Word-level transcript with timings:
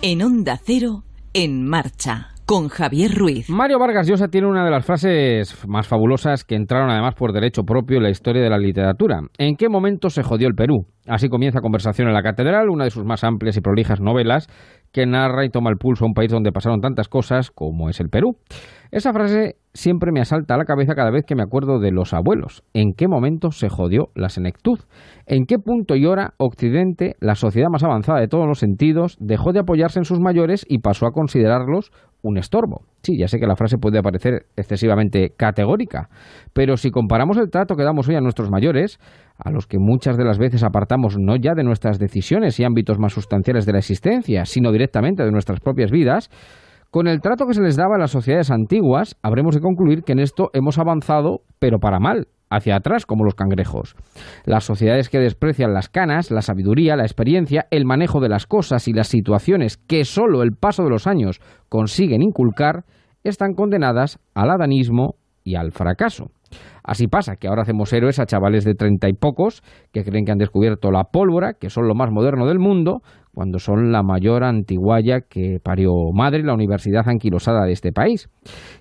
En 0.00 0.22
Onda 0.22 0.60
Cero, 0.64 1.02
en 1.32 1.66
marcha, 1.66 2.32
con 2.48 2.68
Javier 2.68 3.10
Ruiz. 3.14 3.50
Mario 3.50 3.78
Vargas 3.78 4.08
Llosa 4.08 4.28
tiene 4.28 4.46
una 4.46 4.64
de 4.64 4.70
las 4.70 4.86
frases 4.86 5.54
más 5.68 5.86
fabulosas 5.86 6.44
que 6.44 6.54
entraron 6.54 6.88
además 6.88 7.14
por 7.14 7.34
derecho 7.34 7.64
propio 7.64 7.98
en 7.98 8.04
la 8.04 8.08
historia 8.08 8.42
de 8.42 8.48
la 8.48 8.56
literatura. 8.56 9.20
¿En 9.36 9.54
qué 9.54 9.68
momento 9.68 10.08
se 10.08 10.22
jodió 10.22 10.48
el 10.48 10.54
Perú? 10.54 10.86
Así 11.06 11.28
comienza 11.28 11.60
Conversación 11.60 12.08
en 12.08 12.14
la 12.14 12.22
Catedral, 12.22 12.70
una 12.70 12.84
de 12.84 12.90
sus 12.90 13.04
más 13.04 13.22
amplias 13.22 13.58
y 13.58 13.60
prolijas 13.60 14.00
novelas 14.00 14.46
que 14.92 15.04
narra 15.04 15.44
y 15.44 15.50
toma 15.50 15.68
el 15.68 15.76
pulso 15.76 16.04
a 16.04 16.08
un 16.08 16.14
país 16.14 16.30
donde 16.30 16.50
pasaron 16.50 16.80
tantas 16.80 17.08
cosas 17.08 17.50
como 17.50 17.90
es 17.90 18.00
el 18.00 18.08
Perú. 18.08 18.38
Esa 18.90 19.12
frase 19.12 19.56
siempre 19.74 20.12
me 20.12 20.20
asalta 20.20 20.54
a 20.54 20.56
la 20.56 20.64
cabeza 20.64 20.94
cada 20.94 21.10
vez 21.10 21.24
que 21.26 21.34
me 21.34 21.42
acuerdo 21.42 21.78
de 21.78 21.92
los 21.92 22.14
abuelos. 22.14 22.62
¿En 22.72 22.94
qué 22.96 23.06
momento 23.06 23.50
se 23.50 23.68
jodió 23.68 24.08
la 24.14 24.30
senectud? 24.30 24.78
¿En 25.26 25.44
qué 25.44 25.58
punto 25.58 25.94
y 25.94 26.06
hora 26.06 26.32
Occidente, 26.38 27.16
la 27.20 27.34
sociedad 27.34 27.68
más 27.70 27.84
avanzada 27.84 28.20
de 28.20 28.28
todos 28.28 28.46
los 28.46 28.58
sentidos, 28.58 29.16
dejó 29.20 29.52
de 29.52 29.60
apoyarse 29.60 29.98
en 29.98 30.04
sus 30.04 30.20
mayores 30.20 30.64
y 30.68 30.78
pasó 30.78 31.06
a 31.06 31.12
considerarlos 31.12 31.90
un 32.22 32.38
estorbo? 32.38 32.82
Sí, 33.02 33.18
ya 33.18 33.28
sé 33.28 33.38
que 33.38 33.46
la 33.46 33.56
frase 33.56 33.78
puede 33.78 34.02
parecer 34.02 34.46
excesivamente 34.56 35.30
categórica, 35.36 36.08
pero 36.52 36.76
si 36.76 36.90
comparamos 36.90 37.36
el 37.38 37.50
trato 37.50 37.74
que 37.76 37.84
damos 37.84 38.08
hoy 38.08 38.16
a 38.16 38.20
nuestros 38.20 38.50
mayores, 38.50 38.98
a 39.38 39.50
los 39.50 39.66
que 39.66 39.78
muchas 39.78 40.16
de 40.16 40.24
las 40.24 40.38
veces 40.38 40.62
apartamos 40.62 41.16
no 41.18 41.36
ya 41.36 41.54
de 41.54 41.64
nuestras 41.64 41.98
decisiones 41.98 42.58
y 42.58 42.64
ámbitos 42.64 42.98
más 42.98 43.12
sustanciales 43.12 43.66
de 43.66 43.72
la 43.72 43.78
existencia, 43.78 44.44
sino 44.44 44.72
directamente 44.72 45.22
de 45.22 45.30
nuestras 45.30 45.60
propias 45.60 45.90
vidas, 45.90 46.30
con 46.90 47.06
el 47.06 47.20
trato 47.20 47.46
que 47.46 47.52
se 47.52 47.60
les 47.60 47.76
daba 47.76 47.96
a 47.96 47.98
las 47.98 48.10
sociedades 48.10 48.50
antiguas, 48.50 49.16
habremos 49.22 49.54
de 49.54 49.60
concluir 49.60 50.04
que 50.04 50.12
en 50.12 50.20
esto 50.20 50.48
hemos 50.54 50.78
avanzado, 50.78 51.42
pero 51.58 51.78
para 51.78 52.00
mal, 52.00 52.28
hacia 52.50 52.76
atrás 52.76 53.06
como 53.06 53.24
los 53.24 53.34
cangrejos. 53.34 53.96
Las 54.44 54.64
sociedades 54.64 55.08
que 55.08 55.18
desprecian 55.18 55.74
las 55.74 55.88
canas, 55.88 56.30
la 56.30 56.42
sabiduría, 56.42 56.96
la 56.96 57.04
experiencia, 57.04 57.66
el 57.70 57.84
manejo 57.84 58.20
de 58.20 58.28
las 58.28 58.46
cosas 58.46 58.88
y 58.88 58.92
las 58.92 59.08
situaciones 59.08 59.76
que 59.76 60.04
solo 60.04 60.42
el 60.42 60.52
paso 60.52 60.84
de 60.84 60.90
los 60.90 61.06
años 61.06 61.40
consiguen 61.68 62.22
inculcar, 62.22 62.84
están 63.24 63.54
condenadas 63.54 64.18
al 64.34 64.50
adanismo 64.50 65.16
y 65.44 65.56
al 65.56 65.72
fracaso. 65.72 66.30
Así 66.82 67.06
pasa 67.06 67.36
que 67.36 67.48
ahora 67.48 67.62
hacemos 67.62 67.92
héroes 67.92 68.18
a 68.18 68.26
chavales 68.26 68.64
de 68.64 68.74
treinta 68.74 69.08
y 69.08 69.12
pocos 69.12 69.62
que 69.92 70.04
creen 70.04 70.24
que 70.24 70.32
han 70.32 70.38
descubierto 70.38 70.90
la 70.90 71.04
pólvora, 71.04 71.52
que 71.52 71.68
son 71.68 71.86
lo 71.86 71.94
más 71.94 72.10
moderno 72.10 72.46
del 72.46 72.58
mundo, 72.58 73.02
cuando 73.38 73.60
son 73.60 73.92
la 73.92 74.02
mayor 74.02 74.42
antiguaya 74.42 75.20
que 75.20 75.60
parió 75.62 75.92
madre 76.12 76.42
la 76.42 76.54
universidad 76.54 77.08
anquilosada 77.08 77.66
de 77.66 77.70
este 77.70 77.92
país. 77.92 78.28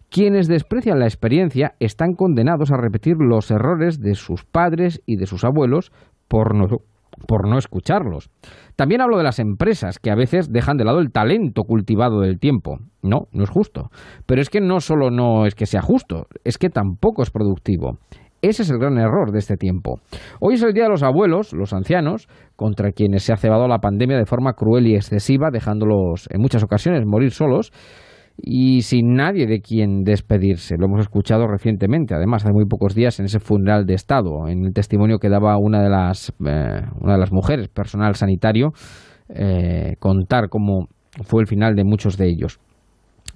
Quienes 0.09 0.47
desprecian 0.47 0.97
la 0.97 1.05
experiencia 1.05 1.75
están 1.80 2.16
condenados 2.16 2.72
a 2.72 2.77
repetir 2.77 3.17
los 3.19 3.52
errores 3.52 3.99
de 4.02 4.16
sus 4.16 4.45
padres 4.45 5.03
y 5.05 5.17
de 5.17 5.27
sus 5.27 5.44
abuelos 5.44 5.91
por 6.27 6.55
no, 6.55 6.80
por 7.27 7.47
no 7.47 7.59
escucharlos. 7.59 8.31
También 8.75 9.02
hablo 9.02 9.19
de 9.19 9.25
las 9.25 9.38
empresas 9.38 9.99
que 9.99 10.09
a 10.09 10.16
veces 10.16 10.52
dejan 10.52 10.77
de 10.77 10.86
lado 10.86 11.02
el 11.02 11.11
talento 11.11 11.61
cultivado 11.66 12.21
del 12.21 12.39
tiempo. 12.39 12.80
No, 13.03 13.27
no 13.31 13.44
es 13.44 13.52
justo. 13.52 13.92
Pero 14.25 14.42
es 14.42 14.49
que 14.49 14.59
no 14.59 14.80
solo 14.80 15.11
no 15.11 15.45
es 15.45 15.53
que 15.53 15.67
sea 15.67 15.83
justo, 15.83 16.25
es 16.44 16.58
que 16.58 16.71
tampoco 16.71 17.21
es 17.21 17.30
productivo. 17.30 17.99
Ese 18.41 18.61
es 18.61 18.69
el 18.69 18.77
gran 18.77 18.97
error 18.97 19.31
de 19.31 19.39
este 19.39 19.57
tiempo. 19.57 19.99
Hoy 20.39 20.55
es 20.55 20.63
el 20.63 20.73
Día 20.73 20.83
de 20.83 20.89
los 20.89 21.03
Abuelos, 21.03 21.53
los 21.53 21.73
ancianos, 21.73 22.27
contra 22.55 22.91
quienes 22.91 23.23
se 23.23 23.33
ha 23.33 23.38
cebado 23.38 23.67
la 23.67 23.80
pandemia 23.80 24.17
de 24.17 24.25
forma 24.25 24.53
cruel 24.53 24.88
y 24.88 24.95
excesiva, 24.95 25.49
dejándolos 25.52 26.27
en 26.31 26.41
muchas 26.41 26.63
ocasiones 26.63 27.05
morir 27.05 27.31
solos 27.31 27.71
y 28.38 28.81
sin 28.83 29.15
nadie 29.15 29.47
de 29.47 29.61
quien 29.61 30.03
despedirse. 30.03 30.77
Lo 30.77 30.85
hemos 30.85 31.02
escuchado 31.02 31.47
recientemente, 31.47 32.13
además, 32.13 32.43
hace 32.43 32.53
muy 32.53 32.65
pocos 32.65 32.93
días 32.93 33.19
en 33.19 33.25
ese 33.25 33.39
funeral 33.39 33.85
de 33.85 33.95
Estado, 33.95 34.47
en 34.47 34.65
el 34.65 34.73
testimonio 34.73 35.17
que 35.17 35.30
daba 35.30 35.58
una 35.58 35.81
de 35.81 35.89
las, 35.89 36.30
eh, 36.45 36.81
una 37.02 37.13
de 37.13 37.19
las 37.19 37.31
mujeres, 37.31 37.69
personal 37.69 38.13
sanitario, 38.15 38.73
eh, 39.30 39.95
contar 39.99 40.49
cómo 40.49 40.88
fue 41.23 41.41
el 41.41 41.47
final 41.47 41.75
de 41.75 41.83
muchos 41.83 42.17
de 42.17 42.30
ellos. 42.30 42.59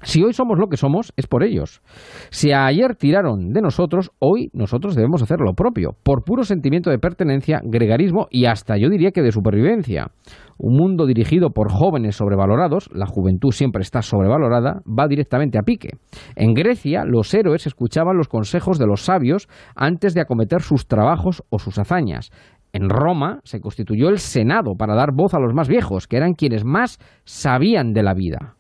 Si 0.04 0.24
hoy 0.24 0.34
somos 0.34 0.58
lo 0.58 0.68
que 0.68 0.78
somos, 0.78 1.14
es 1.16 1.28
por 1.28 1.44
ellos. 1.44 1.82
Si 2.30 2.52
ayer 2.52 2.96
tiraron 2.96 3.54
de 3.54 3.62
nosotros, 3.62 4.12
hoy 4.20 4.50
nosotros 4.54 4.96
debemos 4.96 5.22
hacer 5.22 5.40
lo 5.40 5.54
propio, 5.54 5.96
por 6.04 6.24
puro 6.24 6.44
sentimiento 6.44 6.90
de 6.90 7.00
pertenencia, 7.00 7.62
gregarismo 7.64 8.28
y 8.30 8.46
hasta 8.46 8.78
yo 8.78 8.90
diría 8.90 9.12
que 9.12 9.22
de 9.22 9.32
supervivencia. 9.32 10.12
Un 10.58 10.78
mundo 10.78 11.06
dirigido 11.06 11.52
por 11.52 11.72
jóvenes 11.72 12.16
sobrevalorados, 12.16 12.90
la 12.94 13.08
juventud 13.08 13.52
siempre 13.52 13.82
está 13.82 14.02
sobrevalorada, 14.02 14.82
va 14.88 15.08
directamente 15.08 15.58
a 15.58 15.64
pique. 15.64 15.98
En 16.36 16.54
Grecia, 16.54 17.04
los 17.06 17.34
héroes 17.34 17.66
escuchaban 17.66 18.18
los 18.18 18.28
consejos 18.28 18.78
de 18.78 18.86
los 18.86 19.02
sabios 19.02 19.48
antes 19.76 20.14
de 20.14 20.22
acometer 20.22 20.62
sus 20.62 20.88
trabajos 20.88 21.44
o 21.50 21.58
sus 21.58 21.80
hazañas. 21.80 22.32
En 22.74 22.90
Roma 22.90 23.40
se 23.44 23.60
constituyó 23.60 24.10
el 24.10 24.20
Senado 24.20 24.76
para 24.78 24.96
dar 24.96 25.14
voz 25.14 25.34
a 25.34 25.40
los 25.40 25.54
más 25.54 25.68
viejos, 25.68 26.08
que 26.08 26.18
eran 26.18 26.34
quienes 26.34 26.64
más 26.64 27.00
sabían 27.26 27.94
de 27.94 28.04
la 28.04 28.14
vida. 28.14 28.56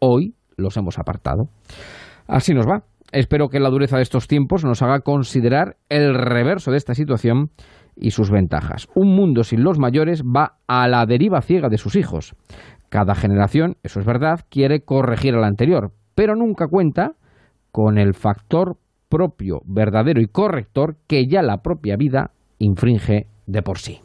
Hoy 0.00 0.34
los 0.58 0.76
hemos 0.76 0.98
apartado. 0.98 1.48
Así 2.26 2.52
nos 2.52 2.68
va. 2.68 2.82
Espero 3.10 3.48
que 3.48 3.60
la 3.60 3.70
dureza 3.70 3.96
de 3.96 4.02
estos 4.02 4.28
tiempos 4.28 4.64
nos 4.64 4.82
haga 4.82 5.00
considerar 5.00 5.76
el 5.88 6.14
reverso 6.14 6.70
de 6.70 6.76
esta 6.76 6.94
situación 6.94 7.50
y 7.96 8.10
sus 8.10 8.30
ventajas. 8.30 8.88
Un 8.94 9.14
mundo 9.14 9.44
sin 9.44 9.64
los 9.64 9.78
mayores 9.78 10.22
va 10.22 10.58
a 10.66 10.86
la 10.88 11.06
deriva 11.06 11.40
ciega 11.40 11.70
de 11.70 11.78
sus 11.78 11.96
hijos. 11.96 12.34
Cada 12.90 13.14
generación, 13.14 13.76
eso 13.82 14.00
es 14.00 14.06
verdad, 14.06 14.44
quiere 14.50 14.82
corregir 14.82 15.34
a 15.34 15.40
la 15.40 15.46
anterior, 15.46 15.92
pero 16.14 16.36
nunca 16.36 16.68
cuenta 16.68 17.14
con 17.72 17.98
el 17.98 18.14
factor 18.14 18.76
propio, 19.08 19.62
verdadero 19.64 20.20
y 20.20 20.26
corrector 20.26 20.96
que 21.06 21.26
ya 21.26 21.42
la 21.42 21.62
propia 21.62 21.96
vida 21.96 22.32
infringe 22.58 23.26
de 23.46 23.62
por 23.62 23.78
sí. 23.78 24.00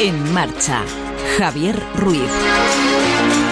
En 0.00 0.34
marcha 0.34 0.82
Javier 1.38 1.76
Ruiz. 1.96 3.51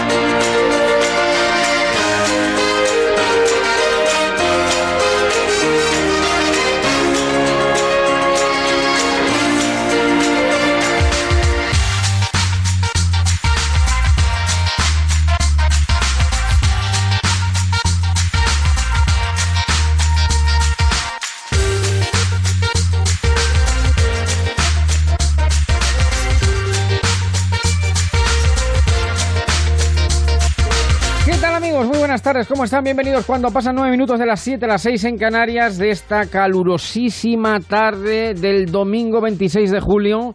Buenas 31.73 32.23
tardes, 32.23 32.49
¿cómo 32.49 32.65
están? 32.65 32.83
Bienvenidos 32.83 33.25
cuando 33.25 33.51
pasan 33.51 33.77
nueve 33.77 33.93
minutos 33.93 34.19
de 34.19 34.27
las 34.27 34.41
7 34.41 34.65
a 34.65 34.69
las 34.69 34.83
6 34.83 35.05
en 35.05 35.17
Canarias 35.17 35.79
de 35.79 35.91
esta 35.91 36.27
calurosísima 36.27 37.61
tarde 37.61 38.35
del 38.35 38.67
domingo 38.67 39.21
26 39.21 39.71
de 39.71 39.81
julio 39.81 40.35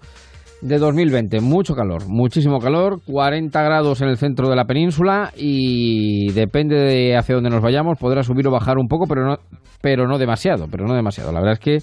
de 0.62 0.78
2020. 0.78 1.42
Mucho 1.42 1.76
calor, 1.76 2.04
muchísimo 2.08 2.60
calor, 2.60 3.02
40 3.06 3.62
grados 3.62 4.02
en 4.02 4.08
el 4.08 4.18
centro 4.18 4.50
de 4.50 4.56
la 4.56 4.64
península 4.64 5.34
y 5.36 6.32
depende 6.32 6.78
de 6.78 7.18
hacia 7.18 7.36
dónde 7.36 7.50
nos 7.50 7.62
vayamos, 7.62 8.00
podrá 8.00 8.24
subir 8.24 8.48
o 8.48 8.52
bajar 8.52 8.78
un 8.78 8.88
poco, 8.88 9.06
pero 9.06 9.26
no, 9.26 9.38
pero 9.82 10.08
no 10.08 10.18
demasiado, 10.18 10.68
pero 10.72 10.88
no 10.88 10.96
demasiado. 10.96 11.34
La 11.34 11.42
verdad 11.42 11.54
es 11.54 11.60
que 11.60 11.78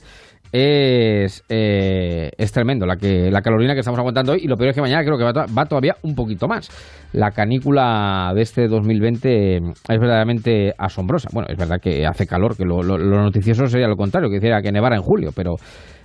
es, 0.52 1.42
eh, 1.48 2.30
es 2.36 2.52
tremendo 2.52 2.84
la, 2.84 2.96
que, 2.96 3.30
la 3.30 3.40
calorina 3.40 3.72
que 3.72 3.80
estamos 3.80 3.98
aguantando 3.98 4.32
hoy 4.32 4.40
y 4.42 4.48
lo 4.48 4.56
peor 4.56 4.70
es 4.70 4.74
que 4.74 4.82
mañana 4.82 5.02
creo 5.02 5.16
que 5.16 5.24
va, 5.24 5.46
va, 5.46 5.64
todavía 5.64 5.96
un 6.02 6.14
poquito 6.14 6.46
más. 6.46 6.68
La 7.12 7.30
canícula 7.30 8.32
de 8.34 8.42
este 8.42 8.68
2020 8.68 9.56
es 9.56 9.98
verdaderamente 9.98 10.74
asombrosa. 10.76 11.30
Bueno, 11.32 11.48
es 11.50 11.56
verdad 11.56 11.80
que 11.80 12.06
hace 12.06 12.26
calor, 12.26 12.56
que 12.56 12.64
lo, 12.64 12.82
lo, 12.82 12.98
lo 12.98 13.22
noticioso 13.22 13.66
sería 13.66 13.88
lo 13.88 13.96
contrario, 13.96 14.28
que 14.28 14.36
hiciera 14.36 14.60
que 14.60 14.72
nevara 14.72 14.96
en 14.96 15.02
julio, 15.02 15.30
pero 15.34 15.56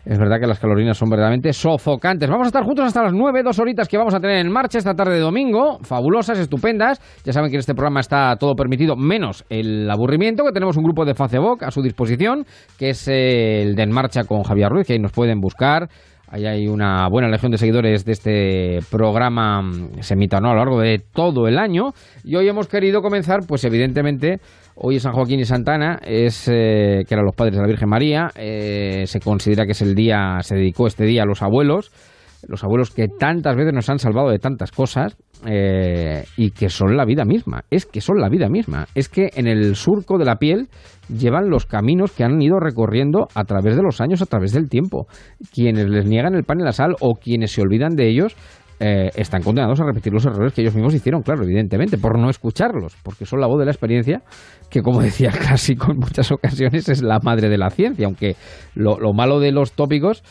es 0.09 0.17
verdad 0.17 0.39
que 0.39 0.47
las 0.47 0.59
calorinas 0.59 0.97
son 0.97 1.09
verdaderamente 1.09 1.51
sofocantes. 1.51 2.29
Vamos 2.29 2.45
a 2.45 2.47
estar 2.47 2.63
juntos 2.63 2.85
hasta 2.85 3.03
las 3.03 3.13
9, 3.13 3.43
dos 3.43 3.59
horitas 3.59 3.89
que 3.89 3.97
vamos 3.97 4.13
a 4.13 4.21
tener 4.21 4.37
en 4.37 4.49
marcha 4.49 4.77
esta 4.77 4.93
tarde 4.93 5.15
de 5.15 5.19
domingo. 5.19 5.79
Fabulosas, 5.81 6.39
estupendas. 6.39 7.01
Ya 7.25 7.33
saben 7.33 7.49
que 7.49 7.57
en 7.57 7.59
este 7.59 7.73
programa 7.73 7.99
está 7.99 8.37
todo 8.37 8.55
permitido, 8.55 8.95
menos 8.95 9.43
el 9.49 9.89
aburrimiento, 9.89 10.45
que 10.45 10.53
tenemos 10.53 10.77
un 10.77 10.85
grupo 10.85 11.03
de 11.03 11.13
Facebook 11.13 11.65
a 11.65 11.71
su 11.71 11.81
disposición, 11.81 12.45
que 12.79 12.91
es 12.91 13.05
el 13.09 13.75
de 13.75 13.83
En 13.83 13.91
Marcha 13.91 14.23
con 14.23 14.43
Javier 14.43 14.69
Ruiz, 14.69 14.87
que 14.87 14.93
ahí 14.93 14.99
nos 14.99 15.11
pueden 15.11 15.41
buscar. 15.41 15.89
Ahí 16.29 16.45
hay 16.45 16.67
una 16.67 17.07
buena 17.09 17.29
legión 17.29 17.51
de 17.51 17.57
seguidores 17.57 18.03
de 18.03 18.11
este 18.11 18.79
programa, 18.89 19.61
se 20.01 20.13
emita 20.13 20.39
¿no? 20.39 20.49
a 20.49 20.53
lo 20.53 20.59
largo 20.59 20.79
de 20.79 20.99
todo 20.99 21.47
el 21.47 21.57
año. 21.57 21.91
Y 22.23 22.35
hoy 22.35 22.47
hemos 22.47 22.67
querido 22.67 23.01
comenzar, 23.01 23.39
pues 23.47 23.63
evidentemente, 23.63 24.39
Hoy 24.79 24.99
San 24.99 25.13
Joaquín 25.13 25.39
y 25.39 25.45
Santana, 25.45 25.99
es 26.03 26.47
eh, 26.47 27.03
que 27.07 27.15
eran 27.15 27.25
los 27.25 27.35
padres 27.35 27.55
de 27.55 27.61
la 27.61 27.67
Virgen 27.67 27.89
María. 27.89 28.29
Eh, 28.35 29.05
se 29.07 29.19
considera 29.19 29.65
que 29.65 29.71
es 29.71 29.81
el 29.81 29.95
día, 29.95 30.37
se 30.41 30.53
dedicó 30.53 30.85
este 30.85 31.05
día 31.05 31.23
a 31.23 31.25
los 31.25 31.41
abuelos. 31.41 31.91
los 32.47 32.63
abuelos 32.63 32.91
que 32.91 33.07
tantas 33.07 33.55
veces 33.55 33.73
nos 33.73 33.89
han 33.89 33.97
salvado 33.97 34.29
de 34.29 34.37
tantas 34.37 34.71
cosas 34.71 35.17
eh, 35.47 36.25
y 36.37 36.51
que 36.51 36.69
son 36.69 36.95
la 36.95 37.05
vida 37.05 37.25
misma. 37.25 37.63
Es 37.71 37.87
que 37.87 38.01
son 38.01 38.19
la 38.19 38.29
vida 38.29 38.49
misma. 38.49 38.85
Es 38.93 39.09
que 39.09 39.31
en 39.33 39.47
el 39.47 39.75
surco 39.75 40.19
de 40.19 40.25
la 40.25 40.35
piel 40.35 40.67
llevan 41.09 41.49
los 41.49 41.65
caminos 41.65 42.11
que 42.11 42.23
han 42.23 42.39
ido 42.39 42.59
recorriendo 42.59 43.29
a 43.33 43.45
través 43.45 43.75
de 43.75 43.81
los 43.81 43.99
años, 43.99 44.21
a 44.21 44.27
través 44.27 44.53
del 44.53 44.69
tiempo. 44.69 45.07
Quienes 45.51 45.89
les 45.89 46.05
niegan 46.05 46.35
el 46.35 46.43
pan 46.43 46.59
y 46.59 46.63
la 46.63 46.71
sal 46.71 46.95
o 46.99 47.15
quienes 47.15 47.51
se 47.51 47.61
olvidan 47.61 47.95
de 47.95 48.09
ellos 48.09 48.35
eh, 48.79 49.09
están 49.15 49.41
condenados 49.41 49.79
a 49.81 49.85
repetir 49.85 50.13
los 50.13 50.25
errores 50.25 50.53
que 50.53 50.61
ellos 50.61 50.75
mismos 50.75 50.93
hicieron, 50.93 51.23
claro, 51.23 51.43
evidentemente, 51.43 51.97
por 51.97 52.19
no 52.19 52.29
escucharlos, 52.29 52.95
porque 53.03 53.25
son 53.25 53.39
la 53.41 53.47
voz 53.47 53.59
de 53.59 53.65
la 53.65 53.71
experiencia, 53.71 54.21
que 54.69 54.81
como 54.81 55.01
decía 55.07 55.31
clásico 55.31 55.91
en 55.91 55.97
muchas 55.97 56.31
ocasiones 56.31 56.87
es 56.89 57.01
la 57.01 57.19
madre 57.23 57.49
de 57.49 57.57
la 57.57 57.69
ciencia, 57.69 58.05
aunque 58.05 58.35
lo, 58.75 58.97
malo 59.13 59.39
de 59.39 59.51
los 59.51 59.71
tópicos 59.71 60.23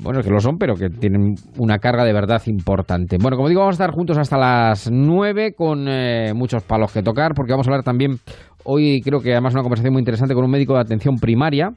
bueno, 0.00 0.20
que 0.20 0.30
lo 0.30 0.40
son, 0.40 0.58
pero 0.58 0.74
que 0.74 0.88
tienen 0.88 1.36
una 1.58 1.78
carga 1.78 2.04
de 2.04 2.12
verdad 2.12 2.42
importante. 2.46 3.18
Bueno, 3.20 3.36
como 3.36 3.48
digo, 3.48 3.60
vamos 3.60 3.74
a 3.74 3.84
estar 3.84 3.94
juntos 3.94 4.18
hasta 4.18 4.36
las 4.36 4.90
9 4.90 5.52
con 5.56 5.86
eh, 5.86 6.32
muchos 6.34 6.64
palos 6.64 6.90
que 6.90 7.04
tocar, 7.04 7.34
porque 7.36 7.52
vamos 7.52 7.68
a 7.68 7.70
hablar 7.70 7.84
también 7.84 8.18
hoy, 8.64 9.00
creo 9.00 9.20
que 9.20 9.30
además 9.30 9.54
una 9.54 9.62
conversación 9.62 9.92
muy 9.92 10.00
interesante 10.00 10.34
con 10.34 10.44
un 10.44 10.50
médico 10.50 10.74
de 10.74 10.80
atención 10.80 11.18
primaria, 11.20 11.70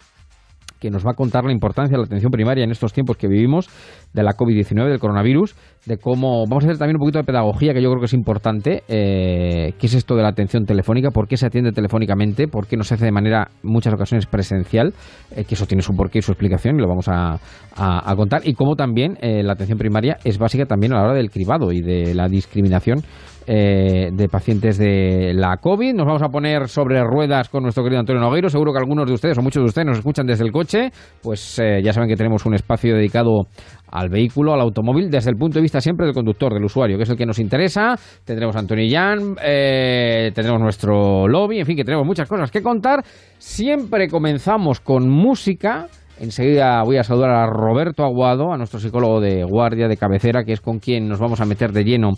que 0.79 0.89
nos 0.89 1.05
va 1.05 1.11
a 1.11 1.13
contar 1.13 1.43
la 1.43 1.51
importancia 1.51 1.93
de 1.93 1.97
la 1.97 2.05
atención 2.05 2.31
primaria 2.31 2.63
en 2.63 2.71
estos 2.71 2.93
tiempos 2.93 3.17
que 3.17 3.27
vivimos, 3.27 3.69
de 4.13 4.23
la 4.23 4.31
COVID-19, 4.31 4.89
del 4.89 4.99
coronavirus, 4.99 5.55
de 5.85 5.97
cómo 5.97 6.45
vamos 6.47 6.63
a 6.63 6.67
hacer 6.67 6.77
también 6.77 6.97
un 6.97 7.01
poquito 7.01 7.19
de 7.19 7.25
pedagogía, 7.25 7.73
que 7.73 7.81
yo 7.81 7.89
creo 7.89 7.99
que 7.99 8.05
es 8.05 8.13
importante. 8.13 8.83
Eh, 8.87 9.73
¿Qué 9.79 9.87
es 9.87 9.93
esto 9.93 10.15
de 10.15 10.23
la 10.23 10.29
atención 10.29 10.65
telefónica? 10.65 11.11
¿Por 11.11 11.27
qué 11.27 11.37
se 11.37 11.45
atiende 11.45 11.71
telefónicamente? 11.71 12.47
¿Por 12.47 12.67
qué 12.67 12.77
no 12.77 12.83
se 12.83 12.95
hace 12.95 13.05
de 13.05 13.11
manera, 13.11 13.49
en 13.63 13.69
muchas 13.71 13.93
ocasiones, 13.93 14.25
presencial? 14.25 14.93
Eh, 15.35 15.43
que 15.43 15.55
eso 15.55 15.65
tiene 15.65 15.81
su 15.81 15.93
porqué 15.93 16.19
y 16.19 16.21
su 16.21 16.31
explicación 16.31 16.75
y 16.75 16.81
lo 16.81 16.87
vamos 16.87 17.07
a, 17.07 17.39
contar. 18.15 18.41
Y 18.45 18.53
cómo 18.53 18.75
también 18.75 19.17
eh, 19.21 19.43
la 19.43 19.53
atención 19.53 19.77
primaria 19.77 20.17
es 20.23 20.37
básica 20.37 20.65
también 20.65 20.93
a 20.93 20.97
la 20.97 21.03
hora 21.03 21.13
del 21.13 21.29
cribado 21.29 21.71
y 21.71 21.81
de 21.81 22.13
la 22.13 22.27
discriminación 22.27 23.03
eh, 23.51 24.11
de 24.13 24.29
pacientes 24.29 24.77
de 24.77 25.33
la 25.33 25.57
COVID. 25.57 25.95
Nos 25.95 26.05
vamos 26.05 26.21
a 26.21 26.27
poner 26.27 26.67
sobre 26.67 27.03
ruedas 27.03 27.49
con 27.49 27.63
nuestro 27.63 27.83
querido 27.83 27.99
Antonio 27.99 28.21
Nogueiro. 28.21 28.47
Seguro 28.47 28.71
que 28.71 28.77
algunos 28.77 29.07
de 29.07 29.13
ustedes 29.13 29.39
o 29.39 29.41
muchos 29.41 29.63
de 29.63 29.69
ustedes 29.69 29.87
nos 29.87 29.97
escuchan 29.97 30.27
desde 30.27 30.45
el 30.45 30.51
coche. 30.51 30.91
Pues 31.23 31.57
eh, 31.57 31.81
ya 31.83 31.91
saben 31.91 32.07
que 32.07 32.15
tenemos 32.15 32.45
un 32.45 32.53
espacio 32.53 32.95
dedicado 32.95 33.47
al 33.91 34.09
vehículo, 34.09 34.53
al 34.53 34.61
automóvil, 34.61 35.09
desde 35.09 35.31
el 35.31 35.35
punto 35.35 35.57
de 35.57 35.63
vista 35.63 35.81
siempre 35.81 36.05
del 36.05 36.13
conductor, 36.13 36.53
del 36.53 36.63
usuario, 36.63 36.97
que 36.97 37.03
es 37.05 37.09
el 37.09 37.17
que 37.17 37.25
nos 37.25 37.39
interesa. 37.39 37.95
Tendremos 38.23 38.55
a 38.55 38.59
Antonio 38.59 38.85
Jan, 38.87 39.35
eh, 39.43 40.29
tendremos 40.35 40.61
nuestro 40.61 41.27
lobby, 41.27 41.59
en 41.59 41.65
fin, 41.65 41.75
que 41.75 41.83
tenemos 41.83 42.05
muchas 42.05 42.29
cosas 42.29 42.51
que 42.51 42.61
contar. 42.61 43.03
Siempre 43.39 44.07
comenzamos 44.09 44.79
con 44.79 45.09
música. 45.09 45.87
Enseguida 46.19 46.83
voy 46.83 46.97
a 46.97 47.03
saludar 47.03 47.29
a 47.29 47.45
Roberto 47.47 48.03
Aguado, 48.03 48.51
a 48.51 48.57
nuestro 48.57 48.79
psicólogo 48.79 49.21
de 49.21 49.45
guardia 49.45 49.87
de 49.87 49.95
cabecera, 49.95 50.43
que 50.43 50.51
es 50.51 50.59
con 50.59 50.79
quien 50.79 51.07
nos 51.07 51.19
vamos 51.19 51.39
a 51.39 51.45
meter 51.45 51.71
de 51.71 51.85
lleno 51.85 52.11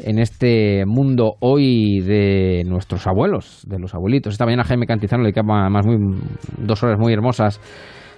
en 0.00 0.18
este 0.18 0.84
mundo 0.86 1.34
hoy 1.38 2.00
de 2.00 2.64
nuestros 2.66 3.06
abuelos, 3.06 3.62
de 3.68 3.78
los 3.78 3.94
abuelitos. 3.94 4.32
Esta 4.32 4.44
mañana 4.44 4.64
Jaime 4.64 4.86
Cantizano 4.86 5.22
le 5.22 5.28
dedicaba 5.28 5.70
más 5.70 5.86
muy, 5.86 5.98
dos 6.58 6.82
horas 6.82 6.98
muy 6.98 7.12
hermosas 7.12 7.60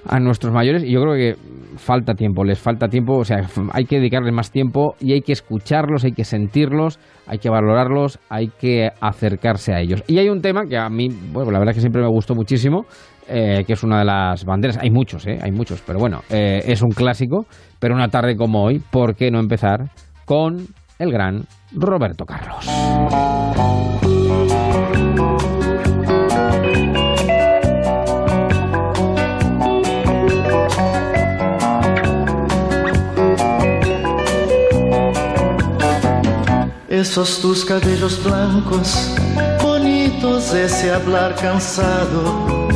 a 0.08 0.20
nuestros 0.20 0.54
mayores 0.54 0.84
y 0.84 0.92
yo 0.92 1.02
creo 1.02 1.14
que 1.14 1.34
falta 1.76 2.14
tiempo, 2.14 2.44
les 2.44 2.58
falta 2.58 2.88
tiempo, 2.88 3.18
o 3.18 3.24
sea, 3.24 3.46
hay 3.72 3.84
que 3.84 3.96
dedicarles 3.96 4.32
más 4.32 4.50
tiempo 4.50 4.94
y 5.00 5.12
hay 5.12 5.20
que 5.20 5.32
escucharlos, 5.32 6.04
hay 6.04 6.12
que 6.12 6.24
sentirlos, 6.24 6.98
hay 7.26 7.38
que 7.38 7.50
valorarlos, 7.50 8.18
hay 8.28 8.48
que 8.48 8.90
acercarse 9.00 9.74
a 9.74 9.80
ellos. 9.80 10.02
Y 10.06 10.18
hay 10.18 10.28
un 10.28 10.40
tema 10.40 10.64
que 10.66 10.78
a 10.78 10.88
mí, 10.88 11.08
bueno, 11.32 11.50
la 11.50 11.58
verdad 11.58 11.72
es 11.72 11.76
que 11.76 11.80
siempre 11.80 12.02
me 12.02 12.08
gustó 12.08 12.34
muchísimo, 12.34 12.86
eh, 13.28 13.64
que 13.66 13.72
es 13.72 13.82
una 13.82 13.98
de 13.98 14.04
las 14.04 14.44
banderas. 14.44 14.78
Hay 14.78 14.90
muchos, 14.90 15.26
¿eh? 15.26 15.38
Hay 15.42 15.50
muchos, 15.50 15.82
pero 15.84 15.98
bueno, 15.98 16.22
eh, 16.30 16.62
es 16.64 16.82
un 16.82 16.90
clásico. 16.90 17.46
Pero 17.78 17.94
una 17.94 18.08
tarde 18.08 18.36
como 18.36 18.62
hoy, 18.62 18.78
¿por 18.78 19.16
qué 19.16 19.30
no 19.30 19.40
empezar 19.40 19.90
con 20.24 20.66
el 20.98 21.12
gran 21.12 21.42
Roberto 21.72 22.24
Carlos? 22.24 22.66
Esos 36.88 37.42
tus 37.42 37.64
cabellos 37.64 38.24
blancos, 38.24 39.14
bonitos, 39.62 40.54
ese 40.54 40.92
hablar 40.92 41.34
cansado 41.34 42.75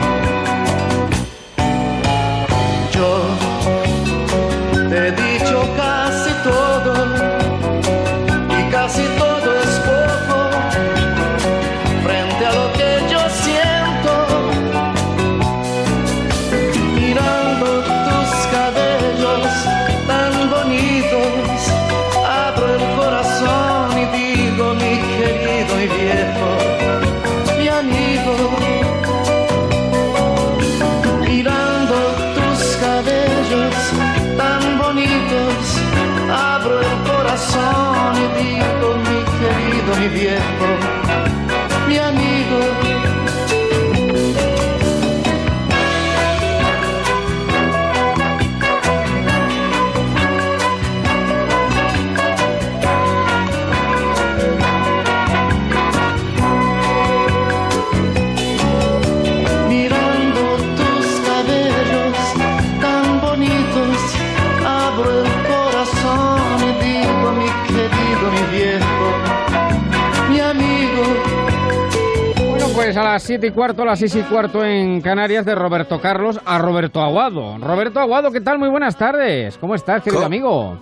las 73.13 73.23
7 73.23 73.47
y 73.47 73.51
cuarto, 73.51 73.81
a 73.81 73.85
las 73.87 73.99
6 73.99 74.15
y 74.15 74.21
cuarto 74.21 74.63
en 74.63 75.01
Canarias 75.01 75.45
de 75.45 75.53
Roberto 75.53 75.99
Carlos 75.99 76.39
a 76.45 76.57
Roberto 76.59 77.01
Aguado. 77.01 77.57
Roberto 77.57 77.99
Aguado, 77.99 78.31
¿qué 78.31 78.39
tal? 78.39 78.57
Muy 78.57 78.69
buenas 78.69 78.97
tardes. 78.97 79.57
¿Cómo 79.57 79.75
estás, 79.75 80.01
querido 80.01 80.23
amigo? 80.23 80.79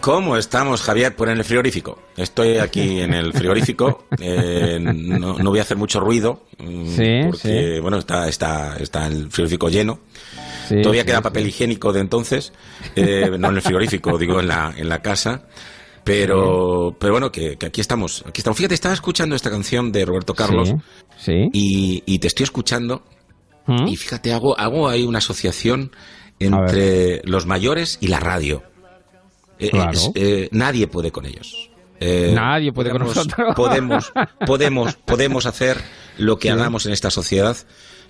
¿Cómo 0.00 0.36
estamos, 0.36 0.80
Javier? 0.80 1.16
Pues 1.16 1.30
en 1.30 1.38
el 1.38 1.44
frigorífico. 1.44 1.98
Estoy 2.16 2.58
aquí 2.58 3.00
en 3.00 3.14
el 3.14 3.32
frigorífico. 3.32 4.04
Eh, 4.20 4.78
no, 4.80 5.34
voy 5.42 5.58
a 5.58 5.62
hacer 5.62 5.76
mucho 5.76 5.98
ruido. 5.98 6.44
Mm, 6.58 6.86
sí, 6.86 7.20
porque, 7.28 7.80
bueno, 7.80 7.98
está, 7.98 8.28
está, 8.28 8.76
está 8.78 9.08
el 9.08 9.28
frigorífico 9.30 9.68
lleno. 9.68 9.98
Todavía 10.68 11.04
queda 11.04 11.20
papel 11.20 11.48
higiénico 11.48 11.92
de 11.92 12.00
entonces. 12.00 12.52
Eh, 12.94 13.28
no 13.36 13.48
en 13.48 13.56
el 13.56 13.62
frigorífico, 13.62 14.16
digo 14.18 14.38
en 14.38 14.46
la, 14.46 14.72
en 14.76 14.88
la 14.88 15.02
casa. 15.02 15.42
Pero, 16.04 16.96
pero 16.98 17.12
bueno, 17.12 17.30
que, 17.30 17.56
aquí 17.64 17.80
estamos. 17.80 18.24
Aquí 18.26 18.40
estamos. 18.40 18.56
Fíjate, 18.56 18.74
estaba 18.74 18.94
escuchando 18.94 19.36
esta 19.36 19.50
canción 19.50 19.92
de 19.92 20.04
Roberto 20.04 20.34
Carlos. 20.34 20.74
Sí. 21.16 21.48
Y, 21.52 22.18
te 22.18 22.26
estoy 22.26 22.44
escuchando. 22.44 23.02
¿Mm? 23.66 23.86
Y 23.86 23.96
fíjate, 23.96 24.32
hago, 24.32 24.58
hago 24.58 24.88
ahí 24.88 25.04
una 25.04 25.18
asociación 25.18 25.92
entre 26.40 27.22
los 27.24 27.46
mayores 27.46 27.98
y 28.00 28.08
la 28.08 28.18
radio. 28.18 28.62
Eh, 29.58 29.70
eh, 30.14 30.48
nadie 30.50 30.88
puede 30.88 31.12
con 31.12 31.26
ellos. 31.26 31.70
Eh, 32.00 32.32
nadie 32.34 32.72
puede 32.72 32.90
con 32.90 33.02
nosotros. 33.02 33.54
Podemos, 33.54 34.12
podemos, 34.44 34.96
podemos 34.96 35.46
hacer 35.46 35.80
lo 36.18 36.38
que 36.38 36.50
hagamos 36.50 36.86
en 36.86 36.92
esta 36.92 37.10
sociedad 37.10 37.56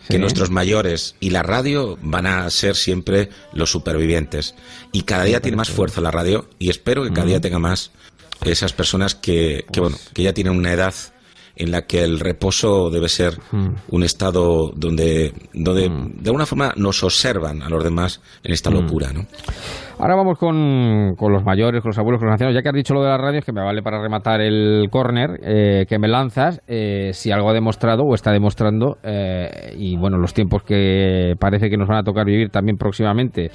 que 0.08 0.18
nuestros 0.18 0.50
mayores 0.50 1.14
y 1.20 1.30
la 1.30 1.42
radio 1.42 1.98
van 2.02 2.26
a 2.26 2.48
ser 2.50 2.76
siempre 2.76 3.30
los 3.52 3.70
supervivientes. 3.70 4.54
Y 4.92 5.02
cada 5.02 5.24
día 5.24 5.40
tiene 5.40 5.56
más 5.56 5.70
fuerza 5.70 6.00
la 6.00 6.10
radio 6.10 6.48
y 6.58 6.70
espero 6.70 7.04
que 7.04 7.12
cada 7.12 7.26
día 7.26 7.40
tenga 7.40 7.58
más 7.58 7.92
esas 8.44 8.72
personas 8.72 9.14
que, 9.14 9.64
que, 9.72 9.80
bueno, 9.80 9.96
que 10.12 10.22
ya 10.22 10.32
tienen 10.32 10.56
una 10.56 10.72
edad 10.72 10.94
en 11.56 11.70
la 11.70 11.86
que 11.86 12.02
el 12.02 12.18
reposo 12.18 12.90
debe 12.90 13.08
ser 13.08 13.38
un 13.88 14.02
estado 14.02 14.72
donde, 14.74 15.34
donde 15.52 15.88
de 15.88 16.28
alguna 16.28 16.46
forma 16.46 16.72
nos 16.76 17.02
observan 17.02 17.62
a 17.62 17.68
los 17.68 17.84
demás 17.84 18.20
en 18.42 18.52
esta 18.52 18.70
locura, 18.70 19.12
¿no? 19.12 19.26
Ahora 19.98 20.16
vamos 20.16 20.38
con, 20.38 21.14
con, 21.16 21.32
los 21.32 21.44
mayores, 21.44 21.82
con 21.82 21.90
los 21.90 21.98
abuelos, 21.98 22.18
con 22.18 22.26
los 22.26 22.32
ancianos. 22.32 22.54
Ya 22.54 22.62
que 22.62 22.68
has 22.70 22.74
dicho 22.74 22.94
lo 22.94 23.02
de 23.02 23.10
las 23.10 23.20
radios, 23.20 23.44
que 23.44 23.52
me 23.52 23.62
vale 23.62 23.82
para 23.82 24.00
rematar 24.00 24.40
el 24.40 24.88
córner 24.90 25.38
eh, 25.42 25.84
que 25.88 25.98
me 25.98 26.08
lanzas, 26.08 26.62
eh, 26.66 27.10
si 27.12 27.30
algo 27.30 27.50
ha 27.50 27.52
demostrado 27.52 28.04
o 28.04 28.14
está 28.14 28.32
demostrando, 28.32 28.96
eh, 29.02 29.74
y 29.76 29.96
bueno, 29.96 30.18
los 30.18 30.32
tiempos 30.32 30.62
que 30.62 31.34
parece 31.38 31.68
que 31.68 31.76
nos 31.76 31.88
van 31.88 31.98
a 31.98 32.02
tocar 32.02 32.24
vivir 32.24 32.48
también 32.48 32.78
próximamente 32.78 33.50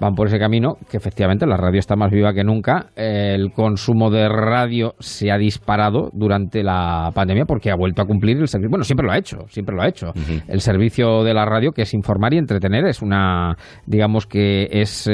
van 0.00 0.14
por 0.14 0.28
ese 0.28 0.38
camino, 0.38 0.76
que 0.90 0.96
efectivamente 0.96 1.46
la 1.46 1.56
radio 1.56 1.78
está 1.78 1.94
más 1.94 2.10
viva 2.10 2.32
que 2.32 2.42
nunca. 2.42 2.86
el 2.96 3.52
consumo 3.52 4.10
de 4.10 4.28
radio 4.28 4.94
se 4.98 5.30
ha 5.30 5.38
disparado 5.38 6.10
durante 6.12 6.62
la 6.62 7.10
pandemia 7.14 7.44
porque 7.44 7.70
ha 7.70 7.76
vuelto 7.76 8.02
a 8.02 8.06
cumplir 8.06 8.38
el 8.38 8.48
servicio. 8.48 8.70
Bueno, 8.70 8.84
siempre 8.84 9.06
lo 9.06 9.12
ha 9.12 9.18
hecho, 9.18 9.46
siempre 9.48 9.76
lo 9.76 9.82
ha 9.82 9.88
hecho. 9.88 10.12
El 10.48 10.60
servicio 10.60 11.22
de 11.22 11.34
la 11.34 11.44
radio, 11.44 11.72
que 11.72 11.82
es 11.82 11.94
informar 11.94 12.32
y 12.34 12.38
entretener, 12.38 12.86
es 12.86 13.02
una, 13.02 13.56
digamos 13.86 14.26
que 14.26 14.68
es 14.70 15.08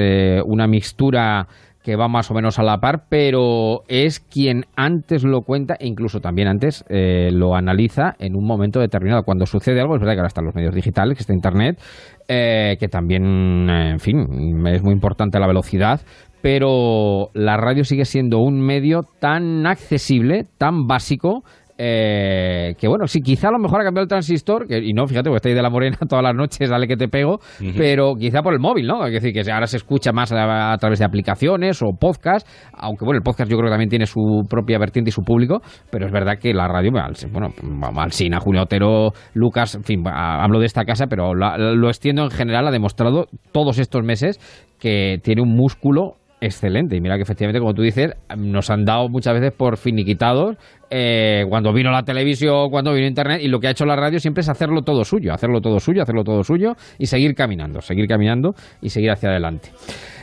una 0.44 0.67
mixtura 0.68 1.48
que 1.88 1.96
va 1.96 2.06
más 2.06 2.30
o 2.30 2.34
menos 2.34 2.58
a 2.58 2.62
la 2.62 2.78
par, 2.78 3.04
pero 3.08 3.82
es 3.88 4.20
quien 4.20 4.66
antes 4.76 5.24
lo 5.24 5.40
cuenta 5.40 5.74
e 5.80 5.86
incluso 5.86 6.20
también 6.20 6.46
antes 6.46 6.84
eh, 6.90 7.30
lo 7.32 7.54
analiza 7.54 8.14
en 8.18 8.36
un 8.36 8.44
momento 8.46 8.78
determinado. 8.78 9.22
Cuando 9.22 9.46
sucede 9.46 9.80
algo, 9.80 9.94
es 9.94 10.00
verdad 10.00 10.12
que 10.12 10.18
ahora 10.18 10.28
están 10.28 10.44
los 10.44 10.54
medios 10.54 10.74
digitales, 10.74 11.16
que 11.16 11.22
está 11.22 11.32
Internet, 11.32 11.80
eh, 12.28 12.76
que 12.78 12.88
también, 12.88 13.70
eh, 13.70 13.90
en 13.92 14.00
fin, 14.00 14.66
es 14.66 14.82
muy 14.82 14.92
importante 14.92 15.38
la 15.38 15.46
velocidad, 15.46 16.02
pero 16.42 17.30
la 17.32 17.56
radio 17.56 17.84
sigue 17.84 18.04
siendo 18.04 18.40
un 18.40 18.60
medio 18.60 19.04
tan 19.18 19.66
accesible, 19.66 20.44
tan 20.58 20.86
básico, 20.86 21.42
eh, 21.80 22.74
que 22.76 22.88
bueno, 22.88 23.06
sí, 23.06 23.20
quizá 23.20 23.48
a 23.48 23.52
lo 23.52 23.60
mejor 23.60 23.80
ha 23.80 23.84
cambiado 23.84 24.02
el 24.02 24.08
transistor, 24.08 24.66
y 24.68 24.92
no, 24.92 25.06
fíjate, 25.06 25.30
porque 25.30 25.48
ahí 25.48 25.54
de 25.54 25.62
la 25.62 25.70
morena 25.70 25.96
todas 26.08 26.24
las 26.24 26.34
noches, 26.34 26.68
dale 26.68 26.88
que 26.88 26.96
te 26.96 27.06
pego, 27.06 27.38
pero 27.76 28.14
quizá 28.16 28.42
por 28.42 28.52
el 28.52 28.58
móvil, 28.58 28.88
¿no? 28.88 29.06
Es 29.06 29.12
decir, 29.12 29.32
que 29.32 29.50
ahora 29.52 29.68
se 29.68 29.76
escucha 29.76 30.12
más 30.12 30.32
a, 30.32 30.76
través 30.78 30.98
de 30.98 31.04
aplicaciones 31.04 31.80
o 31.82 31.96
podcast, 31.98 32.46
aunque 32.72 33.04
bueno, 33.04 33.18
el 33.18 33.22
podcast 33.22 33.48
yo 33.48 33.56
creo 33.56 33.68
que 33.68 33.72
también 33.72 33.90
tiene 33.90 34.06
su 34.06 34.42
propia 34.50 34.78
vertiente 34.78 35.10
y 35.10 35.12
su 35.12 35.22
público, 35.22 35.60
pero 35.90 36.06
es 36.06 36.12
verdad 36.12 36.38
que 36.40 36.52
la 36.52 36.66
radio, 36.66 36.90
bueno, 36.90 37.48
Alcina, 37.96 38.40
Julio 38.40 38.62
Otero, 38.62 39.12
Lucas, 39.34 39.76
en 39.76 39.84
fin, 39.84 40.02
hablo 40.06 40.58
de 40.58 40.66
esta 40.66 40.84
casa, 40.84 41.06
pero 41.06 41.32
lo, 41.32 41.76
lo 41.76 41.88
extiendo 41.88 42.24
en 42.24 42.30
general, 42.30 42.66
ha 42.66 42.72
demostrado 42.72 43.26
todos 43.52 43.78
estos 43.78 44.02
meses 44.02 44.40
que 44.80 45.18
tiene 45.22 45.42
un 45.42 45.54
músculo 45.54 46.16
excelente. 46.40 46.96
Y 46.96 47.00
mira 47.00 47.16
que 47.16 47.22
efectivamente, 47.22 47.60
como 47.60 47.74
tú 47.74 47.82
dices, 47.82 48.12
nos 48.36 48.70
han 48.70 48.84
dado 48.84 49.08
muchas 49.08 49.34
veces 49.34 49.52
por 49.52 49.76
finiquitados 49.76 50.56
eh, 50.90 51.44
cuando 51.48 51.72
vino 51.72 51.90
la 51.90 52.02
televisión, 52.02 52.70
cuando 52.70 52.92
vino 52.94 53.06
Internet, 53.06 53.40
y 53.42 53.48
lo 53.48 53.60
que 53.60 53.68
ha 53.68 53.70
hecho 53.70 53.84
la 53.84 53.96
radio 53.96 54.18
siempre 54.20 54.40
es 54.40 54.48
hacerlo 54.48 54.82
todo 54.82 55.04
suyo, 55.04 55.32
hacerlo 55.32 55.60
todo 55.60 55.80
suyo, 55.80 56.02
hacerlo 56.02 56.24
todo 56.24 56.42
suyo 56.44 56.74
y 56.98 57.06
seguir 57.06 57.34
caminando, 57.34 57.80
seguir 57.80 58.06
caminando 58.06 58.54
y 58.80 58.90
seguir 58.90 59.10
hacia 59.10 59.30
adelante. 59.30 59.70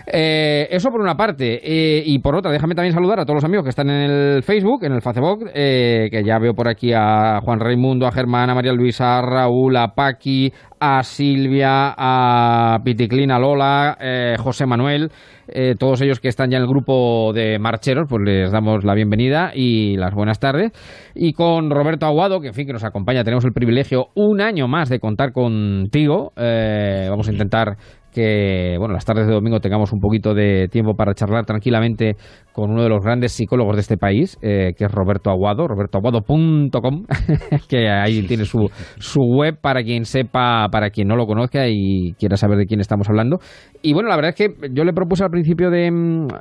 Eh, 0.07 0.67
eso 0.71 0.89
por 0.89 1.01
una 1.01 1.15
parte. 1.15 1.59
Eh, 1.63 2.03
y 2.05 2.19
por 2.19 2.35
otra, 2.35 2.51
déjame 2.51 2.75
también 2.75 2.93
saludar 2.93 3.19
a 3.19 3.25
todos 3.25 3.35
los 3.35 3.43
amigos 3.43 3.63
que 3.63 3.69
están 3.69 3.89
en 3.89 4.09
el 4.09 4.43
Facebook, 4.43 4.83
en 4.83 4.93
el 4.93 5.01
Facebook, 5.01 5.49
que 5.53 6.23
ya 6.25 6.39
veo 6.39 6.53
por 6.53 6.67
aquí 6.67 6.93
a 6.93 7.39
Juan 7.43 7.59
Raimundo, 7.59 8.07
a 8.07 8.11
Germán, 8.11 8.49
a 8.49 8.55
María 8.55 8.73
Luisa, 8.73 9.19
a 9.19 9.21
Raúl, 9.21 9.75
a 9.77 9.95
Paqui, 9.95 10.51
a 10.79 11.03
Silvia, 11.03 11.93
a 11.97 12.79
Piticlin, 12.83 13.31
a 13.31 13.39
Lola, 13.39 13.97
José 14.39 14.65
Manuel. 14.65 15.09
Eh, 15.47 15.75
todos 15.77 16.01
ellos 16.01 16.19
que 16.19 16.27
están 16.27 16.49
ya 16.49 16.57
en 16.57 16.63
el 16.63 16.69
grupo 16.69 17.31
de 17.33 17.59
marcheros, 17.59 18.07
pues 18.09 18.23
les 18.23 18.51
damos 18.51 18.83
la 18.83 18.95
bienvenida 18.95 19.51
y 19.53 19.95
las 19.97 20.13
buenas 20.13 20.39
tardes. 20.39 20.71
Y 21.13 21.33
con 21.33 21.69
Roberto 21.69 22.05
Aguado, 22.05 22.41
que 22.41 22.47
en 22.47 22.53
fin, 22.53 22.65
que 22.65 22.73
nos 22.73 22.83
acompaña, 22.83 23.23
tenemos 23.23 23.45
el 23.45 23.53
privilegio 23.53 24.07
un 24.15 24.41
año 24.41 24.67
más 24.67 24.89
de 24.89 24.99
contar 24.99 25.31
contigo. 25.31 26.31
Eh, 26.35 27.07
vamos 27.09 27.27
a 27.27 27.31
intentar 27.31 27.77
que 28.15 28.77
bueno, 28.79 28.93
las 28.93 29.03
tardes 29.03 29.27
de 29.27 29.33
domingo 29.33 29.59
tengamos 29.59 29.91
un 29.91 29.99
poquito 29.99 30.33
de 30.33 30.69
tiempo 30.69 30.93
para 30.95 31.13
charlar 31.13 31.45
tranquilamente 31.45 32.15
con 32.53 32.71
uno 32.71 32.83
de 32.83 32.87
los 32.87 33.03
grandes 33.03 33.33
psicólogos 33.33 33.75
de 33.75 33.81
este 33.81 33.97
país, 33.97 34.37
eh, 34.41 34.71
que 34.77 34.85
es 34.85 34.91
Roberto 34.91 35.29
Aguado, 35.29 35.67
robertoaguado.com, 35.67 37.03
que 37.69 37.89
ahí 37.89 38.25
tiene 38.25 38.45
su, 38.45 38.69
su 38.99 39.19
web 39.19 39.59
para 39.59 39.83
quien 39.83 40.05
sepa, 40.05 40.69
para 40.71 40.91
quien 40.91 41.09
no 41.09 41.17
lo 41.17 41.25
conozca 41.25 41.67
y 41.67 42.13
quiera 42.17 42.37
saber 42.37 42.57
de 42.57 42.65
quién 42.67 42.79
estamos 42.79 43.09
hablando. 43.09 43.39
Y 43.81 43.93
bueno, 43.93 44.07
la 44.07 44.15
verdad 44.15 44.29
es 44.29 44.35
que 44.37 44.69
yo 44.71 44.85
le 44.85 44.93
propuse 44.93 45.25
al 45.25 45.29
principio 45.29 45.69
de, 45.69 45.91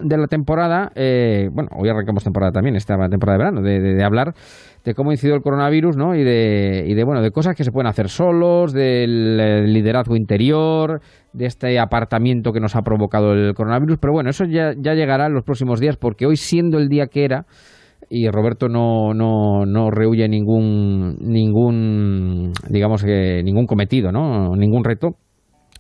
de 0.00 0.16
la 0.16 0.28
temporada, 0.28 0.93
eh, 0.95 1.49
bueno, 1.52 1.71
hoy 1.76 1.88
arrancamos 1.88 2.23
temporada 2.23 2.52
también, 2.52 2.76
esta 2.76 2.97
temporada 3.09 3.37
de 3.37 3.45
verano, 3.45 3.62
de, 3.62 3.81
de 3.81 4.04
hablar 4.04 4.35
de 4.85 4.95
cómo 4.95 5.11
ha 5.11 5.14
incidido 5.14 5.37
el 5.37 5.43
coronavirus, 5.43 5.97
¿no? 5.97 6.14
Y 6.14 6.23
de, 6.23 6.85
y 6.87 6.95
de, 6.95 7.05
bueno, 7.05 7.23
de 7.23 7.31
cosas 7.31 7.57
que 7.57 7.64
se 7.64 7.73
pueden 7.73 7.87
hacer 7.87 8.09
solos, 8.09 8.73
del 8.73 9.73
liderazgo 9.73 10.14
interior, 10.14 11.00
de 11.33 11.47
este 11.47 11.79
apartamiento 11.79 12.53
que 12.53 12.61
nos 12.61 12.76
ha 12.76 12.83
provocado 12.83 13.33
el 13.33 13.55
coronavirus. 13.55 13.99
Pero 13.99 14.12
bueno, 14.12 14.31
eso 14.31 14.45
ya, 14.45 14.73
ya 14.79 14.95
llegará 14.95 15.26
en 15.26 15.33
los 15.33 15.43
próximos 15.43 15.81
días, 15.81 15.97
porque 15.97 16.26
hoy 16.26 16.37
siendo 16.37 16.79
el 16.79 16.88
día 16.88 17.07
que 17.07 17.25
era, 17.25 17.47
y 18.11 18.29
Roberto 18.29 18.69
no, 18.69 19.14
no, 19.14 19.64
no 19.64 19.91
rehuye 19.91 20.29
ningún, 20.29 21.17
ningún, 21.21 22.53
digamos 22.69 23.03
que 23.03 23.43
ningún 23.43 23.67
cometido, 23.67 24.12
¿no? 24.12 24.55
Ningún 24.55 24.85
reto. 24.85 25.17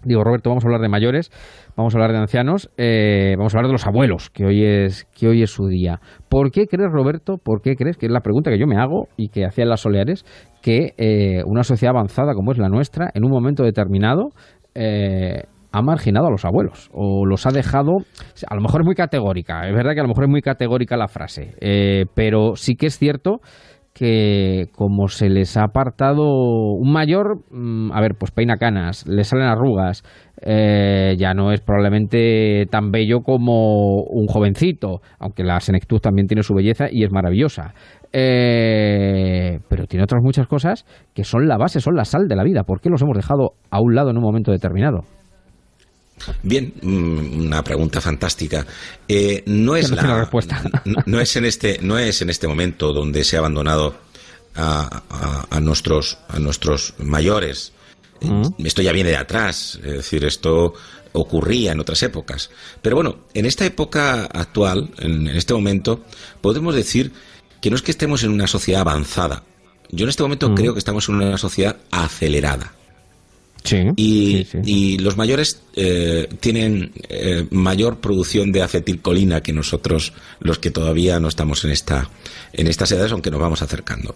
Digo, 0.04 0.22
Roberto, 0.22 0.50
vamos 0.50 0.64
a 0.64 0.68
hablar 0.68 0.80
de 0.80 0.88
mayores, 0.88 1.30
vamos 1.76 1.94
a 1.94 1.98
hablar 1.98 2.12
de 2.12 2.18
ancianos, 2.18 2.70
eh, 2.76 3.34
vamos 3.38 3.54
a 3.54 3.58
hablar 3.58 3.68
de 3.68 3.72
los 3.72 3.86
abuelos, 3.86 4.30
que 4.30 4.44
hoy 4.44 4.64
es 4.64 5.04
que 5.16 5.28
hoy 5.28 5.42
es 5.42 5.50
su 5.50 5.66
día. 5.66 6.00
¿Por 6.28 6.50
qué 6.50 6.66
crees, 6.66 6.90
Roberto, 6.92 7.38
por 7.42 7.62
qué 7.62 7.74
crees, 7.74 7.96
que 7.96 8.06
es 8.06 8.12
la 8.12 8.20
pregunta 8.20 8.50
que 8.50 8.58
yo 8.58 8.66
me 8.66 8.76
hago 8.76 9.08
y 9.16 9.28
que 9.28 9.44
hacían 9.44 9.68
las 9.68 9.80
Soleares, 9.80 10.24
que 10.62 10.92
eh, 10.98 11.42
una 11.46 11.64
sociedad 11.64 11.94
avanzada 11.96 12.34
como 12.34 12.52
es 12.52 12.58
la 12.58 12.68
nuestra, 12.68 13.10
en 13.14 13.24
un 13.24 13.30
momento 13.30 13.62
determinado, 13.62 14.30
eh, 14.74 15.42
ha 15.72 15.82
marginado 15.82 16.26
a 16.28 16.30
los 16.30 16.44
abuelos 16.44 16.88
o 16.92 17.26
los 17.26 17.46
ha 17.46 17.50
dejado, 17.50 17.96
a 18.48 18.54
lo 18.54 18.60
mejor 18.60 18.82
es 18.82 18.86
muy 18.86 18.94
categórica, 18.94 19.66
es 19.66 19.74
verdad 19.74 19.94
que 19.94 20.00
a 20.00 20.04
lo 20.04 20.08
mejor 20.08 20.24
es 20.24 20.30
muy 20.30 20.40
categórica 20.40 20.96
la 20.96 21.08
frase, 21.08 22.06
pero 22.14 22.54
sí 22.54 22.76
que 22.76 22.86
es 22.86 22.96
cierto 22.96 23.40
que 23.94 24.66
como 24.72 25.06
se 25.06 25.28
les 25.28 25.56
ha 25.56 25.64
apartado 25.64 26.24
un 26.26 26.92
mayor, 26.92 27.38
mm, 27.50 27.92
a 27.92 28.00
ver, 28.00 28.14
pues 28.18 28.32
peina 28.32 28.56
canas, 28.56 29.06
le 29.06 29.22
salen 29.22 29.46
arrugas, 29.46 30.02
eh, 30.42 31.14
ya 31.16 31.32
no 31.32 31.52
es 31.52 31.60
probablemente 31.60 32.66
tan 32.70 32.90
bello 32.90 33.20
como 33.20 34.02
un 34.02 34.26
jovencito, 34.26 35.00
aunque 35.20 35.44
la 35.44 35.60
senectud 35.60 36.00
también 36.00 36.26
tiene 36.26 36.42
su 36.42 36.54
belleza 36.54 36.86
y 36.90 37.04
es 37.04 37.12
maravillosa. 37.12 37.72
Eh, 38.12 39.58
pero 39.68 39.86
tiene 39.86 40.04
otras 40.04 40.22
muchas 40.22 40.46
cosas 40.48 40.84
que 41.14 41.24
son 41.24 41.46
la 41.46 41.56
base, 41.56 41.80
son 41.80 41.94
la 41.94 42.04
sal 42.04 42.26
de 42.28 42.36
la 42.36 42.44
vida. 42.44 42.64
¿Por 42.64 42.80
qué 42.80 42.90
los 42.90 43.00
hemos 43.02 43.16
dejado 43.16 43.52
a 43.70 43.80
un 43.80 43.94
lado 43.94 44.10
en 44.10 44.16
un 44.16 44.22
momento 44.24 44.50
determinado? 44.50 45.02
Bien, 46.42 46.74
mm, 46.80 47.46
una 47.46 47.64
pregunta 47.64 48.00
fantástica. 48.00 48.66
Eh, 49.08 49.42
no 49.46 49.76
es 49.76 49.90
la, 49.90 50.20
respuesta. 50.20 50.62
No, 51.06 51.20
es 51.20 51.36
en 51.36 51.44
este, 51.44 51.78
no 51.82 51.98
es 51.98 52.22
en 52.22 52.30
este 52.30 52.48
momento 52.48 52.92
donde 52.92 53.24
se 53.24 53.36
ha 53.36 53.40
abandonado 53.40 53.96
a, 54.56 55.58
nuestros, 55.60 56.18
a 56.28 56.38
nuestros 56.38 56.94
mayores. 56.98 57.72
Mm. 58.20 58.48
Esto 58.64 58.82
ya 58.82 58.92
viene 58.92 59.10
de 59.10 59.16
atrás, 59.16 59.78
es 59.84 59.92
decir, 59.92 60.24
esto 60.24 60.74
ocurría 61.12 61.72
en 61.72 61.80
otras 61.80 62.02
épocas. 62.02 62.50
Pero 62.82 62.96
bueno, 62.96 63.16
en 63.34 63.46
esta 63.46 63.64
época 63.64 64.24
actual, 64.24 64.90
en 64.98 65.28
este 65.28 65.54
momento, 65.54 66.04
podemos 66.40 66.74
decir 66.74 67.12
que 67.60 67.70
no 67.70 67.76
es 67.76 67.82
que 67.82 67.92
estemos 67.92 68.22
en 68.24 68.30
una 68.30 68.46
sociedad 68.46 68.82
avanzada. 68.82 69.42
yo 69.90 70.04
en 70.04 70.10
este 70.10 70.22
momento 70.22 70.50
mm. 70.50 70.54
creo 70.54 70.72
que 70.74 70.78
estamos 70.78 71.08
en 71.08 71.16
una 71.16 71.38
sociedad 71.38 71.76
acelerada. 71.90 72.72
Sí, 73.64 73.78
y, 73.96 74.98
los 74.98 75.16
mayores 75.16 75.62
eh, 75.74 76.28
tienen 76.40 76.92
eh, 77.08 77.46
mayor 77.50 77.98
producción 77.98 78.52
de 78.52 78.62
acetilcolina 78.62 79.40
que 79.40 79.54
nosotros, 79.54 80.12
los 80.40 80.58
que 80.58 80.70
todavía 80.70 81.18
no 81.18 81.28
estamos 81.28 81.64
en 81.64 81.70
esta 81.70 82.10
en 82.52 82.66
estas 82.66 82.92
edades, 82.92 83.12
aunque 83.12 83.30
nos 83.30 83.40
vamos 83.40 83.62
acercando. 83.62 84.14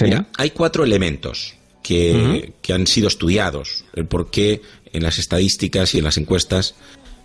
Mira, 0.00 0.26
hay 0.38 0.50
cuatro 0.50 0.84
elementos 0.84 1.54
que, 1.82 2.54
que, 2.62 2.72
han 2.72 2.86
sido 2.86 3.08
estudiados. 3.08 3.84
El 3.94 4.06
por 4.06 4.30
qué 4.30 4.62
en 4.92 5.02
las 5.02 5.18
estadísticas 5.18 5.94
y 5.94 5.98
en 5.98 6.04
las 6.04 6.16
encuestas 6.16 6.76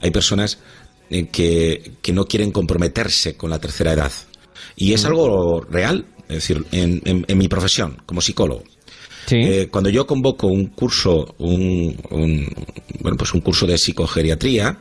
hay 0.02 0.10
personas 0.10 0.58
que, 1.10 1.92
que 2.02 2.14
no 2.14 2.26
quieren 2.26 2.52
comprometerse 2.52 3.36
con 3.36 3.50
la 3.50 3.60
tercera 3.60 3.94
edad. 3.94 4.12
Y 4.76 4.94
es 4.94 5.06
algo 5.06 5.62
real, 5.62 6.06
es 6.28 6.36
decir, 6.36 6.66
en, 6.72 7.02
en, 7.06 7.38
mi 7.38 7.48
profesión 7.48 8.02
como 8.06 8.22
psicólogo. 8.22 8.64
Eh, 9.32 9.68
cuando 9.70 9.90
yo 9.90 10.06
convoco 10.08 10.48
un 10.48 10.68
curso, 10.68 11.36
un, 11.40 11.96
bueno, 13.00 13.18
pues 13.18 13.34
un 13.34 13.42
curso 13.42 13.68
de 13.68 13.78
psicogeriatría, 13.78 14.78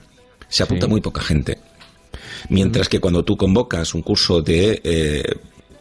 se 0.49 0.63
apunta 0.63 0.87
muy 0.87 1.01
poca 1.01 1.21
gente. 1.21 1.59
Mientras 2.49 2.89
que 2.89 3.01
cuando 3.01 3.25
tú 3.25 3.37
convocas 3.37 3.95
un 3.95 4.03
curso 4.03 4.41
de 4.41 4.81
eh, 4.83 5.23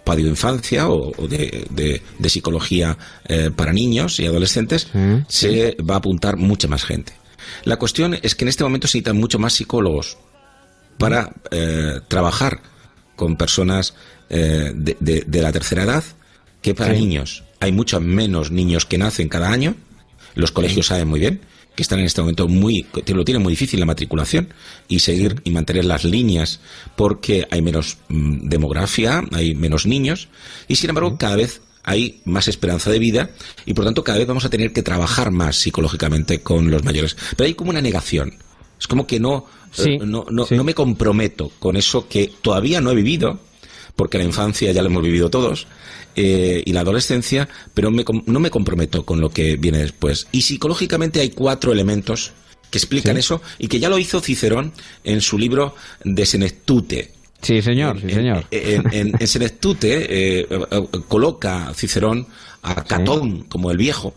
padioinfancia 0.03 0.89
o, 0.89 1.11
de, 1.27 1.67
de, 1.69 2.29
psicología 2.29 2.97
eh, 3.27 3.51
para 3.55 3.73
niños 3.73 4.19
y 4.19 4.25
adolescentes, 4.25 4.87
se 5.27 5.75
va 5.81 5.95
a 5.95 5.97
apuntar 5.97 6.37
mucha 6.37 6.67
más 6.67 6.85
gente. 6.85 7.13
La 7.65 7.77
cuestión 7.77 8.17
es 8.21 8.33
que 8.33 8.45
en 8.45 8.49
este 8.49 8.63
momento 8.63 8.87
se 8.87 8.97
necesitan 8.97 9.17
mucho 9.17 9.37
más 9.37 9.53
psicólogos 9.53 10.17
para 10.97 11.33
eh, 11.51 11.99
trabajar 12.07 12.61
con 13.15 13.35
personas 13.35 13.95
eh, 14.29 14.71
de, 14.73 15.41
la 15.41 15.51
tercera 15.51 15.83
edad 15.83 16.03
que 16.61 16.73
para 16.73 16.93
niños. 16.93 17.43
Hay 17.59 17.71
muchos 17.71 18.01
menos 18.01 18.51
niños 18.51 18.85
que 18.85 18.97
nacen 18.97 19.29
cada 19.29 19.51
año. 19.51 19.75
Los 20.35 20.51
colegios 20.51 20.87
saben 20.87 21.07
muy 21.07 21.19
bien 21.19 21.41
que 21.75 21.83
están 21.83 21.99
en 21.99 22.05
este 22.05 22.21
momento 22.21 22.47
muy 22.47 22.87
lo 23.07 23.23
tienen 23.23 23.43
muy 23.43 23.53
difícil 23.53 23.79
la 23.79 23.85
matriculación 23.85 24.51
y 24.87 24.99
seguir 24.99 25.41
y 25.43 25.51
mantener 25.51 25.85
las 25.85 26.03
líneas 26.03 26.59
porque 26.95 27.47
hay 27.51 27.61
menos 27.61 27.99
mm, 28.09 28.49
demografía, 28.49 29.23
hay 29.31 29.53
menos 29.53 29.85
niños 29.85 30.27
y 30.67 30.77
sin 30.77 30.89
embargo 30.89 31.17
cada 31.19 31.35
vez 31.35 31.61
hay 31.83 32.19
más 32.25 32.47
esperanza 32.47 32.89
de 32.89 32.97
vida 32.99 33.29
y 33.65 33.75
por 33.75 33.85
tanto 33.85 34.03
cada 34.03 34.17
vez 34.17 34.27
vamos 34.27 34.43
a 34.43 34.49
tener 34.49 34.73
que 34.73 34.81
trabajar 34.81 35.29
más 35.31 35.55
psicológicamente 35.55 36.41
con 36.41 36.69
los 36.69 36.83
mayores. 36.83 37.15
Pero 37.37 37.47
hay 37.47 37.53
como 37.53 37.69
una 37.69 37.79
negación. 37.79 38.33
Es 38.77 38.87
como 38.87 39.07
que 39.07 39.21
no, 39.21 39.45
eh, 39.77 39.97
no, 39.99 40.25
no, 40.29 40.63
me 40.65 40.73
comprometo 40.73 41.51
con 41.59 41.77
eso 41.77 42.09
que 42.09 42.29
todavía 42.41 42.81
no 42.81 42.91
he 42.91 42.95
vivido, 42.95 43.39
porque 43.97 44.17
la 44.17 44.23
infancia 44.23 44.71
ya 44.71 44.81
la 44.81 44.87
hemos 44.87 45.03
vivido 45.03 45.29
todos, 45.29 45.67
eh, 46.15 46.63
y 46.65 46.71
la 46.71 46.81
adolescencia, 46.81 47.49
pero 47.73 47.91
no 47.91 48.39
me 48.39 48.49
comprometo 48.49 49.05
con 49.05 49.19
lo 49.19 49.29
que 49.29 49.57
viene 49.57 49.79
después. 49.79 50.27
Y 50.31 50.43
psicológicamente 50.43 51.19
hay 51.19 51.31
cuatro 51.31 51.73
elementos 51.73 52.31
que 52.71 52.77
explican 52.77 53.17
eso 53.17 53.41
y 53.59 53.67
que 53.67 53.79
ya 53.79 53.89
lo 53.89 53.97
hizo 53.97 54.21
Cicerón 54.21 54.71
en 55.03 55.19
su 55.21 55.37
libro 55.37 55.75
De 56.05 56.25
Senectute, 56.25 57.17
Sí, 57.41 57.61
señor, 57.61 58.01
sí, 58.01 58.09
señor. 58.09 58.47
En, 58.49 59.13
en, 59.19 59.27
Senectute 59.27 60.39
eh, 60.39 60.47
coloca 61.07 61.71
Cicerón 61.75 62.25
a 62.63 62.83
Catón 62.83 63.43
como 63.43 63.69
el 63.69 63.77
viejo 63.77 64.15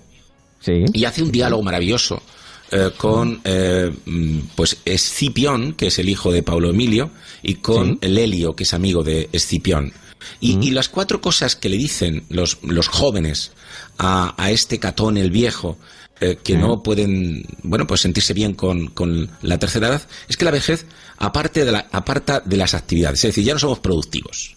y 0.67 1.05
hace 1.05 1.23
un 1.23 1.31
diálogo 1.31 1.63
maravilloso 1.63 2.23
eh, 2.71 2.91
con 2.97 3.41
eh, 3.45 3.91
mm, 4.05 4.39
pues 4.55 4.79
Escipión, 4.85 5.73
que 5.75 5.89
es 5.89 5.99
el 5.99 6.09
hijo 6.09 6.33
de 6.33 6.43
Paulo 6.43 6.71
Emilio, 6.71 7.11
y 7.43 7.57
con 7.57 7.99
Lelio, 8.01 8.55
que 8.55 8.65
es 8.65 8.75
amigo 8.75 9.03
de 9.03 9.29
Escipión. 9.33 9.93
Y, 10.39 10.71
las 10.71 10.89
cuatro 10.89 11.21
cosas 11.21 11.57
que 11.57 11.71
le 11.71 11.79
dicen 11.79 12.25
los, 12.29 12.59
los 12.63 12.89
jóvenes 12.89 13.53
a, 13.99 14.35
a 14.37 14.51
este 14.51 14.79
Catón 14.79 15.17
el 15.17 15.31
viejo, 15.31 15.79
eh, 16.21 16.39
que 16.43 16.55
no 16.55 16.83
pueden, 16.83 17.47
bueno, 17.63 17.87
pues 17.87 18.03
sentirse 18.03 18.35
bien 18.35 18.53
con, 18.53 18.89
con, 18.89 19.31
la 19.41 19.59
tercera 19.59 19.89
edad, 19.89 20.03
es 20.29 20.37
que 20.37 20.45
la 20.45 20.51
vejez 20.51 20.85
aparte 21.17 21.65
de 21.65 21.73
la, 21.73 21.89
aparta 21.91 22.41
de 22.41 22.59
las 22.59 22.75
actividades, 22.75 23.25
es 23.25 23.31
decir, 23.31 23.45
ya 23.45 23.55
no 23.55 23.59
somos 23.59 23.79
productivos. 23.79 24.55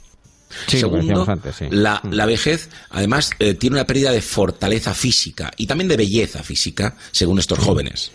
Segundo, 0.68 1.26
la, 1.70 2.02
mm. 2.04 2.12
la, 2.12 2.26
vejez 2.26 2.70
además 2.90 3.32
eh, 3.40 3.54
tiene 3.54 3.76
una 3.76 3.86
pérdida 3.86 4.12
de 4.12 4.22
fortaleza 4.22 4.94
física 4.94 5.52
y 5.58 5.68
también 5.68 5.88
de 5.88 5.98
belleza 5.98 6.44
física, 6.44 6.96
según 7.12 7.40
estos 7.40 7.60
jóvenes. 7.60 8.12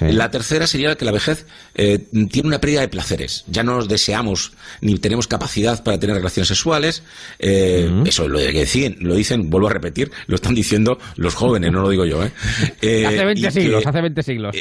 La 0.00 0.30
tercera 0.30 0.66
sería 0.66 0.94
que 0.96 1.06
la 1.06 1.12
vejez 1.12 1.46
eh, 1.74 1.98
tiene 2.30 2.48
una 2.48 2.60
pérdida 2.60 2.82
de 2.82 2.88
placeres. 2.88 3.44
Ya 3.46 3.62
no 3.62 3.76
nos 3.76 3.88
deseamos 3.88 4.52
ni 4.82 4.98
tenemos 4.98 5.26
capacidad 5.26 5.82
para 5.82 5.98
tener 5.98 6.16
relaciones 6.16 6.48
sexuales. 6.48 7.02
Eh, 7.38 7.90
eso 8.04 8.28
lo, 8.28 8.38
dicen, 8.38 8.98
lo 9.00 9.14
dicen, 9.14 9.48
vuelvo 9.48 9.68
a 9.68 9.72
repetir, 9.72 10.10
lo 10.26 10.34
están 10.34 10.54
diciendo 10.54 10.98
los 11.16 11.34
jóvenes, 11.34 11.72
no 11.72 11.80
lo 11.80 11.88
digo 11.88 12.04
yo. 12.04 12.20
hace 12.22 13.24
20 13.24 13.50
siglos, 13.50 13.86
hace 13.86 14.00
20 14.02 14.22
siglos. 14.22 14.56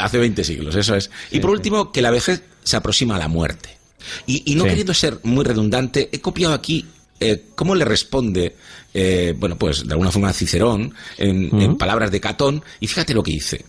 hace 0.00 0.18
20 0.18 0.44
siglos, 0.44 0.74
eso 0.76 0.94
es. 0.94 1.10
y 1.32 1.40
por 1.40 1.50
último, 1.50 1.90
que 1.90 2.00
la 2.00 2.12
vejez 2.12 2.42
se 2.62 2.76
aproxima 2.76 3.16
a 3.16 3.18
la 3.18 3.28
muerte. 3.28 3.77
Y, 4.26 4.54
no 4.54 4.64
queriendo 4.64 4.94
ser 4.94 5.20
muy 5.22 5.44
redundante, 5.44 6.08
he 6.12 6.20
copiado 6.20 6.54
aquí 6.54 6.86
eh, 7.20 7.46
cómo 7.54 7.74
le 7.74 7.84
responde, 7.84 8.56
eh, 8.94 9.34
bueno, 9.36 9.56
pues 9.56 9.86
de 9.86 9.92
alguna 9.92 10.10
forma 10.10 10.32
Cicerón, 10.32 10.94
en, 11.16 11.76
palabras 11.76 12.10
de 12.10 12.20
Catón, 12.20 12.62
y 12.80 12.86
fíjate 12.86 13.14
lo 13.14 13.22
que 13.22 13.32
dice. 13.32 13.64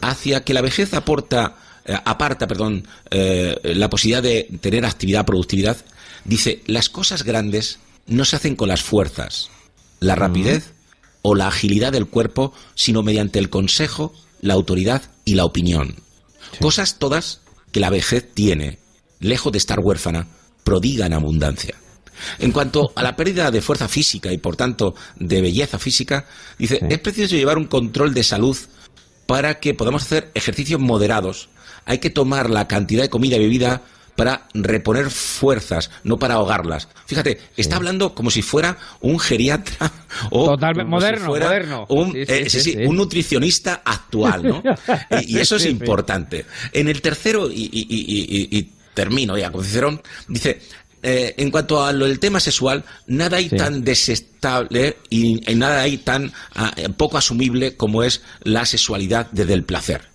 Hacia 0.00 0.44
que 0.44 0.54
la 0.54 0.62
vejez 0.62 0.94
aporta, 0.94 1.56
eh, 1.84 1.96
aparta, 2.04 2.46
perdón, 2.46 2.86
la 3.10 3.90
posibilidad 3.90 4.22
de 4.22 4.48
tener 4.60 4.84
actividad, 4.84 5.26
productividad, 5.26 5.76
dice, 6.24 6.62
las 6.66 6.88
cosas 6.88 7.22
grandes 7.22 7.78
no 8.06 8.24
se 8.24 8.36
hacen 8.36 8.56
con 8.56 8.68
las 8.68 8.82
fuerzas, 8.82 9.50
la 10.00 10.14
rapidez 10.14 10.72
o 11.22 11.34
la 11.34 11.48
agilidad 11.48 11.92
del 11.92 12.06
cuerpo, 12.06 12.52
sino 12.74 13.02
mediante 13.02 13.38
el 13.38 13.50
consejo, 13.50 14.14
la 14.40 14.54
autoridad 14.54 15.02
y 15.24 15.34
la 15.34 15.44
opinión. 15.44 15.96
Cosas 16.60 16.98
todas 16.98 17.40
que 17.72 17.80
la 17.80 17.90
vejez 17.90 18.32
tiene 18.32 18.78
lejos 19.20 19.52
de 19.52 19.58
estar 19.58 19.80
huérfana, 19.80 20.26
prodiga 20.64 21.06
en 21.06 21.12
abundancia. 21.12 21.74
En 22.38 22.52
cuanto 22.52 22.92
a 22.94 23.02
la 23.02 23.14
pérdida 23.14 23.50
de 23.50 23.60
fuerza 23.60 23.88
física 23.88 24.32
y 24.32 24.38
por 24.38 24.56
tanto 24.56 24.94
de 25.16 25.40
belleza 25.40 25.78
física, 25.78 26.26
dice, 26.58 26.80
es 26.88 26.98
preciso 26.98 27.36
llevar 27.36 27.58
un 27.58 27.66
control 27.66 28.14
de 28.14 28.22
salud 28.22 28.56
para 29.26 29.58
que 29.60 29.74
podamos 29.74 30.02
hacer 30.02 30.30
ejercicios 30.34 30.80
moderados. 30.80 31.48
Hay 31.84 31.98
que 31.98 32.10
tomar 32.10 32.50
la 32.50 32.66
cantidad 32.66 33.02
de 33.02 33.10
comida 33.10 33.36
y 33.36 33.40
bebida 33.40 33.82
para 34.16 34.48
reponer 34.54 35.10
fuerzas, 35.10 35.90
no 36.02 36.18
para 36.18 36.34
ahogarlas. 36.34 36.88
Fíjate, 37.04 37.38
está 37.56 37.76
hablando 37.76 38.14
como 38.14 38.30
si 38.30 38.40
fuera 38.40 38.78
un 39.02 39.18
geriatra 39.18 39.92
o 40.30 40.46
Totalmente 40.46 40.90
moderno, 40.90 41.26
moderno. 41.26 41.86
Eh, 42.14 42.86
un, 42.88 42.96
nutricionista 42.96 43.82
actual, 43.84 44.42
¿no? 44.42 44.62
y, 45.20 45.38
eso 45.38 45.56
es 45.56 45.66
importante. 45.66 46.46
En 46.72 46.88
el 46.88 47.02
tercero 47.02 47.50
y 47.52 48.72
termino 48.96 49.38
ya 49.38 49.52
con 49.52 49.62
Cicerón, 49.62 50.02
dice, 50.26 50.60
eh, 51.02 51.34
en 51.36 51.52
cuanto 51.52 51.84
a 51.84 51.92
lo 51.92 52.06
del 52.06 52.18
tema 52.18 52.40
sexual, 52.40 52.84
nada 53.06 53.36
hay 53.36 53.50
tan 53.50 53.84
desestable 53.84 54.96
y, 55.10 55.34
nada 55.54 55.82
hay 55.82 55.98
tan 55.98 56.32
ah, 56.54 56.74
poco 56.96 57.18
asumible 57.18 57.76
como 57.76 58.02
es 58.02 58.22
la 58.42 58.64
sexualidad 58.64 59.28
desde 59.30 59.54
el 59.54 59.64
placer. 59.64 60.08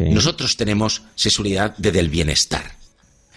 Nosotros 0.00 0.56
tenemos 0.56 1.02
sexualidad 1.14 1.74
desde 1.76 1.98
el 1.98 2.08
bienestar. 2.08 2.76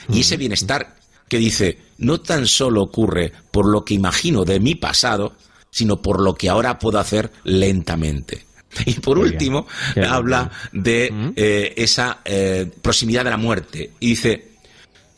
Y 0.10 0.20
ese 0.20 0.38
bienestar 0.38 0.96
que 1.28 1.38
dice, 1.38 1.80
no 1.98 2.20
tan 2.20 2.46
solo 2.46 2.84
ocurre 2.84 3.32
por 3.52 3.68
lo 3.68 3.84
que 3.84 3.96
imagino 3.96 4.46
de 4.46 4.60
mi 4.60 4.76
pasado, 4.76 5.36
sino 5.72 6.02
por 6.02 6.22
lo 6.22 6.36
que 6.36 6.50
ahora 6.50 6.78
puedo 6.78 7.00
hacer 7.00 7.32
lentamente. 7.44 8.46
Y 8.86 8.94
por 8.96 9.18
último, 9.18 9.68
habla 10.08 10.52
de 10.72 11.12
eh, 11.36 11.74
esa 11.76 12.20
eh, 12.24 12.72
proximidad 12.82 13.24
de 13.24 13.30
la 13.30 13.38
muerte. 13.38 13.92
Y 14.00 14.10
dice, 14.10 14.51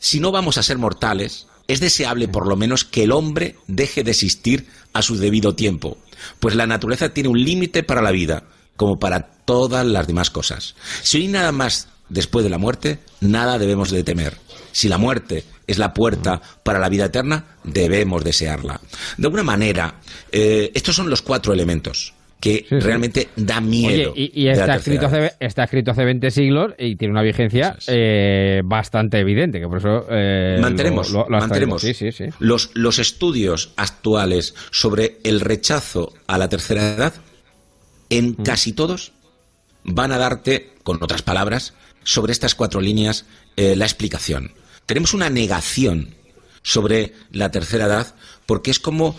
si 0.04 0.20
no 0.20 0.32
vamos 0.32 0.58
a 0.58 0.62
ser 0.62 0.76
mortales, 0.76 1.46
es 1.66 1.80
deseable 1.80 2.28
por 2.28 2.46
lo 2.46 2.56
menos 2.56 2.84
que 2.84 3.04
el 3.04 3.10
hombre 3.10 3.56
deje 3.68 4.04
de 4.04 4.10
existir 4.10 4.68
a 4.92 5.00
su 5.00 5.16
debido 5.16 5.54
tiempo, 5.54 5.96
pues 6.40 6.54
la 6.54 6.66
naturaleza 6.66 7.14
tiene 7.14 7.30
un 7.30 7.42
límite 7.42 7.82
para 7.82 8.02
la 8.02 8.10
vida, 8.10 8.42
como 8.76 8.98
para 8.98 9.20
todas 9.46 9.86
las 9.86 10.06
demás 10.06 10.28
cosas. 10.28 10.74
Si 11.02 11.16
hay 11.16 11.28
nada 11.28 11.52
más 11.52 11.88
después 12.10 12.44
de 12.44 12.50
la 12.50 12.58
muerte, 12.58 12.98
nada 13.20 13.58
debemos 13.58 13.90
de 13.90 14.04
temer. 14.04 14.36
Si 14.72 14.90
la 14.90 14.98
muerte 14.98 15.42
es 15.66 15.78
la 15.78 15.94
puerta 15.94 16.42
para 16.62 16.78
la 16.78 16.90
vida 16.90 17.06
eterna, 17.06 17.56
debemos 17.64 18.24
desearla. 18.24 18.82
De 19.16 19.26
alguna 19.26 19.42
manera, 19.42 20.02
eh, 20.30 20.70
estos 20.74 20.96
son 20.96 21.08
los 21.08 21.22
cuatro 21.22 21.54
elementos 21.54 22.12
que 22.44 22.66
realmente 22.68 23.28
da 23.36 23.58
miedo. 23.62 24.12
y, 24.14 24.48
está, 24.48 24.76
escrito 24.76 25.06
hace, 25.06 25.32
está 25.40 25.64
escrito 25.64 25.92
hace 25.92 26.04
20 26.04 26.30
siglos 26.30 26.74
y 26.78 26.96
tiene 26.96 27.12
una 27.12 27.22
vigencia 27.22 27.74
eh, 27.86 28.60
bastante 28.62 29.18
evidente, 29.18 29.60
que 29.60 29.66
por 29.66 29.78
eso... 29.78 30.06
Eh, 30.10 30.58
mantenemos, 30.60 31.10
mantenemos. 31.30 31.82
Los, 32.40 32.70
los 32.74 32.98
estudios 32.98 33.72
actuales 33.76 34.54
sobre 34.70 35.20
el 35.24 35.40
rechazo 35.40 36.12
a 36.26 36.36
la 36.36 36.50
tercera 36.50 36.94
edad, 36.94 37.14
en 38.10 38.32
mm. 38.32 38.42
casi 38.42 38.74
todos, 38.74 39.12
van 39.82 40.12
a 40.12 40.18
darte, 40.18 40.72
con 40.82 41.02
otras 41.02 41.22
palabras, 41.22 41.72
sobre 42.02 42.32
estas 42.32 42.54
cuatro 42.54 42.82
líneas, 42.82 43.24
eh, 43.56 43.74
la 43.74 43.86
explicación. 43.86 44.52
Tenemos 44.84 45.14
una 45.14 45.30
negación 45.30 46.14
sobre 46.60 47.14
la 47.32 47.50
tercera 47.50 47.86
edad 47.86 48.14
porque 48.44 48.70
es 48.70 48.80
como 48.80 49.16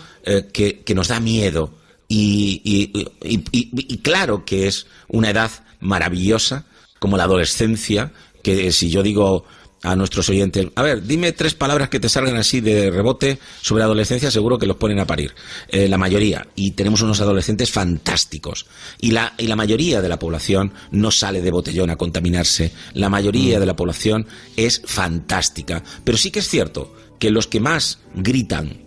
que, 0.52 0.82
que 0.84 0.94
nos 0.94 1.08
da 1.08 1.18
miedo 1.18 1.72
y, 2.08 3.98
claro 4.02 4.44
que 4.44 4.66
es 4.66 4.86
una 5.08 5.30
edad 5.30 5.50
maravillosa, 5.80 6.64
como 6.98 7.16
la 7.16 7.24
adolescencia, 7.24 8.12
que 8.42 8.72
si 8.72 8.90
yo 8.90 9.02
digo 9.02 9.44
a 9.82 9.94
nuestros 9.94 10.28
oyentes, 10.30 10.66
a 10.74 10.82
ver, 10.82 11.06
dime 11.06 11.32
tres 11.32 11.54
palabras 11.54 11.88
que 11.88 12.00
te 12.00 12.08
salgan 12.08 12.36
así 12.36 12.60
de 12.60 12.90
rebote 12.90 13.38
sobre 13.60 13.84
adolescencia, 13.84 14.30
seguro 14.30 14.58
que 14.58 14.66
los 14.66 14.76
ponen 14.76 14.98
a 14.98 15.06
parir. 15.06 15.34
Eh, 15.68 15.86
la 15.88 15.98
mayoría, 15.98 16.46
y 16.56 16.72
tenemos 16.72 17.02
unos 17.02 17.20
adolescentes 17.20 17.70
fantásticos. 17.70 18.66
Y 19.00 19.12
la, 19.12 19.34
y 19.38 19.46
la 19.46 19.54
mayoría 19.54 20.00
de 20.00 20.08
la 20.08 20.18
población 20.18 20.72
no 20.90 21.10
sale 21.10 21.40
de 21.40 21.50
botellón 21.50 21.90
a 21.90 21.96
contaminarse. 21.96 22.72
La 22.94 23.08
mayoría 23.08 23.58
mm. 23.58 23.60
de 23.60 23.66
la 23.66 23.76
población 23.76 24.26
es 24.56 24.82
fantástica. 24.84 25.82
Pero 26.02 26.18
sí 26.18 26.30
que 26.30 26.40
es 26.40 26.48
cierto 26.48 26.94
que 27.20 27.30
los 27.30 27.46
que 27.46 27.60
más 27.60 28.00
gritan 28.14 28.82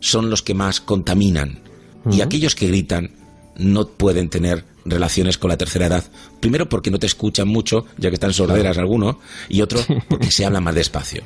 son 0.00 0.30
los 0.30 0.42
que 0.42 0.54
más 0.54 0.80
contaminan. 0.80 1.71
Y 2.10 2.20
aquellos 2.20 2.54
que 2.54 2.66
gritan 2.66 3.10
no 3.56 3.86
pueden 3.86 4.28
tener 4.28 4.64
relaciones 4.84 5.38
con 5.38 5.50
la 5.50 5.56
tercera 5.56 5.86
edad. 5.86 6.04
Primero 6.40 6.68
porque 6.68 6.90
no 6.90 6.98
te 6.98 7.06
escuchan 7.06 7.48
mucho, 7.48 7.86
ya 7.98 8.08
que 8.10 8.14
están 8.14 8.32
sorderas 8.32 8.78
algunos, 8.78 9.16
y 9.48 9.60
otro 9.60 9.80
porque 10.08 10.30
se 10.30 10.44
habla 10.44 10.60
más 10.60 10.74
despacio. 10.74 11.22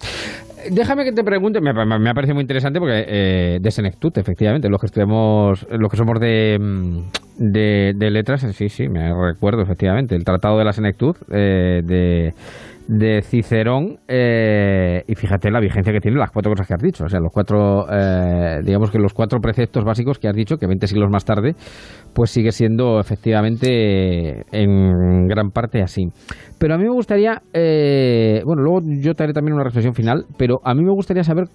Déjame 0.70 1.04
que 1.04 1.12
te 1.12 1.22
pregunte, 1.22 1.60
me, 1.60 1.72
me, 1.72 2.10
ha 2.10 2.14
parecido 2.14 2.34
muy 2.34 2.42
interesante 2.42 2.78
porque 2.78 3.04
eh, 3.06 3.58
de 3.60 3.70
Senectut, 3.70 4.16
efectivamente, 4.16 4.68
los 4.68 4.80
que 4.80 4.86
estudiamos, 4.86 5.66
los 5.70 5.90
que 5.90 5.96
somos 5.96 6.18
de, 6.18 6.58
mm, 6.58 6.98
de, 7.36 8.10
letras, 8.10 8.46
sí, 8.54 8.68
sí, 8.70 8.88
me 8.88 9.12
recuerdo 9.12 9.62
efectivamente, 9.62 10.14
el 10.14 10.24
Tratado 10.24 10.58
de 10.58 10.64
la 10.64 10.72
Senectut 10.72 11.16
eh, 11.30 11.82
de 11.84 12.34
de 12.88 13.22
Cicerón 13.22 13.98
eh, 14.08 15.02
y 15.06 15.14
fíjate 15.14 15.50
la 15.50 15.60
vigencia 15.60 15.92
que 15.92 16.00
tienen 16.00 16.20
las 16.20 16.30
cuatro 16.30 16.52
cosas 16.52 16.66
que 16.66 16.74
has 16.74 16.82
dicho, 16.82 17.04
o 17.04 17.08
sea, 17.08 17.20
los 17.20 17.32
cuatro, 17.32 17.86
eh, 17.90 18.60
digamos 18.62 18.90
que 18.90 18.98
los 18.98 19.14
cuatro 19.14 19.40
preceptos 19.40 19.84
básicos 19.84 20.18
que 20.18 20.28
has 20.28 20.34
dicho, 20.34 20.56
que 20.56 20.66
20 20.66 20.86
siglos 20.86 21.08
más 21.10 21.24
tarde, 21.24 21.54
pues 22.14 22.30
sigue 22.30 22.52
siendo 22.52 23.00
efectivamente 23.00 24.44
en 24.52 25.26
gran 25.26 25.50
parte 25.50 25.82
así. 25.82 26.06
Pero 26.58 26.74
a 26.74 26.78
mí 26.78 26.84
me 26.84 26.92
gustaría, 26.92 27.42
eh, 27.52 28.40
bueno, 28.44 28.62
luego 28.62 28.80
yo 29.00 29.14
te 29.14 29.24
haré 29.24 29.32
también 29.32 29.54
una 29.54 29.64
reflexión 29.64 29.94
final, 29.94 30.24
pero 30.38 30.60
a 30.64 30.74
mí 30.74 30.82
me 30.84 30.92
gustaría 30.92 31.24
saber 31.24 31.46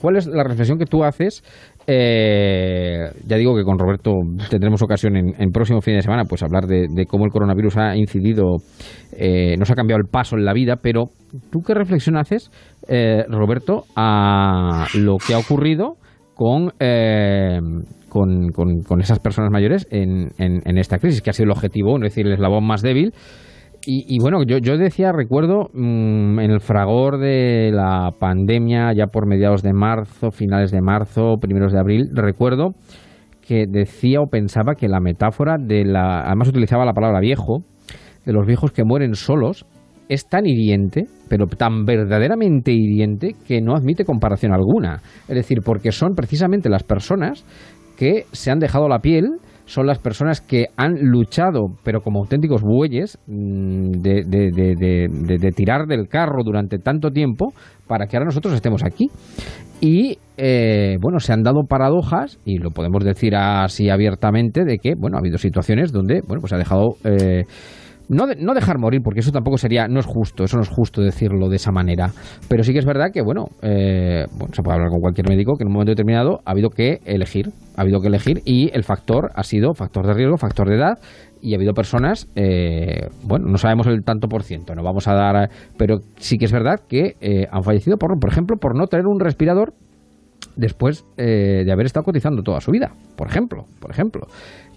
cuál 0.00 0.16
es 0.16 0.26
la 0.26 0.44
reflexión 0.44 0.78
que 0.78 0.86
tú 0.86 1.04
haces 1.04 1.42
eh, 1.86 3.10
ya 3.26 3.36
digo 3.36 3.54
que 3.54 3.62
con 3.62 3.78
Roberto 3.78 4.12
tendremos 4.48 4.82
ocasión 4.82 5.16
en, 5.16 5.50
próximo 5.50 5.82
fin 5.82 5.96
de 5.96 6.02
semana 6.02 6.24
pues 6.24 6.42
hablar 6.42 6.66
de, 6.66 7.04
cómo 7.06 7.26
el 7.26 7.30
coronavirus 7.30 7.76
ha 7.76 7.96
incidido, 7.96 8.56
eh, 9.18 9.56
nos 9.58 9.70
ha 9.70 9.74
cambiado 9.74 10.00
el 10.00 10.08
paso 10.10 10.36
en 10.36 10.44
la 10.44 10.54
vida, 10.54 10.76
pero 10.80 11.04
¿tú 11.50 11.60
qué 11.60 11.74
reflexión 11.74 12.16
haces, 12.16 12.50
eh, 12.88 13.24
Roberto, 13.28 13.84
a 13.96 14.86
lo 14.94 15.16
que 15.18 15.34
ha 15.34 15.38
ocurrido 15.38 15.96
con, 16.34 16.72
eh, 18.14 18.52
con, 18.52 18.82
con, 18.82 19.00
esas 19.00 19.18
personas 19.18 19.50
mayores 19.50 19.86
en, 19.90 20.30
en, 20.38 20.78
esta 20.78 20.98
crisis, 20.98 21.22
que 21.22 21.30
ha 21.30 21.32
sido 21.32 21.46
el 21.46 21.52
objetivo, 21.52 21.96
es 21.96 22.02
decir, 22.02 22.26
el 22.26 22.32
eslabón 22.32 22.66
más 22.66 22.82
débil, 22.82 23.12
y, 23.86 24.18
bueno, 24.18 24.44
yo, 24.44 24.56
yo 24.56 24.78
decía, 24.78 25.12
recuerdo, 25.12 25.68
mm, 25.74 26.38
en 26.38 26.50
el 26.50 26.60
fragor 26.60 27.18
de 27.18 27.70
la 27.70 28.12
pandemia, 28.18 28.94
ya 28.94 29.08
por 29.08 29.26
mediados 29.26 29.62
de 29.62 29.74
marzo, 29.74 30.30
finales 30.30 30.70
de 30.70 30.80
marzo, 30.80 31.36
primeros 31.38 31.70
de 31.70 31.80
abril, 31.80 32.08
recuerdo 32.14 32.70
que 33.46 33.66
decía 33.68 34.20
o 34.20 34.26
pensaba 34.26 34.74
que 34.74 34.88
la 34.88 35.00
metáfora 35.00 35.56
de 35.58 35.84
la. 35.84 36.22
Además, 36.22 36.48
utilizaba 36.48 36.86
la 36.86 36.94
palabra 36.94 37.20
viejo, 37.20 37.58
de 38.24 38.32
los 38.32 38.46
viejos 38.46 38.72
que 38.72 38.84
mueren 38.84 39.14
solos, 39.16 39.66
es 40.08 40.28
tan 40.28 40.46
hiriente, 40.46 41.04
pero 41.28 41.46
tan 41.46 41.84
verdaderamente 41.84 42.72
hiriente, 42.72 43.34
que 43.46 43.60
no 43.60 43.74
admite 43.74 44.04
comparación 44.04 44.52
alguna. 44.52 45.00
Es 45.28 45.34
decir, 45.34 45.58
porque 45.64 45.92
son 45.92 46.14
precisamente 46.14 46.68
las 46.68 46.82
personas 46.82 47.44
que 47.96 48.26
se 48.32 48.50
han 48.50 48.58
dejado 48.58 48.88
la 48.88 48.98
piel 48.98 49.38
son 49.66 49.86
las 49.86 49.98
personas 49.98 50.40
que 50.40 50.66
han 50.76 50.94
luchado, 51.00 51.68
pero 51.82 52.00
como 52.00 52.20
auténticos 52.20 52.62
bueyes, 52.62 53.18
mm, 53.26 53.90
de, 54.02 54.22
de, 54.26 55.52
tirar 55.52 55.86
del 55.86 56.08
carro 56.08 56.42
durante 56.44 56.78
tanto 56.78 57.10
tiempo 57.10 57.52
para 57.86 58.06
que 58.06 58.16
ahora 58.16 58.26
nosotros 58.26 58.54
estemos 58.54 58.84
aquí. 58.84 59.06
Y 59.80 60.18
eh, 60.36 60.96
bueno, 61.00 61.18
se 61.18 61.32
han 61.32 61.42
dado 61.42 61.64
paradojas, 61.68 62.38
y 62.44 62.58
lo 62.58 62.70
podemos 62.70 63.04
decir 63.04 63.34
así 63.36 63.88
abiertamente, 63.88 64.64
de 64.64 64.78
que 64.78 64.94
bueno, 64.96 65.16
ha 65.16 65.20
habido 65.20 65.38
situaciones 65.38 65.92
donde 65.92 66.20
bueno, 66.26 66.40
pues 66.40 66.52
ha 66.52 66.58
dejado. 66.58 66.96
Eh, 67.04 67.44
no, 68.08 68.26
no 68.26 68.54
dejar 68.54 68.78
morir, 68.78 69.00
porque 69.02 69.20
eso 69.20 69.32
tampoco 69.32 69.58
sería, 69.58 69.88
no 69.88 70.00
es 70.00 70.06
justo, 70.06 70.44
eso 70.44 70.56
no 70.56 70.62
es 70.62 70.68
justo 70.68 71.00
decirlo 71.00 71.48
de 71.48 71.56
esa 71.56 71.72
manera. 71.72 72.10
Pero 72.48 72.62
sí 72.62 72.72
que 72.72 72.78
es 72.78 72.84
verdad 72.84 73.10
que, 73.12 73.22
bueno, 73.22 73.46
eh, 73.62 74.24
bueno, 74.32 74.54
se 74.54 74.62
puede 74.62 74.76
hablar 74.76 74.90
con 74.90 75.00
cualquier 75.00 75.28
médico 75.28 75.56
que 75.56 75.64
en 75.64 75.68
un 75.68 75.74
momento 75.74 75.92
determinado 75.92 76.40
ha 76.44 76.50
habido 76.50 76.70
que 76.70 77.00
elegir, 77.04 77.50
ha 77.76 77.82
habido 77.82 78.00
que 78.00 78.08
elegir 78.08 78.42
y 78.44 78.70
el 78.74 78.84
factor 78.84 79.30
ha 79.34 79.42
sido 79.42 79.74
factor 79.74 80.06
de 80.06 80.14
riesgo, 80.14 80.36
factor 80.36 80.68
de 80.68 80.76
edad 80.76 80.98
y 81.40 81.52
ha 81.52 81.56
habido 81.56 81.74
personas, 81.74 82.28
eh, 82.36 83.08
bueno, 83.22 83.46
no 83.48 83.58
sabemos 83.58 83.86
el 83.86 84.02
tanto 84.02 84.28
por 84.28 84.42
ciento, 84.42 84.74
no 84.74 84.82
vamos 84.82 85.06
a 85.08 85.14
dar, 85.14 85.50
pero 85.76 85.98
sí 86.16 86.38
que 86.38 86.46
es 86.46 86.52
verdad 86.52 86.80
que 86.88 87.16
eh, 87.20 87.46
han 87.50 87.62
fallecido, 87.62 87.98
por, 87.98 88.18
por 88.18 88.30
ejemplo, 88.30 88.56
por 88.56 88.76
no 88.76 88.86
tener 88.86 89.06
un 89.06 89.20
respirador 89.20 89.74
después 90.56 91.04
de 91.16 91.70
haber 91.72 91.86
estado 91.86 92.04
cotizando 92.04 92.42
toda 92.42 92.60
su 92.60 92.70
vida, 92.70 92.92
por 93.16 93.26
ejemplo, 93.26 93.64
por 93.80 93.90
ejemplo. 93.90 94.26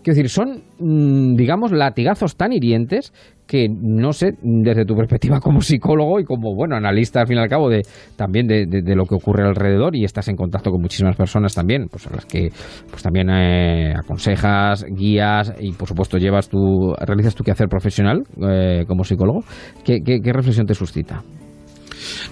Quiero 0.07 0.15
decir, 0.15 0.29
son, 0.29 0.63
mm, 0.79 1.35
digamos, 1.35 1.73
latigazos 1.73 2.37
tan 2.37 2.53
hirientes 2.53 3.11
que 3.45 3.67
no 3.67 4.13
sé, 4.13 4.35
desde 4.41 4.85
tu 4.85 4.95
perspectiva 4.95 5.41
como 5.41 5.59
psicólogo 5.59 6.21
y 6.21 6.23
como, 6.23 6.55
bueno, 6.55 6.77
analista 6.77 7.19
al 7.19 7.27
fin 7.27 7.35
y 7.35 7.41
al 7.41 7.49
cabo 7.49 7.67
de 7.67 7.81
también 8.15 8.47
de, 8.47 8.95
lo 8.95 9.05
que 9.05 9.15
ocurre 9.15 9.45
alrededor 9.45 9.97
y 9.97 10.05
estás 10.05 10.29
en 10.29 10.37
contacto 10.37 10.71
con 10.71 10.79
muchísimas 10.79 11.17
personas 11.17 11.53
también, 11.53 11.87
pues 11.91 12.07
a 12.07 12.15
las 12.15 12.25
que 12.25 12.47
pues 12.89 13.03
también 13.03 13.29
eh, 13.29 13.95
aconsejas, 14.01 14.85
guías 14.89 15.53
y 15.59 15.73
por 15.73 15.89
supuesto 15.89 16.17
llevas 16.17 16.47
tu, 16.47 16.93
realizas 16.97 17.35
tu 17.35 17.43
quehacer 17.43 17.67
profesional 17.67 18.23
eh, 18.49 18.85
como 18.87 19.03
psicólogo. 19.03 19.43
¿Qué, 19.83 19.99
reflexión 20.23 20.67
te 20.67 20.73
suscita? 20.73 21.21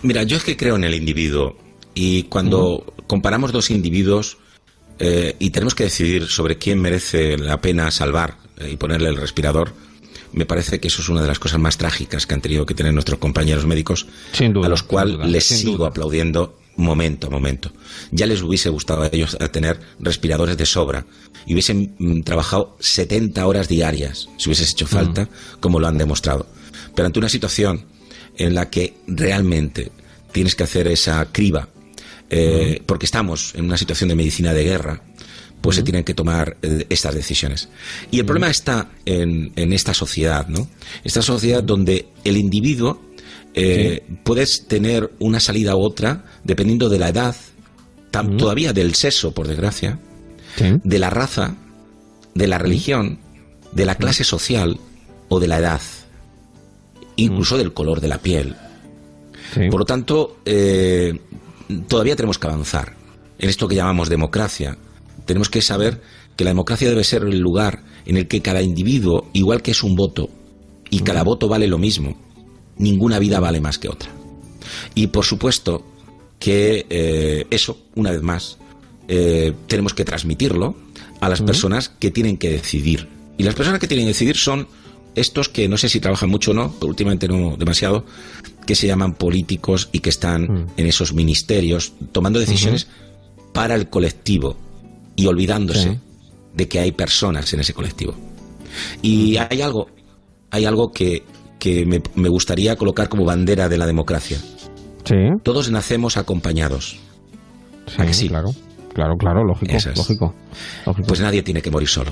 Mira, 0.02 0.24
yo 0.24 0.38
es 0.38 0.46
que 0.46 0.56
creo 0.56 0.78
en 0.78 0.86
el 0.86 0.94
individuo 0.94 1.58
y 1.94 2.24
cuando 2.24 2.86
comparamos 3.06 3.52
dos 3.52 3.70
individuos 3.70 4.38
eh, 5.00 5.36
y 5.40 5.50
tenemos 5.50 5.76
que 5.76 5.86
decidir 5.86 6.28
sobre 6.28 6.58
quién 6.58 6.80
merece 6.80 7.38
la 7.38 7.60
pena 7.60 7.92
salvar 7.92 8.38
eh, 8.58 8.72
y 8.72 8.78
ponerle 8.78 9.10
el 9.10 9.18
respirador, 9.18 9.74
me 10.32 10.46
parece 10.46 10.80
que 10.80 10.88
eso 10.88 11.02
es 11.02 11.10
una 11.10 11.22
de 11.22 11.28
las 11.28 11.40
cosas 11.40 11.60
más 11.60 11.78
trágicas 11.78 12.26
que 12.26 12.34
han 12.34 12.42
tenido 12.42 12.66
que 12.66 12.74
tener 12.74 12.94
nuestros 12.94 13.20
compañeros 13.20 13.66
médicos, 13.66 14.08
a 14.38 14.68
los 14.70 14.84
cuales 14.84 15.18
les 15.30 15.46
sigo 15.46 15.86
aplaudiendo 15.86 16.60
momento 16.76 17.28
a 17.28 17.30
momento. 17.30 17.72
Ya 18.12 18.26
les 18.26 18.42
hubiese 18.42 18.70
gustado 18.70 19.04
a 19.04 19.10
ellos 19.12 19.38
tener 19.52 19.80
respiradores 20.00 20.58
de 20.58 20.66
sobra 20.66 21.06
y 21.46 21.54
hubiesen 21.54 21.96
mm, 21.98 22.22
trabajado 22.22 22.76
70 22.80 23.46
horas 23.48 23.70
diarias, 23.70 24.28
si 24.38 24.50
hubiese 24.50 24.64
hecho 24.66 24.88
falta, 24.88 25.30
como 25.62 25.80
lo 25.80 25.88
han 25.88 25.98
demostrado. 25.98 26.48
Pero 26.94 27.06
ante 27.06 27.20
una 27.20 27.30
situación 27.30 27.86
en 28.38 28.56
la 28.56 28.70
que 28.70 28.96
realmente 29.08 29.92
tienes 30.34 30.56
que 30.56 30.64
hacer 30.64 30.88
esa 30.88 31.26
criba 31.32 31.70
eh, 32.30 32.82
porque 32.86 33.06
estamos 33.06 33.54
en 33.56 33.66
una 33.66 33.78
situación 33.78 34.10
de 34.10 34.16
medicina 34.16 34.54
de 34.54 34.64
guerra, 34.64 35.02
pues 35.62 35.78
se 35.78 35.84
tienen 35.84 36.04
que 36.04 36.14
tomar 36.14 36.58
eh, 36.62 36.86
estas 36.90 37.16
decisiones. 37.16 37.70
Y 38.12 38.20
el 38.20 38.26
problema 38.26 38.50
está 38.50 38.90
en, 39.06 39.52
esta 39.56 39.94
sociedad, 39.94 40.48
¿no? 40.48 40.68
Esta 41.04 41.22
sociedad 41.22 41.64
donde 41.64 42.08
el 42.24 42.38
individuo 42.38 43.02
eh, 43.54 44.04
puedes 44.24 44.68
tener 44.68 45.12
una 45.20 45.40
salida 45.40 45.76
u 45.76 45.82
otra 45.82 46.26
dependiendo 46.44 46.90
de 46.90 47.00
la 47.00 47.10
edad, 47.10 47.36
todavía 48.38 48.72
del 48.72 48.96
sexo, 48.96 49.34
por 49.34 49.48
desgracia, 49.48 50.00
de 50.58 51.00
la 51.00 51.10
raza, 51.10 51.56
de 52.34 52.48
la 52.48 52.58
religión, 52.58 53.20
de 53.72 53.86
la 53.86 53.96
clase 53.96 54.24
social 54.24 54.80
o 55.28 55.40
de 55.40 55.48
la 55.48 55.60
edad, 55.60 55.82
incluso 57.18 57.58
del 57.58 57.74
color 57.74 58.02
de 58.02 58.08
la 58.08 58.20
piel. 58.20 58.56
Por 59.70 59.80
lo 59.80 59.86
tanto, 59.86 60.38
eh, 60.46 61.20
todavía 61.88 62.16
tenemos 62.16 62.38
que 62.38 62.48
avanzar 62.48 62.96
en 63.38 63.50
esto 63.50 63.68
que 63.68 63.76
llamamos 63.76 64.10
democracia. 64.10 64.78
Tenemos 65.26 65.50
que 65.50 65.62
saber 65.62 66.02
que 66.36 66.44
la 66.44 66.52
democracia 66.52 66.90
debe 66.90 67.04
ser 67.04 67.24
el 67.24 67.40
lugar 67.40 67.84
en 68.06 68.18
el 68.18 68.28
que 68.28 68.42
cada 68.42 68.62
individuo, 68.62 69.30
igual 69.34 69.62
que 69.62 69.72
es 69.72 69.84
un 69.84 69.96
voto, 69.96 70.30
y 70.90 71.00
cada 71.00 71.24
voto 71.24 71.48
vale 71.48 71.68
lo 71.68 71.78
mismo, 71.78 72.18
ninguna 72.78 73.20
vida 73.20 73.40
vale 73.40 73.60
más 73.60 73.80
que 73.80 73.90
otra. 73.90 74.10
Y 74.94 75.08
por 75.08 75.26
supuesto 75.26 75.86
que 76.40 76.86
eh, 76.90 77.48
eso, 77.50 77.78
una 77.96 78.12
vez 78.12 78.22
más, 78.22 78.58
eh, 79.08 79.54
tenemos 79.68 79.94
que 79.94 80.06
transmitirlo 80.06 80.76
a 81.22 81.30
las 81.30 81.42
personas 81.42 81.90
que 81.90 82.12
tienen 82.12 82.38
que 82.38 82.52
decidir. 82.52 83.10
Y 83.38 83.44
las 83.44 83.56
personas 83.56 83.80
que 83.80 83.88
tienen 83.88 84.06
que 84.06 84.14
decidir 84.14 84.38
son 84.38 84.68
estos 85.16 85.50
que 85.50 85.68
no 85.68 85.78
sé 85.78 85.90
si 85.90 86.00
trabajan 86.00 86.30
mucho 86.30 86.52
o 86.52 86.54
no, 86.54 86.74
pero 86.80 86.90
últimamente 86.90 87.28
no 87.28 87.56
demasiado, 87.58 88.06
que 88.66 88.76
se 88.76 88.88
llaman 88.88 89.14
políticos 89.14 89.90
y 89.92 90.00
que 90.00 90.10
están 90.10 90.44
mm. 90.44 90.68
en 90.78 90.88
esos 90.88 91.14
ministerios 91.14 91.94
tomando 92.12 92.40
decisiones 92.40 92.88
para 93.54 93.76
el 93.76 93.90
colectivo 93.90 94.58
y 95.16 95.28
olvidándose 95.28 96.00
de 96.54 96.68
que 96.68 96.80
hay 96.80 96.92
personas 96.92 97.54
en 97.54 97.62
ese 97.62 97.74
colectivo. 97.74 98.14
Y 99.02 99.38
hay 99.38 99.62
algo, 99.62 99.88
hay 100.52 100.66
algo 100.66 100.92
que, 100.92 101.24
que 101.60 101.86
me, 101.86 102.30
gustaría 102.30 102.76
colocar 102.76 103.10
como 103.10 103.26
bandera 103.26 103.70
de 103.70 103.78
la 103.78 103.86
democracia. 103.86 104.38
Todos 105.44 105.70
nacemos 105.70 106.18
acompañados. 106.18 106.98
Sí, 108.12 108.28
claro. 108.28 108.50
claro, 108.94 109.16
claro, 109.18 109.44
lógico, 109.44 109.74
lógico, 109.96 110.34
Pues 111.08 111.22
nadie 111.22 111.44
tiene 111.44 111.62
que 111.62 111.70
morir 111.70 111.88
solo. 111.88 112.12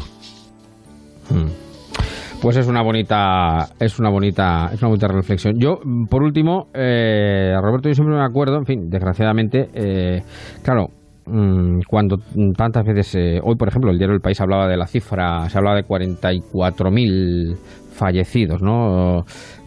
Pues 2.43 2.57
es 2.57 2.67
una 2.67 2.81
bonita, 2.81 3.69
es 3.79 3.99
una 3.99 4.09
bonita, 4.09 4.69
es 4.73 4.81
una 4.81 4.89
bonita 4.89 5.07
reflexión. 5.07 5.57
Yo, 5.57 5.79
por 6.09 6.23
último, 6.23 6.67
eh, 6.73 7.55
Roberto, 7.61 7.87
yo 7.87 7.95
siempre 7.95 8.17
me 8.17 8.21
acuerdo, 8.21 8.57
en 8.57 8.65
fin, 8.65 8.89
desgraciadamente, 8.89 9.69
eh, 9.73 10.21
claro, 10.61 10.87
mm, 11.25 11.83
cuando 11.87 12.17
tantas 12.57 12.85
veces, 12.85 13.15
eh, 13.15 13.39
hoy 13.41 13.55
por 13.55 13.69
ejemplo, 13.69 13.91
el 13.91 13.97
diario 13.97 14.13
El 14.13 14.19
País 14.19 14.41
hablaba 14.41 14.67
de 14.67 14.75
la 14.75 14.87
cifra, 14.87 15.47
se 15.47 15.57
hablaba 15.57 15.77
de 15.77 15.85
44.000 15.85 17.55
fallecidos, 17.93 18.61
¿no? 18.61 19.23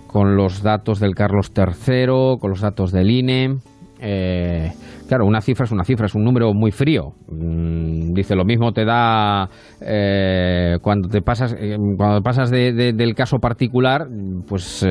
Con 0.07 0.37
los 0.37 0.63
datos 0.63 1.01
del 1.01 1.15
Carlos 1.15 1.53
III, 1.57 2.37
con 2.39 2.51
los 2.51 2.61
datos 2.61 2.93
del 2.93 3.11
INE. 3.11 3.57
Eh, 4.03 4.71
claro, 5.09 5.27
una 5.27 5.41
cifra 5.41 5.65
es 5.65 5.73
una 5.73 5.85
cifra, 5.85 6.07
es 6.07 6.15
un 6.15 6.25
número 6.25 6.53
muy 6.55 6.71
frío. 6.71 7.13
Mm, 7.29 8.13
dice, 8.13 8.35
lo 8.35 8.45
mismo 8.45 8.73
te 8.73 8.85
da 8.85 9.49
eh, 9.81 10.77
cuando 10.83 11.09
te 11.09 11.23
pasas, 11.23 11.55
eh, 11.59 11.77
cuando 11.97 12.21
pasas 12.23 12.51
del 12.51 13.15
caso 13.15 13.39
particular, 13.39 14.07
pues, 14.49 14.87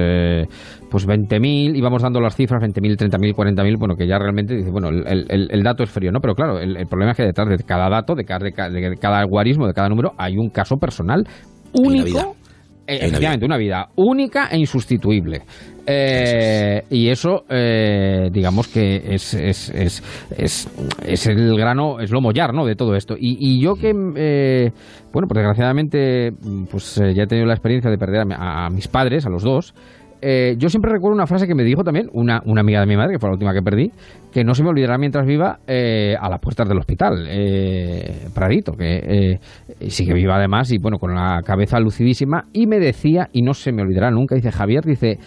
pues 0.89 1.07
20.000, 1.07 1.75
íbamos 1.75 2.01
dando 2.01 2.19
las 2.21 2.35
cifras, 2.35 2.61
20.000, 2.61 3.09
30.000, 3.09 3.33
40.000, 3.33 3.77
bueno, 3.77 3.95
que 3.95 4.07
ya 4.07 4.17
realmente 4.17 4.55
dice, 4.55 4.71
bueno, 4.71 4.89
el, 4.89 5.63
dato 5.63 5.83
es 5.83 5.89
frío, 5.89 6.11
¿no? 6.11 6.19
Pero 6.19 6.35
claro, 6.35 6.59
el, 6.59 6.85
problema 6.87 7.11
es 7.11 7.17
que 7.17 7.23
detrás 7.23 7.49
de 7.49 7.57
cada 7.63 7.89
dato, 7.89 8.15
de 8.15 8.23
cada, 8.25 8.39
de 8.69 8.95
cada 8.99 9.23
guarismo, 9.23 9.67
de 9.67 9.73
cada 9.73 9.89
número, 9.89 10.13
hay 10.17 10.37
un 10.37 10.49
caso 10.49 10.77
personal 10.77 11.25
único 11.73 12.35
eh, 12.87 12.99
efectivamente, 13.01 13.45
una 13.45 13.57
vida 13.57 13.87
única 13.95 14.47
e 14.51 14.59
insustituible. 14.59 15.41
Eh, 15.87 16.81
y 16.89 17.09
eso, 17.09 17.43
eh, 17.49 18.29
digamos 18.31 18.67
que 18.67 18.97
es, 19.13 19.33
es, 19.33 19.69
es, 19.69 20.03
es, 21.05 21.27
el 21.27 21.57
grano, 21.57 21.99
es 21.99 22.11
lo 22.11 22.21
mollar, 22.21 22.53
¿no? 22.53 22.65
De 22.65 22.75
todo 22.75 22.95
esto. 22.95 23.15
Y, 23.17 23.61
yo 23.61 23.75
que, 23.75 23.93
bueno, 23.93 25.27
pues 25.27 25.37
desgraciadamente, 25.37 26.31
pues 26.69 26.95
ya 26.95 27.23
he 27.23 27.27
tenido 27.27 27.47
la 27.47 27.53
experiencia 27.53 27.91
de 27.91 27.97
perder 27.97 28.25
a 28.31 28.69
mis 28.69 28.87
padres, 28.87 29.25
a 29.25 29.29
los 29.29 29.43
dos, 29.43 29.73
eh, 30.27 30.55
yo 30.57 30.69
siempre 30.69 30.91
recuerdo 30.91 31.13
una 31.13 31.27
frase 31.27 31.45
que 31.45 31.53
me 31.53 31.63
dijo 31.63 31.83
también 31.83 32.09
una, 32.11 32.41
una, 32.45 32.61
amiga 32.61 32.79
de 32.79 32.87
mi 32.87 32.95
madre, 32.95 33.13
que 33.13 33.19
fue 33.19 33.29
la 33.29 33.33
última 33.33 33.53
que 33.53 33.61
perdí, 33.61 33.91
que 34.33 34.43
no 34.43 34.55
se 34.55 34.63
me 34.63 34.69
olvidará 34.69 34.97
mientras 34.97 35.23
viva 35.23 35.59
eh, 35.67 36.15
a 36.19 36.29
las 36.29 36.39
puertas 36.39 36.67
del 36.67 36.79
hospital, 36.79 37.27
eh, 37.29 38.25
Pradito, 38.33 38.71
que 38.71 39.39
sigue 39.87 40.13
viva 40.15 40.37
además 40.37 40.71
y 40.71 40.79
bueno, 40.79 40.97
con 40.97 41.13
la 41.13 41.41
cabeza 41.45 41.79
lucidísima, 41.79 42.45
y 42.53 42.65
me 42.65 42.79
decía, 42.79 43.29
y 43.33 43.43
no 43.43 43.53
se 43.53 43.71
me 43.71 43.83
olvidará 43.83 44.09
nunca, 44.09 44.33
dice 44.33 44.51
Javier, 44.51 44.83
dice, 44.83 45.19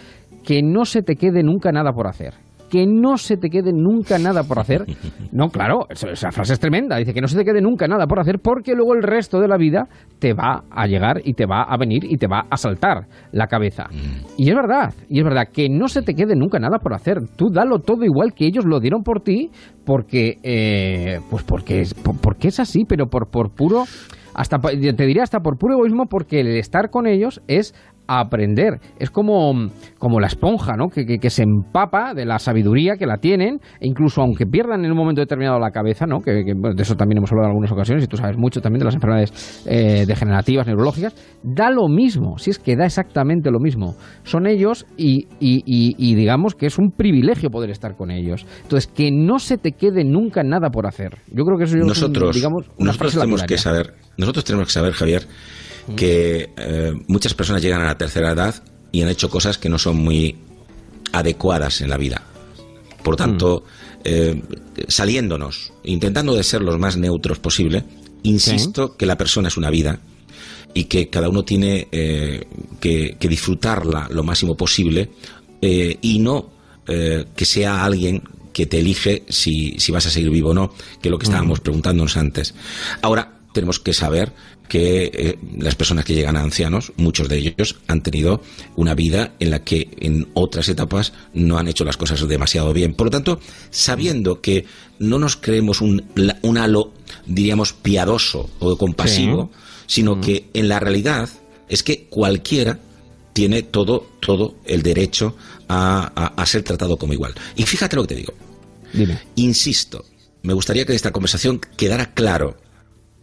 que 0.49 0.63
no 0.63 0.83
se 0.83 1.03
te 1.03 1.15
quede 1.15 1.43
nunca 1.43 1.71
nada 1.71 1.93
por 1.93 2.07
hacer 2.07 2.33
que 2.71 2.87
no 2.87 3.17
se 3.17 3.37
te 3.37 3.49
quede 3.49 3.71
nunca 3.73 4.19
nada 4.19 4.43
por 4.43 4.59
hacer. 4.59 4.85
No, 5.31 5.49
claro, 5.49 5.85
esa 5.89 6.31
frase 6.31 6.53
es 6.53 6.59
tremenda. 6.59 6.97
Dice 6.97 7.13
que 7.13 7.21
no 7.21 7.27
se 7.27 7.37
te 7.37 7.45
quede 7.45 7.61
nunca 7.61 7.87
nada 7.87 8.07
por 8.07 8.19
hacer 8.19 8.39
porque 8.43 8.73
luego 8.73 8.95
el 8.95 9.03
resto 9.03 9.39
de 9.39 9.47
la 9.47 9.57
vida 9.57 9.87
te 10.17 10.33
va 10.33 10.63
a 10.71 10.87
llegar 10.87 11.21
y 11.23 11.33
te 11.33 11.45
va 11.45 11.61
a 11.61 11.77
venir 11.77 12.03
y 12.03 12.17
te 12.17 12.27
va 12.27 12.45
a 12.49 12.57
saltar 12.57 13.05
la 13.31 13.45
cabeza. 13.45 13.85
Mm. 13.91 14.25
Y 14.37 14.49
es 14.49 14.55
verdad, 14.55 14.93
y 15.07 15.19
es 15.19 15.23
verdad 15.23 15.47
que 15.53 15.69
no 15.69 15.87
se 15.87 16.01
te 16.01 16.15
quede 16.15 16.35
nunca 16.35 16.57
nada 16.59 16.79
por 16.79 16.95
hacer. 16.95 17.19
Tú 17.35 17.49
dalo 17.51 17.77
todo 17.79 18.05
igual 18.05 18.33
que 18.33 18.47
ellos 18.47 18.65
lo 18.65 18.79
dieron 18.79 19.03
por 19.03 19.21
ti 19.21 19.51
porque, 19.85 20.37
eh, 20.41 21.19
pues 21.29 21.43
porque, 21.43 21.83
porque 22.21 22.47
es 22.47 22.59
así, 22.59 22.85
pero 22.85 23.05
por, 23.05 23.29
por 23.29 23.51
puro 23.51 23.83
hasta 24.33 24.57
te 24.57 25.05
diría 25.05 25.23
hasta 25.23 25.41
por 25.41 25.57
puro 25.57 25.75
egoísmo 25.75 26.05
porque 26.05 26.39
el 26.39 26.47
estar 26.57 26.89
con 26.89 27.07
ellos 27.07 27.41
es 27.47 27.73
aprender. 28.09 28.79
Es 28.97 29.11
como, 29.11 29.53
como 29.99 30.19
la 30.19 30.27
esponja, 30.27 30.75
¿no? 30.75 30.87
Que, 30.89 31.05
que, 31.05 31.29
se 31.29 31.43
empapa 31.43 32.13
de 32.15 32.25
la 32.25 32.39
sabiduría 32.39 32.95
que 32.97 33.05
la 33.05 33.17
tienen, 33.17 33.59
e 33.79 33.87
incluso 33.87 34.21
aunque 34.21 34.47
pierdan 34.47 34.83
en 34.83 34.91
un 34.91 34.97
momento 34.97 35.21
determinado 35.21 35.59
la 35.59 35.69
cabeza, 35.69 36.07
¿no? 36.07 36.19
Que, 36.21 36.31
de 36.43 36.81
eso 36.81 36.95
también 36.95 37.19
hemos 37.19 37.31
hablado 37.31 37.47
en 37.47 37.51
algunas 37.51 37.71
ocasiones, 37.71 38.03
y 38.03 38.07
tú 38.07 38.17
sabes 38.17 38.35
mucho 38.37 38.61
también 38.61 38.79
de 38.79 38.85
las 38.85 38.95
enfermedades 38.95 39.63
eh, 39.67 40.05
degenerativas, 40.07 40.65
neurológicas, 40.65 41.13
da 41.43 41.69
lo 41.69 41.87
mismo, 41.87 42.39
si 42.39 42.49
es 42.49 42.57
que 42.57 42.75
da 42.75 42.85
exactamente 42.85 43.51
lo 43.51 43.59
mismo. 43.59 43.95
Son 44.23 44.47
ellos 44.47 44.87
y, 44.97 45.27
y, 45.39 45.63
y, 45.65 46.15
digamos 46.15 46.55
que 46.55 46.65
es 46.65 46.79
un 46.79 46.91
privilegio 46.91 47.51
poder 47.51 47.69
estar 47.69 47.95
con 47.95 48.09
ellos. 48.09 48.45
Entonces, 48.63 48.87
que 48.87 49.11
no 49.11 49.37
se 49.37 49.57
te 49.57 49.73
quede 49.73 50.03
nunca 50.03 50.43
nada 50.43 50.69
por 50.69 50.87
hacer. 50.87 51.19
Yo 51.31 51.45
creo 51.45 51.57
que 51.57 51.65
eso 51.65 51.77
nosotros, 51.77 52.35
digamos, 52.35 52.65
nosotros 52.79 53.13
tenemos 53.13 53.43
que 53.43 53.57
saber, 53.57 53.93
nosotros 54.17 54.45
tenemos 54.45 54.67
que 54.67 54.73
saber, 54.73 54.93
Javier, 54.93 55.23
que 55.95 56.49
eh, 56.57 56.93
muchas 57.07 57.33
personas 57.33 57.61
llegan 57.61 57.81
a 57.81 57.85
la 57.85 57.97
tercera 57.97 58.31
edad 58.31 58.63
y 58.91 59.01
han 59.01 59.09
hecho 59.09 59.29
cosas 59.29 59.57
que 59.57 59.69
no 59.69 59.77
son 59.77 59.97
muy 59.97 60.37
adecuadas 61.11 61.81
en 61.81 61.89
la 61.89 61.97
vida. 61.97 62.21
Por 63.03 63.15
tanto, 63.15 63.63
mm. 63.65 63.99
eh, 64.03 64.43
saliéndonos, 64.87 65.73
intentando 65.83 66.35
de 66.35 66.43
ser 66.43 66.61
los 66.61 66.77
más 66.79 66.97
neutros 66.97 67.39
posible, 67.39 67.83
insisto 68.23 68.97
que 68.97 69.05
la 69.05 69.17
persona 69.17 69.47
es 69.47 69.57
una 69.57 69.69
vida 69.69 69.99
y 70.73 70.85
que 70.85 71.09
cada 71.09 71.29
uno 71.29 71.43
tiene 71.43 71.87
eh, 71.91 72.45
que, 72.79 73.17
disfrutarla 73.19 74.07
lo 74.11 74.23
máximo 74.23 74.55
posible 74.55 75.11
y 75.61 76.19
no 76.19 76.57
que 76.85 77.45
sea 77.45 77.83
alguien 77.83 78.23
que 78.53 78.65
te 78.65 78.79
elige 78.79 79.23
si, 79.29 79.75
si, 79.79 79.91
vas 79.91 80.05
a 80.05 80.09
seguir 80.09 80.31
vivo 80.31 80.49
o 80.49 80.53
no, 80.53 80.73
que 81.01 81.07
es 81.07 81.11
lo 81.11 81.17
que 81.17 81.27
mm. 81.27 81.29
estábamos 81.29 81.59
preguntándonos 81.59 82.17
antes. 82.17 82.53
Ahora, 83.01 83.38
tenemos 83.59 83.81
que 83.81 83.93
saber 83.93 84.31
que 84.69 85.11
eh, 85.13 85.37
las 85.57 85.75
personas 85.75 86.05
que 86.05 86.13
llegan 86.13 86.37
a 86.37 86.41
ancianos, 86.41 86.93
muchos 86.95 87.27
de 87.27 87.39
ellos 87.39 87.75
han 87.87 88.01
tenido 88.01 88.41
una 88.77 88.95
vida 88.95 89.33
en 89.39 89.49
la 89.49 89.65
que 89.65 89.89
en 89.99 90.29
otras 90.33 90.69
etapas 90.69 91.11
no 91.33 91.57
han 91.57 91.67
hecho 91.67 91.83
las 91.83 91.97
cosas 91.97 92.25
demasiado 92.25 92.71
bien. 92.71 92.93
Por 92.93 93.07
lo 93.07 93.11
tanto, 93.11 93.41
sabiendo 93.69 94.39
que 94.39 94.65
no 94.99 95.19
nos 95.19 95.35
creemos 95.35 95.81
un, 95.81 96.03
halo, 96.57 96.93
diríamos, 97.25 97.73
piadoso 97.73 98.49
o 98.59 98.77
compasivo, 98.77 99.51
sino 99.85 100.15
mm. 100.15 100.21
que 100.21 100.49
en 100.53 100.69
la 100.69 100.79
realidad 100.79 101.27
es 101.67 101.83
que 101.83 102.05
cualquiera 102.05 102.79
tiene 103.33 103.63
todo, 103.63 104.09
todo 104.21 104.55
el 104.65 104.83
derecho 104.83 105.35
a, 105.67 106.43
ser 106.45 106.63
tratado 106.63 106.95
como 106.95 107.11
igual. 107.11 107.35
Y 107.57 107.63
fíjate 107.63 107.97
lo 107.97 108.03
que 108.03 108.15
te 108.15 108.15
digo. 108.15 108.33
Insisto, 109.35 110.05
me 110.43 110.53
gustaría 110.53 110.85
que 110.85 110.95
esta 110.95 111.11
conversación 111.11 111.59
quedara 111.75 112.13
claro 112.13 112.57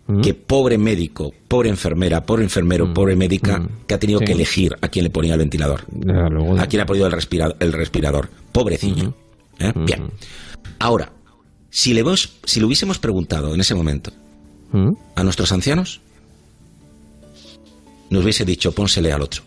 Mm. 0.09 0.21
que 0.21 0.35
pobre 0.35 0.79
médico, 0.79 1.35
pobre 1.49 1.69
enfermera, 1.69 2.25
pobre 2.25 2.45
enfermero, 2.45 2.87
mm. 2.87 2.95
pobre 2.95 3.17
médica, 3.17 3.59
mm. 3.59 3.69
que 3.89 3.95
ha 3.95 3.99
tenido 3.99 4.21
que 4.21 4.33
elegir 4.33 4.77
a 4.81 4.89
quién 4.89 5.03
le 5.03 5.11
ponía 5.11 5.33
el 5.33 5.41
ventilador, 5.41 5.81
a 5.81 6.67
quién 6.67 6.79
le 6.79 6.83
ha 6.83 6.87
podido 6.87 7.07
el, 7.07 7.13
respirador, 7.13 7.57
el 7.59 7.73
respirador. 7.73 8.31
Pobrecillo. 8.53 9.15
¿eh? 9.59 9.73
Bien. 9.75 10.09
Ahora, 10.79 11.13
si 11.71 11.93
le, 11.93 12.05
si 12.45 12.61
le 12.61 12.67
hubiésemos 12.67 12.99
preguntado 12.99 13.53
en 13.53 13.61
ese 13.61 13.75
momento 13.75 14.13
a 15.15 15.25
nuestros 15.25 15.51
ancianos, 15.53 16.01
nos 18.11 18.23
hubiese 18.23 18.45
dicho, 18.45 18.73
pónsele 18.73 19.13
al 19.13 19.23
otro. 19.23 19.43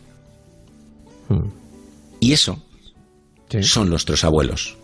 Y 2.19 2.33
eso 2.33 2.61
son 3.61 3.89
nuestros 3.89 4.25
abuelos. 4.25 4.75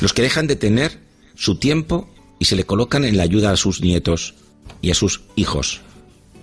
Los 0.00 0.14
que 0.14 0.22
dejan 0.22 0.46
de 0.46 0.56
tener 0.56 1.00
su 1.34 1.56
tiempo 1.56 2.08
y 2.38 2.46
se 2.46 2.56
le 2.56 2.64
colocan 2.64 3.04
en 3.04 3.18
la 3.18 3.24
ayuda 3.24 3.50
a 3.52 3.56
sus 3.56 3.82
nietos, 3.82 4.34
y 4.80 4.90
a 4.90 4.94
sus 4.94 5.22
hijos. 5.36 5.80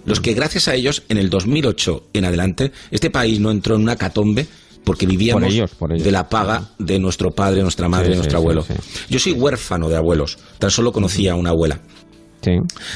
Los 0.06 0.22
que 0.22 0.34
gracias 0.34 0.68
a 0.68 0.76
ellos, 0.76 1.04
en 1.10 1.18
el 1.18 1.30
2008 1.30 2.04
en 2.14 2.26
adelante, 2.26 2.72
este 2.92 3.10
país 3.10 3.40
no 3.40 3.52
entró 3.52 3.76
en 3.76 3.82
una 3.82 3.98
catombe 3.98 4.48
porque 4.84 5.06
vivíamos 5.06 5.54
de 5.54 6.12
la 6.12 6.30
paga 6.30 6.70
de 6.80 6.98
nuestro 6.98 7.32
padre, 7.32 7.62
nuestra 7.62 7.90
madre, 7.90 8.16
nuestro 8.16 8.38
abuelo. 8.38 8.66
Yo 9.10 9.20
soy 9.20 9.34
huérfano 9.34 9.90
de 9.90 9.98
abuelos, 9.98 10.38
tan 10.60 10.72
solo 10.72 10.94
conocía 10.94 11.34
a 11.34 11.36
una 11.36 11.50
abuela. 11.50 11.82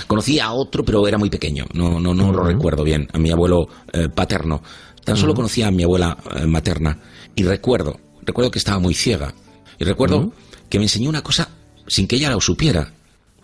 Conocía 0.08 0.46
a 0.46 0.54
otro, 0.54 0.86
pero 0.86 1.06
era 1.06 1.18
muy 1.18 1.30
pequeño, 1.30 1.66
no, 1.74 2.00
no, 2.00 2.14
no 2.14 2.32
lo 2.32 2.44
recuerdo 2.44 2.86
bien, 2.86 3.08
a 3.12 3.20
mi 3.20 3.30
abuelo 3.32 3.68
eh, 3.92 4.08
paterno. 4.08 4.62
Tan 5.04 5.18
solo 5.18 5.34
conocía 5.34 5.68
a 5.68 5.72
mi 5.72 5.84
abuela 5.84 6.18
eh, 6.36 6.46
materna. 6.46 6.98
Y 7.36 7.44
recuerdo, 7.44 8.00
recuerdo 8.22 8.52
que 8.52 8.60
estaba 8.60 8.80
muy 8.80 8.94
ciega. 8.94 9.34
Y 9.80 9.84
recuerdo 9.84 10.32
que 10.70 10.78
me 10.78 10.86
enseñó 10.86 11.10
una 11.10 11.24
cosa 11.24 11.50
sin 11.88 12.08
que 12.08 12.16
ella 12.16 12.30
lo 12.30 12.40
supiera. 12.40 12.94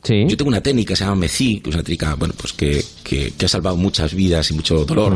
Yo 0.07 0.37
tengo 0.37 0.49
una 0.49 0.61
técnica 0.61 0.93
que 0.93 0.95
se 0.95 1.03
llama 1.03 1.15
MECI, 1.17 1.59
que 1.59 1.69
es 1.69 1.75
una 1.75 1.83
técnica 1.83 2.15
bueno, 2.15 2.33
pues 2.37 2.53
que, 2.53 2.83
que, 3.03 3.33
ha 3.43 3.47
salvado 3.47 3.75
muchas 3.77 4.13
vidas 4.13 4.49
y 4.51 4.53
mucho 4.53 4.85
dolor. 4.85 5.15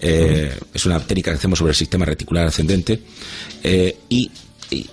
Eh, 0.00 0.58
es 0.72 0.86
una 0.86 1.00
técnica 1.00 1.30
que 1.30 1.36
hacemos 1.36 1.58
sobre 1.58 1.70
el 1.70 1.76
sistema 1.76 2.04
reticular 2.04 2.46
ascendente. 2.46 3.00
Eh, 3.62 3.96
y, 4.08 4.30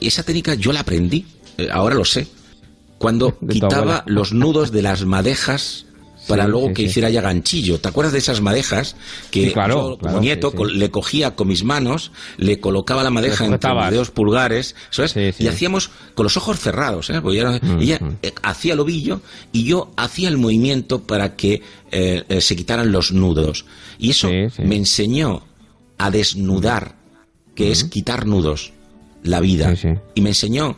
esa 0.01 0.23
técnica 0.23 0.55
yo 0.55 0.71
la 0.71 0.79
aprendí, 0.79 1.25
eh, 1.57 1.69
ahora 1.71 1.95
lo 1.95 2.05
sé, 2.05 2.27
cuando 2.97 3.37
quitaba 3.49 4.03
los 4.07 4.33
nudos 4.33 4.71
de 4.71 4.81
las 4.81 5.05
madejas 5.05 5.86
para 6.27 6.47
luego 6.47 6.73
que 6.73 6.83
hiciera 6.83 7.09
ya 7.09 7.21
ganchillo. 7.21 7.79
¿Te 7.79 7.87
acuerdas 7.87 8.13
de 8.13 8.19
esas 8.19 8.41
madejas 8.41 8.95
que 9.31 9.53
yo, 9.53 9.97
como 9.99 10.19
nieto 10.19 10.53
le 10.65 10.91
cogía 10.91 11.35
con 11.35 11.47
mis 11.47 11.63
manos, 11.63 12.11
le 12.37 12.59
colocaba 12.59 13.03
la 13.03 13.09
madeja 13.09 13.45
entre 13.45 13.73
los 13.73 13.89
dedos 13.89 14.11
pulgares, 14.11 14.75
¿sabes? 14.89 15.15
Y 15.39 15.47
hacíamos 15.47 15.89
con 16.15 16.25
los 16.25 16.37
ojos 16.37 16.59
cerrados, 16.59 17.09
¿eh? 17.09 17.21
ella. 17.79 17.99
Eh, 18.21 18.33
hacía 18.43 18.73
el 18.73 18.79
ovillo 18.79 19.21
y 19.51 19.63
yo 19.63 19.91
hacía 19.95 20.29
el 20.29 20.37
movimiento 20.37 21.03
para 21.03 21.35
que 21.35 21.61
eh, 21.91 22.23
eh, 22.27 22.41
se 22.41 22.55
quitaran 22.55 22.91
los 22.91 23.11
nudos. 23.11 23.65
Y 23.97 24.11
eso 24.11 24.29
me 24.29 24.75
enseñó 24.75 25.43
a 25.97 26.11
desnudar, 26.11 26.95
que 27.55 27.71
es 27.71 27.85
quitar 27.85 28.25
nudos, 28.25 28.73
la 29.23 29.39
vida. 29.39 29.73
Y 30.15 30.21
me 30.21 30.29
enseñó 30.29 30.77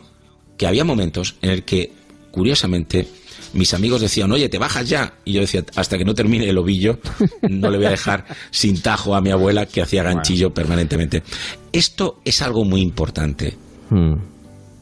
que 0.56 0.66
había 0.66 0.84
momentos 0.84 1.36
en 1.42 1.50
el 1.50 1.64
que, 1.64 1.92
curiosamente, 2.30 3.08
mis 3.52 3.74
amigos 3.74 4.00
decían, 4.00 4.30
oye, 4.32 4.48
te 4.48 4.58
bajas 4.58 4.88
ya. 4.88 5.14
Y 5.24 5.32
yo 5.32 5.40
decía, 5.40 5.64
hasta 5.76 5.98
que 5.98 6.04
no 6.04 6.14
termine 6.14 6.48
el 6.48 6.58
ovillo, 6.58 6.98
no 7.48 7.70
le 7.70 7.78
voy 7.78 7.86
a 7.86 7.90
dejar 7.90 8.24
sin 8.50 8.80
tajo 8.80 9.14
a 9.14 9.20
mi 9.20 9.30
abuela 9.30 9.66
que 9.66 9.82
hacía 9.82 10.02
ganchillo 10.02 10.52
permanentemente. 10.52 11.22
Esto 11.72 12.20
es 12.24 12.42
algo 12.42 12.64
muy 12.64 12.80
importante. 12.80 13.56
Hmm. 13.90 14.14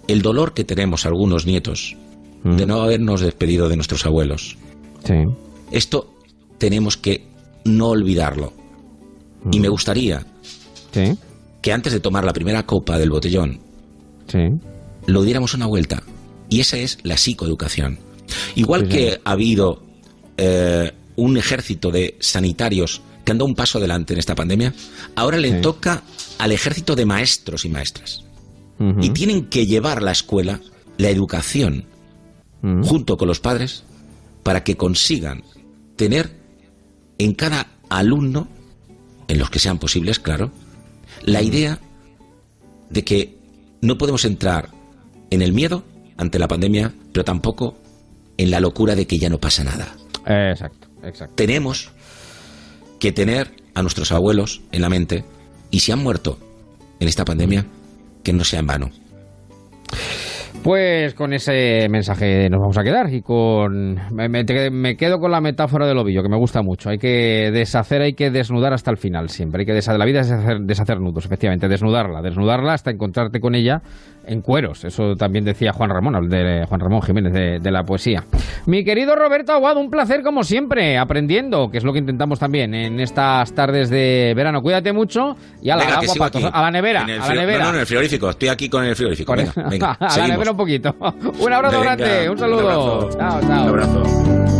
El 0.06 0.22
dolor 0.22 0.54
que 0.54 0.64
tenemos 0.64 1.06
algunos 1.06 1.46
nietos 1.46 1.96
hmm. 2.44 2.56
de 2.56 2.66
no 2.66 2.82
habernos 2.82 3.20
despedido 3.20 3.68
de 3.68 3.76
nuestros 3.76 4.04
abuelos. 4.06 4.56
Esto 5.70 6.14
tenemos 6.58 6.96
que 6.96 7.26
no 7.64 7.88
olvidarlo. 7.88 8.52
Y 9.50 9.60
me 9.60 9.68
hmm. 9.68 9.70
gustaría 9.70 10.26
que 11.62 11.72
antes 11.72 11.92
de 11.92 12.00
tomar 12.00 12.24
la 12.24 12.32
primera 12.32 12.64
copa 12.64 12.98
del 12.98 13.10
botellón, 13.10 13.60
lo 15.06 15.22
diéramos 15.22 15.54
una 15.54 15.66
vuelta. 15.66 16.02
Y 16.50 16.60
esa 16.60 16.78
es 16.78 16.98
la 17.02 17.16
psicoeducación. 17.16 18.07
Igual 18.54 18.88
que 18.88 19.20
ha 19.24 19.32
habido 19.32 19.82
eh, 20.36 20.92
un 21.16 21.36
ejército 21.36 21.90
de 21.90 22.16
sanitarios 22.20 23.02
que 23.24 23.32
han 23.32 23.38
dado 23.38 23.46
un 23.46 23.54
paso 23.54 23.78
adelante 23.78 24.14
en 24.14 24.18
esta 24.18 24.34
pandemia, 24.34 24.72
ahora 25.14 25.36
le 25.36 25.60
toca 25.60 26.02
al 26.38 26.52
ejército 26.52 26.96
de 26.96 27.04
maestros 27.04 27.64
y 27.64 27.68
maestras. 27.68 28.24
Y 29.00 29.10
tienen 29.10 29.46
que 29.46 29.66
llevar 29.66 30.02
la 30.02 30.12
escuela, 30.12 30.60
la 30.98 31.10
educación, 31.10 31.84
junto 32.84 33.16
con 33.16 33.26
los 33.26 33.40
padres, 33.40 33.82
para 34.44 34.62
que 34.62 34.76
consigan 34.76 35.42
tener 35.96 36.30
en 37.18 37.34
cada 37.34 37.66
alumno, 37.88 38.48
en 39.26 39.38
los 39.38 39.50
que 39.50 39.58
sean 39.58 39.78
posibles, 39.78 40.20
claro, 40.20 40.52
la 41.22 41.42
idea 41.42 41.80
de 42.88 43.04
que 43.04 43.36
no 43.80 43.98
podemos 43.98 44.24
entrar 44.24 44.70
en 45.30 45.42
el 45.42 45.52
miedo 45.52 45.84
ante 46.16 46.38
la 46.38 46.48
pandemia, 46.48 46.94
pero 47.12 47.24
tampoco 47.24 47.76
en 48.38 48.50
la 48.50 48.60
locura 48.60 48.94
de 48.94 49.06
que 49.06 49.18
ya 49.18 49.28
no 49.28 49.38
pasa 49.38 49.64
nada. 49.64 49.94
Exacto, 50.26 50.88
exacto. 51.02 51.34
Tenemos 51.36 51.90
que 52.98 53.12
tener 53.12 53.50
a 53.74 53.82
nuestros 53.82 54.10
abuelos 54.12 54.62
en 54.72 54.80
la 54.80 54.88
mente 54.88 55.24
y 55.70 55.80
si 55.80 55.92
han 55.92 56.02
muerto 56.02 56.38
en 57.00 57.08
esta 57.08 57.24
pandemia, 57.24 57.66
que 58.24 58.32
no 58.32 58.44
sea 58.44 58.60
en 58.60 58.66
vano. 58.66 58.90
Pues 60.62 61.14
con 61.14 61.32
ese 61.32 61.88
mensaje 61.88 62.50
nos 62.50 62.60
vamos 62.60 62.76
a 62.76 62.82
quedar 62.82 63.12
y 63.12 63.22
con 63.22 63.94
me, 64.12 64.96
quedo 64.96 65.18
con 65.18 65.30
la 65.30 65.40
metáfora 65.40 65.86
del 65.86 65.96
ovillo 65.98 66.22
que 66.22 66.28
me 66.28 66.36
gusta 66.36 66.62
mucho. 66.62 66.90
Hay 66.90 66.98
que 66.98 67.50
deshacer, 67.52 68.02
hay 68.02 68.14
que 68.14 68.30
desnudar 68.30 68.72
hasta 68.72 68.90
el 68.90 68.96
final 68.96 69.28
siempre. 69.28 69.60
Hay 69.60 69.66
que 69.66 69.72
deshacer 69.72 69.98
la 69.98 70.04
vida 70.04 70.20
es 70.20 70.28
deshacer, 70.28 70.58
deshacer 70.60 71.00
nudos, 71.00 71.24
efectivamente, 71.24 71.68
desnudarla, 71.68 72.22
desnudarla 72.22 72.72
hasta 72.72 72.90
encontrarte 72.90 73.40
con 73.40 73.54
ella 73.54 73.82
en 74.28 74.42
cueros. 74.42 74.84
Eso 74.84 75.14
también 75.16 75.44
decía 75.44 75.72
Juan 75.72 75.90
Ramón, 75.90 76.28
de 76.28 76.64
Juan 76.68 76.80
Ramón 76.80 77.02
Jiménez 77.02 77.32
de, 77.62 77.70
la 77.70 77.82
poesía. 77.82 78.24
Mi 78.66 78.84
querido 78.84 79.14
Roberto 79.14 79.52
Aguado, 79.52 79.80
un 79.80 79.90
placer 79.90 80.22
como 80.22 80.42
siempre, 80.42 80.96
aprendiendo, 80.98 81.70
que 81.70 81.78
es 81.78 81.84
lo 81.84 81.92
que 81.92 81.98
intentamos 81.98 82.38
también 82.38 82.74
en 82.74 83.00
estas 83.00 83.52
tardes 83.54 83.90
de 83.90 84.32
verano. 84.34 84.62
Cuídate 84.62 84.92
mucho 84.92 85.36
y 85.62 85.70
a 85.70 85.76
la, 85.76 85.84
agua, 85.84 86.30
a 86.52 86.62
la 86.62 86.70
nevera. 86.70 87.02
a 87.02 87.06
la 87.06 87.34
nevera. 87.34 87.58
No, 87.58 87.70
no, 87.70 87.74
en 87.74 87.80
el 87.80 87.86
frigorífico. 87.86 88.30
Estoy 88.30 88.48
aquí 88.48 88.68
con 88.68 88.84
el 88.84 88.94
frigorífico. 88.94 89.34
Venga, 89.34 89.52
venga, 89.68 89.92
a 90.00 90.18
la 90.18 90.28
nevera 90.28 90.50
un 90.50 90.56
poquito. 90.56 90.94
un 91.40 91.52
abrazo 91.52 91.80
grande, 91.80 92.30
un 92.30 92.38
saludo. 92.38 93.10
chao, 93.10 93.40
chao. 93.40 93.62
Un 93.62 93.68
abrazo. 93.68 94.57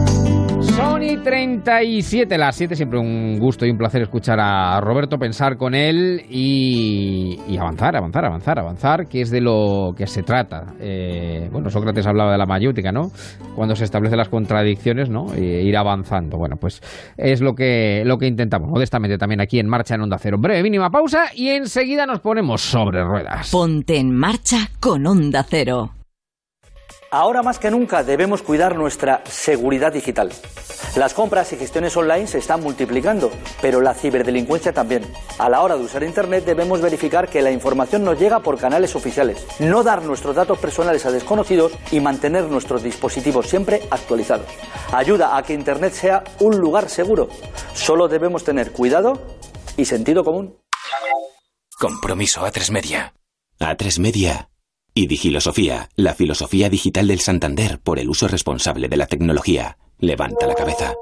Sony 0.78 1.20
37, 1.24 2.38
las 2.38 2.54
7, 2.54 2.76
siempre 2.76 3.00
un 3.00 3.36
gusto 3.40 3.66
y 3.66 3.70
un 3.70 3.76
placer 3.76 4.00
escuchar 4.00 4.38
a 4.38 4.80
Roberto, 4.80 5.18
pensar 5.18 5.56
con 5.56 5.74
él 5.74 6.24
y, 6.30 7.36
avanzar, 7.58 7.96
avanzar, 7.96 8.24
avanzar, 8.24 8.60
avanzar, 8.60 9.08
que 9.08 9.22
es 9.22 9.30
de 9.32 9.40
lo 9.40 9.92
que 9.96 10.06
se 10.06 10.22
trata. 10.22 10.74
Eh, 10.78 11.48
bueno, 11.50 11.68
Sócrates 11.68 12.06
hablaba 12.06 12.30
de 12.30 12.38
la 12.38 12.46
mayútica, 12.46 12.92
¿no? 12.92 13.10
Cuando 13.56 13.74
se 13.74 13.82
establecen 13.82 14.18
las 14.18 14.28
contradicciones, 14.28 15.10
¿no? 15.10 15.34
E 15.34 15.64
ir 15.64 15.76
avanzando. 15.76 16.38
Bueno, 16.38 16.54
pues 16.60 16.80
es 17.16 17.40
lo 17.40 17.56
que, 17.56 18.04
lo 18.06 18.16
que 18.16 18.28
intentamos, 18.28 18.68
modestamente 18.68 19.18
también 19.18 19.40
aquí 19.40 19.58
en 19.58 19.66
Marcha 19.66 19.96
en 19.96 20.02
Onda 20.02 20.18
Cero. 20.20 20.36
Breve, 20.38 20.62
mínima 20.62 20.90
pausa 20.90 21.24
y 21.34 21.48
enseguida 21.48 22.06
nos 22.06 22.20
ponemos 22.20 22.60
sobre 22.60 23.02
ruedas. 23.02 23.50
Ponte 23.50 23.96
en 23.96 24.14
marcha 24.14 24.70
con 24.78 25.04
Onda 25.08 25.42
Cero. 25.42 25.97
Ahora 27.10 27.42
más 27.42 27.58
que 27.58 27.70
nunca 27.70 28.04
debemos 28.04 28.42
cuidar 28.42 28.76
nuestra 28.76 29.22
seguridad 29.24 29.90
digital. 29.90 30.30
Las 30.94 31.14
compras 31.14 31.50
y 31.54 31.56
gestiones 31.56 31.96
online 31.96 32.26
se 32.26 32.36
están 32.36 32.60
multiplicando, 32.60 33.30
pero 33.62 33.80
la 33.80 33.94
ciberdelincuencia 33.94 34.74
también. 34.74 35.10
A 35.38 35.48
la 35.48 35.62
hora 35.62 35.78
de 35.78 35.84
usar 35.84 36.02
Internet 36.02 36.44
debemos 36.44 36.82
verificar 36.82 37.30
que 37.30 37.40
la 37.40 37.50
información 37.50 38.04
nos 38.04 38.18
llega 38.18 38.40
por 38.40 38.58
canales 38.58 38.94
oficiales, 38.94 39.46
no 39.58 39.82
dar 39.82 40.02
nuestros 40.02 40.36
datos 40.36 40.58
personales 40.58 41.06
a 41.06 41.10
desconocidos 41.10 41.72
y 41.90 42.00
mantener 42.00 42.44
nuestros 42.44 42.82
dispositivos 42.82 43.46
siempre 43.46 43.82
actualizados. 43.90 44.46
Ayuda 44.92 45.38
a 45.38 45.42
que 45.42 45.54
Internet 45.54 45.94
sea 45.94 46.24
un 46.40 46.58
lugar 46.58 46.90
seguro. 46.90 47.30
Solo 47.72 48.08
debemos 48.08 48.44
tener 48.44 48.70
cuidado 48.70 49.14
y 49.78 49.86
sentido 49.86 50.24
común. 50.24 50.58
Compromiso 51.78 52.42
A3 52.42 52.70
Media. 52.70 53.14
A3 53.60 53.98
Media 53.98 54.48
y 54.98 55.06
Digilosofía, 55.06 55.90
la 55.94 56.12
filosofía 56.12 56.68
digital 56.68 57.06
del 57.06 57.20
Santander 57.20 57.78
por 57.78 58.00
el 58.00 58.08
uso 58.08 58.26
responsable 58.26 58.88
de 58.88 58.96
la 58.96 59.06
tecnología. 59.06 59.78
Levanta 60.00 60.48
la 60.48 60.56
cabeza. 60.56 60.92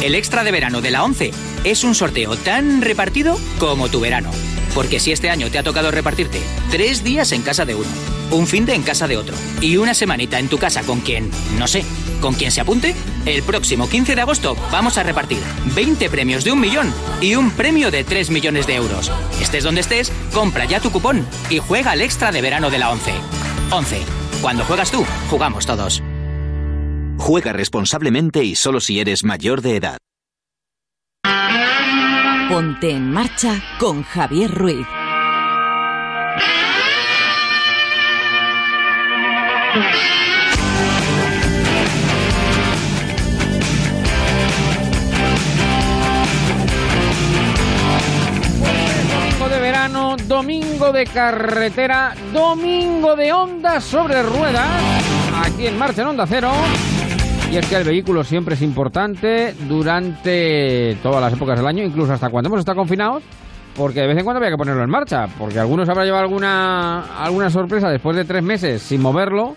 El 0.00 0.14
extra 0.14 0.44
de 0.44 0.52
verano 0.52 0.80
de 0.80 0.92
la 0.92 1.02
11 1.02 1.32
es 1.64 1.82
un 1.82 1.96
sorteo 1.96 2.36
tan 2.36 2.80
repartido 2.80 3.36
como 3.58 3.88
tu 3.88 3.98
verano. 3.98 4.30
Porque 4.76 5.00
si 5.00 5.10
este 5.10 5.28
año 5.28 5.50
te 5.50 5.58
ha 5.58 5.64
tocado 5.64 5.90
repartirte 5.90 6.38
tres 6.70 7.02
días 7.02 7.32
en 7.32 7.42
casa 7.42 7.64
de 7.64 7.74
uno, 7.74 7.88
un 8.30 8.46
fin 8.46 8.64
de 8.64 8.74
en 8.74 8.84
casa 8.84 9.08
de 9.08 9.16
otro 9.16 9.34
y 9.60 9.76
una 9.76 9.92
semanita 9.92 10.38
en 10.38 10.46
tu 10.46 10.58
casa 10.58 10.84
con 10.84 11.00
quien, 11.00 11.32
no 11.58 11.66
sé, 11.66 11.82
con 12.20 12.34
quien 12.34 12.50
se 12.50 12.60
apunte, 12.60 12.94
el 13.26 13.42
próximo 13.42 13.88
15 13.88 14.14
de 14.14 14.20
agosto 14.20 14.56
vamos 14.70 14.98
a 14.98 15.02
repartir 15.02 15.38
20 15.74 16.10
premios 16.10 16.44
de 16.44 16.52
un 16.52 16.60
millón 16.60 16.92
y 17.20 17.34
un 17.34 17.50
premio 17.50 17.90
de 17.90 18.04
3 18.04 18.30
millones 18.30 18.66
de 18.66 18.76
euros. 18.76 19.10
Estés 19.40 19.64
donde 19.64 19.80
estés, 19.80 20.12
compra 20.32 20.64
ya 20.64 20.80
tu 20.80 20.90
cupón 20.90 21.26
y 21.50 21.58
juega 21.58 21.92
al 21.92 22.00
extra 22.00 22.32
de 22.32 22.40
verano 22.40 22.70
de 22.70 22.78
la 22.78 22.90
11. 22.90 23.12
11. 23.70 24.02
Cuando 24.40 24.64
juegas 24.64 24.90
tú, 24.90 25.04
jugamos 25.30 25.66
todos. 25.66 26.02
Juega 27.18 27.52
responsablemente 27.52 28.44
y 28.44 28.54
solo 28.54 28.80
si 28.80 29.00
eres 29.00 29.24
mayor 29.24 29.60
de 29.60 29.76
edad. 29.76 29.98
Ponte 32.48 32.90
en 32.90 33.10
marcha 33.10 33.62
con 33.78 34.02
Javier 34.02 34.50
Ruiz. 34.50 34.86
Domingo 50.28 50.92
de 50.92 51.04
carretera, 51.06 52.12
domingo 52.34 53.16
de 53.16 53.32
ondas 53.32 53.82
sobre 53.82 54.22
ruedas, 54.22 54.68
aquí 55.42 55.66
en 55.66 55.78
Marcha 55.78 56.02
en 56.02 56.08
Onda 56.08 56.26
Cero. 56.26 56.52
Y 57.50 57.56
es 57.56 57.66
que 57.66 57.76
el 57.76 57.84
vehículo 57.84 58.22
siempre 58.22 58.54
es 58.54 58.60
importante 58.60 59.54
durante 59.66 60.98
todas 61.02 61.22
las 61.22 61.32
épocas 61.32 61.58
del 61.58 61.66
año, 61.66 61.82
incluso 61.82 62.12
hasta 62.12 62.28
cuando 62.28 62.48
hemos 62.48 62.60
estado 62.60 62.76
confinados, 62.76 63.22
porque 63.74 64.02
de 64.02 64.08
vez 64.08 64.18
en 64.18 64.24
cuando 64.24 64.36
había 64.36 64.50
que 64.50 64.58
ponerlo 64.58 64.84
en 64.84 64.90
marcha, 64.90 65.26
porque 65.38 65.58
algunos 65.58 65.88
habrá 65.88 66.04
llevado 66.04 66.24
alguna, 66.24 67.24
alguna 67.24 67.48
sorpresa 67.48 67.88
después 67.88 68.14
de 68.14 68.26
tres 68.26 68.42
meses 68.42 68.82
sin 68.82 69.00
moverlo, 69.00 69.56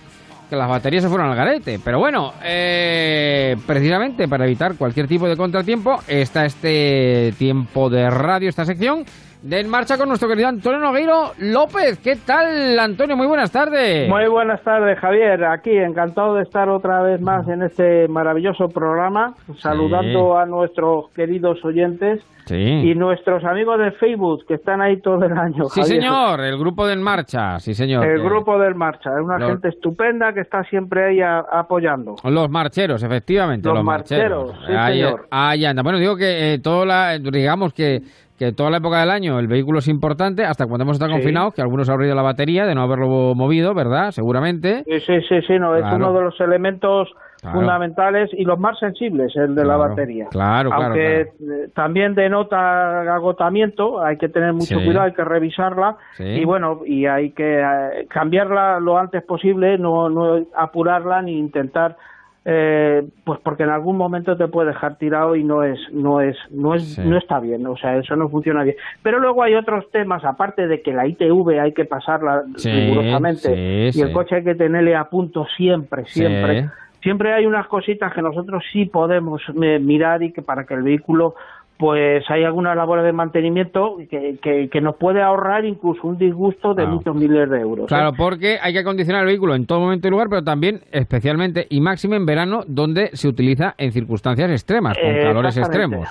que 0.50 0.56
las 0.56 0.70
baterías 0.70 1.04
se 1.04 1.10
fueron 1.10 1.30
al 1.30 1.36
garete. 1.36 1.80
Pero 1.84 2.00
bueno, 2.00 2.34
eh, 2.44 3.58
precisamente 3.68 4.30
para 4.30 4.46
evitar 4.46 4.76
cualquier 4.76 5.08
tipo 5.08 5.28
de 5.28 5.36
contratiempo, 5.36 6.00
está 6.08 6.46
este 6.46 7.34
tiempo 7.38 7.90
de 7.90 8.10
radio, 8.10 8.48
esta 8.48 8.64
sección 8.64 9.04
de 9.42 9.60
En 9.60 9.70
Marcha 9.70 9.98
con 9.98 10.08
nuestro 10.08 10.30
querido 10.30 10.48
Antonio 10.48 10.80
Nogueiro 10.80 11.32
López. 11.40 11.98
¿Qué 12.00 12.16
tal, 12.16 12.78
Antonio? 12.80 13.18
Muy 13.18 13.26
buenas 13.26 13.52
tardes. 13.52 14.08
Muy 14.08 14.28
buenas 14.28 14.62
tardes, 14.62 15.00
Javier. 15.00 15.44
Aquí, 15.46 15.72
encantado 15.72 16.36
de 16.36 16.44
estar 16.44 16.70
otra 16.70 17.02
vez 17.02 17.20
más 17.20 17.48
en 17.48 17.64
este 17.64 18.08
maravilloso 18.08 18.70
programa, 18.70 19.34
saludando 19.58 20.38
a 20.38 20.46
nuestros 20.46 21.10
queridos 21.16 21.64
oyentes 21.66 22.22
y 22.50 22.94
nuestros 22.96 23.44
amigos 23.46 23.80
de 23.80 23.92
Facebook 23.94 24.46
que 24.46 24.56
están 24.56 24.82
ahí 24.82 24.98
todo 24.98 25.24
el 25.26 25.38
año. 25.38 25.70
Sí, 25.70 25.84
señor, 25.84 26.42
el 26.42 26.58
grupo 26.58 26.86
de 26.86 26.94
En 26.94 27.02
Marcha, 27.02 27.60
sí, 27.60 27.74
señor. 27.74 28.06
El 28.06 28.22
grupo 28.22 28.60
de 28.60 28.68
En 28.68 28.78
Marcha, 28.78 29.12
es 29.16 29.24
una 29.24 29.40
gente 29.40 29.70
estupenda 29.70 30.34
que 30.34 30.42
está 30.42 30.64
siempre 30.66 31.06
ahí 31.06 31.20
apoyando. 31.22 32.16
Los 32.24 32.50
marcheros, 32.50 33.02
efectivamente. 33.02 33.68
Los, 33.68 33.84
marcheros, 33.84 34.52
sí, 34.68 34.74
señor. 34.74 35.28
Ahí 35.32 35.66
anda. 35.66 35.82
Bueno, 35.82 35.98
digo 35.98 36.16
que 36.16 36.54
eh, 36.54 36.60
todo 36.60 36.86
la, 36.86 37.18
digamos 37.18 37.74
que 37.74 38.02
que 38.42 38.54
toda 38.54 38.72
la 38.72 38.78
época 38.78 39.00
del 39.00 39.12
año 39.12 39.38
el 39.38 39.48
vehículo 39.48 39.78
es 39.78 39.88
importante, 39.88 40.44
hasta 40.44 40.66
cuando 40.66 40.82
hemos 40.82 40.96
estado 40.96 41.12
confinados, 41.12 41.54
que 41.54 41.62
algunos 41.62 41.88
han 41.90 42.02
la 42.02 42.24
batería 42.24 42.66
de 42.66 42.74
no 42.74 42.82
haberlo 42.82 43.36
movido, 43.36 43.76
¿verdad? 43.76 44.10
Seguramente. 44.10 44.84
Sí, 44.86 45.00
sí, 45.02 45.22
sí, 45.30 45.42
sí 45.46 45.60
no, 45.60 45.76
es 45.76 45.86
uno 45.94 46.12
de 46.12 46.22
los 46.22 46.42
elementos 46.42 47.08
fundamentales 47.44 48.32
y 48.34 48.44
los 48.44 48.58
más 48.58 48.80
sensibles, 48.80 49.36
el 49.36 49.54
de 49.54 49.64
la 49.64 49.78
batería. 49.78 50.26
Claro, 50.32 50.74
Aunque 50.74 51.28
también 51.76 52.16
denota 52.16 53.14
agotamiento, 53.14 54.04
hay 54.04 54.18
que 54.18 54.28
tener 54.28 54.54
mucho 54.54 54.78
cuidado, 54.78 55.06
hay 55.06 55.14
que 55.14 55.24
revisarla 55.24 55.98
y 56.18 56.44
bueno, 56.44 56.82
y 56.84 57.06
hay 57.06 57.34
que 57.34 57.60
eh, 57.60 58.08
cambiarla 58.10 58.80
lo 58.80 58.98
antes 58.98 59.22
posible, 59.24 59.78
no, 59.78 60.10
no 60.10 60.44
apurarla 60.56 61.22
ni 61.22 61.38
intentar 61.38 61.96
eh, 62.44 63.08
pues 63.24 63.40
porque 63.44 63.64
en 63.64 63.70
algún 63.70 63.98
momento 63.98 64.36
te 64.36 64.48
puede 64.48 64.70
dejar 64.70 64.98
tirado 64.98 65.36
y 65.36 65.44
no 65.44 65.64
es 65.64 65.80
no 65.92 66.22
es 66.22 66.36
no 66.50 66.74
es 66.74 66.98
no 66.98 67.16
está 67.16 67.40
bien 67.40 67.68
o 67.68 67.78
sea 67.78 67.98
eso 67.98 68.16
no 68.16 68.30
funciona 68.30 68.64
bien. 68.64 68.78
Pero 69.04 69.20
luego 69.20 69.44
hay 69.44 69.54
otros 69.54 69.90
temas 69.92 70.26
aparte 70.26 70.68
de 70.68 70.82
que 70.82 70.92
la 70.92 71.06
ITV 71.06 71.60
hay 71.60 71.74
que 71.74 71.86
pasarla 71.86 72.44
rigurosamente 72.64 73.92
y 73.94 74.02
el 74.02 74.12
coche 74.12 74.38
hay 74.38 74.44
que 74.44 74.56
tenerle 74.56 74.96
a 74.96 75.06
punto 75.06 75.46
siempre 75.56 76.06
siempre. 76.06 76.70
Siempre 77.04 77.34
hay 77.34 77.48
unas 77.48 77.68
cositas 77.68 78.14
que 78.14 78.22
nosotros 78.22 78.64
sí 78.72 78.86
podemos 78.86 79.42
eh, 79.62 79.80
mirar 79.80 80.22
y 80.22 80.32
que 80.32 80.44
para 80.44 80.66
que 80.66 80.76
el 80.76 80.84
vehículo 80.84 81.34
pues 81.82 82.24
hay 82.30 82.44
algunas 82.44 82.78
labores 82.78 83.04
de 83.04 83.12
mantenimiento 83.12 83.98
que, 84.08 84.38
que, 84.72 84.82
nos 84.82 84.98
puede 84.98 85.20
ahorrar 85.24 85.66
incluso 85.66 86.08
un 86.08 86.16
disgusto 86.16 86.76
de 86.76 86.86
muchos 86.86 87.16
miles 87.16 87.50
de 87.50 87.60
euros. 87.60 87.88
Claro, 87.88 88.10
¿eh? 88.10 88.14
porque 88.16 88.60
hay 88.62 88.72
que 88.72 88.80
acondicionar 88.82 89.22
el 89.22 89.30
vehículo 89.30 89.56
en 89.56 89.66
todo 89.66 89.80
momento 89.80 90.08
y 90.08 90.12
lugar, 90.12 90.28
pero 90.30 90.44
también 90.44 90.82
especialmente 90.92 91.66
y 91.72 91.82
máximo 91.82 92.14
en 92.14 92.28
verano, 92.28 92.62
donde 92.68 93.10
se 93.14 93.28
utiliza 93.28 93.74
en 93.80 93.92
circunstancias 93.94 94.52
extremas, 94.52 94.96
con 94.96 95.12
calores 95.24 95.58
extremos. 95.58 96.08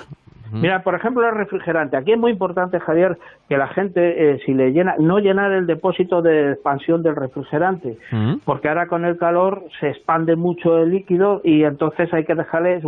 Mira, 0.53 0.83
por 0.83 0.97
ejemplo, 0.97 1.25
el 1.25 1.37
refrigerante. 1.37 1.97
Aquí 1.97 2.11
es 2.11 2.19
muy 2.19 2.33
importante, 2.33 2.81
Javier, 2.81 3.17
que 3.49 3.57
la 3.57 3.69
gente, 3.69 4.33
eh, 4.33 4.41
si 4.45 4.53
le 4.53 4.73
llena, 4.73 4.97
no 4.99 5.21
llenar 5.21 5.53
el 5.53 5.69
depósito 5.69 6.21
de 6.21 6.55
expansión 6.55 7.05
del 7.05 7.15
refrigerante, 7.15 7.97
porque 8.45 8.69
ahora 8.69 8.89
con 8.89 9.05
el 9.05 9.19
calor 9.19 9.63
se 9.79 9.91
expande 9.91 10.35
mucho 10.35 10.79
el 10.79 10.91
líquido 10.91 11.41
y 11.45 11.63
entonces 11.63 12.13
hay 12.13 12.25
que 12.25 12.35
dejarle 12.35 12.79
eh, 12.79 12.83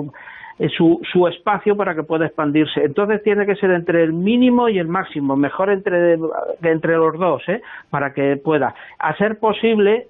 su, 0.71 1.01
su, 1.13 1.27
espacio 1.27 1.77
para 1.77 1.95
que 1.95 2.03
pueda 2.03 2.27
expandirse. 2.27 2.85
Entonces 2.85 3.23
tiene 3.23 3.47
que 3.47 3.57
ser 3.57 3.71
entre 3.71 4.03
el 4.03 4.13
mínimo 4.13 4.69
y 4.69 4.79
el 4.79 4.89
máximo, 4.89 5.37
mejor 5.37 5.71
entre, 5.71 6.19
entre 6.63 6.97
los 6.97 7.19
dos, 7.19 7.43
¿eh? 7.49 7.63
para 7.91 8.13
que 8.13 8.37
pueda. 8.37 8.75
A 8.99 9.17
ser 9.17 9.39
posible, 9.39 10.07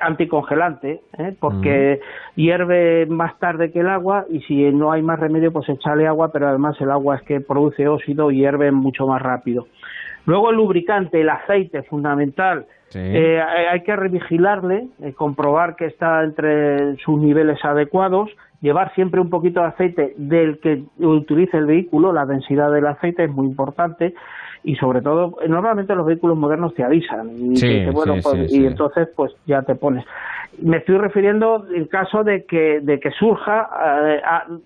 anticongelante, 0.00 1.00
¿eh? 1.18 1.34
porque 1.40 2.00
hierve 2.36 3.06
más 3.06 3.38
tarde 3.38 3.72
que 3.72 3.80
el 3.80 3.88
agua 3.88 4.26
y 4.30 4.40
si 4.42 4.70
no 4.72 4.92
hay 4.92 5.02
más 5.02 5.18
remedio, 5.18 5.52
pues 5.52 5.68
echarle 5.68 6.06
agua, 6.06 6.30
pero 6.32 6.48
además 6.48 6.80
el 6.80 6.90
agua 6.90 7.16
es 7.16 7.22
que 7.22 7.40
produce 7.40 7.88
óxido 7.88 8.30
y 8.30 8.38
hierve 8.38 8.70
mucho 8.70 9.06
más 9.06 9.20
rápido. 9.20 9.66
Luego 10.26 10.50
el 10.50 10.56
lubricante, 10.56 11.20
el 11.20 11.30
aceite, 11.30 11.82
fundamental. 11.84 12.66
Eh, 12.94 13.40
hay 13.40 13.82
que 13.82 13.96
revigilarle, 13.96 14.88
comprobar 15.14 15.76
que 15.76 15.86
está 15.86 16.22
entre 16.22 16.96
sus 16.98 17.20
niveles 17.20 17.62
adecuados 17.64 18.30
llevar 18.60 18.94
siempre 18.94 19.20
un 19.20 19.30
poquito 19.30 19.60
de 19.60 19.66
aceite 19.66 20.14
del 20.16 20.58
que 20.58 20.82
utilice 20.98 21.56
el 21.56 21.66
vehículo, 21.66 22.12
la 22.12 22.26
densidad 22.26 22.72
del 22.72 22.86
aceite 22.86 23.24
es 23.24 23.30
muy 23.30 23.46
importante 23.46 24.14
y 24.64 24.74
sobre 24.76 25.00
todo, 25.00 25.36
normalmente 25.46 25.94
los 25.94 26.06
vehículos 26.06 26.36
modernos 26.36 26.74
te 26.74 26.82
avisan 26.82 27.30
y, 27.30 27.86
bueno, 27.90 28.16
pues, 28.22 28.52
y 28.52 28.66
entonces 28.66 29.08
pues 29.14 29.32
ya 29.46 29.62
te 29.62 29.74
pones. 29.74 30.04
Me 30.60 30.78
estoy 30.78 30.98
refiriendo 30.98 31.66
en 31.72 31.84
caso 31.86 32.24
de 32.24 32.44
que, 32.44 32.80
de 32.80 32.98
que 32.98 33.12
surja 33.12 33.68
eh, 34.04 34.20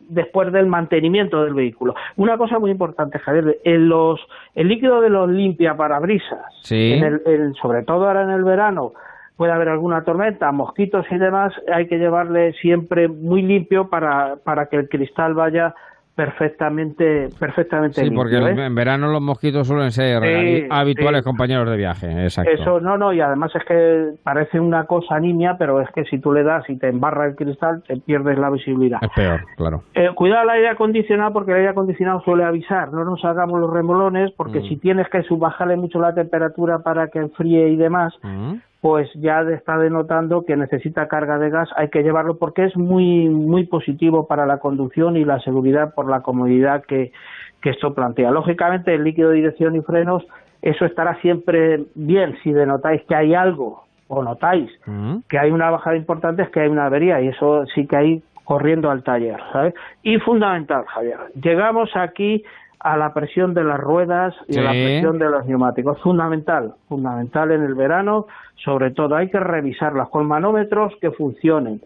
después 0.09 0.51
del 0.53 0.67
mantenimiento 0.67 1.45
del 1.45 1.53
vehículo. 1.53 1.95
Una 2.17 2.39
cosa 2.39 2.59
muy 2.59 2.71
importante, 2.71 3.19
Javier, 3.19 3.59
en 3.65 3.89
los, 3.89 4.19
el 4.55 4.69
líquido 4.69 5.03
de 5.03 5.11
los 5.11 5.29
limpia 5.29 5.77
parabrisas, 5.77 6.47
en 6.71 7.05
el, 7.05 7.55
sobre 7.61 7.83
todo 7.83 8.07
ahora 8.07 8.23
en 8.23 8.31
el 8.31 8.45
verano, 8.45 8.93
puede 9.37 9.53
haber 9.53 9.69
alguna 9.69 10.05
tormenta, 10.05 10.53
mosquitos 10.53 11.07
y 11.11 11.19
demás, 11.19 11.53
hay 11.73 11.87
que 11.87 11.99
llevarle 11.99 12.53
siempre 12.55 13.09
muy 13.09 13.43
limpio 13.43 13.89
para, 13.89 14.37
para 14.45 14.67
que 14.67 14.77
el 14.77 14.89
cristal 14.89 15.35
vaya 15.35 15.75
perfectamente 16.15 17.31
perfectamente 17.39 18.03
sí 18.05 18.11
porque 18.11 18.37
¿eh? 18.37 18.67
en 18.67 18.75
verano 18.75 19.11
los 19.11 19.23
mosquitos 19.23 19.67
suelen 19.67 19.91
ser 19.91 20.69
habituales 20.71 21.23
compañeros 21.23 21.71
de 21.71 21.77
viaje 21.77 22.25
exacto. 22.25 22.51
Eso 22.51 22.81
no 22.81 22.99
no 22.99 23.15
y 23.15 23.21
además 23.21 23.51
es 23.55 23.65
que 23.65 24.11
parece 24.23 24.61
una 24.61 24.85
cosa 24.85 25.19
nimia 25.19 25.57
pero 25.59 25.81
es 25.81 25.89
que 25.95 26.05
si 26.05 26.19
tú 26.19 26.33
le 26.33 26.43
das 26.43 26.69
y 26.69 26.77
te 26.77 26.89
embarra 26.89 27.27
el 27.27 27.35
cristal 27.35 27.83
te 27.87 27.97
pierdes 27.97 28.39
la 28.39 28.51
visibilidad. 28.51 28.99
Es 29.01 29.11
peor 29.15 29.41
claro. 29.57 29.85
Eh, 29.95 30.11
cuidado 30.15 30.43
el 30.43 30.51
aire 30.51 30.69
acondicionado 30.69 31.33
porque 31.33 31.53
el 31.53 31.59
aire 31.59 31.71
acondicionado 31.71 32.21
suele 32.21 32.45
avisar. 32.45 32.93
No 32.93 33.05
nos 33.05 33.25
hagamos 33.25 33.59
los 33.59 33.73
remolones 33.73 34.33
porque 34.37 34.61
mm. 34.61 34.69
si 34.69 34.77
tienes 34.77 35.09
que 35.09 35.23
subajarle 35.23 35.77
mucho 35.77 35.99
la 35.99 36.15
temperatura 36.15 36.81
para 36.81 37.09
que 37.09 37.21
enfríe 37.21 37.71
y 37.71 37.77
demás 37.77 38.13
mm 38.23 38.57
pues 38.83 39.09
ya 39.15 39.43
está 39.43 39.79
denotando 39.79 40.45
que 40.45 40.57
necesita 40.57 41.07
carga 41.07 41.39
de 41.39 41.51
gas, 41.51 41.71
hay 41.77 41.89
que 41.89 42.03
llevarlo 42.03 42.37
porque 42.37 42.65
es 42.65 42.77
muy 42.77 43.29
muy 43.29 43.65
positivo 43.65 44.27
para 44.27 44.45
la 44.45 44.59
conducción 44.59 45.17
y 45.17 45.25
la 45.25 45.39
seguridad 45.39 45.95
por 45.95 46.11
la 46.11 46.23
comodidad 46.23 46.83
que, 46.85 47.13
que 47.61 47.71
esto 47.71 47.95
plantea. 47.95 48.33
Lógicamente, 48.33 48.93
el 48.93 49.05
líquido 49.05 49.31
de 49.31 49.37
dirección 49.37 49.77
y 49.77 49.83
frenos, 49.83 50.27
eso 50.63 50.85
estará 50.85 51.15
siempre 51.21 51.85
bien 51.95 52.37
si 52.43 52.51
denotáis 52.51 53.03
que 53.05 53.15
hay 53.15 53.35
algo 53.35 53.85
o 54.09 54.25
notáis 54.25 54.69
mm. 54.85 55.19
que 55.29 55.39
hay 55.39 55.53
una 55.53 55.71
bajada 55.71 55.97
importante, 55.97 56.43
es 56.43 56.51
que 56.51 56.63
hay 56.63 56.69
una 56.69 56.87
avería 56.87 57.21
y 57.21 57.29
eso 57.29 57.65
sí 57.77 57.87
que 57.87 57.97
hay 57.97 58.23
corriendo 58.43 58.91
al 58.91 59.05
taller, 59.05 59.39
¿sabes? 59.53 59.75
Y 60.03 60.19
fundamental, 60.19 60.85
Javier, 60.87 61.19
llegamos 61.41 61.89
aquí 61.95 62.43
a 62.83 62.97
la 62.97 63.15
presión 63.15 63.55
de 63.55 63.63
las 63.63 63.79
ruedas 63.79 64.35
y 64.49 64.59
a 64.59 64.63
la 64.63 64.71
presión 64.71 65.19
de 65.19 65.31
los 65.31 65.47
neumáticos. 65.47 66.01
Fundamental, 66.01 66.75
fundamental 66.89 67.53
en 67.53 67.63
el 67.63 67.75
verano, 67.75 68.27
sobre 68.57 68.91
todo 68.91 69.15
hay 69.15 69.31
que 69.31 69.39
revisarlas 69.39 70.09
con 70.09 70.27
manómetros 70.27 70.93
que 71.01 71.13
funcionen. 71.13 71.81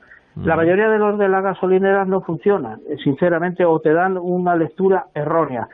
La 0.45 0.55
mayoría 0.55 0.89
de 0.89 0.99
los 0.99 1.19
de 1.19 1.29
las 1.29 1.43
gasolineras 1.43 2.07
no 2.07 2.21
funcionan, 2.21 2.81
eh, 2.91 2.97
sinceramente, 3.03 3.65
o 3.65 3.81
te 3.81 3.93
dan 3.95 4.19
una 4.19 4.55
lectura 4.55 5.07
errónea. 5.15 5.67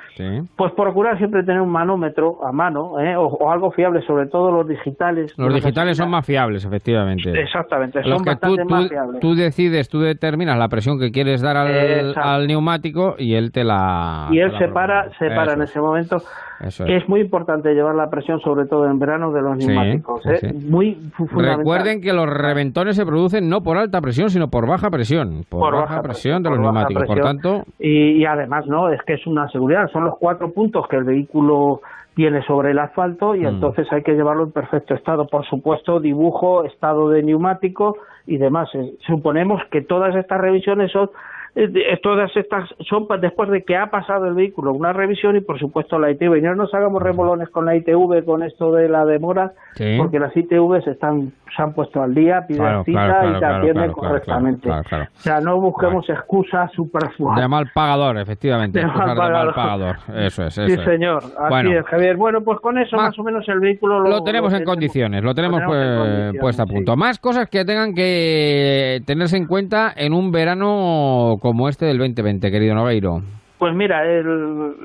Pues 0.56 0.72
procurar 0.74 1.18
siempre 1.18 1.42
tener 1.42 1.60
un 1.60 1.70
manómetro 1.70 2.46
a 2.46 2.52
mano, 2.52 3.00
¿eh? 3.00 3.16
o, 3.16 3.50
algo 3.50 3.72
fiable, 3.72 4.02
sobre 4.06 4.26
todo 4.26 4.52
los 4.52 4.68
digitales. 4.68 5.34
Los 5.36 5.52
digitales 5.52 5.96
son 5.96 6.10
más 6.10 6.24
fiables, 6.24 6.64
efectivamente. 6.64 7.30
Exactamente, 7.40 8.02
son 8.04 8.22
bastante 8.24 8.64
más 8.64 8.88
fiables. 8.88 9.20
Tú 9.20 9.34
decides, 9.34 9.88
tú 9.88 9.98
determinas 9.98 10.56
la 10.56 10.68
presión 10.68 10.98
que 10.98 11.10
quieres 11.10 11.42
dar 11.42 11.56
al, 11.56 12.46
neumático 12.46 13.16
y 13.18 13.34
él 13.34 13.50
te 13.50 13.64
la... 13.64 14.28
Y 14.30 14.38
él 14.38 14.52
se 14.58 14.68
para, 14.68 15.10
se 15.18 15.28
para 15.30 15.54
en 15.54 15.62
ese 15.62 15.80
momento 15.80 16.18
es. 16.62 17.08
muy 17.08 17.20
importante 17.20 17.74
llevar 17.74 17.94
la 17.94 18.08
presión, 18.08 18.40
sobre 18.40 18.66
todo 18.66 18.86
en 18.86 18.98
verano, 18.98 19.32
de 19.32 19.42
los 19.42 19.56
neumáticos. 19.56 20.24
¿eh? 20.26 20.52
Muy 20.68 20.96
Recuerden 21.18 22.00
que 22.00 22.12
los 22.12 22.28
reventones 22.28 22.96
se 22.96 23.04
producen 23.04 23.48
no 23.48 23.62
por 23.62 23.76
alta 23.76 24.00
presión, 24.00 24.30
sino 24.30 24.48
por 24.48 24.66
baja 24.66 24.90
presión. 24.90 25.44
Por, 25.48 25.74
baja, 25.74 26.02
presión 26.02 26.42
de 26.42 26.50
los 26.50 26.60
neumáticos. 26.60 27.04
Por 27.06 27.20
tanto. 27.20 27.64
Y, 27.78 28.24
además, 28.24 28.66
no, 28.66 28.90
es 28.90 29.00
que 29.02 29.14
es 29.14 29.26
una 29.26 29.48
seguridad. 29.48 29.90
Son 29.92 30.04
los 30.04 30.16
cuatro 30.18 30.52
puntos 30.52 30.86
que 30.88 30.96
el 30.96 31.04
vehículo 31.04 31.80
tiene 32.14 32.42
sobre 32.42 32.72
el 32.72 32.78
asfalto 32.78 33.34
y 33.34 33.40
mm. 33.40 33.46
entonces 33.46 33.86
hay 33.90 34.02
que 34.02 34.12
llevarlo 34.12 34.44
en 34.44 34.52
perfecto 34.52 34.94
estado. 34.94 35.26
Por 35.26 35.46
supuesto, 35.46 35.98
dibujo, 36.00 36.64
estado 36.64 37.08
de 37.08 37.22
neumático 37.22 37.96
y 38.26 38.36
demás. 38.36 38.68
Eh, 38.74 38.92
suponemos 39.06 39.62
que 39.70 39.82
todas 39.82 40.14
estas 40.14 40.40
revisiones 40.40 40.92
son 40.92 41.10
eh, 41.55 42.00
todas 42.03 42.34
estas 42.34 42.70
son 42.88 43.07
después 43.20 43.50
de 43.50 43.62
que 43.62 43.76
ha 43.76 43.90
pasado 43.90 44.26
el 44.26 44.32
vehículo 44.32 44.72
una 44.72 44.94
revisión 44.94 45.36
y 45.36 45.40
por 45.40 45.59
supuesto 45.59 45.98
la 45.98 46.11
ITV. 46.11 46.38
Y 46.38 46.40
no 46.40 46.55
nos 46.55 46.72
hagamos 46.72 47.03
remolones 47.03 47.50
con 47.50 47.66
la 47.66 47.76
ITV 47.76 48.24
con 48.24 48.42
esto 48.42 48.72
de 48.72 48.88
la 48.88 49.05
demora, 49.05 49.53
porque 49.98 50.18
las 50.18 50.34
ITV 50.34 50.76
están, 50.86 51.32
se 51.55 51.62
han 51.62 51.74
puesto 51.74 52.03
al 52.03 52.14
día, 52.14 52.46
piden 52.48 52.84
cita 52.84 53.26
y 53.26 53.38
te 53.38 53.44
atienden 53.44 53.92
correctamente. 53.92 54.70
O 54.70 54.82
sea, 55.16 55.40
no 55.40 55.61
busquemos 55.61 56.09
excusas 56.09 56.72
superfluas. 56.72 57.38
De 57.38 57.46
mal 57.46 57.70
pagador, 57.74 58.16
efectivamente. 58.16 58.78
De 58.78 58.86
mal 58.86 59.53
pagador. 59.55 59.96
Eso 60.16 60.44
es. 60.44 60.57
Eso 60.57 60.66
sí, 60.66 60.84
señor. 60.84 61.22
Así 61.38 61.70
es, 61.70 61.84
Javier. 61.84 62.16
Bueno, 62.16 62.40
pues 62.42 62.61
con 62.61 62.78
eso 62.78 62.96
más, 62.96 63.18
o 63.18 63.22
menos 63.22 63.46
el 63.48 63.61
vehículo 63.61 64.00
lo, 64.00 64.22
tenemos 64.22 64.55
en 64.55 64.64
condiciones, 64.64 65.22
lo 65.22 65.34
tenemos, 65.34 65.61
pues, 65.66 66.32
puesto 66.40 66.62
a 66.62 66.66
punto. 66.66 66.96
Más 66.96 67.18
cosas 67.18 67.48
que 67.50 67.64
tengan 67.66 67.94
que 67.94 69.00
tenerse 69.07 69.36
en 69.36 69.46
cuenta 69.46 69.92
en 69.94 70.14
un 70.14 70.30
verano 70.30 71.36
como 71.43 71.68
este 71.68 71.86
del 71.86 71.99
2020, 71.99 72.53
querido 72.53 72.76
Nogueiro? 72.76 73.20
Pues 73.59 73.74
mira, 73.74 74.05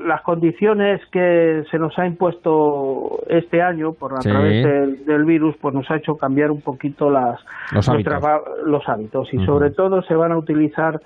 las 0.06 0.22
condiciones 0.22 1.00
que 1.12 1.62
se 1.70 1.78
nos 1.78 1.96
ha 1.98 2.06
impuesto 2.06 3.20
este 3.28 3.62
año 3.62 3.92
por 3.92 4.14
a 4.14 4.18
través 4.18 4.64
del, 5.06 5.24
virus, 5.24 5.56
pues 5.60 5.72
nos 5.72 5.88
ha 5.90 5.96
hecho 5.96 6.16
cambiar 6.16 6.50
un 6.50 6.60
poquito 6.60 7.10
las, 7.10 7.40
los, 7.72 7.88
hábitos. 7.88 9.32
y 9.32 9.44
sobre 9.46 9.70
todo 9.70 10.02
se 10.02 10.14
van 10.14 10.32
a 10.32 10.36
utilizar 10.36 11.00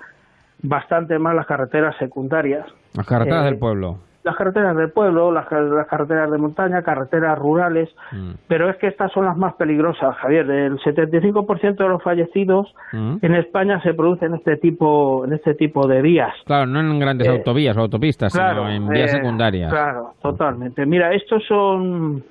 bastante 0.63 1.19
más 1.19 1.35
las 1.35 1.45
carreteras 1.45 1.95
secundarias. 1.97 2.65
Las 2.95 3.05
carreteras 3.05 3.45
del 3.45 3.55
eh, 3.55 3.59
pueblo 3.59 3.99
las 4.23 4.35
carreteras 4.35 4.75
del 4.75 4.91
pueblo, 4.91 5.31
las, 5.31 5.47
carreteras 5.47 6.31
de 6.31 6.37
montaña, 6.37 6.81
carreteras 6.81 7.37
rurales, 7.37 7.89
mm. 8.11 8.31
pero 8.47 8.69
es 8.69 8.77
que 8.77 8.87
estas 8.87 9.11
son 9.11 9.25
las 9.25 9.37
más 9.37 9.53
peligrosas, 9.55 10.15
Javier. 10.17 10.49
El 10.49 10.79
75% 10.79 11.75
de 11.75 11.87
los 11.87 12.01
fallecidos 12.01 12.73
mm. 12.91 13.17
en 13.21 13.35
España 13.35 13.81
se 13.81 13.93
producen 13.93 14.29
en 14.29 14.35
este 14.35 14.57
tipo 14.57 15.25
en 15.25 15.33
este 15.33 15.55
tipo 15.55 15.87
de 15.87 16.01
vías. 16.01 16.33
Claro, 16.45 16.65
no 16.65 16.79
en 16.79 16.99
grandes 16.99 17.27
eh, 17.27 17.31
autovías 17.31 17.75
o 17.77 17.81
autopistas, 17.81 18.31
sino 18.31 18.69
en 18.69 18.87
vías 18.87 19.13
eh, 19.13 19.17
secundarias. 19.17 19.71
Claro, 19.71 20.13
totalmente. 20.21 20.85
Mira, 20.85 21.13
estos 21.13 21.43
son 21.45 22.23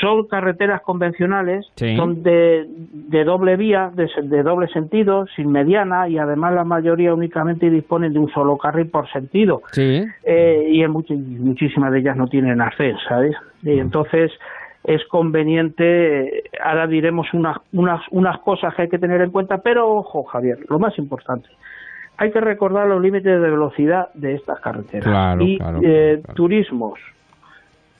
son 0.00 0.26
carreteras 0.26 0.82
convencionales, 0.82 1.66
son 1.96 2.22
de, 2.22 2.66
de, 2.68 3.24
doble 3.24 3.56
vía, 3.56 3.90
de, 3.94 4.08
de, 4.22 4.42
doble 4.42 4.68
sentido, 4.68 5.26
sin 5.34 5.50
mediana 5.50 6.08
y 6.08 6.18
además 6.18 6.54
la 6.54 6.64
mayoría 6.64 7.14
únicamente 7.14 7.70
disponen 7.70 8.12
de 8.12 8.18
un 8.18 8.30
solo 8.30 8.56
carril 8.58 8.88
por 8.88 9.10
sentido. 9.10 9.62
Sí. 9.72 10.04
Eh, 10.24 10.68
y 10.70 10.82
en 10.82 10.90
muchísimas 10.90 11.92
de 11.92 12.00
ellas 12.00 12.16
no 12.16 12.26
tienen 12.28 12.60
arcén, 12.60 12.96
¿sabes? 13.08 13.34
Y 13.62 13.70
mm. 13.70 13.80
entonces 13.80 14.32
es 14.84 15.04
conveniente, 15.08 16.44
ahora 16.62 16.86
diremos 16.86 17.26
unas, 17.34 17.56
unas, 17.72 18.00
unas 18.10 18.38
cosas 18.40 18.74
que 18.74 18.82
hay 18.82 18.88
que 18.88 18.98
tener 18.98 19.20
en 19.20 19.30
cuenta, 19.30 19.58
pero 19.58 19.90
ojo, 19.90 20.22
Javier, 20.24 20.58
lo 20.68 20.78
más 20.78 20.96
importante, 20.98 21.48
hay 22.18 22.30
que 22.30 22.40
recordar 22.40 22.86
los 22.86 23.02
límites 23.02 23.40
de 23.40 23.50
velocidad 23.50 24.08
de 24.14 24.34
estas 24.34 24.60
carreteras. 24.60 25.40
y 25.40 25.58
eh, 25.82 26.22
turismos, 26.34 26.98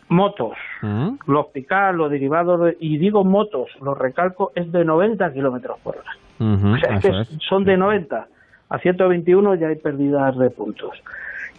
motos, 0.08 0.56
¿Mm? 0.82 1.16
los 1.26 1.46
picar, 1.46 1.94
los 1.94 2.10
derivados, 2.10 2.74
y 2.80 2.98
digo 2.98 3.24
motos, 3.24 3.68
los 3.80 3.96
recalco, 3.98 4.52
es 4.54 4.70
de 4.70 4.84
90 4.84 5.32
kilómetros 5.32 5.78
por 5.80 5.96
hora. 5.96 6.12
o 6.38 6.78
sea, 6.78 6.96
es 6.96 7.28
que 7.28 7.38
son 7.48 7.64
de 7.64 7.76
90 7.76 8.26
a 8.68 8.78
121 8.78 9.54
ya 9.56 9.68
hay 9.68 9.76
pérdidas 9.76 10.36
de 10.38 10.50
puntos. 10.50 10.92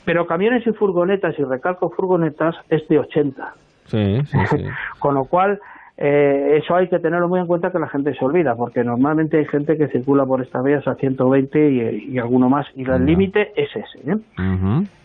Pero 0.06 0.26
camiones 0.26 0.66
y 0.66 0.72
furgonetas, 0.72 1.38
y 1.38 1.44
recalco 1.44 1.90
furgonetas, 1.90 2.56
es 2.70 2.88
de 2.88 3.00
80. 3.00 3.54
Sí, 3.86 4.22
sí, 4.26 4.38
sí. 4.50 4.66
Con 5.00 5.16
lo 5.16 5.26
cual, 5.26 5.60
eh, 6.00 6.60
eso 6.62 6.76
hay 6.76 6.88
que 6.90 7.00
tenerlo 7.00 7.28
muy 7.28 7.40
en 7.40 7.48
cuenta 7.48 7.72
que 7.72 7.80
la 7.80 7.88
gente 7.88 8.14
se 8.14 8.24
olvida, 8.24 8.56
porque 8.56 8.84
normalmente 8.84 9.40
hay 9.40 9.46
gente 9.46 9.78
que 9.78 9.88
circula 9.88 10.28
por 10.28 10.44
estas 10.44 10.64
vías 10.64 10.88
a 10.88 10.94
120 10.94 11.72
y, 11.72 12.20
alguno 12.20 12.50
más, 12.50 12.68
y 12.76 12.88
el 12.88 13.04
límite 13.04 13.52
es 13.56 13.70
ese. 13.76 14.12
¿eh? 14.12 14.18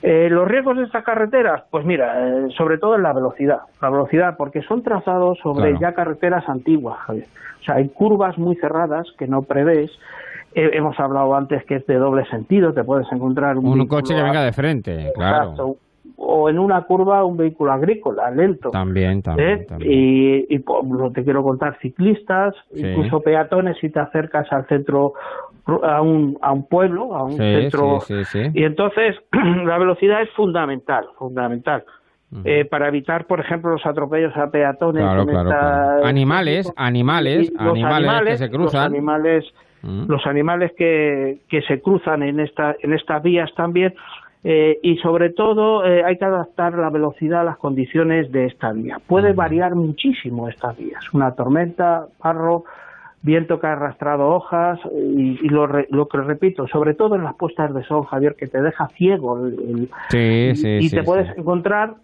¿eh? 0.03 0.29
los 0.29 0.47
riesgos 0.47 0.77
de 0.77 0.85
estas 0.85 1.03
carreteras, 1.03 1.63
pues 1.71 1.87
mira, 1.87 2.29
eh, 2.29 2.49
sobre 2.59 2.77
todo 2.77 2.97
en 2.97 3.05
la 3.05 3.15
velocidad, 3.15 3.61
la 3.81 3.89
velocidad, 3.89 4.37
porque 4.37 4.61
son 4.63 4.83
trazados 4.83 5.39
sobre 5.43 5.79
ya 5.81 5.95
carreteras 5.95 6.47
antiguas, 6.47 6.99
Javier. 7.07 7.27
O 7.63 7.65
sea, 7.65 7.77
hay 7.77 7.89
curvas 7.89 8.37
muy 8.37 8.57
cerradas 8.57 9.07
que 9.19 9.27
no 9.27 9.43
prevés, 9.43 9.91
hemos 10.55 11.01
hablado 11.01 11.35
antes 11.35 11.65
que 11.65 11.77
es 11.77 11.87
de 11.87 11.95
doble 11.95 12.27
sentido, 12.27 12.75
te 12.75 12.85
puedes 12.85 13.11
encontrar 13.11 13.57
un, 13.57 13.81
un 13.81 13.87
coche 13.87 14.15
que 14.15 14.23
venga 14.23 14.45
de 14.45 14.53
frente, 14.53 15.11
claro 15.15 15.79
o 16.25 16.49
en 16.49 16.59
una 16.59 16.83
curva 16.83 17.25
un 17.25 17.37
vehículo 17.37 17.73
agrícola 17.73 18.31
lento. 18.31 18.71
También, 18.71 19.19
¿Eh? 19.19 19.23
también. 19.23 19.67
Y, 19.81 20.55
y 20.55 20.59
pues, 20.61 21.13
te 21.15 21.25
quiero 21.25 21.43
contar 21.43 21.79
ciclistas, 21.81 22.55
incluso 22.75 23.21
peatones 23.21 23.77
si 23.81 23.91
te 23.91 23.99
acercas 23.99 24.51
al 24.53 24.67
centro 24.69 25.15
a 25.83 26.01
un, 26.01 26.39
a 26.41 26.53
un 26.53 26.69
pueblo, 26.69 27.15
a 27.15 27.25
un 27.25 27.33
centro. 27.33 27.99
y 28.55 28.65
entonces 28.65 29.17
la 29.67 29.79
velocidad 29.79 30.23
es 30.23 30.31
fundamental, 30.31 31.07
fundamental. 31.19 31.85
Eh, 32.45 32.65
para 32.65 32.89
evitar, 32.89 33.27
por 33.27 33.41
ejemplo, 33.41 33.73
los 33.73 33.85
atropellos 33.85 34.35
a 34.39 34.51
peatones. 34.51 35.05
Animales, 36.03 36.73
animales, 36.77 37.53
animales, 37.59 38.23
que 38.25 38.37
se 38.39 38.49
cruzan. 38.51 38.63
Los 38.63 38.75
animales, 38.75 39.45
los 39.83 40.27
animales 40.27 40.73
que, 40.79 41.41
que 41.51 41.61
se 41.63 41.83
cruzan 41.83 42.23
en, 42.23 42.41
esta, 42.41 42.75
en 42.81 42.95
estas 42.95 43.23
vías 43.23 43.51
también 43.55 43.93
eh, 44.45 44.79
y 44.83 44.97
sobre 44.97 45.31
todo 45.31 45.85
eh, 45.85 46.03
hay 46.05 46.19
que 46.19 46.25
adaptar 46.25 46.75
la 46.75 46.91
velocidad 46.91 47.43
a 47.43 47.45
las 47.45 47.59
condiciones 47.59 48.33
de 48.33 48.47
esta 48.47 48.73
vía. 48.73 48.99
Puede 49.07 49.33
variar 49.33 49.75
muchísimo 49.77 50.49
estas 50.49 50.77
vías. 50.77 51.03
Una 51.15 51.33
tormenta, 51.33 52.07
barro, 52.23 52.65
viento 53.23 53.61
que 53.61 53.69
ha 53.69 53.73
arrastrado 53.73 54.29
hojas 54.29 54.81
y, 54.93 55.49
lo, 55.49 55.67
lo, 55.67 56.09
que 56.09 56.19
repito, 56.19 56.67
sobre 56.67 56.95
todo 56.95 57.15
en 57.15 57.23
las 57.23 57.35
puestas 57.37 57.73
de 57.73 57.85
sol, 57.85 58.05
Javier, 58.07 58.35
que 58.35 58.49
te 58.49 58.61
deja 58.61 58.89
ciego 58.89 59.47
el, 59.47 59.89
y, 60.13 60.91
te 60.91 61.03
puedes 61.05 61.37
encontrar 61.39 61.95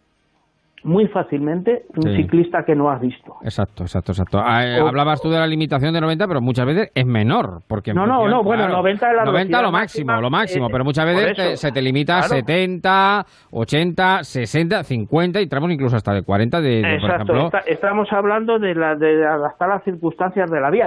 muy 0.84 1.06
fácilmente 1.08 1.82
un 1.96 2.14
ciclista 2.14 2.64
que 2.64 2.74
no 2.74 2.90
has 2.90 3.00
visto. 3.00 3.36
Exacto, 3.42 3.84
exacto, 3.84 4.12
exacto. 4.12 4.38
Ah, 4.42 4.64
eh, 4.64 4.80
hablabas 4.80 5.20
tú 5.20 5.30
de 5.30 5.38
la 5.38 5.46
limitación 5.46 5.92
de 5.92 6.00
90, 6.00 6.26
pero 6.26 6.40
muchas 6.40 6.66
veces 6.66 6.90
es 6.94 7.06
menor. 7.06 7.62
Porque 7.66 7.92
no, 7.92 8.06
no, 8.06 8.28
no, 8.28 8.42
bueno, 8.42 8.68
90 8.68 9.10
es 9.10 9.16
la 9.16 9.24
90 9.24 9.62
lo 9.62 9.72
máximo, 9.72 10.20
lo 10.20 10.30
máximo, 10.30 10.68
pero 10.70 10.84
muchas 10.84 11.06
veces 11.06 11.60
se 11.60 11.72
te 11.72 11.82
limita 11.82 12.18
a 12.18 12.22
70, 12.22 13.24
80, 13.50 14.24
60, 14.24 14.82
50 14.82 15.40
y 15.40 15.48
traemos 15.48 15.70
incluso 15.70 15.96
hasta 15.96 16.12
de 16.14 16.22
40 16.22 16.60
de, 16.60 16.98
por 17.00 17.10
ejemplo. 17.10 17.50
estamos 17.66 18.08
hablando 18.12 18.58
de, 18.58 18.74
la, 18.74 18.94
de 18.94 19.26
adaptar 19.26 19.68
las 19.68 19.84
circunstancias 19.84 20.50
de 20.50 20.60
la 20.60 20.70
vía. 20.70 20.86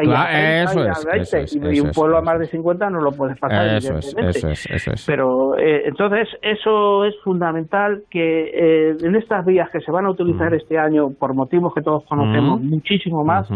eso, 0.63 0.83
es, 1.37 1.55
y, 1.55 1.79
un 1.79 1.91
pueblo 1.91 2.17
a 2.17 2.21
más 2.21 2.39
de 2.39 2.45
50 2.47 2.89
no 2.89 3.01
lo 3.01 3.11
puedes 3.11 3.37
pasar. 3.39 3.77
Eso 3.77 3.97
es, 3.97 4.15
eso 4.17 4.49
es, 4.49 4.65
eso 4.69 4.91
es. 4.93 5.05
Pero 5.05 5.57
eh, 5.57 5.83
entonces 5.85 6.27
eso 6.41 7.05
es 7.05 7.15
fundamental 7.23 8.03
que 8.09 8.51
eh, 8.53 8.95
en 9.01 9.15
estas 9.15 9.45
vías 9.45 9.69
que 9.71 9.80
se 9.81 9.91
van 9.91 10.05
a 10.05 10.09
utilizar 10.09 10.53
este 10.53 10.77
año 10.77 11.11
por 11.11 11.33
motivos 11.33 11.73
que 11.73 11.81
todos 11.81 12.03
conocemos 12.05 12.61
muchísimo 12.61 13.23
más, 13.23 13.47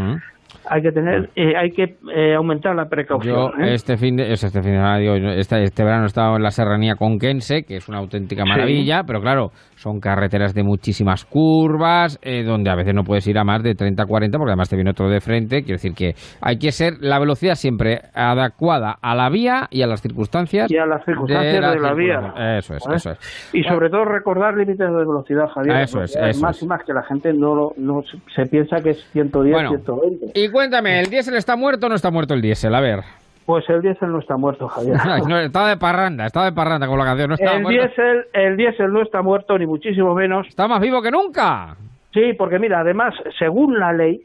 hay 0.70 0.82
que 0.82 0.91
tener, 0.91 1.30
eh, 1.36 1.56
hay 1.56 1.72
que 1.72 1.95
eh, 2.16 2.36
aumentar 2.36 2.76
la 2.76 2.86
precaución. 2.86 3.36
Yo 3.36 3.64
¿eh? 3.64 3.74
este 3.74 3.97
fin 3.97 4.16
de, 4.16 4.32
este 4.32 4.49
fin 4.62 4.74
de 4.74 5.39
este, 5.39 5.64
este, 5.64 5.84
verano 5.84 6.03
he 6.03 6.08
estado 6.08 6.36
en 6.36 6.43
la 6.43 6.51
serranía 6.51 6.95
conquense, 6.95 7.64
que 7.64 7.78
es 7.78 7.88
una 7.89 7.99
auténtica 7.99 8.45
maravilla, 8.45 9.03
pero 9.06 9.22
claro, 9.22 9.51
son 9.76 9.99
carreteras 9.99 10.53
de 10.53 10.64
muchísimas 10.64 11.26
curvas, 11.26 12.20
donde 12.45 12.70
a 12.70 12.76
veces 12.76 12.93
no 12.93 13.03
puedes 13.03 13.28
ir 13.28 13.38
a 13.38 13.43
más 13.43 13.64
de 13.64 13.76
30, 13.76 14.06
40, 14.06 14.38
porque 14.38 14.51
además 14.51 14.70
te 14.70 14.76
viene 14.76 14.91
otro 14.91 15.10
de 15.10 15.20
frente. 15.20 15.62
Quiero 15.64 15.76
decir 15.76 15.93
que 15.93 16.14
hay 16.41 16.58
que 16.58 16.72
ser 16.72 16.93
la 17.01 17.20
velocidad 17.20 17.56
siempre 17.56 17.99
adecuada 18.14 18.95
a 19.01 19.16
la 19.16 19.30
vía 19.30 19.68
y 19.70 19.82
a 19.82 19.88
las 19.88 20.01
circunstancias. 20.01 20.72
Y 20.72 20.78
a 20.78 20.86
las 20.86 21.03
circunstancias 21.06 21.53
de 21.53 21.80
la, 21.80 21.93
vía. 21.93 22.58
Eso 22.58 22.76
es, 22.76 22.84
eso 22.93 23.12
es. 23.12 23.51
Y 23.53 23.64
sobre 23.64 23.89
todo 23.89 24.06
recordar 24.06 24.56
límites 24.56 24.80
de 24.80 24.95
velocidad, 24.95 25.47
Javier. 25.53 25.82
Eso 25.82 26.01
es, 26.01 26.16
eso 26.16 26.41
más 26.41 26.62
y 26.62 26.68
más 26.68 26.84
que 26.84 26.93
la 26.93 27.03
gente 27.03 27.34
no, 27.34 27.72
no 27.78 28.01
se 28.34 28.45
piensa 28.45 28.78
que 28.82 28.91
es 28.91 29.03
110, 29.12 29.70
120. 29.70 30.32
Y 30.34 30.45
cuéntame, 30.50 31.00
¿el 31.00 31.10
diésel 31.10 31.36
está 31.36 31.56
muerto 31.56 31.86
o 31.86 31.89
no 31.89 31.96
está 31.96 32.12
muerto 32.12 32.34
el 32.34 32.41
diésel? 32.41 32.74
A 32.76 32.82
ver. 32.82 33.00
Pues 33.46 33.70
el 33.70 33.82
diésel 33.82 34.12
no 34.12 34.20
está 34.20 34.38
muerto, 34.38 34.68
Javier. 34.68 34.98
no, 35.28 35.39
está 35.39 35.68
de 35.68 35.78
parranda, 35.78 36.26
está 36.26 36.43
de 36.46 36.52
parranda 36.52 36.88
con 36.88 36.98
la 36.98 37.06
canción. 37.06 37.30
No 37.30 37.36
el, 37.36 37.64
Diésel, 37.66 38.26
el 38.34 38.58
diésel 38.58 38.91
no 38.91 39.04
está 39.04 39.22
muerto, 39.22 39.58
ni 39.58 39.68
muchísimo 39.68 40.16
menos. 40.16 40.48
Está 40.48 40.68
más 40.68 40.82
vivo 40.82 41.02
que 41.02 41.12
nunca. 41.12 41.76
Sí, 42.14 42.34
porque 42.38 42.58
mira, 42.58 42.80
además, 42.80 43.14
según 43.38 43.78
la 43.78 43.93
ley, 43.93 44.22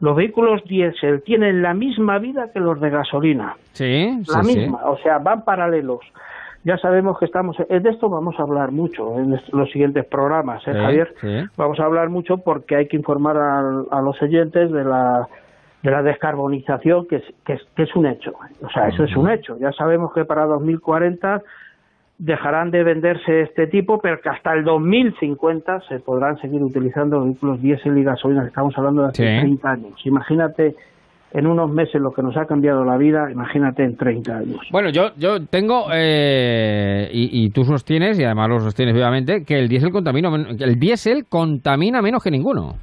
los 0.00 0.16
vehículos 0.16 0.64
diésel 0.64 1.22
tienen 1.22 1.62
la 1.62 1.72
misma 1.72 2.18
vida 2.18 2.50
que 2.52 2.58
los 2.58 2.80
de 2.80 2.90
gasolina. 2.90 3.54
Sí, 3.72 4.18
La 4.28 4.42
misma, 4.42 4.78
o 4.86 4.98
sea, 4.98 5.18
van 5.18 5.44
paralelos. 5.44 6.00
Ya 6.64 6.78
sabemos 6.78 7.18
que 7.18 7.24
estamos, 7.24 7.56
eh, 7.58 7.80
de 7.80 7.90
esto 7.90 8.08
vamos 8.08 8.38
a 8.38 8.42
hablar 8.42 8.70
mucho 8.70 9.18
en 9.18 9.40
los 9.52 9.70
siguientes 9.70 10.04
programas, 10.04 10.62
¿eh, 10.68 10.72
Javier? 10.72 11.12
Vamos 11.56 11.80
a 11.80 11.84
hablar 11.84 12.08
mucho 12.08 12.38
porque 12.38 12.76
hay 12.76 12.86
que 12.86 12.96
informar 12.96 13.36
a, 13.36 14.00
los 14.00 14.20
oyentes 14.22 14.70
de 14.70 14.84
la 14.84 15.28
de 15.82 15.90
la 15.90 16.00
descarbonización, 16.00 17.08
que 17.08 17.16
es, 17.16 17.24
que 17.44 17.82
es, 17.82 17.96
un 17.96 18.06
hecho. 18.06 18.34
O 18.62 18.70
sea, 18.70 18.86
eso 18.86 19.02
es 19.02 19.16
un 19.16 19.28
hecho. 19.28 19.58
Ya 19.58 19.72
sabemos 19.72 20.12
que 20.14 20.24
para 20.24 20.46
2040 20.46 21.42
dejarán 22.18 22.70
de 22.70 22.84
venderse 22.84 23.40
este 23.40 23.66
tipo, 23.66 24.00
pero 24.00 24.20
que 24.20 24.28
hasta 24.28 24.52
el 24.52 24.62
2050 24.62 25.80
se 25.88 25.98
podrán 25.98 26.38
seguir 26.38 26.62
utilizando 26.62 27.24
vehículos 27.24 27.60
diésel 27.60 27.98
y 27.98 28.04
gasolina. 28.04 28.46
Estamos 28.46 28.78
hablando 28.78 29.02
de 29.02 29.08
hace 29.08 29.40
30 29.40 29.68
años. 29.68 30.06
Imagínate 30.06 30.76
en 31.34 31.46
unos 31.46 31.70
meses 31.70 32.00
lo 32.00 32.12
que 32.12 32.22
nos 32.22 32.36
ha 32.36 32.46
cambiado 32.46 32.84
la 32.84 32.96
vida, 32.96 33.30
imagínate 33.30 33.84
en 33.84 33.96
30 33.96 34.36
años. 34.36 34.60
Bueno, 34.70 34.90
yo, 34.90 35.10
yo 35.16 35.44
tengo, 35.46 35.86
eh, 35.92 37.08
y, 37.12 37.50
tú 37.50 37.64
sostienes, 37.64 38.18
y 38.18 38.24
además 38.24 38.48
lo 38.48 38.60
sostienes 38.60 38.94
vivamente, 38.94 39.44
que 39.44 39.58
el 39.58 39.68
diésel 39.68 39.92
contamina, 39.92 40.28
el 40.34 40.78
diésel 40.78 41.26
contamina 41.28 42.02
menos 42.02 42.22
que 42.22 42.30
ninguno. 42.30 42.74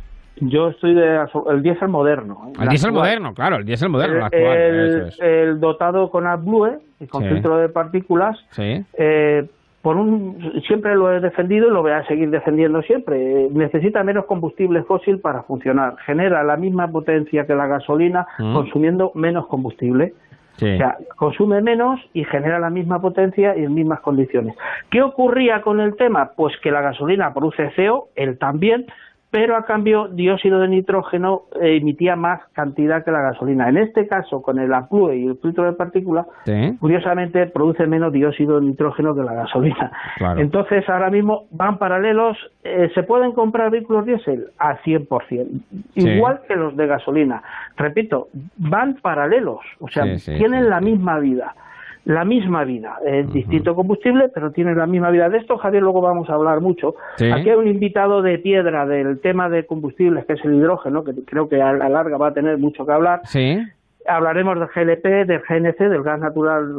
Yo 0.41 0.69
estoy 0.69 0.95
de 0.95 1.25
el 1.49 1.61
diésel 1.61 1.89
moderno. 1.89 2.47
¿eh? 2.47 2.53
El 2.61 2.69
diésel 2.69 2.93
moderno, 2.93 3.33
claro, 3.33 3.57
el 3.57 3.65
diésel 3.65 3.89
moderno. 3.89 4.27
El, 4.31 5.11
el, 5.19 5.59
dotado 5.59 6.09
con 6.09 6.25
AdBlue 6.25 6.79
y 6.99 7.07
con 7.07 7.25
filtro 7.25 7.57
de 7.57 7.67
partículas. 7.67 8.37
Sí. 8.51 8.83
Eh, 8.97 9.45
por 9.81 9.95
un 9.95 10.61
siempre 10.67 10.95
lo 10.95 11.11
he 11.11 11.19
defendido 11.19 11.67
y 11.67 11.71
lo 11.71 11.81
voy 11.81 11.91
a 11.91 12.05
seguir 12.05 12.29
defendiendo 12.29 12.81
siempre. 12.81 13.47
Necesita 13.51 14.03
menos 14.03 14.25
combustible 14.25 14.83
fósil 14.83 15.19
para 15.19 15.43
funcionar. 15.43 15.95
Genera 16.05 16.43
la 16.43 16.57
misma 16.57 16.87
potencia 16.89 17.45
que 17.45 17.55
la 17.55 17.67
gasolina 17.67 18.27
mm. 18.39 18.53
consumiendo 18.53 19.11
menos 19.15 19.47
combustible. 19.47 20.13
O 20.57 20.77
sea, 20.77 20.97
consume 21.15 21.61
menos 21.61 22.01
y 22.13 22.25
genera 22.25 22.59
la 22.59 22.69
misma 22.69 22.99
potencia 22.99 23.57
y 23.57 23.63
en 23.63 23.73
mismas 23.73 24.01
condiciones. 24.01 24.55
¿Qué 24.89 25.01
ocurría 25.01 25.61
con 25.61 25.79
el 25.79 25.95
tema? 25.95 26.31
Pues 26.35 26.53
que 26.61 26.69
la 26.69 26.81
gasolina 26.81 27.33
produce 27.33 27.71
CO, 27.77 28.09
él 28.17 28.37
también, 28.37 28.85
pero 29.31 29.55
a 29.55 29.63
cambio 29.63 30.07
dióxido 30.07 30.59
de 30.59 30.67
nitrógeno 30.67 31.43
emitía 31.61 32.15
más 32.15 32.41
cantidad 32.53 33.03
que 33.05 33.11
la 33.11 33.21
gasolina. 33.21 33.69
En 33.69 33.77
este 33.77 34.07
caso, 34.07 34.41
con 34.41 34.57
el 34.57 34.73
ACLUE 34.73 35.17
y 35.17 35.27
el 35.27 35.37
filtro 35.37 35.65
de 35.65 35.73
partículas, 35.73 36.25
curiosamente 36.79 37.45
produce 37.47 37.85
menos 37.85 38.11
dióxido 38.11 38.59
de 38.59 38.65
nitrógeno 38.65 39.13
que 39.13 39.21
la 39.21 39.33
gasolina. 39.33 39.91
Entonces, 40.37 40.87
ahora 40.89 41.11
mismo 41.11 41.45
van 41.51 41.77
paralelos. 41.77 42.37
Eh, 42.63 42.89
¿Se 42.95 43.03
pueden 43.03 43.33
comprar 43.33 43.69
vehículos 43.69 44.05
diésel? 44.05 44.47
A 44.57 44.77
100%. 44.81 45.47
Igual 45.95 46.41
que 46.47 46.55
los 46.55 46.75
de 46.75 46.87
gasolina. 46.87 47.43
Repito, 47.77 48.29
van 48.57 48.95
paralelos. 48.95 49.59
O 49.79 49.87
sea, 49.87 50.05
tienen 50.25 50.69
la 50.69 50.81
misma 50.81 51.19
vida 51.19 51.53
la 52.05 52.25
misma 52.25 52.63
vida. 52.63 52.97
Es 53.05 53.31
distinto 53.31 53.75
combustible, 53.75 54.29
pero 54.33 54.51
tiene 54.51 54.73
la 54.75 54.87
misma 54.87 55.11
vida. 55.11 55.29
De 55.29 55.37
esto, 55.37 55.57
Javier, 55.57 55.83
luego 55.83 56.01
vamos 56.01 56.29
a 56.29 56.33
hablar 56.33 56.61
mucho. 56.61 56.95
Aquí 57.15 57.49
hay 57.49 57.55
un 57.55 57.67
invitado 57.67 58.21
de 58.21 58.39
piedra 58.39 58.85
del 58.85 59.19
tema 59.19 59.49
de 59.49 59.65
combustibles, 59.65 60.25
que 60.25 60.33
es 60.33 60.45
el 60.45 60.55
hidrógeno, 60.55 61.03
que 61.03 61.13
creo 61.25 61.49
que 61.49 61.61
a 61.61 61.73
la 61.73 61.89
larga 61.89 62.17
va 62.17 62.29
a 62.29 62.33
tener 62.33 62.57
mucho 62.57 62.85
que 62.85 62.91
hablar. 62.91 63.21
Sí. 63.25 63.59
hablaremos 64.07 64.57
del 64.57 64.69
GLP, 64.69 65.27
del 65.27 65.41
GNC, 65.41 65.77
del 65.77 66.01
gas 66.01 66.19
natural, 66.19 66.73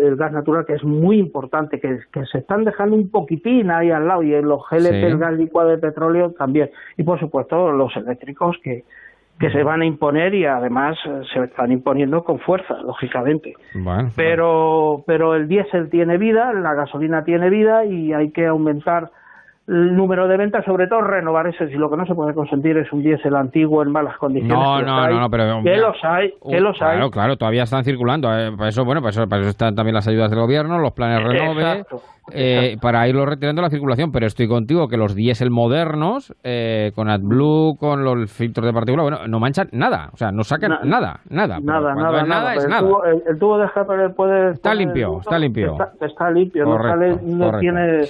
el, 0.00 0.16
gas 0.16 0.32
natural 0.32 0.64
que 0.64 0.74
es 0.74 0.84
muy 0.84 1.18
importante, 1.18 1.78
que, 1.78 1.98
se 2.30 2.38
están 2.38 2.64
dejando 2.64 2.96
un 2.96 3.10
poquitín 3.10 3.70
ahí 3.70 3.90
al 3.90 4.08
lado, 4.08 4.22
y 4.22 4.32
en 4.32 4.48
los 4.48 4.62
GLP, 4.70 5.04
el 5.04 5.18
gas 5.18 5.34
licuado 5.34 5.70
de 5.70 5.78
petróleo 5.78 6.30
también, 6.30 6.70
y 6.96 7.02
por 7.02 7.20
supuesto 7.20 7.72
los 7.72 7.94
eléctricos 7.96 8.56
que, 8.62 8.84
que 9.38 9.50
se 9.50 9.62
van 9.62 9.82
a 9.82 9.86
imponer 9.86 10.34
y 10.34 10.46
además 10.46 10.96
eh, 11.04 11.22
se 11.32 11.44
están 11.44 11.70
imponiendo 11.70 12.24
con 12.24 12.38
fuerza, 12.38 12.74
lógicamente. 12.82 13.54
pero, 14.14 15.04
pero 15.06 15.34
el 15.34 15.46
diésel 15.46 15.90
tiene 15.90 16.16
vida, 16.16 16.52
la 16.52 16.74
gasolina 16.74 17.24
tiene 17.24 17.50
vida 17.50 17.84
y 17.84 18.12
hay 18.12 18.30
que 18.30 18.46
aumentar 18.46 19.10
el 19.68 19.96
número 19.96 20.28
de 20.28 20.36
ventas, 20.36 20.64
sobre 20.64 20.86
todo 20.86 21.00
renovar 21.00 21.48
ese, 21.48 21.68
si 21.68 21.74
lo 21.74 21.90
que 21.90 21.96
no 21.96 22.06
se 22.06 22.14
puede 22.14 22.34
consentir 22.34 22.76
es 22.76 22.92
un 22.92 23.02
diésel 23.02 23.34
antiguo 23.34 23.82
en 23.82 23.90
malas 23.90 24.16
condiciones. 24.16 24.56
No, 24.56 24.80
no, 24.80 25.08
no, 25.08 25.28
pero... 25.28 25.60
Que 25.62 25.76
los 25.76 25.96
hay, 26.04 26.32
que 26.48 26.60
los 26.60 26.80
hay. 26.80 26.96
Claro, 26.96 27.10
claro, 27.10 27.36
todavía 27.36 27.64
están 27.64 27.82
circulando. 27.82 28.28
Eh, 28.32 28.52
para 28.56 28.68
eso, 28.68 28.84
bueno, 28.84 29.00
para 29.00 29.10
eso, 29.10 29.26
para 29.26 29.42
eso 29.42 29.50
están 29.50 29.74
también 29.74 29.94
las 29.94 30.06
ayudas 30.06 30.30
del 30.30 30.38
gobierno, 30.38 30.78
los 30.78 30.92
planes 30.92 31.24
renove, 31.24 31.84
eh, 32.32 32.76
para 32.80 33.08
irlo 33.08 33.26
retirando 33.26 33.60
la 33.60 33.68
circulación. 33.68 34.12
Pero 34.12 34.26
estoy 34.26 34.46
contigo 34.46 34.86
que 34.86 34.96
los 34.96 35.16
diésel 35.16 35.50
modernos, 35.50 36.32
eh, 36.44 36.92
con 36.94 37.10
AdBlue, 37.10 37.76
con 37.76 38.04
los 38.04 38.30
filtros 38.30 38.66
de 38.66 38.72
partícula, 38.72 39.02
bueno, 39.02 39.26
no 39.26 39.40
manchan 39.40 39.68
nada. 39.72 40.10
O 40.12 40.16
sea, 40.16 40.30
no 40.30 40.44
sacan 40.44 40.78
nada, 40.84 41.20
nada. 41.28 41.58
Nada, 41.60 41.92
nada, 41.92 42.22
nada. 42.22 42.54
Es 42.54 42.64
el, 42.64 42.70
nada. 42.70 42.82
Tubo, 42.82 43.04
el, 43.04 43.38
tubo 43.38 43.58
de 43.58 43.66
escape 43.66 44.10
puede... 44.10 44.52
Está 44.52 44.74
limpio, 44.74 45.18
está 45.20 45.40
limpio. 45.40 45.76
Está, 46.00 46.30
limpio, 46.30 46.64
no, 46.66 46.80
sale, 46.80 47.16
no 47.24 47.58
tiene 47.58 48.06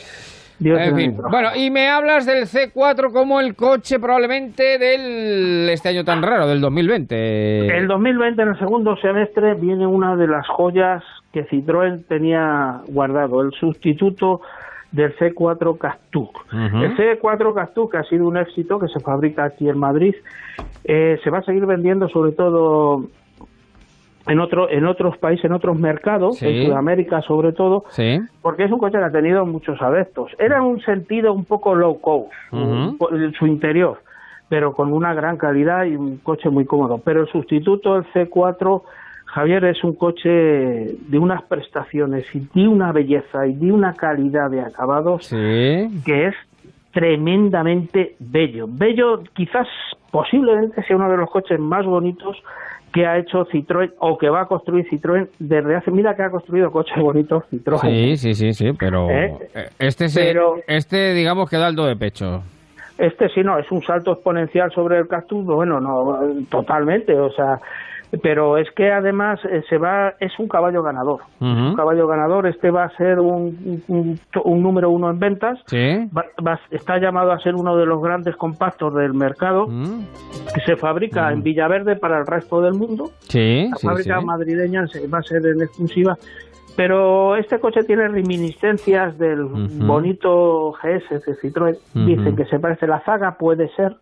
bueno, 0.58 1.50
y 1.54 1.70
me 1.70 1.88
hablas 1.88 2.24
del 2.24 2.46
C4 2.46 3.12
como 3.12 3.40
el 3.40 3.54
coche 3.54 3.98
probablemente 3.98 4.78
del 4.78 5.68
este 5.68 5.90
año 5.90 6.04
tan 6.04 6.22
raro, 6.22 6.46
del 6.46 6.60
2020. 6.60 7.76
El 7.76 7.86
2020, 7.86 8.42
en 8.42 8.48
el 8.48 8.58
segundo 8.58 8.96
semestre, 8.96 9.54
viene 9.54 9.86
una 9.86 10.16
de 10.16 10.26
las 10.26 10.46
joyas 10.48 11.02
que 11.32 11.46
Citroën 11.46 12.06
tenía 12.08 12.80
guardado, 12.88 13.42
el 13.42 13.52
sustituto 13.52 14.40
del 14.92 15.14
C4 15.16 15.76
Cactus. 15.76 16.30
El 16.52 16.96
C4 16.96 17.54
Cactus, 17.54 17.90
que 17.90 17.98
ha 17.98 18.04
sido 18.04 18.26
un 18.26 18.38
éxito, 18.38 18.78
que 18.78 18.88
se 18.88 19.00
fabrica 19.00 19.44
aquí 19.44 19.68
en 19.68 19.78
Madrid, 19.78 20.14
eh, 20.84 21.18
se 21.22 21.30
va 21.30 21.38
a 21.38 21.42
seguir 21.42 21.66
vendiendo 21.66 22.08
sobre 22.08 22.32
todo 22.32 23.04
en 24.26 24.40
otro 24.40 24.68
en 24.70 24.86
otros 24.86 25.16
países, 25.18 25.44
en 25.44 25.52
otros 25.52 25.78
mercados, 25.78 26.42
en 26.42 26.66
Sudamérica 26.66 27.22
sobre 27.22 27.52
todo, 27.52 27.84
porque 28.42 28.64
es 28.64 28.72
un 28.72 28.78
coche 28.78 28.98
que 28.98 29.04
ha 29.04 29.10
tenido 29.10 29.46
muchos 29.46 29.80
adeptos. 29.80 30.32
Era 30.38 30.62
un 30.62 30.80
sentido 30.80 31.32
un 31.32 31.44
poco 31.44 31.74
low 31.74 32.00
cost, 32.00 32.32
en 32.52 33.32
su 33.38 33.46
interior, 33.46 34.02
pero 34.48 34.72
con 34.72 34.92
una 34.92 35.14
gran 35.14 35.36
calidad 35.36 35.84
y 35.84 35.96
un 35.96 36.18
coche 36.18 36.50
muy 36.50 36.64
cómodo. 36.64 37.00
Pero 37.04 37.22
el 37.22 37.28
sustituto, 37.28 37.96
el 37.96 38.04
C4, 38.12 38.82
Javier, 39.26 39.64
es 39.64 39.84
un 39.84 39.94
coche 39.94 40.28
de 40.28 41.18
unas 41.18 41.42
prestaciones 41.42 42.26
y 42.34 42.48
de 42.54 42.68
una 42.68 42.92
belleza 42.92 43.46
y 43.46 43.54
de 43.54 43.72
una 43.72 43.94
calidad 43.94 44.50
de 44.50 44.60
acabados 44.60 45.28
que 45.28 46.26
es 46.26 46.34
tremendamente 46.92 48.16
bello. 48.18 48.66
Bello, 48.66 49.22
quizás 49.34 49.68
posiblemente 50.10 50.82
sea 50.84 50.96
uno 50.96 51.10
de 51.10 51.18
los 51.18 51.30
coches 51.30 51.60
más 51.60 51.84
bonitos 51.84 52.42
que 52.96 53.06
ha 53.06 53.18
hecho 53.18 53.44
Citroën 53.52 53.92
o 53.98 54.16
que 54.16 54.30
va 54.30 54.40
a 54.40 54.46
construir 54.46 54.86
Citroën 54.88 55.28
desde 55.38 55.76
hace 55.76 55.90
mira 55.90 56.16
que 56.16 56.22
ha 56.22 56.30
construido 56.30 56.70
coches 56.70 56.96
bonitos 56.96 57.44
Citroën 57.50 57.80
sí 57.82 58.16
sí 58.16 58.32
sí 58.32 58.54
sí 58.54 58.72
pero 58.72 59.10
¿Eh? 59.10 59.36
este 59.78 60.06
este 60.66 61.12
digamos 61.12 61.50
que 61.50 61.58
da 61.58 61.68
el 61.68 61.76
do 61.76 61.84
de 61.84 61.96
pecho 61.96 62.42
este 62.96 63.28
sí 63.28 63.42
no 63.42 63.58
es 63.58 63.70
un 63.70 63.82
salto 63.82 64.12
exponencial 64.12 64.72
sobre 64.72 64.96
el 64.96 65.08
Cactus 65.08 65.44
bueno 65.44 65.78
no 65.78 66.18
totalmente 66.48 67.12
o 67.12 67.30
sea 67.32 67.60
pero 68.22 68.58
es 68.58 68.68
que 68.72 68.90
además 68.92 69.40
eh, 69.44 69.62
se 69.68 69.78
va 69.78 70.14
es 70.20 70.32
un 70.38 70.48
caballo 70.48 70.82
ganador. 70.82 71.20
Un 71.40 71.74
caballo 71.74 72.06
ganador 72.06 72.46
este 72.46 72.70
va 72.70 72.84
a 72.84 72.96
ser 72.96 73.18
un, 73.20 73.82
un, 73.88 74.62
número 74.62 74.90
uno 74.90 75.10
en 75.10 75.18
ventas. 75.18 75.58
¿Sí? 75.66 76.08
está 76.70 76.98
llamado 76.98 77.32
a 77.32 77.38
ser 77.40 77.54
uno 77.54 77.76
de 77.76 77.86
los 77.86 78.02
grandes 78.02 78.36
compactos 78.36 78.94
del 78.94 79.14
mercado 79.14 79.66
que 79.66 80.60
se 80.64 80.76
fabrica 80.76 81.32
en 81.32 81.42
Villaverde 81.42 81.96
para 81.96 82.18
el 82.18 82.26
resto 82.26 82.60
del 82.60 82.74
mundo. 82.74 83.10
¿Sí? 83.20 83.68
la 83.70 83.90
fábrica 83.90 84.20
madrileña 84.20 84.84
va 85.12 85.18
a 85.18 85.22
ser 85.22 85.44
en 85.46 85.62
exclusiva. 85.62 86.16
Pero 86.76 87.36
este 87.36 87.58
coche 87.58 87.84
tiene 87.84 88.06
reminiscencias 88.06 89.16
del 89.18 89.44
bonito 89.44 90.72
GS 90.72 91.24
de 91.24 91.34
Citroën. 91.40 91.78
Dicen 91.94 92.36
que 92.36 92.44
se 92.44 92.58
parece 92.58 92.86
la 92.86 93.00
zaga, 93.00 93.38
puede 93.38 93.70
ser, 93.74 93.96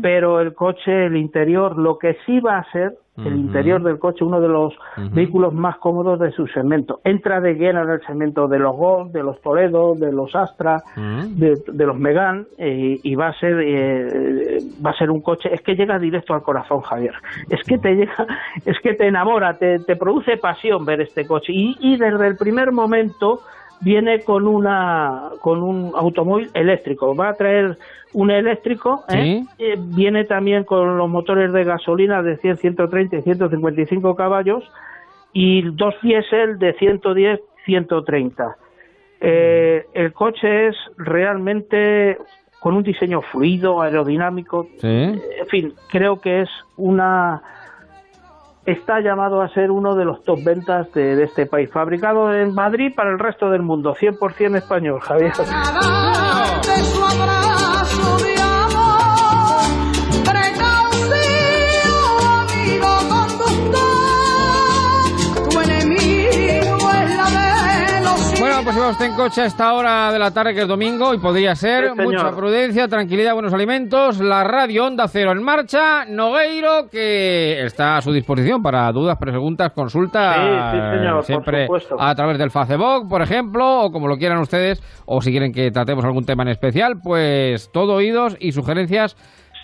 pero 0.00 0.40
el 0.40 0.54
coche, 0.54 1.06
el 1.06 1.16
interior, 1.16 1.76
lo 1.76 1.98
que 1.98 2.16
sí 2.24 2.40
va 2.40 2.58
a 2.58 2.72
ser 2.72 2.94
el 3.24 3.36
interior 3.36 3.82
del 3.82 3.98
coche, 3.98 4.24
uno 4.24 4.40
de 4.40 4.48
los 4.48 4.74
vehículos 5.12 5.52
más 5.52 5.78
cómodos 5.78 6.18
de 6.20 6.30
su 6.32 6.46
segmento. 6.46 7.00
Entra 7.04 7.40
de 7.40 7.54
lleno 7.54 7.82
en 7.82 7.90
el 7.90 8.00
segmento 8.02 8.48
de 8.48 8.58
los 8.58 8.76
Golf, 8.76 9.12
de 9.12 9.22
los 9.22 9.40
Toledo, 9.40 9.94
de 9.94 10.12
los 10.12 10.34
Astra, 10.34 10.82
de, 10.96 11.86
los 11.86 11.98
Megan, 11.98 12.46
eh, 12.56 12.98
y 13.02 13.14
va 13.14 13.28
a 13.28 13.38
ser 13.38 13.60
eh, 13.60 14.58
va 14.84 14.90
a 14.90 14.98
ser 14.98 15.10
un 15.10 15.20
coche, 15.20 15.48
es 15.52 15.60
que 15.62 15.74
llega 15.74 15.98
directo 15.98 16.34
al 16.34 16.42
corazón, 16.42 16.80
Javier. 16.82 17.14
Es 17.48 17.62
que 17.66 17.78
te 17.78 17.94
llega, 17.94 18.26
es 18.64 18.78
que 18.80 18.94
te 18.94 19.06
enamora, 19.06 19.58
te, 19.58 19.78
te 19.80 19.96
produce 19.96 20.36
pasión 20.36 20.84
ver 20.84 21.00
este 21.00 21.26
coche. 21.26 21.52
Y, 21.52 21.76
y 21.80 21.96
desde 21.96 22.26
el 22.26 22.36
primer 22.36 22.72
momento 22.72 23.40
viene 23.80 24.20
con 24.20 24.46
una 24.46 25.30
con 25.40 25.62
un 25.62 25.92
automóvil 25.94 26.50
eléctrico. 26.54 27.14
Va 27.14 27.30
a 27.30 27.34
traer 27.34 27.76
un 28.12 28.30
eléctrico, 28.30 29.04
¿eh? 29.08 29.44
Eh, 29.58 29.76
viene 29.78 30.24
también 30.24 30.64
con 30.64 30.96
los 30.96 31.08
motores 31.08 31.52
de 31.52 31.64
gasolina 31.64 32.22
de 32.22 32.36
100, 32.38 32.56
130 32.58 33.16
y 33.16 33.22
155 33.22 34.16
caballos 34.16 34.64
y 35.32 35.62
dos 35.62 35.94
diésel 36.02 36.58
de 36.58 36.72
110, 36.74 37.40
130. 37.64 38.56
Eh, 39.20 39.84
el 39.94 40.12
coche 40.12 40.68
es 40.68 40.76
realmente 40.96 42.16
con 42.60 42.74
un 42.74 42.82
diseño 42.82 43.20
fluido, 43.20 43.82
aerodinámico. 43.82 44.66
En 44.82 45.46
fin, 45.48 45.74
creo 45.90 46.20
que 46.20 46.42
es 46.42 46.48
una 46.76 47.42
está 48.72 49.00
llamado 49.00 49.40
a 49.40 49.48
ser 49.48 49.70
uno 49.70 49.94
de 49.94 50.04
los 50.04 50.22
top 50.22 50.44
ventas 50.44 50.92
de, 50.92 51.22
este 51.22 51.46
país, 51.46 51.70
fabricado 51.70 52.34
en 52.34 52.54
Madrid 52.54 52.92
para 52.94 53.10
el 53.10 53.18
resto 53.18 53.50
del 53.50 53.62
mundo, 53.62 53.94
100% 53.94 54.56
español, 54.56 55.00
Javier. 55.00 55.32
Usted 68.86 69.06
en 69.06 69.16
coche 69.16 69.42
a 69.42 69.46
esta 69.46 69.74
hora 69.74 70.12
de 70.12 70.18
la 70.18 70.30
tarde, 70.30 70.54
que 70.54 70.62
es 70.62 70.68
domingo, 70.68 71.12
y 71.12 71.18
podría 71.18 71.54
ser 71.54 71.94
mucha 71.96 72.30
prudencia, 72.30 72.86
tranquilidad, 72.86 73.34
buenos 73.34 73.52
alimentos. 73.52 74.20
La 74.20 74.44
radio 74.44 74.86
Onda 74.86 75.08
Cero 75.08 75.32
en 75.32 75.42
marcha. 75.42 76.04
Nogueiro, 76.06 76.88
que 76.90 77.64
está 77.64 77.96
a 77.96 78.00
su 78.00 78.12
disposición 78.12 78.62
para 78.62 78.90
dudas, 78.92 79.18
preguntas, 79.18 79.72
consultas. 79.72 81.26
siempre 81.26 81.66
a 81.98 82.14
través 82.14 82.38
del 82.38 82.50
Facebook, 82.50 83.08
por 83.08 83.20
ejemplo, 83.20 83.82
o 83.82 83.90
como 83.90 84.06
lo 84.06 84.16
quieran 84.16 84.38
ustedes, 84.38 84.80
o 85.06 85.20
si 85.20 85.32
quieren 85.32 85.52
que 85.52 85.70
tratemos 85.70 86.04
algún 86.04 86.24
tema 86.24 86.44
en 86.44 86.50
especial, 86.50 87.00
pues 87.02 87.70
todo 87.72 87.94
oídos 87.94 88.36
y 88.38 88.52
sugerencias 88.52 89.16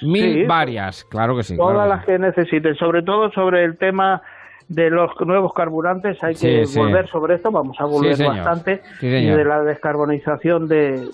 mil 0.02 0.46
varias. 0.46 1.04
Claro 1.04 1.36
que 1.36 1.44
sí. 1.44 1.56
Todas 1.56 1.88
las 1.88 2.04
que 2.04 2.18
necesiten, 2.18 2.74
sobre 2.74 3.02
todo 3.02 3.30
sobre 3.30 3.64
el 3.64 3.78
tema 3.78 4.22
de 4.68 4.90
los 4.90 5.10
nuevos 5.20 5.52
carburantes 5.52 6.16
hay 6.22 6.34
que 6.34 6.64
volver 6.74 7.08
sobre 7.08 7.36
esto, 7.36 7.50
vamos 7.50 7.76
a 7.80 7.84
volver 7.84 8.22
bastante, 8.22 8.82
y 9.00 9.26
de 9.26 9.44
la 9.44 9.62
descarbonización 9.62 10.68
del, 10.68 11.10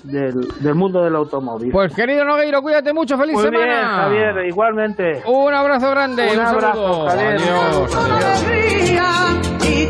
mundo 0.74 1.03
del 1.03 1.16
automóvil. 1.16 1.72
Pues 1.72 1.94
querido 1.94 2.24
Nogueiro, 2.24 2.62
cuídate 2.62 2.92
mucho, 2.92 3.18
feliz 3.18 3.34
Muy 3.34 3.44
semana. 3.44 3.66
Bien, 3.66 3.84
Javier, 3.84 4.46
igualmente. 4.46 5.22
Un 5.26 5.53
abrazo 5.53 5.90
grande, 5.90 6.28
un, 6.32 6.40
abrazo, 6.40 7.07
Javier. 7.07 7.40
Adiós, 7.40 7.96
adiós. 7.96 8.46
Y 9.62 9.86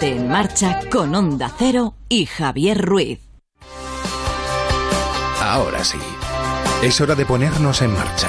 En 0.00 0.28
marcha 0.28 0.80
con 0.90 1.14
Onda 1.14 1.50
Cero 1.56 1.94
y 2.08 2.26
Javier 2.26 2.80
Ruiz. 2.84 3.20
Ahora 5.40 5.84
sí, 5.84 5.98
es 6.82 7.00
hora 7.00 7.14
de 7.14 7.24
ponernos 7.24 7.80
en 7.82 7.92
marcha. 7.94 8.28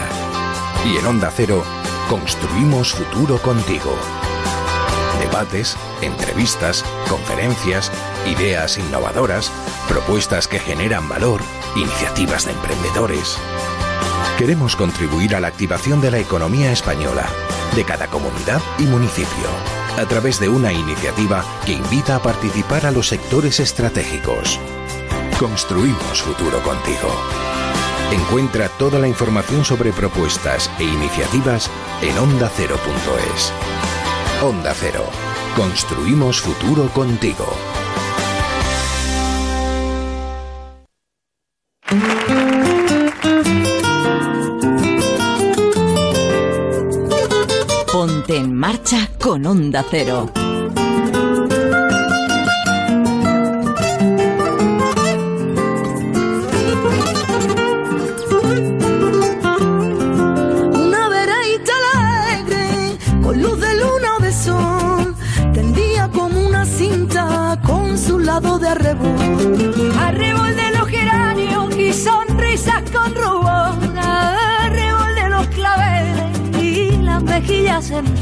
Y 0.85 0.97
en 0.97 1.05
Onda 1.05 1.31
Cero 1.35 1.63
construimos 2.09 2.93
futuro 2.93 3.37
contigo. 3.39 3.93
Debates, 5.19 5.75
entrevistas, 6.01 6.85
conferencias, 7.09 7.91
ideas 8.25 8.77
innovadoras, 8.77 9.51
propuestas 9.87 10.47
que 10.47 10.59
generan 10.59 11.09
valor, 11.09 11.41
iniciativas 11.75 12.45
de 12.45 12.51
emprendedores. 12.51 13.37
Queremos 14.37 14.75
contribuir 14.75 15.35
a 15.35 15.39
la 15.39 15.47
activación 15.47 16.01
de 16.01 16.11
la 16.11 16.19
economía 16.19 16.71
española, 16.71 17.25
de 17.75 17.83
cada 17.83 18.07
comunidad 18.07 18.61
y 18.79 18.83
municipio 18.83 19.84
a 19.97 20.05
través 20.05 20.39
de 20.39 20.49
una 20.49 20.71
iniciativa 20.71 21.43
que 21.65 21.73
invita 21.73 22.15
a 22.15 22.21
participar 22.21 22.85
a 22.85 22.91
los 22.91 23.07
sectores 23.07 23.59
estratégicos. 23.59 24.59
Construimos 25.39 26.21
futuro 26.21 26.61
contigo. 26.63 27.09
Encuentra 28.11 28.69
toda 28.69 28.99
la 28.99 29.07
información 29.07 29.65
sobre 29.65 29.91
propuestas 29.91 30.69
e 30.79 30.83
iniciativas 30.83 31.69
en 32.01 32.17
ondacero.es. 32.17 33.51
Onda 34.43 34.73
Cero. 34.73 35.05
Construimos 35.55 36.39
futuro 36.39 36.87
contigo. 36.89 37.45
En 48.35 48.53
marcha 48.53 49.09
con 49.17 49.45
Onda 49.45 49.83
Cero. 49.89 50.44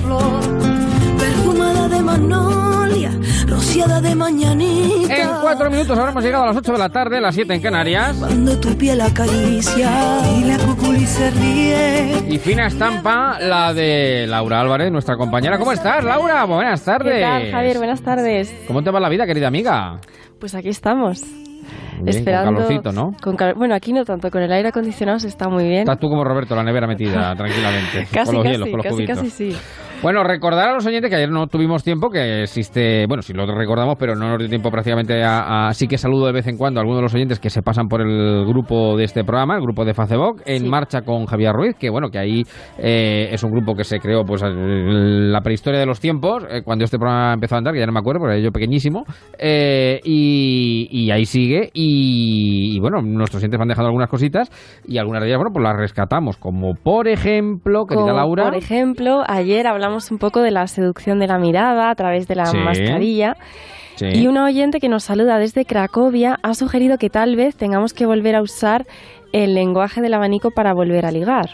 Flor. 0.03 0.41
Perfumada 1.17 1.87
de 1.87 2.01
magnolia, 2.01 3.11
rociada 3.47 4.01
de 4.01 4.15
mañanita. 4.15 5.15
En 5.15 5.29
cuatro 5.41 5.69
minutos 5.69 5.97
habremos 5.97 6.23
llegado 6.23 6.43
a 6.43 6.47
las 6.47 6.57
8 6.57 6.71
de 6.73 6.77
la 6.77 6.89
tarde, 6.89 7.21
las 7.21 7.35
7 7.35 7.53
en 7.53 7.61
Canarias. 7.61 8.15
Cuando 8.17 8.59
tu 8.59 8.77
piel 8.77 9.01
acaricia 9.01 9.89
y 10.37 10.43
la 10.45 10.57
cuculi 10.57 11.05
se 11.05 11.31
ríe. 11.31 12.23
Y 12.29 12.37
fina 12.39 12.67
estampa 12.67 13.39
la 13.39 13.73
de 13.73 14.25
Laura 14.27 14.61
Álvarez, 14.61 14.91
nuestra 14.91 15.15
compañera. 15.17 15.57
¿Cómo 15.57 15.71
estás, 15.71 16.03
Laura? 16.03 16.43
Buenas 16.45 16.83
tardes. 16.83 17.15
¿Qué 17.15 17.21
tal, 17.21 17.51
Javier? 17.51 17.77
Buenas 17.77 18.01
tardes. 18.01 18.53
¿Cómo 18.67 18.81
te 18.83 18.91
va 18.91 18.99
la 18.99 19.09
vida, 19.09 19.25
querida 19.25 19.47
amiga? 19.47 19.99
Pues 20.39 20.55
aquí 20.55 20.69
estamos. 20.69 21.23
esperando. 22.05 22.61
Con 22.61 22.67
calorcito, 22.67 22.91
¿no? 22.91 23.55
Bueno, 23.55 23.75
aquí 23.75 23.93
no 23.93 24.03
tanto, 24.03 24.29
con 24.29 24.41
el 24.41 24.51
aire 24.51 24.69
acondicionado 24.69 25.19
se 25.19 25.27
está 25.27 25.47
muy 25.47 25.63
bien. 25.65 25.81
Estás 25.81 25.99
tú 25.99 26.09
como 26.09 26.23
Roberto, 26.23 26.55
la 26.55 26.63
nevera 26.63 26.87
metida 26.87 27.33
tranquilamente. 27.37 28.07
casi, 28.11 28.25
con 28.25 28.35
los 28.35 28.43
casi, 28.43 28.51
hielos, 28.53 28.69
con 28.69 28.77
los 28.77 28.83
casi, 28.83 28.95
cubitos. 28.95 29.17
casi 29.19 29.29
sí. 29.29 29.57
Bueno, 30.03 30.21
recordar 30.25 30.67
a 30.67 30.73
los 30.73 30.85
oyentes 30.85 31.09
que 31.09 31.15
ayer 31.15 31.29
no 31.29 31.47
tuvimos 31.47 31.81
tiempo, 31.81 32.09
que 32.09 32.41
existe, 32.41 33.05
bueno, 33.07 33.21
sí 33.21 33.31
lo 33.31 33.45
recordamos, 33.45 33.95
pero 33.97 34.15
no 34.15 34.27
nos 34.27 34.37
dio 34.37 34.49
tiempo 34.49 34.69
prácticamente 34.69 35.23
a, 35.23 35.69
a 35.69 35.73
sí 35.73 35.87
que 35.87 35.97
saludo 35.97 36.25
de 36.25 36.33
vez 36.33 36.45
en 36.47 36.57
cuando 36.57 36.81
a 36.81 36.81
algunos 36.81 36.97
de 36.99 37.03
los 37.03 37.13
oyentes 37.15 37.39
que 37.39 37.49
se 37.49 37.61
pasan 37.61 37.87
por 37.87 38.01
el 38.01 38.45
grupo 38.45 38.97
de 38.97 39.05
este 39.05 39.23
programa, 39.23 39.55
el 39.55 39.61
grupo 39.61 39.85
de 39.85 39.93
Facebook, 39.93 40.41
en 40.45 40.63
Sí. 40.63 40.67
marcha 40.67 41.03
con 41.03 41.25
Javier 41.25 41.53
Ruiz, 41.53 41.77
que 41.79 41.89
bueno, 41.89 42.09
que 42.09 42.19
ahí 42.19 42.43
eh, 42.79 43.29
es 43.31 43.43
un 43.45 43.51
grupo 43.51 43.75
que 43.75 43.85
se 43.85 43.99
creó 43.99 44.25
pues 44.25 44.43
en 44.43 45.31
la 45.31 45.39
prehistoria 45.39 45.79
de 45.79 45.85
los 45.85 46.01
tiempos, 46.01 46.43
eh, 46.49 46.63
cuando 46.65 46.83
este 46.83 46.97
programa 46.99 47.31
empezó 47.35 47.55
a 47.55 47.59
andar, 47.59 47.73
que 47.73 47.79
ya 47.79 47.85
no 47.85 47.93
me 47.93 47.99
acuerdo, 47.99 48.19
porque 48.19 48.35
era 48.35 48.43
yo 48.43 48.51
pequeñísimo, 48.51 49.05
eh, 49.39 50.01
y, 50.03 50.89
y 50.91 51.11
ahí 51.11 51.23
sigue, 51.25 51.69
y, 51.73 52.75
y, 52.75 52.79
bueno, 52.81 53.01
nuestros 53.01 53.41
oyentes 53.41 53.57
van 53.57 53.69
dejando 53.69 53.87
algunas 53.87 54.09
cositas, 54.09 54.51
y 54.85 54.97
algunas 54.97 55.21
de 55.21 55.29
ellas, 55.29 55.37
bueno, 55.37 55.51
pues 55.53 55.63
las 55.63 55.77
rescatamos, 55.77 56.35
como 56.35 56.75
por 56.75 57.07
ejemplo, 57.07 57.85
querida 57.85 58.07
Como, 58.07 58.17
Laura... 58.17 58.43
Por 58.43 58.55
ejemplo, 58.55 59.23
ayer 59.25 59.65
hablamos 59.65 59.92
un 60.11 60.17
poco 60.17 60.41
de 60.41 60.51
la 60.51 60.67
seducción 60.67 61.19
de 61.19 61.27
la 61.27 61.37
mirada 61.37 61.89
a 61.89 61.95
través 61.95 62.27
de 62.27 62.35
la 62.35 62.45
Sí. 62.47 62.57
mascarilla. 62.57 63.37
Sí. 63.95 64.07
Y 64.07 64.27
una 64.27 64.45
oyente 64.45 64.79
que 64.79 64.89
nos 64.89 65.03
saluda 65.03 65.37
desde 65.37 65.65
Cracovia 65.65 66.39
ha 66.41 66.53
sugerido 66.55 66.97
que 66.97 67.09
tal 67.09 67.35
vez 67.35 67.55
tengamos 67.55 67.93
que 67.93 68.05
volver 68.05 68.35
a 68.35 68.41
usar 68.41 68.85
el 69.33 69.53
lenguaje 69.53 70.01
del 70.01 70.13
abanico 70.15 70.51
para 70.51 70.73
volver 70.73 71.05
a 71.05 71.11
ligar. 71.11 71.49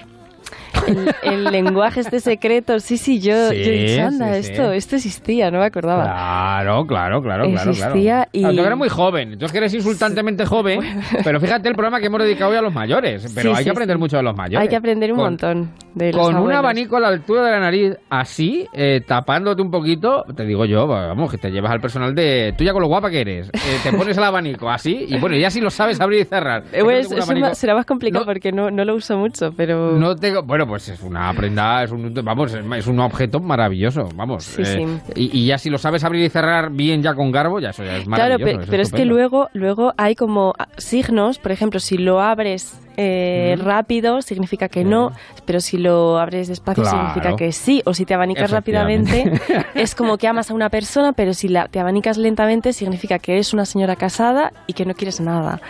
El, 0.87 1.13
el 1.23 1.43
lenguaje 1.45 1.99
este 2.01 2.19
secreto, 2.19 2.79
sí, 2.79 2.97
sí, 2.97 3.19
yo, 3.19 3.49
Sí, 3.49 3.63
yo 3.63 3.71
dicho, 3.71 4.01
anda, 4.07 4.33
sí, 4.35 4.43
sí. 4.43 4.51
esto, 4.51 4.71
esto 4.71 4.95
existía, 4.95 5.51
no 5.51 5.59
me 5.59 5.65
acordaba. 5.65 6.03
Claro, 6.03 6.85
claro, 6.87 7.21
claro, 7.21 7.43
claro. 7.49 7.69
Existía 7.71 8.01
claro. 8.15 8.29
y- 8.31 8.39
Claro, 8.41 8.55
tú 8.55 8.61
eres 8.65 8.77
muy 8.77 8.89
joven, 8.89 9.37
tú 9.37 9.45
es 9.45 9.51
que 9.51 9.57
eres 9.59 9.73
insultantemente 9.73 10.45
joven, 10.45 10.79
pero 11.23 11.39
fíjate 11.39 11.69
el 11.69 11.75
programa 11.75 11.99
que 11.99 12.07
hemos 12.07 12.21
dedicado 12.21 12.51
hoy 12.51 12.57
a 12.57 12.61
los 12.61 12.73
mayores, 12.73 13.31
pero 13.35 13.55
hay 13.55 13.63
que 13.63 13.69
aprender 13.71 13.97
mucho 13.97 14.17
de 14.17 14.23
los 14.23 14.35
mayores. 14.35 14.61
Hay 14.61 14.67
que 14.69 14.75
aprender 14.75 15.11
un 15.11 15.17
Con- 15.17 15.25
montón 15.25 15.71
de 15.93 16.11
los 16.13 16.21
Con 16.21 16.31
un 16.35 16.37
abuelos. 16.37 16.59
abanico 16.59 16.97
a 16.97 16.99
la 16.99 17.07
altura 17.09 17.43
de 17.43 17.51
la 17.51 17.59
nariz, 17.59 17.93
así, 18.09 18.67
eh, 18.73 19.01
tapándote 19.05 19.61
un 19.61 19.71
poquito, 19.71 20.23
te 20.35 20.45
digo 20.45 20.65
yo, 20.65 20.87
vamos, 20.87 21.29
que 21.31 21.37
te 21.37 21.49
llevas 21.51 21.71
al 21.71 21.81
personal 21.81 22.13
de... 22.15 22.53
Tú 22.57 22.63
ya 22.63 22.73
con 22.73 22.81
lo 22.81 22.87
guapa 22.87 23.09
que 23.09 23.21
eres, 23.21 23.49
eh, 23.49 23.59
te 23.83 23.91
pones 23.93 24.17
el 24.17 24.23
abanico 24.23 24.69
así, 24.69 25.05
y 25.07 25.17
bueno, 25.17 25.35
ya 25.35 25.49
si 25.49 25.61
lo 25.61 25.69
sabes 25.69 25.99
abrir 26.01 26.21
y 26.21 26.25
cerrar. 26.25 26.63
Eh, 26.71 26.81
bueno, 26.83 26.99
Es 26.99 27.07
que 27.07 27.15
no 27.35 27.47
un 27.49 27.55
será 27.55 27.75
más 27.75 27.85
complicado 27.85 28.25
No. 28.25 28.31
porque 28.31 28.51
no, 28.51 28.71
no 28.71 28.85
lo 28.85 28.95
uso 28.95 29.17
mucho, 29.17 29.51
pero... 29.55 29.91
No 29.93 30.15
tengo, 30.15 30.43
bueno, 30.43 30.58
pues 30.67 30.89
es 30.89 31.01
una 31.01 31.33
prenda, 31.33 31.83
es 31.83 31.91
un, 31.91 32.13
vamos, 32.23 32.53
es 32.53 32.65
es 32.77 32.87
un 32.87 32.99
objeto 32.99 33.39
maravilloso, 33.39 34.09
vamos. 34.15 34.43
Sí, 34.43 34.61
eh, 34.61 34.65
sí. 35.05 35.11
Y, 35.15 35.39
y 35.39 35.45
ya 35.47 35.57
si 35.57 35.69
lo 35.69 35.77
sabes 35.77 36.03
abrir 36.03 36.23
y 36.25 36.29
cerrar 36.29 36.71
bien 36.71 37.01
ya 37.03 37.13
con 37.13 37.31
garbo, 37.31 37.59
ya 37.59 37.69
eso 37.71 37.83
ya 37.83 37.97
es 37.97 38.05
Claro, 38.05 38.37
maravilloso. 38.39 38.45
pe- 38.57 38.61
eso 38.63 38.71
pero, 38.71 38.83
es 38.83 38.91
que 38.91 39.05
luego, 39.05 39.49
luego 39.53 39.93
hay 39.97 40.15
como 40.15 40.53
signos, 40.77 41.39
por 41.39 41.51
ejemplo, 41.51 41.79
si 41.79 41.97
lo 41.97 42.21
abres 42.21 42.79
eh, 43.01 43.55
rápido 43.63 44.21
significa 44.21 44.67
que 44.67 44.83
no, 44.83 45.11
pero 45.45 45.59
si 45.61 45.77
lo 45.77 46.19
abres 46.19 46.47
despacio 46.49 46.83
Claro. 46.83 46.97
significa 46.97 47.35
que 47.37 47.51
sí, 47.53 47.81
o 47.85 47.93
si 47.93 48.05
te 48.05 48.13
abanicas 48.13 48.51
rápidamente 48.51 49.31
es 49.73 49.95
como 49.95 50.17
que 50.17 50.27
amas 50.27 50.51
a 50.51 50.53
una 50.53 50.69
persona, 50.69 51.13
pero 51.13 51.33
si 51.33 51.47
la, 51.47 51.67
te 51.69 51.79
abanicas 51.79 52.17
lentamente 52.17 52.73
significa 52.73 53.17
que 53.19 53.33
eres 53.33 53.53
una 53.53 53.65
señora 53.65 53.95
casada 53.95 54.51
y 54.67 54.73
que 54.73 54.85
no 54.85 54.93
quieres 54.93 55.21
nada. 55.21 55.61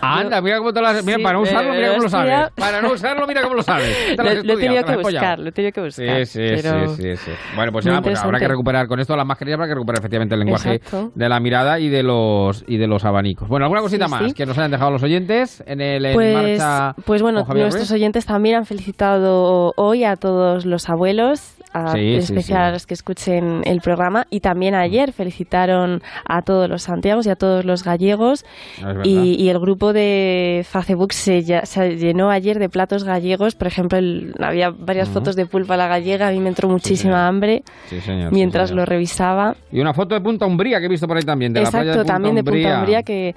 Anda, 0.00 0.40
mira 0.40 0.58
cómo 0.58 0.72
te 0.72 0.80
lo 0.80 0.86
has- 0.86 1.04
Mira, 1.04 1.18
Sí, 1.18 1.22
para 1.24 1.34
no 1.34 1.42
usarlo, 1.42 1.72
eh, 1.74 1.76
mira 1.76 1.88
cómo 1.90 2.02
lo 2.04 2.08
sabes. 2.08 2.50
Para 2.54 2.80
no 2.82 2.92
usarlo, 2.92 3.26
mira 3.26 3.42
cómo 3.42 3.54
lo 3.56 3.62
sabes. 3.62 3.88
Te 4.16 4.22
Lo, 4.22 4.30
he 4.30 4.56
tenido 4.56 4.84
te 4.84 4.92
que 4.92 4.96
buscar, 4.98 5.38
lo 5.40 5.48
he 5.48 5.52
tenido 5.52 5.72
que 5.72 5.80
buscar. 5.82 6.26
Sí, 6.26 6.26
sí, 6.26 6.62
pero- 6.62 6.94
sí, 6.94 7.02
sí, 7.02 7.16
sí. 7.16 7.30
Bueno, 7.56 7.72
pues, 7.72 7.84
nada, 7.84 8.00
pues 8.00 8.18
habrá 8.20 8.38
que 8.38 8.46
recuperar 8.48 8.86
con 8.86 9.00
esto 9.00 9.16
las 9.16 9.26
mascarillas 9.26 9.58
para 9.58 9.68
que 9.68 9.74
recuperar 9.74 9.98
efectivamente 9.98 10.34
el 10.34 10.40
lenguaje 10.40 10.74
Exacto. 10.76 11.10
de 11.14 11.28
la 11.28 11.40
mirada 11.40 11.80
y 11.80 11.88
de 11.88 12.02
los 12.04 12.64
y 12.68 12.76
de 12.76 12.86
los 12.86 13.04
abanicos. 13.04 13.48
Bueno, 13.48 13.64
alguna 13.66 13.80
cosita 13.82 14.04
Sí, 14.06 14.10
más 14.12 14.34
que 14.34 14.46
nos 14.46 14.56
hayan 14.56 14.70
dejado 14.70 14.92
los 14.92 15.02
oyentes 15.02 15.62
en 15.66 15.80
el 15.80 16.04
en 16.06 16.14
Pues, 16.14 16.34
marcha. 16.60 16.77
Pues 17.04 17.22
bueno, 17.22 17.40
con 17.40 17.48
Javier 17.48 17.64
nuestros 17.66 17.90
oyentes 17.92 18.26
también 18.26 18.56
han 18.56 18.66
felicitado 18.66 19.72
hoy 19.76 20.04
a 20.04 20.16
todos 20.16 20.64
los 20.66 20.88
abuelos, 20.88 21.54
a, 21.74 21.92
Sí, 21.92 21.98
en 22.14 22.18
especial 22.20 22.44
sí. 22.44 22.68
a 22.68 22.70
los 22.72 22.86
que 22.86 22.94
escuchen 22.94 23.60
el 23.64 23.80
programa, 23.82 24.26
y 24.30 24.40
también 24.40 24.74
ayer 24.74 25.12
felicitaron 25.12 26.02
a 26.26 26.40
todos 26.42 26.68
los 26.68 26.82
santiagos 26.82 27.26
y 27.26 27.30
a 27.30 27.36
todos 27.36 27.64
los 27.66 27.84
gallegos. 27.84 28.44
Verdad. 28.82 29.02
Y, 29.04 29.34
y 29.34 29.48
el 29.50 29.58
grupo 29.58 29.92
de 29.92 30.64
Facebook 30.68 31.12
se, 31.12 31.42
ya- 31.42 31.66
se 31.66 31.96
llenó 31.96 32.30
ayer 32.30 32.58
de 32.58 32.68
platos 32.70 33.04
gallegos. 33.04 33.54
Por 33.54 33.66
ejemplo, 33.66 33.98
el- 33.98 34.34
había 34.40 34.70
varias 34.70 35.08
fotos 35.10 35.36
de 35.36 35.44
pulpa 35.46 35.74
a 35.74 35.76
la 35.76 35.88
gallega. 35.88 36.28
A 36.28 36.30
mí 36.30 36.40
me 36.40 36.48
entró 36.48 36.68
muchísima 36.68 37.28
hambre 37.28 37.62
señor, 38.04 38.32
mientras 38.32 38.70
lo 38.70 38.86
revisaba. 38.86 39.54
Y 39.70 39.80
una 39.80 39.92
foto 39.92 40.14
de 40.14 40.20
Punta 40.22 40.46
Umbría 40.46 40.78
que 40.80 40.86
he 40.86 40.88
visto 40.88 41.06
por 41.06 41.18
ahí 41.18 41.22
también, 41.24 41.52
de 41.52 41.60
la 41.60 41.70
playa 41.70 41.84
de 41.84 41.90
Exacto, 41.90 42.02
Punta 42.02 42.12
también 42.14 42.34
de 42.34 42.44
Punta 42.44 42.78
Umbría. 42.78 43.02
Que 43.02 43.34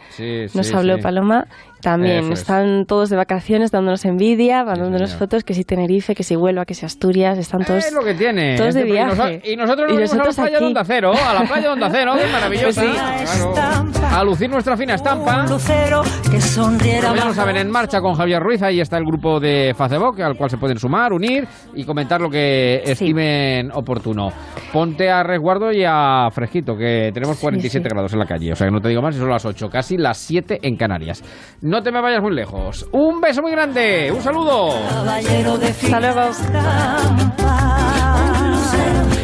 nos 0.53 0.73
habló. 0.73 0.99
Paloma. 0.99 1.47
También 1.81 2.19
Eso 2.25 2.33
es. 2.33 2.39
están 2.41 2.85
todos 2.85 3.09
de 3.09 3.17
vacaciones 3.17 3.71
dándonos 3.71 4.05
envidia, 4.05 4.63
mandándonos 4.63 5.15
fotos, 5.15 5.43
que 5.43 5.53
si 5.53 5.63
Tenerife, 5.63 6.15
que 6.15 6.23
si 6.23 6.35
Huelva, 6.35 6.65
que 6.65 6.73
si 6.73 6.85
Asturias, 6.85 7.37
están 7.37 7.63
todos... 7.65 7.85
Es 7.85 7.93
lo 7.93 8.01
que 8.03 8.13
tiene. 8.13 8.55
todos 8.57 8.73
de 8.73 8.81
y 8.87 8.91
viaje. 8.91 9.15
noso- 9.15 9.41
Y, 9.51 9.55
nosotros 9.55 9.91
nos 9.91 9.99
nosotros 9.99 10.39
a 10.39 10.41
la 10.41 10.47
playa 10.47 10.57
aquí. 10.57 10.63
de 10.63 10.67
Onda 10.67 10.83
Cero, 10.85 11.11
a 11.13 11.33
la 11.33 11.41
playa 11.41 11.61
de 11.61 11.67
Onda 11.69 11.89
Cero, 11.91 12.13
que 12.17 12.31
maravillosa. 12.31 12.81
Pues 12.81 13.29
sí. 13.29 13.41
Claro. 13.51 14.17
A 14.17 14.23
lucir 14.23 14.49
nuestra 14.49 14.75
fina 14.77 14.95
estampa. 14.95 15.45
lucero 15.47 16.01
que 16.29 16.39
sonriera 16.41 17.01
Como 17.07 17.15
ya 17.15 17.21
lo 17.21 17.27
más. 17.27 17.35
saben, 17.35 17.57
en 17.57 17.71
marcha 17.71 18.01
con 18.01 18.13
Javier 18.15 18.41
Ruiz, 18.41 18.61
ahí 18.61 18.79
está 18.81 18.97
el 18.97 19.05
grupo 19.05 19.39
de 19.39 19.73
Facebook, 19.77 20.21
al 20.21 20.35
cual 20.35 20.49
se 20.49 20.57
pueden 20.57 20.77
sumar, 20.77 21.13
unir 21.13 21.47
y 21.73 21.83
comentar 21.85 22.19
lo 22.21 22.29
que 22.29 22.81
estimen 22.85 23.71
oportuno. 23.73 24.29
Ponte 24.73 25.09
a 25.09 25.23
resguardo 25.23 25.71
y 25.71 25.83
a 25.87 26.27
fresquito, 26.31 26.75
que 26.75 27.11
tenemos 27.13 27.37
47 27.39 27.87
sí. 27.89 27.93
grados 27.93 28.13
en 28.13 28.19
la 28.19 28.25
calle, 28.25 28.51
o 28.51 28.55
sea 28.55 28.67
que 28.67 28.71
no 28.71 28.81
te 28.81 28.89
digo 28.89 29.01
más, 29.01 29.15
son 29.15 29.29
las 29.29 29.45
8, 29.45 29.69
casi 29.69 29.97
las 29.97 30.17
7 30.17 30.59
en 30.61 30.75
Canarias. 30.75 31.23
No 31.71 31.81
te 31.81 31.89
me 31.89 32.01
vayas 32.01 32.21
muy 32.21 32.33
lejos. 32.33 32.85
Un 32.91 33.21
beso 33.21 33.41
muy 33.41 33.53
grande, 33.53 34.11
un 34.13 34.21
saludo. 34.21 34.77
Caballero 34.89 35.57
de 35.57 35.67
lucero 35.67 35.87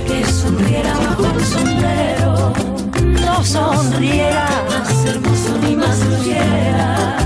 que 0.08 0.24
sonriera 0.24 0.94
bajo 0.94 1.26
el 1.26 1.44
sombrero. 1.44 2.54
No 3.26 3.44
sonriera 3.44 4.48
más 4.70 5.06
hermoso 5.06 5.58
ni 5.62 5.76
más 5.76 5.98
fluyera. 5.98 7.18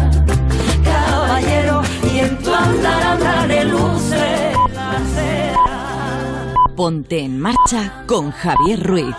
Caballero, 0.83 1.83
y 2.11 2.19
en 2.21 2.37
tu 2.39 2.51
andar 2.51 3.03
andaré 3.03 3.65
luce 3.65 4.53
la 4.73 4.91
acera. 4.97 6.55
Ponte 6.75 7.19
en 7.19 7.39
marcha 7.39 8.05
con 8.07 8.31
Javier 8.31 8.81
Ruiz. 8.81 9.15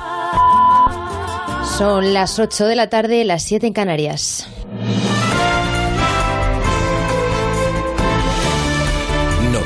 Son 1.79 2.13
las 2.13 2.41
8 2.41 2.67
de 2.67 2.75
la 2.75 2.91
tarde, 2.91 3.25
las 3.25 3.45
7 3.45 3.69
en 3.69 3.73
Canarias. 3.73 4.49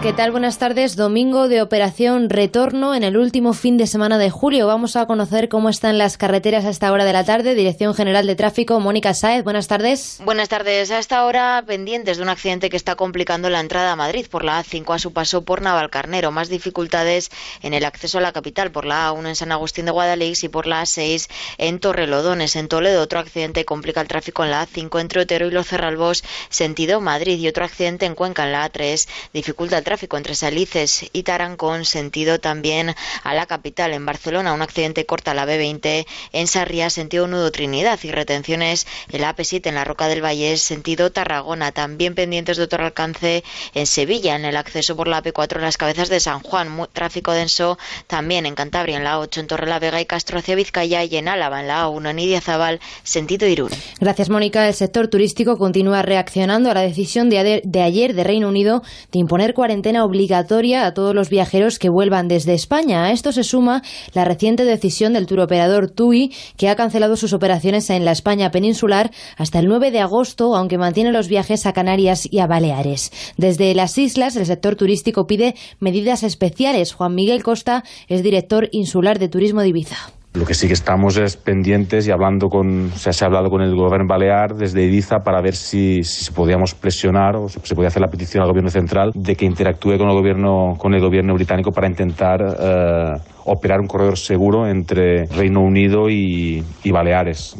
¿Qué 0.00 0.12
tal? 0.12 0.30
Buenas 0.30 0.58
tardes. 0.58 0.94
Domingo 0.94 1.48
de 1.48 1.60
operación 1.60 2.30
retorno 2.30 2.94
en 2.94 3.02
el 3.02 3.16
último 3.16 3.52
fin 3.52 3.76
de 3.76 3.88
semana 3.88 4.16
de 4.16 4.30
julio. 4.30 4.68
Vamos 4.68 4.94
a 4.94 5.06
conocer 5.06 5.48
cómo 5.48 5.68
están 5.68 5.98
las 5.98 6.16
carreteras 6.16 6.64
a 6.64 6.70
esta 6.70 6.92
hora 6.92 7.04
de 7.04 7.12
la 7.12 7.24
tarde. 7.24 7.56
Dirección 7.56 7.96
General 7.96 8.24
de 8.24 8.36
Tráfico, 8.36 8.78
Mónica 8.78 9.12
Sáez. 9.12 9.42
Buenas 9.42 9.66
tardes. 9.66 10.20
Buenas 10.24 10.48
tardes. 10.48 10.92
A 10.92 11.00
esta 11.00 11.24
hora 11.24 11.64
pendientes 11.66 12.16
de 12.16 12.22
un 12.22 12.28
accidente 12.28 12.70
que 12.70 12.76
está 12.76 12.94
complicando 12.94 13.50
la 13.50 13.58
entrada 13.58 13.90
a 13.90 13.96
Madrid 13.96 14.26
por 14.30 14.44
la 14.44 14.62
A5 14.62 14.94
a 14.94 15.00
su 15.00 15.12
paso 15.12 15.42
por 15.42 15.62
Navalcarnero. 15.62 16.30
Más 16.30 16.48
dificultades 16.48 17.30
en 17.62 17.74
el 17.74 17.84
acceso 17.84 18.18
a 18.18 18.20
la 18.20 18.30
capital 18.30 18.70
por 18.70 18.84
la 18.84 19.10
A1 19.10 19.26
en 19.26 19.36
San 19.36 19.50
Agustín 19.50 19.86
de 19.86 19.90
Guadalix 19.90 20.44
y 20.44 20.48
por 20.48 20.68
la 20.68 20.82
A6 20.82 21.28
en 21.58 21.80
Torrelodones. 21.80 22.54
En 22.54 22.68
Toledo 22.68 23.02
otro 23.02 23.18
accidente 23.18 23.64
complica 23.64 24.00
el 24.00 24.06
tráfico 24.06 24.44
en 24.44 24.52
la 24.52 24.64
A5 24.64 25.00
entre 25.00 25.22
Otero 25.22 25.48
y 25.48 25.50
Los 25.50 25.66
Cerralbos 25.66 26.22
sentido 26.50 27.00
Madrid 27.00 27.36
y 27.36 27.48
otro 27.48 27.64
accidente 27.64 28.06
en 28.06 28.14
Cuenca 28.14 28.44
en 28.44 28.52
la 28.52 28.70
A3 28.70 29.08
dificulta 29.32 29.76
el 29.76 29.87
tráfico 29.88 30.18
entre 30.18 30.34
Salices 30.34 31.08
y 31.14 31.22
Tarancón, 31.22 31.86
sentido 31.86 32.40
también 32.40 32.94
a 33.24 33.32
la 33.32 33.46
capital. 33.46 33.94
En 33.94 34.04
Barcelona, 34.04 34.52
un 34.52 34.60
accidente 34.60 35.06
corta 35.06 35.32
la 35.32 35.46
B20 35.46 36.04
en 36.32 36.46
Sarria, 36.46 36.90
sentido 36.90 37.26
Nudo 37.26 37.50
Trinidad 37.50 37.98
y 38.02 38.10
retenciones 38.10 38.86
en 39.10 39.22
la 39.22 39.34
AP7 39.34 39.66
en 39.68 39.76
la 39.76 39.84
Roca 39.84 40.06
del 40.08 40.22
Valle, 40.22 40.58
sentido 40.58 41.10
Tarragona. 41.10 41.72
También 41.72 42.14
pendientes 42.14 42.58
de 42.58 42.64
otro 42.64 42.84
alcance 42.84 43.42
en 43.72 43.86
Sevilla, 43.86 44.36
en 44.36 44.44
el 44.44 44.58
acceso 44.58 44.94
por 44.94 45.08
la 45.08 45.22
AP4 45.22 45.56
en 45.56 45.62
las 45.62 45.78
cabezas 45.78 46.10
de 46.10 46.20
San 46.20 46.40
Juan. 46.40 46.86
tráfico 46.92 47.32
denso 47.32 47.78
también 48.08 48.44
en 48.44 48.54
Cantabria, 48.54 48.98
en 48.98 49.04
la 49.04 49.16
A8 49.16 49.38
en 49.38 49.46
Torre 49.46 49.68
la 49.68 49.78
Vega 49.78 50.02
y 50.02 50.04
Castro 50.04 50.40
hacia 50.40 50.54
Vizcaya 50.54 51.02
y 51.04 51.16
en 51.16 51.28
Álava, 51.28 51.62
en 51.62 51.68
la 51.68 51.86
A1 51.86 52.10
en 52.10 52.18
Idiazabal, 52.18 52.80
sentido 53.04 53.46
Irún. 53.46 53.70
Gracias, 54.00 54.28
Mónica. 54.28 54.68
El 54.68 54.74
sector 54.74 55.08
turístico 55.08 55.56
continúa 55.56 56.02
reaccionando 56.02 56.70
a 56.70 56.74
la 56.74 56.82
decisión 56.82 57.30
de, 57.30 57.62
ayer 57.82 58.14
de 58.14 58.24
Reino 58.24 58.48
Unido 58.48 58.82
de 59.12 59.18
imponer 59.18 59.54
cuarentena 59.78 60.04
obligatoria 60.04 60.86
a 60.86 60.92
todos 60.92 61.14
los 61.14 61.30
viajeros 61.30 61.78
que 61.78 61.88
vuelvan 61.88 62.26
desde 62.26 62.52
España. 62.52 63.04
A 63.04 63.12
esto 63.12 63.30
se 63.30 63.44
suma 63.44 63.84
la 64.12 64.24
reciente 64.24 64.64
decisión 64.64 65.12
del 65.12 65.26
turoperador 65.26 65.88
TUI, 65.88 66.32
que 66.56 66.68
ha 66.68 66.74
cancelado 66.74 67.16
sus 67.16 67.32
operaciones 67.32 67.88
en 67.90 68.04
la 68.04 68.10
España 68.10 68.50
peninsular 68.50 69.12
hasta 69.36 69.60
el 69.60 69.68
9 69.68 69.92
de 69.92 70.00
agosto, 70.00 70.56
aunque 70.56 70.78
mantiene 70.78 71.12
los 71.12 71.28
viajes 71.28 71.64
a 71.64 71.72
Canarias 71.72 72.26
y 72.28 72.40
a 72.40 72.48
Baleares. 72.48 73.12
Desde 73.36 73.72
las 73.76 73.96
islas, 73.98 74.34
el 74.34 74.46
sector 74.46 74.74
turístico 74.74 75.28
pide 75.28 75.54
medidas 75.78 76.24
especiales. 76.24 76.92
Juan 76.92 77.14
Miguel 77.14 77.44
Costa 77.44 77.84
es 78.08 78.24
director 78.24 78.68
insular 78.72 79.20
de 79.20 79.28
Turismo 79.28 79.60
de 79.60 79.68
Ibiza. 79.68 80.17
Lo 80.34 80.44
que 80.44 80.54
sí 80.54 80.66
que 80.66 80.74
estamos 80.74 81.16
es 81.16 81.36
pendientes 81.36 82.06
y 82.06 82.10
hablando 82.10 82.48
con, 82.48 82.92
o 82.92 82.96
sea, 82.96 83.12
se 83.12 83.24
ha 83.24 83.26
hablado 83.26 83.48
con 83.48 83.62
el 83.62 83.74
gobierno 83.74 84.06
balear 84.06 84.54
desde 84.54 84.84
Ibiza 84.84 85.20
para 85.24 85.40
ver 85.40 85.54
si, 85.56 86.04
si 86.04 86.30
podíamos 86.32 86.74
presionar 86.74 87.34
o 87.36 87.48
si 87.48 87.58
se 87.62 87.74
podía 87.74 87.88
hacer 87.88 88.02
la 88.02 88.08
petición 88.08 88.42
al 88.42 88.48
gobierno 88.50 88.70
central 88.70 89.10
de 89.14 89.34
que 89.34 89.46
interactúe 89.46 89.96
con 89.96 90.08
el 90.08 90.14
gobierno, 90.14 90.74
con 90.78 90.94
el 90.94 91.00
gobierno 91.00 91.34
británico 91.34 91.72
para 91.72 91.88
intentar 91.88 92.40
eh, 92.42 93.14
operar 93.46 93.80
un 93.80 93.86
corredor 93.86 94.18
seguro 94.18 94.68
entre 94.68 95.24
Reino 95.26 95.60
Unido 95.60 96.10
y, 96.10 96.62
Baleares, 96.92 97.56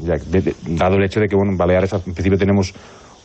dado 0.66 0.96
el 0.96 1.04
hecho 1.04 1.20
de 1.20 1.26
que 1.26 1.36
bueno, 1.36 1.52
en 1.52 1.58
Baleares 1.58 1.94
en 1.94 2.12
principio 2.12 2.38
tenemos 2.38 2.74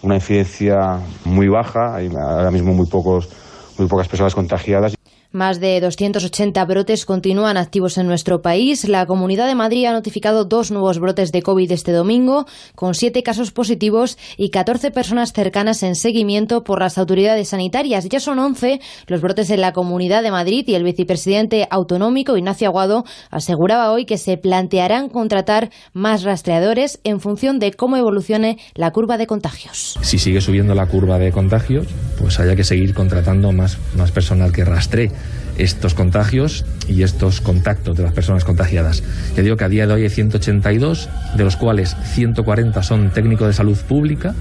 una 0.01 0.15
incidencia 0.15 0.99
muy 1.25 1.49
baja, 1.49 1.95
hay 1.95 2.07
ahora 2.07 2.49
mismo 2.49 2.73
muy 2.73 2.87
pocos 2.87 3.29
muy 3.77 3.87
pocas 3.87 4.07
personas 4.07 4.35
contagiadas. 4.35 4.95
Más 5.33 5.59
de 5.59 5.81
280 5.81 6.63
brotes 6.65 7.07
continúan 7.07 7.57
activos 7.57 7.97
en 7.97 8.05
nuestro 8.05 8.43
país. 8.43 8.87
La 8.87 9.07
Comunidad 9.07 9.47
de 9.47 9.55
Madrid 9.55 9.85
ha 9.85 9.91
notificado 9.91 10.45
dos 10.45 10.69
nuevos 10.69 10.99
brotes 10.99 11.31
de 11.31 11.41
COVID 11.41 11.71
este 11.71 11.91
domingo, 11.91 12.45
con 12.75 12.93
siete 12.93 13.23
casos 13.23 13.49
positivos 13.49 14.19
y 14.37 14.51
14 14.51 14.91
personas 14.91 15.33
cercanas 15.33 15.81
en 15.81 15.95
seguimiento 15.95 16.63
por 16.63 16.81
las 16.81 16.99
autoridades 16.99 17.47
sanitarias. 17.47 18.07
Ya 18.09 18.19
son 18.19 18.37
11 18.37 18.79
los 19.07 19.21
brotes 19.21 19.49
en 19.49 19.61
la 19.61 19.73
Comunidad 19.73 20.21
de 20.21 20.29
Madrid 20.29 20.65
y 20.67 20.75
el 20.75 20.83
vicepresidente 20.83 21.67
autonómico 21.71 22.37
Ignacio 22.37 22.67
Aguado 22.67 23.03
aseguraba 23.31 23.91
hoy 23.91 24.05
que 24.05 24.19
se 24.19 24.37
plantearán 24.37 25.09
contratar 25.09 25.71
más 25.93 26.21
rastreadores 26.21 26.99
en 27.03 27.19
función 27.19 27.57
de 27.57 27.73
cómo 27.73 27.97
evolucione 27.97 28.59
la 28.75 28.91
curva 28.91 29.17
de 29.17 29.25
contagios. 29.25 29.97
Si 30.03 30.19
sigue 30.19 30.41
subiendo 30.41 30.75
la 30.75 30.85
curva 30.85 31.17
de 31.17 31.31
contagios, 31.31 31.87
pues 32.19 32.39
haya 32.39 32.55
que 32.55 32.63
seguir 32.63 32.93
contratando 32.93 33.51
más, 33.51 33.79
más 33.97 34.11
personal 34.11 34.51
que 34.51 34.63
rastree 34.63 35.11
estos 35.57 35.93
contagios 35.93 36.65
y 36.87 37.03
estos 37.03 37.41
contactos 37.41 37.97
de 37.97 38.03
las 38.03 38.13
personas 38.13 38.43
contagiadas. 38.43 39.03
Ya 39.35 39.43
digo 39.43 39.55
que 39.55 39.63
a 39.63 39.69
día 39.69 39.87
de 39.87 39.93
hoy 39.93 40.03
hay 40.03 40.09
182, 40.09 41.09
de 41.35 41.43
los 41.43 41.55
cuales 41.55 41.95
140 42.13 42.83
son 42.83 43.11
técnicos 43.11 43.47
de 43.47 43.53
salud 43.53 43.77
pública 43.77 44.33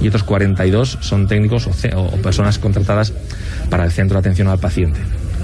y 0.00 0.08
otros 0.08 0.22
42 0.24 0.98
son 1.00 1.26
técnicos 1.26 1.66
o, 1.66 2.16
personas 2.18 2.58
contratadas 2.58 3.12
para 3.68 3.84
el 3.84 3.90
centro 3.90 4.14
de 4.14 4.20
atención 4.20 4.48
al 4.48 4.58
paciente. 4.58 5.00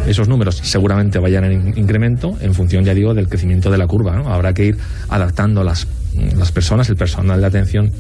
Esos 0.07 0.29
números 0.29 0.61
seguramente 0.63 1.19
vayan 1.19 1.45
en 1.45 1.79
incremento 1.79 2.37
en 2.41 2.55
función, 2.55 2.85
ya 2.85 2.95
digo, 2.95 3.15
del 3.15 3.29
crecimiento 3.29 3.71
de 3.71 3.79
la 3.79 3.87
curva. 3.87 4.23
Habrá 4.27 4.53
que 4.53 4.67
ir 4.67 4.79
adaptando 5.09 5.65
las, 5.65 5.87
las 6.37 6.53
personas, 6.53 6.89
el 6.91 6.97
personal 6.97 7.41
de 7.41 7.47
atención 7.47 7.91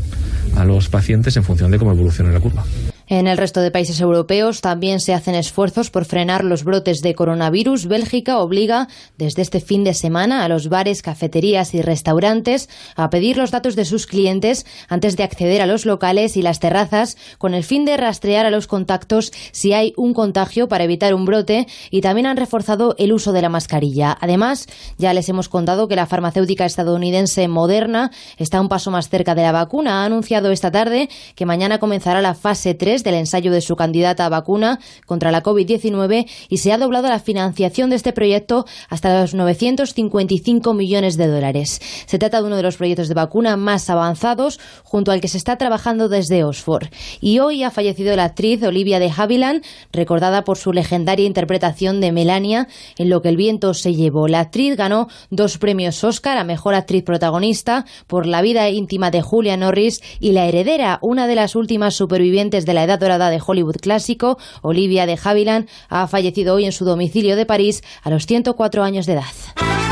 a 0.56 0.64
los 0.64 0.88
pacientes 0.88 1.36
en 1.36 1.42
función 1.42 1.70
de 1.70 1.78
cómo 1.78 1.92
evolucione 1.92 2.32
la 2.32 2.40
curva. 2.40 2.64
En 3.08 3.28
el 3.28 3.38
resto 3.38 3.60
de 3.60 3.70
países 3.70 4.00
europeos 4.00 4.60
también 4.60 4.98
se 4.98 5.14
hacen 5.14 5.36
esfuerzos 5.36 5.90
por 5.90 6.06
frenar 6.06 6.42
los 6.42 6.64
brotes 6.64 7.02
de 7.02 7.14
coronavirus. 7.14 7.86
Bélgica 7.86 8.40
obliga 8.40 8.88
desde 9.16 9.42
este 9.42 9.60
fin 9.60 9.84
de 9.84 9.94
semana 9.94 10.44
a 10.44 10.48
los 10.48 10.68
bares, 10.68 11.02
cafeterías 11.02 11.72
y 11.74 11.82
restaurantes 11.82 12.68
a 12.96 13.08
pedir 13.08 13.36
los 13.36 13.52
datos 13.52 13.76
de 13.76 13.84
sus 13.84 14.08
clientes 14.08 14.66
antes 14.88 15.16
de 15.16 15.22
acceder 15.22 15.62
a 15.62 15.66
los 15.66 15.86
locales 15.86 16.36
y 16.36 16.42
las 16.42 16.58
terrazas 16.58 17.16
con 17.38 17.54
el 17.54 17.62
fin 17.62 17.84
de 17.84 17.96
rastrear 17.96 18.44
a 18.44 18.50
los 18.50 18.66
contactos 18.66 19.30
si 19.52 19.72
hay 19.72 19.92
un 19.96 20.12
contagio 20.12 20.66
para 20.66 20.82
evitar 20.82 21.14
un 21.14 21.26
brote 21.26 21.68
y 21.92 22.00
también 22.00 22.26
han 22.26 22.36
reforzado 22.36 22.96
el 22.98 23.12
uso 23.12 23.32
de 23.32 23.42
la 23.42 23.48
mascarilla. 23.48 24.18
Además, 24.20 24.66
ya 24.98 25.14
les 25.14 25.28
hemos 25.28 25.48
contado 25.48 25.86
que 25.86 25.94
la 25.94 26.06
farmacéutica 26.06 26.66
estadounidense 26.66 27.46
Moderna 27.46 28.10
está 28.36 28.60
un 28.60 28.68
paso 28.68 28.90
más 28.90 29.08
cerca 29.10 29.36
de 29.36 29.42
la 29.42 29.52
vacuna. 29.52 30.02
Ha 30.02 30.06
anunciado 30.06 30.50
esta 30.50 30.72
tarde 30.72 31.08
que 31.36 31.46
mañana 31.46 31.78
comenzará 31.78 32.20
la 32.20 32.34
fase 32.34 32.74
3 32.74 32.95
del 33.02 33.14
ensayo 33.14 33.52
de 33.52 33.60
su 33.60 33.76
candidata 33.76 34.26
a 34.26 34.28
vacuna 34.28 34.78
contra 35.06 35.30
la 35.30 35.42
COVID-19 35.42 36.26
y 36.48 36.58
se 36.58 36.72
ha 36.72 36.78
doblado 36.78 37.08
la 37.08 37.20
financiación 37.20 37.90
de 37.90 37.96
este 37.96 38.12
proyecto 38.12 38.66
hasta 38.88 39.20
los 39.20 39.34
955 39.34 40.74
millones 40.74 41.16
de 41.16 41.26
dólares. 41.26 41.80
Se 42.06 42.18
trata 42.18 42.40
de 42.40 42.46
uno 42.46 42.56
de 42.56 42.62
los 42.62 42.76
proyectos 42.76 43.08
de 43.08 43.14
vacuna 43.14 43.56
más 43.56 43.90
avanzados 43.90 44.60
junto 44.84 45.12
al 45.12 45.20
que 45.20 45.28
se 45.28 45.38
está 45.38 45.56
trabajando 45.56 46.08
desde 46.08 46.44
Oxford. 46.44 46.88
Y 47.20 47.38
hoy 47.38 47.62
ha 47.62 47.70
fallecido 47.70 48.14
la 48.16 48.24
actriz 48.24 48.62
Olivia 48.62 48.98
de 48.98 49.12
Havilland, 49.14 49.64
recordada 49.92 50.44
por 50.44 50.58
su 50.58 50.72
legendaria 50.72 51.26
interpretación 51.26 52.00
de 52.00 52.12
Melania 52.12 52.68
en 52.98 53.10
Lo 53.10 53.22
que 53.22 53.28
el 53.28 53.36
viento 53.36 53.74
se 53.74 53.94
llevó. 53.94 54.28
La 54.28 54.40
actriz 54.40 54.76
ganó 54.76 55.08
dos 55.30 55.58
premios 55.58 56.02
Oscar 56.04 56.38
a 56.38 56.44
Mejor 56.44 56.74
Actriz 56.74 57.02
Protagonista 57.04 57.84
por 58.06 58.26
la 58.26 58.42
vida 58.42 58.68
íntima 58.70 59.10
de 59.10 59.22
Julia 59.22 59.56
Norris 59.56 60.00
y 60.20 60.32
La 60.32 60.46
Heredera, 60.46 60.98
una 61.02 61.26
de 61.26 61.34
las 61.34 61.56
últimas 61.56 61.94
supervivientes 61.94 62.66
de 62.66 62.74
la 62.74 62.84
edad 62.86 62.98
dorada 62.98 63.30
de 63.30 63.40
Hollywood 63.44 63.76
clásico, 63.76 64.38
Olivia 64.62 65.06
de 65.06 65.18
Havilland, 65.22 65.68
ha 65.88 66.06
fallecido 66.08 66.54
hoy 66.54 66.64
en 66.64 66.72
su 66.72 66.84
domicilio 66.84 67.36
de 67.36 67.46
París 67.46 67.84
a 68.02 68.10
los 68.10 68.26
104 68.26 68.82
años 68.82 69.06
de 69.06 69.12
edad. 69.12 69.85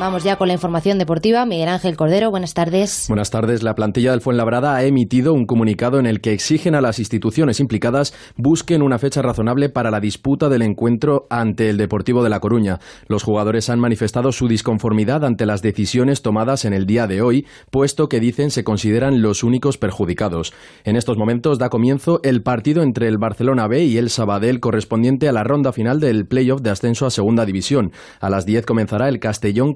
Vamos 0.00 0.24
ya 0.24 0.36
con 0.36 0.48
la 0.48 0.54
información 0.54 0.96
deportiva. 0.96 1.44
Miguel 1.44 1.68
Ángel 1.68 1.94
Cordero, 1.94 2.30
buenas 2.30 2.54
tardes. 2.54 3.04
Buenas 3.08 3.28
tardes. 3.28 3.62
La 3.62 3.74
plantilla 3.74 4.12
del 4.12 4.22
Fuenlabrada 4.22 4.74
ha 4.74 4.82
emitido 4.84 5.34
un 5.34 5.44
comunicado 5.44 5.98
en 5.98 6.06
el 6.06 6.22
que 6.22 6.32
exigen 6.32 6.74
a 6.74 6.80
las 6.80 6.98
instituciones 6.98 7.60
implicadas 7.60 8.14
busquen 8.34 8.80
una 8.80 8.98
fecha 8.98 9.20
razonable 9.20 9.68
para 9.68 9.90
la 9.90 10.00
disputa 10.00 10.48
del 10.48 10.62
encuentro 10.62 11.26
ante 11.28 11.68
el 11.68 11.76
Deportivo 11.76 12.22
de 12.22 12.30
La 12.30 12.40
Coruña. 12.40 12.78
Los 13.08 13.24
jugadores 13.24 13.68
han 13.68 13.78
manifestado 13.78 14.32
su 14.32 14.48
disconformidad 14.48 15.22
ante 15.22 15.44
las 15.44 15.60
decisiones 15.60 16.22
tomadas 16.22 16.64
en 16.64 16.72
el 16.72 16.86
día 16.86 17.06
de 17.06 17.20
hoy, 17.20 17.46
puesto 17.70 18.08
que 18.08 18.20
dicen 18.20 18.50
se 18.50 18.64
consideran 18.64 19.20
los 19.20 19.44
únicos 19.44 19.76
perjudicados. 19.76 20.54
En 20.84 20.96
estos 20.96 21.18
momentos 21.18 21.58
da 21.58 21.68
comienzo 21.68 22.20
el 22.22 22.42
partido 22.42 22.82
entre 22.82 23.06
el 23.06 23.18
Barcelona 23.18 23.68
B 23.68 23.84
y 23.84 23.98
el 23.98 24.08
Sabadell 24.08 24.60
correspondiente 24.60 25.28
a 25.28 25.32
la 25.32 25.44
ronda 25.44 25.74
final 25.74 26.00
del 26.00 26.26
playoff 26.26 26.62
de 26.62 26.70
ascenso 26.70 27.04
a 27.04 27.10
Segunda 27.10 27.44
División. 27.44 27.92
A 28.18 28.30
las 28.30 28.46
10 28.46 28.64
comenzará 28.64 29.06
el 29.10 29.20
Castellón 29.20 29.74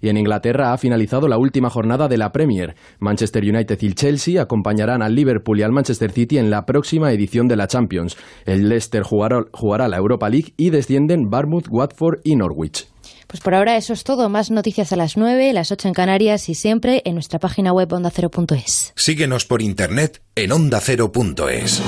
y 0.00 0.08
en 0.08 0.16
Inglaterra 0.16 0.72
ha 0.72 0.78
finalizado 0.78 1.28
la 1.28 1.38
última 1.38 1.70
jornada 1.70 2.08
de 2.08 2.18
la 2.18 2.32
Premier. 2.32 2.74
Manchester 2.98 3.42
United 3.42 3.78
y 3.80 3.92
Chelsea 3.94 4.40
acompañarán 4.40 5.02
al 5.02 5.14
Liverpool 5.14 5.58
y 5.58 5.62
al 5.62 5.72
Manchester 5.72 6.10
City 6.12 6.38
en 6.38 6.50
la 6.50 6.64
próxima 6.64 7.12
edición 7.12 7.48
de 7.48 7.56
la 7.56 7.66
Champions. 7.66 8.16
El 8.44 8.68
Leicester 8.68 9.02
jugará, 9.02 9.44
jugará 9.52 9.88
la 9.88 9.96
Europa 9.96 10.28
League 10.28 10.54
y 10.56 10.70
descienden 10.70 11.30
Barmouth, 11.30 11.68
Watford 11.68 12.20
y 12.24 12.36
Norwich. 12.36 12.86
Pues 13.26 13.40
por 13.40 13.54
ahora 13.54 13.76
eso 13.76 13.94
es 13.94 14.04
todo. 14.04 14.28
Más 14.28 14.50
noticias 14.50 14.92
a 14.92 14.96
las 14.96 15.16
9, 15.16 15.52
las 15.54 15.72
8 15.72 15.88
en 15.88 15.94
Canarias 15.94 16.48
y 16.48 16.54
siempre 16.54 17.00
en 17.06 17.14
nuestra 17.14 17.38
página 17.38 17.72
web 17.72 17.90
ondacero.es. 17.92 18.92
Síguenos 18.94 19.46
por 19.46 19.62
internet 19.62 20.22
en 20.34 20.52
ondacero.es. 20.52 21.82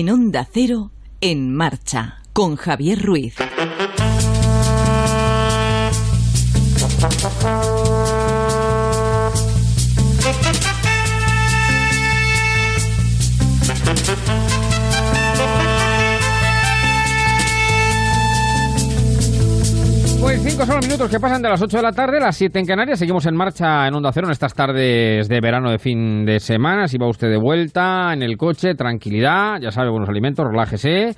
En 0.00 0.10
Onda 0.10 0.46
Cero, 0.48 0.92
en 1.20 1.52
marcha, 1.52 2.22
con 2.32 2.54
Javier 2.54 3.02
Ruiz. 3.02 3.34
5 20.18 20.66
son 20.66 20.76
los 20.76 20.86
minutos 20.86 21.10
que 21.10 21.20
pasan 21.20 21.42
de 21.42 21.48
las 21.48 21.62
8 21.62 21.76
de 21.76 21.82
la 21.82 21.92
tarde, 21.92 22.18
las 22.18 22.36
7 22.36 22.58
en 22.58 22.66
Canarias. 22.66 22.98
Seguimos 22.98 23.24
en 23.26 23.36
marcha 23.36 23.86
en 23.86 23.94
Onda 23.94 24.10
Cero 24.12 24.26
en 24.26 24.32
estas 24.32 24.52
tardes 24.52 25.28
de 25.28 25.40
verano 25.40 25.70
de 25.70 25.78
fin 25.78 26.26
de 26.26 26.40
semana. 26.40 26.88
Si 26.88 26.98
va 26.98 27.08
usted 27.08 27.30
de 27.30 27.36
vuelta 27.36 28.12
en 28.12 28.22
el 28.22 28.36
coche, 28.36 28.74
tranquilidad, 28.74 29.60
ya 29.60 29.70
sabe, 29.70 29.90
buenos 29.90 30.08
alimentos, 30.08 30.44
relájese 30.44 31.14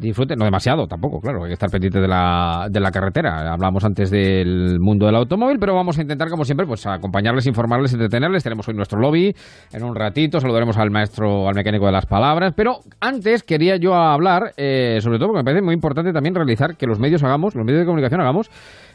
disfrute, 0.00 0.34
no 0.36 0.44
demasiado 0.44 0.86
tampoco, 0.86 1.20
claro, 1.20 1.44
hay 1.44 1.50
que 1.50 1.54
estar 1.54 1.70
pendiente 1.70 2.00
de 2.00 2.08
la, 2.08 2.66
de 2.70 2.80
la 2.80 2.90
carretera. 2.90 3.52
Hablamos 3.52 3.84
antes 3.84 4.10
del 4.10 4.78
mundo 4.80 5.06
del 5.06 5.16
automóvil, 5.16 5.58
pero 5.58 5.74
vamos 5.74 5.98
a 5.98 6.02
intentar, 6.02 6.28
como 6.30 6.44
siempre, 6.44 6.66
pues 6.66 6.86
acompañarles, 6.86 7.46
informarles, 7.46 7.92
entretenerles. 7.92 8.42
Tenemos 8.42 8.66
hoy 8.68 8.74
nuestro 8.74 8.98
lobby 8.98 9.34
en 9.72 9.84
un 9.84 9.94
ratito, 9.94 10.40
saludaremos 10.40 10.76
al 10.78 10.90
maestro, 10.90 11.48
al 11.48 11.54
mecánico 11.54 11.86
de 11.86 11.92
las 11.92 12.06
palabras, 12.06 12.54
pero 12.56 12.80
antes 13.00 13.42
quería 13.42 13.76
yo 13.76 13.94
hablar, 13.94 14.52
eh, 14.56 14.98
sobre 15.00 15.18
todo 15.18 15.28
porque 15.28 15.40
me 15.40 15.44
parece 15.44 15.62
muy 15.62 15.74
importante 15.74 16.12
también 16.12 16.34
realizar 16.34 16.76
que 16.76 16.86
los 16.86 16.98
medios 16.98 17.22
hagamos, 17.22 17.54
los 17.54 17.64
medios 17.64 17.80
de 17.80 17.86
comunicación 17.86 18.20
hagamos 18.20 18.50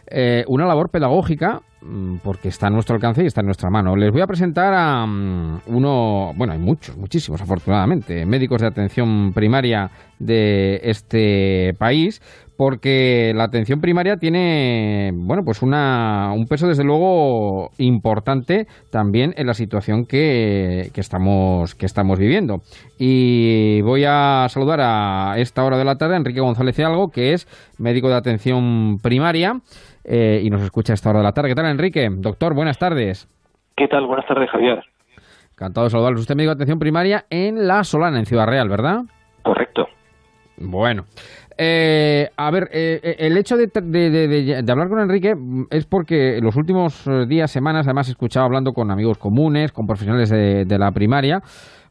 eh, 0.08 0.44
una 0.48 0.66
labor 0.66 0.90
pedagógica 0.90 1.62
mm, 1.82 2.18
porque 2.24 2.50
está 2.50 2.68
a 2.68 2.70
nuestro 2.70 2.96
alcance 2.96 3.24
y 3.24 3.28
está 3.28 3.42
en 3.42 3.48
nuestra 3.48 3.70
mano. 3.70 3.96
Les 3.96 4.12
voy 4.12 4.22
a 4.22 4.28
presentar 4.28 4.74
a 4.74 5.06
mm, 5.06 5.62
uno, 5.68 6.34
bueno, 6.36 6.54
hay 6.54 6.60
muchos, 6.60 6.98
muchísimos 6.98 7.42
afortunadamente, 7.42 8.26
médicos 8.26 8.62
de 8.62 8.68
atención 8.68 9.34
primaria 9.34 9.90
de 10.20 10.80
este 10.84 11.74
país, 11.78 12.22
porque 12.58 13.34
la 13.36 13.44
atención 13.44 13.82
primaria 13.82 14.18
tiene, 14.18 15.12
bueno, 15.14 15.44
pues 15.44 15.62
una, 15.62 16.32
un 16.34 16.48
peso 16.48 16.68
desde 16.68 16.84
luego 16.84 17.70
importante 17.78 18.68
también 18.92 19.34
en 19.38 19.48
la 19.48 19.54
situación 19.54 20.06
que, 20.06 20.90
que, 20.94 21.02
estamos, 21.02 21.76
que 21.76 21.86
estamos 21.86 22.20
viviendo. 22.20 22.60
Y 22.98 23.82
voy 23.82 24.06
a 24.08 24.48
saludar 24.50 24.80
a 24.82 25.36
esta 25.38 25.64
hora 25.64 25.78
de 25.78 25.86
la 25.86 25.96
tarde 25.96 26.16
a 26.16 26.18
Enrique 26.18 26.40
González 26.40 26.80
Algo, 26.80 27.10
que 27.10 27.34
es 27.34 27.48
médico 27.78 28.10
de 28.10 28.16
atención 28.16 28.98
primaria 29.02 29.60
eh, 30.04 30.42
y 30.44 30.50
nos 30.50 30.62
escucha 30.62 30.94
a 30.94 30.96
esta 30.96 31.10
hora 31.10 31.20
de 31.20 31.26
la 31.26 31.34
tarde. 31.34 31.50
¿Qué 31.50 31.56
tal, 31.56 31.66
Enrique? 31.66 32.08
Doctor, 32.12 32.54
buenas 32.54 32.78
tardes. 32.78 33.28
¿Qué 33.76 33.88
tal? 33.88 34.06
Buenas 34.06 34.26
tardes, 34.28 34.50
Javier. 34.50 34.84
Encantado 35.54 35.86
de 35.86 35.92
saludarlos. 35.92 36.22
Usted 36.22 36.36
médico 36.36 36.52
de 36.52 36.56
atención 36.56 36.80
primaria 36.80 37.26
en 37.30 37.68
La 37.68 37.84
Solana, 37.84 38.20
en 38.20 38.26
Ciudad 38.26 38.48
Real, 38.48 38.70
¿verdad? 38.70 39.02
Correcto. 39.44 39.88
Bueno. 40.58 41.04
Eh, 41.58 42.30
a 42.36 42.52
ver, 42.52 42.70
eh, 42.74 43.16
el 43.20 43.38
hecho 43.38 43.56
de, 43.56 44.64
hablar 44.68 44.90
con 44.90 45.00
Enrique 45.00 45.36
es 45.70 45.86
porque 45.86 46.40
los 46.42 46.56
últimos 46.56 47.10
días, 47.28 47.50
semanas, 47.50 47.88
además 47.88 48.10
he 48.10 48.12
escuchado 48.12 48.46
hablando 48.46 48.74
con 48.74 48.92
amigos 48.92 49.18
comunes, 49.18 49.72
con 49.72 49.88
profesionales 49.88 50.30
de, 50.30 50.78
la 50.78 50.92
primaria, 50.92 51.42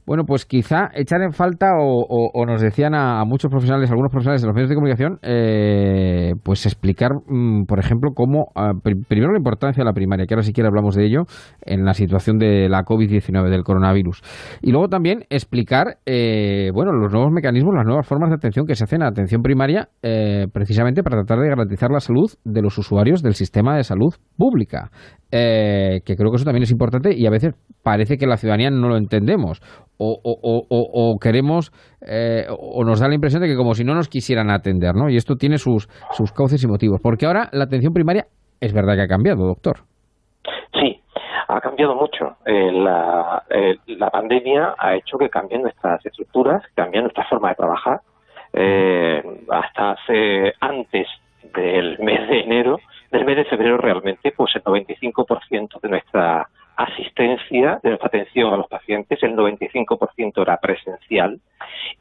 bueno, 0.06 0.24
pues 0.26 0.44
quizá 0.44 0.90
echar 0.94 1.22
en 1.22 1.32
falta 1.32 1.72
o, 1.78 2.46
nos 2.46 2.60
decían 2.60 2.94
a, 2.94 3.24
muchos 3.24 3.50
profesionales, 3.50 3.90
algunos 3.90 4.10
profesionales 4.10 4.42
de 4.42 4.46
los 4.46 4.54
medios 4.54 4.68
de 4.68 4.74
comunicación, 4.74 5.18
eh, 5.22 6.34
pues 6.42 6.66
explicar, 6.66 7.12
mm, 7.26 7.64
por 7.64 7.78
ejemplo, 7.78 8.10
cómo, 8.14 8.48
ah, 8.54 8.72
primero 9.08 9.32
la 9.32 9.38
importancia 9.38 9.80
de 9.80 9.86
la 9.86 9.94
primaria, 9.94 10.26
que 10.26 10.34
ahora 10.34 10.42
siquiera 10.42 10.68
hablamos 10.68 10.94
de 10.94 11.06
ello, 11.06 11.22
en 11.62 11.84
la 11.86 11.94
situación 11.94 12.38
de 12.38 12.68
la 12.68 12.84
COVID-19, 12.84 13.48
del 13.48 13.64
coronavirus. 13.64 14.20
Y 14.60 14.72
luego 14.72 14.88
también 14.88 15.24
explicar, 15.30 15.96
eh, 16.04 16.70
bueno, 16.74 16.92
los 16.92 17.10
nuevos 17.10 17.32
mecanismos, 17.32 17.74
las 17.74 17.86
nuevas 17.86 18.06
formas 18.06 18.28
de 18.28 18.36
atención 18.36 18.66
que 18.66 18.74
se 18.74 18.84
hacen 18.84 19.02
a 19.02 19.08
atención 19.08 19.42
primaria, 19.42 19.88
eh, 20.02 20.48
precisamente 20.52 21.02
para 21.02 21.16
tratar 21.16 21.38
de 21.38 21.48
garantizar 21.48 21.90
la 21.90 22.00
salud 22.00 22.30
de 22.44 22.60
los 22.60 22.76
usuarios 22.76 23.22
del 23.22 23.34
sistema 23.34 23.76
de 23.76 23.84
salud 23.84 24.14
pública. 24.36 24.90
que 25.34 26.14
creo 26.16 26.30
que 26.30 26.36
eso 26.36 26.44
también 26.44 26.62
es 26.62 26.70
importante 26.70 27.12
y 27.12 27.26
a 27.26 27.30
veces 27.30 27.54
parece 27.82 28.18
que 28.18 28.26
la 28.26 28.36
ciudadanía 28.36 28.70
no 28.70 28.88
lo 28.88 28.96
entendemos 28.96 29.60
o, 29.98 30.18
o, 30.22 31.18
queremos 31.18 31.70
eh, 32.00 32.46
o 32.48 32.84
nos 32.84 33.00
da 33.00 33.08
la 33.08 33.14
impresión 33.14 33.42
de 33.42 33.48
que 33.48 33.56
como 33.56 33.74
si 33.74 33.84
no 33.84 33.94
nos 33.94 34.08
quisieran 34.08 34.50
atender, 34.50 34.94
¿no? 34.94 35.08
Y 35.08 35.16
esto 35.16 35.36
tiene 35.36 35.58
sus, 35.58 35.88
sus 36.12 36.32
cauces 36.32 36.62
y 36.64 36.66
motivos. 36.66 37.00
Porque 37.02 37.26
ahora 37.26 37.48
la 37.52 37.64
atención 37.64 37.92
primaria 37.92 38.26
es 38.60 38.72
verdad 38.72 38.94
que 38.94 39.02
ha 39.02 39.08
cambiado, 39.08 39.46
doctor. 39.46 39.78
Sí, 40.72 41.00
ha 41.48 41.60
cambiado 41.60 41.94
mucho. 41.94 42.36
Eh, 42.44 42.72
la, 42.72 43.42
eh, 43.50 43.76
la 43.86 44.10
pandemia 44.10 44.74
ha 44.78 44.94
hecho 44.94 45.16
que 45.18 45.28
cambien 45.28 45.62
nuestras 45.62 46.04
estructuras, 46.04 46.62
cambien 46.74 47.04
nuestra 47.04 47.24
forma 47.28 47.50
de 47.50 47.54
trabajar. 47.54 48.00
hasta 49.50 49.92
hace 49.92 50.52
antes 50.60 51.08
del 51.54 51.98
mes 51.98 52.28
de 52.28 52.40
enero, 52.40 52.78
del 53.10 53.24
mes 53.24 53.36
de 53.36 53.44
febrero 53.44 53.76
realmente, 53.78 54.32
pues 54.36 54.54
el 54.56 54.62
95% 54.62 55.80
de 55.80 55.88
nuestra 55.88 56.48
asistencia, 56.76 57.78
de 57.82 57.90
nuestra 57.90 58.08
atención 58.08 58.52
a 58.52 58.56
los 58.56 58.68
pacientes, 58.68 59.22
el 59.22 59.36
95% 59.36 60.42
era 60.42 60.56
presencial 60.58 61.40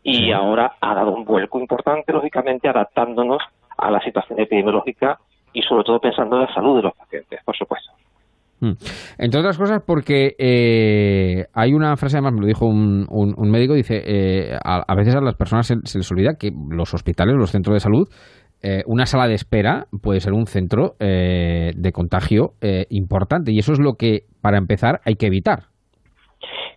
y 0.02 0.32
ahora 0.32 0.74
ha 0.82 0.96
dado 0.96 1.12
un 1.12 1.26
vuelco 1.26 1.60
importante, 1.60 2.12
lógicamente, 2.12 2.68
adaptándonos 2.68 3.42
a 3.78 3.92
la 3.92 4.00
situación 4.02 4.40
epidemiológica 4.40 5.20
y 5.54 5.62
sobre 5.62 5.84
todo 5.84 6.00
pensando 6.00 6.38
en 6.38 6.44
la 6.44 6.54
salud 6.54 6.78
de 6.78 6.84
los 6.84 6.96
pacientes, 6.96 7.40
por 7.46 7.56
supuesto. 7.56 7.92
Mm. 8.64 8.72
Entre 9.18 9.40
otras 9.40 9.58
cosas 9.58 9.84
porque 9.86 10.36
eh, 10.38 11.46
hay 11.54 11.74
una 11.74 11.98
frase, 11.98 12.16
además 12.16 12.34
me 12.34 12.42
lo 12.42 12.48
dijo 12.48 12.66
un, 12.66 13.52
médico, 13.52 13.74
dice, 13.74 14.02
eh, 14.06 14.58
a, 14.64 14.96
veces 14.96 15.16
a 15.16 15.22
las 15.22 15.36
personas 15.36 15.68
se, 15.68 15.76
les 15.76 16.12
olvida 16.12 16.36
que 16.40 16.52
los 16.70 16.94
hospitales, 16.94 17.36
los 17.36 17.52
centros 17.52 17.76
de 17.76 17.80
salud, 17.82 18.08
eh, 18.64 18.82
una 18.86 19.06
sala 19.06 19.28
de 19.28 19.36
espera 19.36 19.88
puede 20.02 20.22
ser 20.22 20.32
un 20.32 20.48
centro 20.48 20.96
eh, 21.00 21.74
de 21.76 21.92
contagio 21.92 22.54
eh, 22.62 22.86
importante 22.90 23.52
y 23.52 23.60
eso 23.60 23.74
es 23.74 23.80
lo 23.80 23.96
que, 23.96 24.24
para 24.42 24.58
empezar, 24.58 25.02
hay 25.04 25.16
que 25.16 25.26
evitar. 25.26 25.64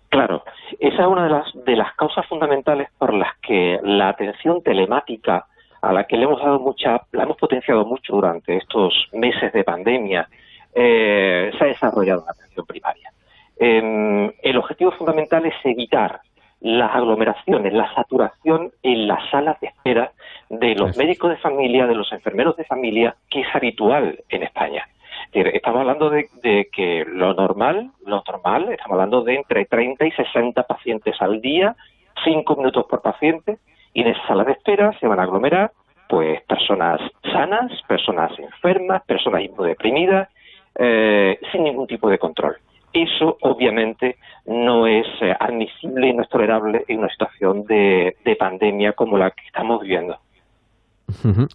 Claro, 0.08 0.42
esa 0.80 1.02
es 1.02 1.06
una 1.06 1.24
de 1.24 1.30
las, 1.30 1.46
de 1.64 1.76
las 1.76 1.94
causas 1.94 2.26
fundamentales 2.26 2.88
por 2.98 3.14
las 3.14 3.36
que 3.40 3.78
la 3.84 4.08
atención 4.08 4.62
telemática, 4.62 5.46
a 5.80 5.92
la 5.92 6.04
que 6.04 6.16
le 6.16 6.24
hemos 6.24 6.42
dado 6.42 6.58
mucha, 6.58 7.02
la 7.12 7.22
hemos 7.22 7.36
potenciado 7.36 7.84
mucho 7.84 8.14
durante 8.14 8.56
estos 8.56 9.08
meses 9.12 9.52
de 9.52 9.62
pandemia, 9.62 10.28
se 10.74 11.58
ha 11.58 11.66
desarrollado 11.66 12.20
en 12.20 12.26
la 12.26 12.32
atención 12.32 12.66
primaria. 12.66 13.10
Em, 13.58 14.30
el 14.42 14.56
objetivo 14.58 14.90
fundamental 14.90 15.46
es 15.46 15.54
evitar 15.64 16.20
las 16.60 16.94
aglomeraciones, 16.94 17.72
la 17.72 17.92
saturación 17.94 18.72
en 18.82 19.06
las 19.06 19.28
salas 19.30 19.60
de 19.60 19.68
espera 19.68 20.12
de 20.48 20.74
los 20.74 20.96
médicos 20.96 21.30
de 21.30 21.36
familia, 21.36 21.86
de 21.86 21.94
los 21.94 22.10
enfermeros 22.12 22.56
de 22.56 22.64
familia, 22.64 23.16
que 23.30 23.40
es 23.40 23.46
habitual 23.54 24.18
en 24.28 24.42
España. 24.42 24.86
Estamos 25.32 25.80
hablando 25.80 26.08
de, 26.08 26.28
que 26.72 27.04
lo 27.06 27.34
normal, 27.34 27.90
lo 28.06 28.22
normal, 28.26 28.70
estamos 28.70 28.92
hablando 28.92 29.22
de 29.22 29.36
entre 29.36 29.66
30 29.66 30.06
y 30.06 30.10
60 30.12 30.62
pacientes 30.62 31.14
al 31.20 31.40
día, 31.40 31.76
5 32.24 32.56
minutos 32.56 32.86
por 32.88 33.02
paciente, 33.02 33.58
y 33.92 34.02
en 34.02 34.08
esa 34.08 34.26
sala 34.26 34.44
de 34.44 34.52
espera 34.52 34.92
se 34.98 35.06
van 35.06 35.20
a 35.20 35.24
aglomerar 35.24 35.72
pues 36.08 36.40
personas 36.42 37.00
sanas, 37.32 37.72
personas 37.88 38.32
enfermas, 38.38 39.02
personas 39.04 39.42
inmunodeprimidas, 39.42 40.28
eh, 40.78 41.38
sin 41.50 41.64
ningún 41.64 41.86
tipo 41.86 42.08
de 42.08 42.18
control. 42.18 42.56
Eso 42.96 43.36
obviamente 43.42 44.16
no 44.46 44.86
es 44.86 45.06
eh, 45.20 45.34
admisible 45.38 46.08
y 46.08 46.14
no 46.14 46.22
es 46.22 46.28
tolerable 46.28 46.84
en 46.88 47.00
una 47.00 47.08
situación 47.08 47.64
de 47.64 48.36
pandemia 48.38 48.92
como 48.92 49.18
la 49.18 49.30
que 49.32 49.44
estamos 49.46 49.82
viviendo. 49.82 50.16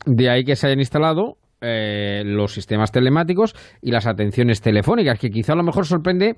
De 0.06 0.30
ahí 0.30 0.44
que 0.44 0.56
se 0.56 0.68
hayan 0.68 0.80
instalado 0.80 1.36
eh, 1.62 2.24
los 2.26 2.54
sistemas 2.54 2.92
telemáticos 2.92 3.54
y 3.82 3.92
las 3.92 4.08
atenciones 4.08 4.62
telefónicas, 4.62 5.20
que 5.20 5.30
quizá 5.30 5.54
a 5.54 5.56
lo 5.56 5.64
mejor 5.64 5.86
sorprende. 5.86 6.38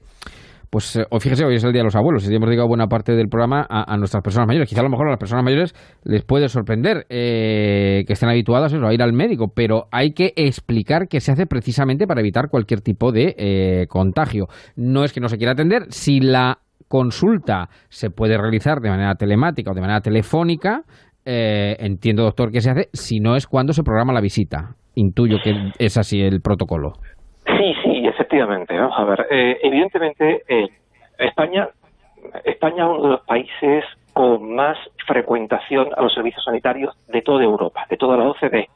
Pues 0.73 0.95
eh, 0.95 1.05
fíjese, 1.19 1.45
hoy 1.45 1.53
es 1.53 1.63
el 1.63 1.71
Día 1.71 1.81
de 1.81 1.83
los 1.83 1.95
Abuelos 1.95 2.27
y 2.27 2.33
hemos 2.33 2.49
dedicado 2.49 2.67
buena 2.67 2.87
parte 2.87 3.11
del 3.11 3.27
programa 3.27 3.63
a, 3.69 3.95
nuestras 3.95 4.23
personas 4.23 4.47
mayores. 4.47 4.67
Quizá 4.67 4.79
a 4.79 4.83
lo 4.83 4.89
mejor 4.89 5.05
a 5.05 5.11
las 5.11 5.19
personas 5.19 5.45
mayores 5.45 5.75
les 6.03 6.23
puede 6.23 6.49
sorprender 6.49 7.05
eh, 7.09 8.03
que 8.07 8.13
estén 8.13 8.27
habituadas 8.27 8.73
a 8.73 8.91
ir 8.91 9.03
al 9.03 9.13
médico, 9.13 9.51
pero 9.53 9.85
hay 9.91 10.13
que 10.13 10.33
explicar 10.35 11.07
qué 11.07 11.19
se 11.19 11.31
hace 11.31 11.45
precisamente 11.45 12.07
para 12.07 12.21
evitar 12.21 12.49
cualquier 12.49 12.81
tipo 12.81 13.11
de 13.11 13.85
contagio. 13.87 14.47
No 14.75 15.03
es 15.03 15.13
que 15.13 15.19
no 15.19 15.29
se 15.29 15.37
quiera 15.37 15.51
atender, 15.51 15.83
si 15.89 16.19
la 16.19 16.57
consulta 16.87 17.69
se 17.89 18.09
puede 18.09 18.35
realizar 18.39 18.79
de 18.79 18.89
manera 18.89 19.13
telemática 19.13 19.69
o 19.69 19.75
de 19.75 19.81
manera 19.81 20.01
telefónica, 20.01 20.81
eh, 21.23 21.75
entiendo, 21.81 22.23
doctor, 22.23 22.51
que 22.51 22.61
se 22.61 22.71
hace 22.71 22.89
si 22.93 23.19
no 23.19 23.35
es 23.35 23.45
cuando 23.45 23.73
se 23.73 23.83
programa 23.83 24.11
la 24.11 24.21
visita. 24.21 24.75
Intuyo 24.95 25.37
que 25.43 25.53
es 25.77 25.97
así 25.97 26.19
el 26.19 26.41
protocolo. 26.41 26.93
Sí, 27.63 27.73
sí, 27.81 28.05
efectivamente. 28.05 28.77
Vamos 28.77 28.99
a 28.99 29.05
ver. 29.05 29.25
Eh, 29.31 29.57
evidentemente, 29.63 30.43
eh, 30.49 30.67
España, 31.17 31.69
España 32.43 32.83
es 32.83 32.89
uno 32.89 33.03
de 33.03 33.09
los 33.11 33.21
países 33.21 33.85
con 34.11 34.53
más 34.53 34.77
frecuentación 35.07 35.87
a 35.95 36.01
los 36.01 36.13
servicios 36.13 36.43
sanitarios 36.43 36.93
de 37.07 37.21
toda 37.21 37.41
Europa, 37.41 37.85
de 37.89 37.95
toda 37.95 38.17
la 38.17 38.25
OCDE, 38.25 38.67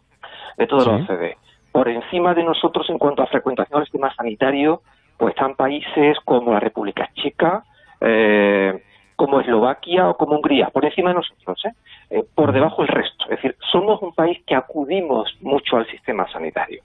de 0.58 0.68
toda 0.68 0.86
la 0.86 1.04
OCDE. 1.04 1.36
Por 1.74 1.90
encima 1.90 2.34
de 2.34 2.46
nosotros 2.46 2.90
en 2.90 2.98
cuanto 2.98 3.24
a 3.24 3.28
frecuentación 3.28 3.78
al 3.78 3.86
sistema 3.86 4.16
sanitario, 4.16 4.82
pues 5.18 5.36
están 5.36 5.56
países 5.56 6.18
como 6.24 6.54
la 6.54 6.62
República 6.62 7.10
Checa, 7.14 7.64
eh, 8.00 8.82
como 9.18 9.42
Eslovaquia 9.42 10.08
o 10.08 10.16
como 10.16 10.38
Hungría, 10.38 10.70
por 10.70 10.86
encima 10.86 11.10
de 11.10 11.16
nosotros, 11.16 11.66
¿eh? 11.66 11.74
Eh, 12.10 12.24
por 12.34 12.54
debajo 12.54 12.84
el 12.84 12.88
resto. 12.88 13.26
Es 13.26 13.32
decir, 13.32 13.58
somos 13.70 14.02
un 14.02 14.14
país 14.14 14.40
que 14.48 14.56
acudimos 14.56 15.36
mucho 15.42 15.76
al 15.76 15.86
sistema 15.88 16.26
sanitario. 16.32 16.82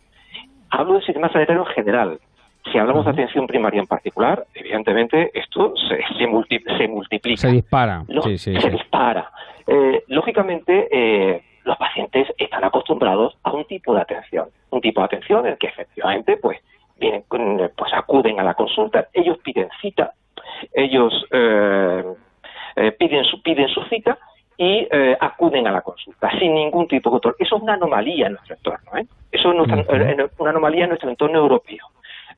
Hablo 0.72 0.94
del 0.94 1.04
sistema 1.04 1.30
sanitario 1.32 1.62
en 1.62 1.74
general. 1.74 2.20
Si 2.70 2.78
hablamos 2.78 3.04
de 3.04 3.10
atención 3.10 3.46
primaria 3.46 3.80
en 3.80 3.86
particular, 3.86 4.46
evidentemente 4.54 5.30
esto 5.34 5.74
se, 5.76 6.00
se, 6.16 6.26
multiplica. 6.26 7.36
Se 7.36 7.48
dispara. 7.48 8.04
se 8.36 8.70
dispara. 8.70 9.30
Eh, 9.66 10.04
lógicamente, 10.08 11.42
los 11.64 11.76
pacientes 11.76 12.28
están 12.38 12.64
acostumbrados 12.64 13.36
a 13.42 13.52
un 13.52 13.64
tipo 13.64 13.94
de 13.94 14.00
atención, 14.00 14.48
un 14.70 14.80
tipo 14.80 15.00
de 15.00 15.06
atención 15.06 15.46
en 15.46 15.52
el 15.52 15.58
que 15.58 15.68
efectivamente 15.68 16.36
pues 16.36 16.58
vienen, 16.98 17.24
pues 17.28 17.92
acuden 17.92 18.40
a 18.40 18.44
la 18.44 18.54
consulta, 18.54 19.08
ellos 19.12 19.38
piden 19.38 19.68
cita, 19.80 20.12
ellos 20.72 21.12
eh, 21.30 22.04
eh, 22.76 22.92
piden 22.92 23.24
su 23.24 23.42
piden 23.42 23.68
su 23.68 23.82
cita 23.84 24.18
y 24.62 24.86
eh, 24.92 25.16
acuden 25.18 25.66
a 25.66 25.72
la 25.72 25.80
consulta 25.80 26.30
sin 26.38 26.54
ningún 26.54 26.86
tipo 26.86 27.10
de 27.10 27.14
control. 27.14 27.34
Eso 27.40 27.56
es 27.56 27.62
una 27.62 27.74
anomalía 27.74 28.28
en 28.28 28.34
nuestro 28.34 28.54
entorno, 28.54 28.92
eso 29.32 29.50
es 29.50 30.30
una 30.38 30.50
anomalía 30.50 30.84
en 30.84 30.90
nuestro 30.90 31.10
entorno 31.10 31.38
europeo. 31.40 31.84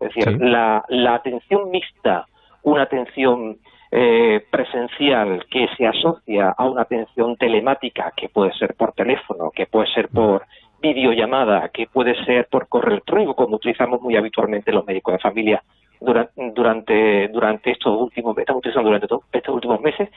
Es 0.01 0.15
decir, 0.15 0.41
la, 0.41 0.83
la 0.89 1.17
atención 1.17 1.71
mixta, 1.71 2.25
una 2.63 2.85
atención 2.85 3.59
eh, 3.93 4.43
presencial 4.51 5.45
que 5.51 5.69
se 5.77 5.87
asocia 5.87 6.55
a 6.57 6.65
una 6.65 6.83
atención 6.83 7.37
telemática, 7.37 8.11
que 8.17 8.31
puede 8.31 8.55
ser 8.55 8.75
por 8.75 8.93
teléfono, 8.93 9.51
que 9.51 9.67
puede 9.67 9.89
ser 9.93 10.09
por 10.09 10.47
videollamada, 10.81 11.69
que 11.69 11.89
puede 11.89 12.15
ser 12.25 12.49
por 12.51 12.69
correo 12.69 12.93
electrónico, 12.93 13.35
como 13.35 13.57
utilizamos 13.57 14.01
muy 14.01 14.17
habitualmente 14.17 14.73
los 14.73 14.87
médicos 14.87 15.13
de 15.13 15.19
familia 15.19 15.63
durante, 16.01 17.29
durante, 17.29 17.71
estos 17.71 18.01
últimos, 18.01 18.37
estamos 18.37 18.61
utilizando 18.61 18.89
durante 18.89 19.07
estos 19.33 19.55
últimos 19.55 19.81
meses, 19.81 20.11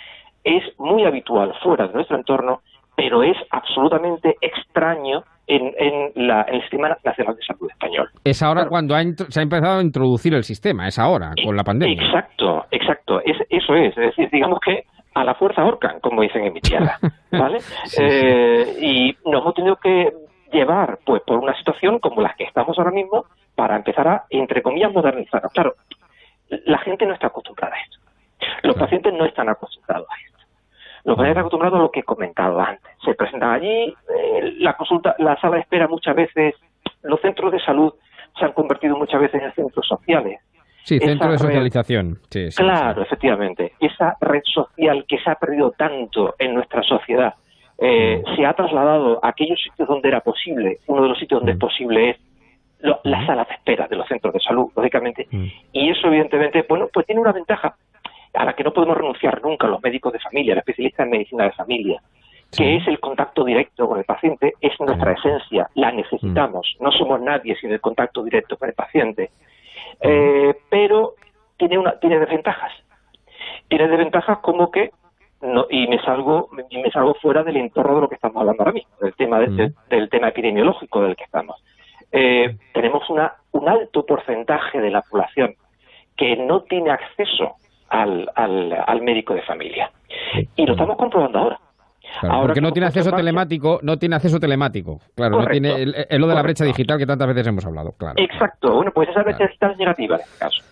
es 0.43 0.63
muy 0.79 1.05
habitual 1.05 1.53
fuera 1.63 1.87
de 1.87 1.93
nuestro 1.93 2.17
entorno, 2.17 2.61
pero 2.95 3.23
es 3.23 3.37
absolutamente 3.51 4.35
extraño 4.41 5.23
en, 5.47 5.71
en, 5.77 6.27
la, 6.27 6.41
el 6.43 6.61
Sistema 6.61 6.89
Nacional 7.03 7.35
de 7.35 7.41
Salud 7.43 7.69
Español. 7.69 8.09
Es 8.23 8.41
ahora 8.43 8.67
cuando 8.67 8.95
se 9.29 9.39
ha 9.39 9.43
empezado 9.43 9.79
a 9.79 9.81
introducir 9.81 10.33
el 10.33 10.43
sistema, 10.43 10.87
es 10.87 10.99
ahora, 10.99 11.31
con 11.43 11.55
la 11.55 11.63
pandemia. 11.63 12.03
Exacto, 12.03 12.65
exacto, 12.71 13.21
es, 13.23 13.37
eso 13.49 13.75
es. 13.75 13.97
Es 13.97 14.07
decir, 14.07 14.29
digamos 14.31 14.59
que 14.59 14.83
a 15.13 15.23
la 15.23 15.35
fuerza 15.35 15.61
ahorcan, 15.61 15.99
como 15.99 16.21
dicen 16.21 16.43
en 16.43 16.53
mi 16.53 16.61
tierra, 16.61 16.97
¿vale? 17.31 17.59
Eh, 17.99 18.77
y 18.81 19.17
nos 19.29 19.41
hemos 19.41 19.53
tenido 19.55 19.75
que 19.77 20.09
llevar, 20.51 20.99
pues, 21.05 21.21
por 21.25 21.37
una 21.37 21.55
situación 21.57 21.99
como 21.99 22.21
la 22.21 22.35
que 22.37 22.43
estamos 22.43 22.77
ahora 22.77 22.91
mismo, 22.91 23.25
para 23.55 23.75
empezar 23.75 24.07
a, 24.07 24.23
entre 24.29 24.61
comillas, 24.61 24.91
modernizarnos. 24.93 25.51
Claro, 25.53 25.73
la 26.49 26.77
gente 26.79 27.05
no 27.05 27.13
está 27.13 27.27
acostumbrada 27.27 27.75
a 27.75 27.79
esto. 27.79 27.97
Los 28.63 28.75
pacientes 28.75 29.13
no 29.13 29.25
están 29.25 29.49
acostumbrados 29.49 30.07
a 30.09 30.25
esto. 30.25 30.37
Los 31.03 31.15
pacientes 31.15 31.39
acostumbrados 31.39 31.79
a 31.79 31.83
lo 31.83 31.91
que 31.91 32.01
he 32.01 32.03
comentado 32.03 32.59
antes. 32.59 32.91
Se 33.03 33.13
presentan 33.13 33.51
allí, 33.51 33.93
eh, 33.93 34.53
la 34.59 34.73
consulta, 34.73 35.15
la 35.19 35.39
sala 35.39 35.55
de 35.55 35.61
espera 35.61 35.87
muchas 35.87 36.15
veces, 36.15 36.55
los 37.03 37.21
centros 37.21 37.51
de 37.51 37.59
salud 37.59 37.93
se 38.37 38.45
han 38.45 38.51
convertido 38.51 38.97
muchas 38.97 39.21
veces 39.21 39.41
en 39.41 39.53
centros 39.53 39.87
sociales. 39.87 40.39
Sí, 40.83 40.99
centro 40.99 41.31
de 41.31 41.37
socialización. 41.37 42.19
claro, 42.55 43.01
efectivamente. 43.01 43.73
Esa 43.79 44.15
red 44.21 44.41
social 44.43 45.05
que 45.07 45.17
se 45.19 45.29
ha 45.29 45.35
perdido 45.35 45.71
tanto 45.71 46.35
en 46.39 46.53
nuestra 46.53 46.81
sociedad 46.83 47.33
eh, 47.77 48.23
se 48.35 48.45
ha 48.45 48.53
trasladado 48.53 49.19
a 49.23 49.29
aquellos 49.29 49.61
sitios 49.61 49.87
donde 49.87 50.07
era 50.07 50.21
posible. 50.21 50.79
Uno 50.87 51.03
de 51.03 51.09
los 51.09 51.19
sitios 51.19 51.41
donde 51.41 51.53
es 51.53 51.59
posible 51.59 52.11
es 52.11 52.17
la 53.03 53.25
sala 53.25 53.43
de 53.45 53.53
espera 53.55 53.87
de 53.87 53.95
los 53.95 54.07
centros 54.07 54.33
de 54.33 54.39
salud, 54.39 54.71
lógicamente. 54.75 55.27
Y 55.71 55.89
eso, 55.89 56.07
evidentemente, 56.07 56.65
bueno, 56.67 56.87
pues 56.93 57.05
tiene 57.05 57.21
una 57.21 57.31
ventaja 57.31 57.75
a 58.37 58.45
la 58.45 58.53
que 58.53 58.63
no 58.63 58.71
podemos 58.71 58.97
renunciar 58.97 59.41
nunca 59.41 59.67
los 59.67 59.81
médicos 59.81 60.13
de 60.13 60.19
familia, 60.19 60.53
los 60.53 60.61
especialistas 60.61 61.05
en 61.05 61.11
medicina 61.11 61.45
de 61.45 61.51
familia, 61.51 62.01
que 62.55 62.77
es 62.77 62.87
el 62.87 62.99
contacto 62.99 63.43
directo 63.43 63.87
con 63.87 63.97
el 63.97 64.05
paciente, 64.05 64.53
es 64.61 64.79
nuestra 64.79 65.13
esencia, 65.13 65.69
la 65.73 65.91
necesitamos, 65.91 66.77
no 66.79 66.91
somos 66.91 67.19
nadie 67.19 67.55
sin 67.57 67.71
el 67.71 67.81
contacto 67.81 68.23
directo 68.23 68.55
con 68.57 68.69
el 68.69 68.75
paciente. 68.75 69.31
Eh, 69.99 70.53
pero 70.69 71.15
tiene, 71.57 71.77
una, 71.77 71.99
tiene 71.99 72.19
desventajas. 72.19 72.71
Tiene 73.67 73.87
desventajas 73.87 74.37
como 74.39 74.71
que 74.71 74.91
no, 75.41 75.65
y 75.69 75.87
me 75.87 75.99
salgo 76.01 76.49
y 76.69 76.77
me 76.77 76.89
salgo 76.91 77.15
fuera 77.15 77.43
del 77.43 77.57
entorno 77.57 77.95
de 77.95 78.01
lo 78.01 78.09
que 78.09 78.15
estamos 78.15 78.37
hablando 78.37 78.63
ahora 78.63 78.73
mismo, 78.73 78.91
del 79.01 79.13
tema 79.15 79.39
del 79.39 80.09
tema 80.09 80.29
epidemiológico 80.29 81.01
del 81.01 81.15
que 81.15 81.25
estamos. 81.25 81.61
Eh, 82.11 82.55
tenemos 82.73 83.09
una, 83.09 83.33
un 83.51 83.67
alto 83.67 84.05
porcentaje 84.05 84.79
de 84.79 84.91
la 84.91 85.01
población 85.01 85.55
que 86.15 86.37
no 86.37 86.61
tiene 86.61 86.91
acceso 86.91 87.55
al, 87.89 88.29
al, 88.35 89.01
médico 89.01 89.33
de 89.33 89.41
familia. 89.43 89.91
Y 90.55 90.65
lo 90.65 90.73
estamos 90.73 90.97
comprobando 90.97 91.39
ahora. 91.39 91.59
porque 92.41 92.61
no 92.61 92.71
tiene 92.71 92.87
acceso 92.87 93.11
telemático, 93.11 93.79
no 93.83 93.97
tiene 93.97 94.15
acceso 94.15 94.39
telemático. 94.39 94.99
Claro, 95.15 95.41
no 95.41 95.47
tiene 95.47 95.83
es 96.09 96.19
lo 96.19 96.27
de 96.27 96.35
la 96.35 96.41
brecha 96.41 96.65
digital 96.65 96.97
que 96.97 97.05
tantas 97.05 97.27
veces 97.27 97.47
hemos 97.47 97.65
hablado, 97.65 97.93
claro. 97.97 98.15
Exacto. 98.17 98.75
Bueno, 98.75 98.91
pues 98.93 99.09
esa 99.09 99.23
brecha 99.23 99.45
digital 99.45 99.71
es 99.71 99.77
negativa 99.77 100.15
en 100.15 100.21
este 100.21 100.39
caso. 100.39 100.63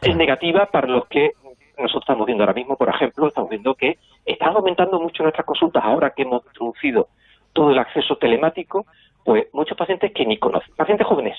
Es 0.00 0.16
negativa 0.16 0.66
para 0.66 0.88
los 0.88 1.06
que 1.06 1.32
nosotros 1.78 2.02
estamos 2.02 2.26
viendo 2.26 2.44
ahora 2.44 2.54
mismo, 2.54 2.76
por 2.76 2.88
ejemplo, 2.88 3.28
estamos 3.28 3.50
viendo 3.50 3.74
que 3.74 3.98
están 4.24 4.54
aumentando 4.54 5.00
mucho 5.00 5.22
nuestras 5.22 5.46
consultas 5.46 5.82
ahora 5.84 6.10
que 6.10 6.22
hemos 6.22 6.44
introducido 6.46 7.08
todo 7.52 7.70
el 7.70 7.78
acceso 7.78 8.16
telemático, 8.16 8.86
pues 9.24 9.46
muchos 9.52 9.76
pacientes 9.76 10.12
que 10.12 10.24
ni 10.24 10.38
conocen, 10.38 10.74
pacientes 10.76 11.06
jóvenes, 11.06 11.36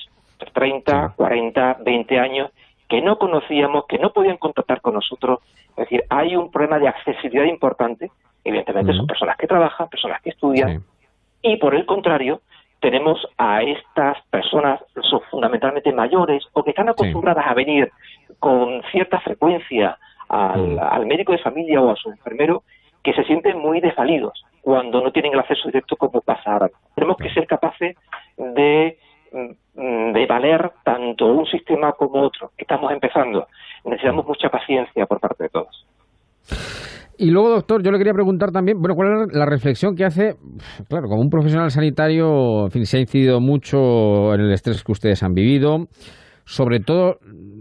30, 0.52 1.14
40, 1.16 1.78
20 1.84 2.18
años, 2.18 2.50
que 2.92 3.00
no 3.00 3.16
conocíamos, 3.16 3.86
que 3.86 3.98
no 3.98 4.12
podían 4.12 4.36
contactar 4.36 4.82
con 4.82 4.92
nosotros. 4.92 5.38
Es 5.70 5.76
decir, 5.76 6.04
hay 6.10 6.36
un 6.36 6.50
problema 6.50 6.78
de 6.78 6.88
accesibilidad 6.88 7.46
importante. 7.46 8.10
Evidentemente 8.44 8.92
son 8.92 9.06
personas 9.06 9.38
que 9.38 9.46
trabajan, 9.46 9.88
personas 9.88 10.20
que 10.20 10.28
estudian. 10.28 10.84
Y 11.40 11.56
por 11.56 11.74
el 11.74 11.86
contrario, 11.86 12.42
tenemos 12.80 13.26
a 13.38 13.62
estas 13.62 14.18
personas, 14.26 14.78
son 15.08 15.22
fundamentalmente 15.30 15.90
mayores 15.90 16.44
o 16.52 16.62
que 16.62 16.68
están 16.68 16.90
acostumbradas 16.90 17.46
a 17.46 17.54
venir 17.54 17.90
con 18.38 18.82
cierta 18.92 19.20
frecuencia 19.20 19.96
al, 20.28 20.78
al, 20.78 21.06
médico 21.06 21.32
de 21.32 21.38
familia 21.38 21.80
o 21.80 21.92
a 21.92 21.96
su 21.96 22.10
enfermero 22.10 22.62
que 23.02 23.14
se 23.14 23.24
sienten 23.24 23.56
muy 23.58 23.80
desvalidos 23.80 24.44
cuando 24.60 25.00
no 25.00 25.12
tienen 25.12 25.32
el 25.32 25.38
acceso 25.38 25.66
directo 25.68 25.96
como 25.96 26.20
pasa 26.20 26.52
ahora. 26.52 26.70
Tenemos 26.94 27.16
que 27.16 27.30
ser 27.30 27.46
capaces 27.46 27.96
de 28.36 28.98
de 29.32 30.26
valer 30.26 30.72
tanto 30.84 31.26
un 31.26 31.46
sistema 31.46 31.92
como 31.92 32.22
otro. 32.22 32.50
Estamos 32.56 32.92
empezando. 32.92 33.46
Necesitamos 33.84 34.26
mucha 34.26 34.48
paciencia 34.48 35.06
por 35.06 35.20
parte 35.20 35.44
de 35.44 35.48
todos. 35.48 35.86
Y 37.18 37.30
luego, 37.30 37.50
doctor, 37.50 37.82
yo 37.82 37.90
le 37.92 37.98
quería 37.98 38.14
preguntar 38.14 38.50
también, 38.50 38.78
bueno, 38.80 38.94
¿cuál 38.94 39.28
es 39.28 39.34
la 39.36 39.46
reflexión 39.46 39.94
que 39.94 40.04
hace? 40.04 40.34
Claro, 40.88 41.08
como 41.08 41.20
un 41.20 41.30
profesional 41.30 41.70
sanitario, 41.70 42.64
en 42.64 42.70
fin, 42.70 42.86
se 42.86 42.96
ha 42.96 43.00
incidido 43.00 43.40
mucho 43.40 44.34
en 44.34 44.40
el 44.40 44.52
estrés 44.52 44.82
que 44.82 44.92
ustedes 44.92 45.22
han 45.22 45.32
vivido, 45.32 45.86
sobre 46.44 46.80
todo, 46.80 47.18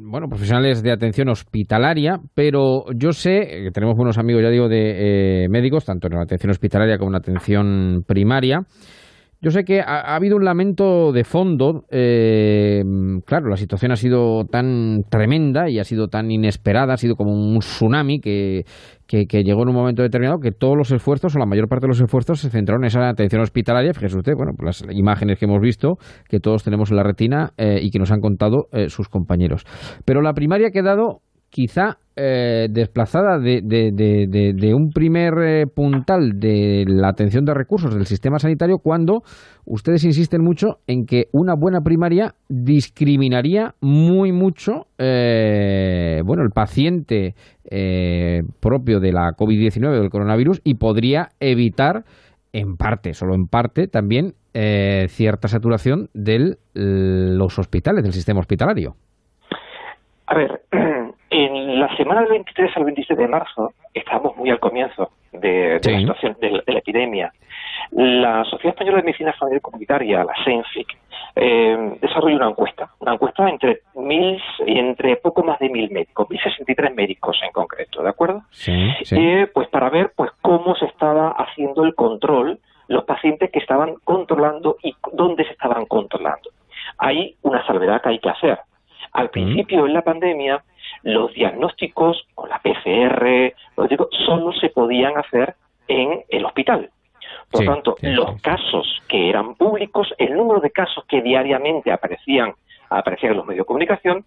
bueno, 0.10 0.28
profesionales 0.28 0.82
de 0.82 0.92
atención 0.92 1.30
hospitalaria, 1.30 2.18
pero 2.34 2.86
yo 2.96 3.12
sé 3.12 3.64
que 3.64 3.72
tenemos 3.72 3.96
buenos 3.96 4.18
amigos, 4.18 4.42
ya 4.42 4.50
digo, 4.50 4.68
de 4.68 5.44
eh, 5.44 5.50
médicos, 5.50 5.86
tanto 5.86 6.08
en 6.08 6.16
la 6.16 6.24
atención 6.24 6.50
hospitalaria 6.50 6.98
como 6.98 7.10
en 7.10 7.14
la 7.14 7.20
atención 7.20 8.04
primaria, 8.08 8.62
yo 9.42 9.50
sé 9.50 9.64
que 9.64 9.82
ha, 9.82 10.16
habido 10.16 10.36
un 10.36 10.46
lamento 10.46 11.12
de 11.12 11.24
fondo. 11.24 11.86
Eh, 11.90 12.84
claro, 13.26 13.50
la 13.50 13.58
situación 13.58 13.92
ha 13.92 13.96
sido 13.96 14.46
tan 14.46 15.02
tremenda 15.10 15.68
y 15.68 15.80
ha 15.80 15.84
sido 15.84 16.10
tan 16.10 16.30
inesperada, 16.30 16.94
ha 16.94 16.98
sido 16.98 17.16
como 17.16 17.32
un 17.32 17.58
tsunami 17.58 18.20
que, 18.20 18.66
que, 19.08 19.26
llegó 19.44 19.64
en 19.64 19.70
un 19.70 19.76
momento 19.76 20.04
determinado 20.04 20.40
que 20.40 20.52
todos 20.52 20.78
los 20.78 20.92
esfuerzos, 20.92 21.36
o 21.36 21.40
la 21.40 21.48
mayor 21.48 21.68
parte 21.68 21.86
de 21.86 21.90
los 21.90 22.02
esfuerzos, 22.02 22.40
se 22.40 22.52
centraron 22.52 22.84
en 22.84 22.88
esa 22.90 23.10
atención 23.10 23.42
hospitalaria. 23.42 23.94
Fíjese 23.96 24.18
usted, 24.18 24.34
bueno, 24.36 24.52
las 24.64 24.84
imágenes 24.92 25.40
que 25.40 25.46
hemos 25.46 25.60
visto, 25.60 25.96
que 26.30 26.40
todos 26.40 26.64
tenemos 26.64 26.92
en 26.92 26.98
la 26.98 27.04
retina 27.04 27.52
eh, 27.58 27.80
y 27.82 27.90
que 27.90 27.98
nos 27.98 28.12
han 28.12 28.22
contado 28.22 28.68
eh, 28.72 28.90
sus 28.90 29.10
compañeros. 29.10 29.66
Pero 30.06 30.22
la 30.22 30.34
primaria 30.34 30.68
ha 30.68 30.72
quedado 30.72 31.22
quizá 31.50 31.98
eh, 32.18 32.68
desplazada 32.70 33.40
de, 33.40 33.62
de, 33.64 34.74
un 34.76 34.90
primer 34.90 35.34
eh, 35.42 35.66
puntal 35.66 36.40
de 36.42 36.84
la 36.86 37.08
atención 37.08 37.46
de 37.46 37.54
recursos 37.54 37.96
del 37.96 38.06
sistema 38.06 38.38
sanitario 38.38 38.80
cuando 38.80 39.24
ustedes 39.66 40.04
insisten 40.04 40.44
mucho 40.44 40.80
en 40.88 41.06
que 41.06 41.28
una 41.32 41.54
buena 41.56 41.80
primaria 41.80 42.34
discriminaría 42.50 43.76
muy 43.80 44.34
mucho 44.34 44.88
eh, 44.98 46.22
bueno 46.26 46.44
el 46.44 46.50
paciente 46.50 47.34
propio 48.60 49.00
de 49.00 49.14
la 49.14 49.32
COVID-19 49.32 49.98
del 49.98 50.10
coronavirus 50.10 50.60
y 50.66 50.76
podría 50.76 51.30
evitar 51.40 52.04
en 52.52 52.76
parte, 52.76 53.14
solo 53.14 53.36
en 53.36 53.46
parte, 53.46 53.88
también 53.88 54.34
cierta 55.08 55.48
saturación 55.48 56.10
de 56.14 56.58
los 56.74 57.58
hospitales, 57.58 58.04
del 58.04 58.12
sistema 58.12 58.42
hospitalario. 58.42 58.96
A 60.28 60.36
ver, 60.36 60.62
En 61.34 61.80
la 61.80 61.96
semana 61.96 62.22
del 62.22 62.32
23 62.32 62.76
al 62.76 62.84
27 62.84 63.22
de 63.22 63.28
marzo, 63.30 63.74
estábamos 63.94 64.36
muy 64.36 64.50
al 64.50 64.60
comienzo 64.60 65.12
de, 65.32 65.80
la 65.82 66.00
situación 66.00 66.36
de, 66.42 66.62
la 66.68 66.80
epidemia. 66.80 67.32
La 67.92 68.44
Sociedad 68.44 68.76
Española 68.76 68.98
de 68.98 69.04
Medicina 69.04 69.34
Familiar 69.40 69.62
Comunitaria, 69.62 70.26
la 70.26 70.34
SENFIC, 70.44 70.98
eh, 71.38 71.98
desarrolló 72.02 72.36
una 72.36 72.50
encuesta, 72.50 72.90
una 73.00 73.14
encuesta 73.14 73.48
entre 73.48 73.84
mil 73.96 74.42
y 74.68 74.78
entre 74.78 75.16
poco 75.16 75.42
más 75.42 75.58
de 75.60 75.70
mil 75.70 75.90
médicos, 75.90 76.30
1063 76.30 76.94
médicos 76.94 77.40
en 77.46 77.52
concreto, 77.54 78.04
¿de 78.04 78.10
acuerdo? 78.10 78.42
Sí, 78.52 78.74
eh, 79.12 79.48
pues 79.54 79.70
para 79.70 79.90
ver 79.90 80.12
pues 80.14 80.32
cómo 80.42 80.76
se 80.76 80.86
estaba 80.88 81.30
haciendo 81.30 81.86
el 81.86 81.96
control, 81.96 82.60
los 82.90 83.06
pacientes 83.06 83.50
que 83.52 83.60
estaban 83.60 83.96
controlando 84.04 84.76
y 84.84 84.94
dónde 85.14 85.46
se 85.46 85.52
estaban 85.52 85.86
controlando. 85.86 86.50
Hay 86.98 87.38
una 87.42 87.66
salvedad 87.66 88.02
que 88.02 88.10
hay 88.10 88.20
que 88.20 88.30
hacer. 88.30 88.60
Al 89.14 89.30
principio 89.30 89.86
en 89.86 89.94
la 89.94 90.02
pandemia 90.02 90.62
los 91.04 91.34
diagnósticos 91.34 92.28
con 92.36 92.50
la 92.50 92.60
PCR, 92.60 93.54
solo 94.26 94.54
se 94.54 94.70
podían 94.70 95.18
hacer 95.18 95.56
en 95.88 96.24
el 96.30 96.46
hospital. 96.46 96.90
Por 97.50 97.66
tanto, 97.66 97.96
los 98.02 98.42
casos 98.42 99.02
que 99.08 99.30
eran 99.30 99.56
públicos, 99.56 100.14
el 100.18 100.36
número 100.36 100.62
de 100.62 100.72
casos 100.72 101.04
que 101.06 101.22
diariamente 101.22 101.92
aparecían, 101.92 102.54
aparecían 102.90 103.34
en 103.34 103.38
los 103.38 103.46
medios 103.46 103.64
de 103.64 103.68
comunicación, 103.68 104.26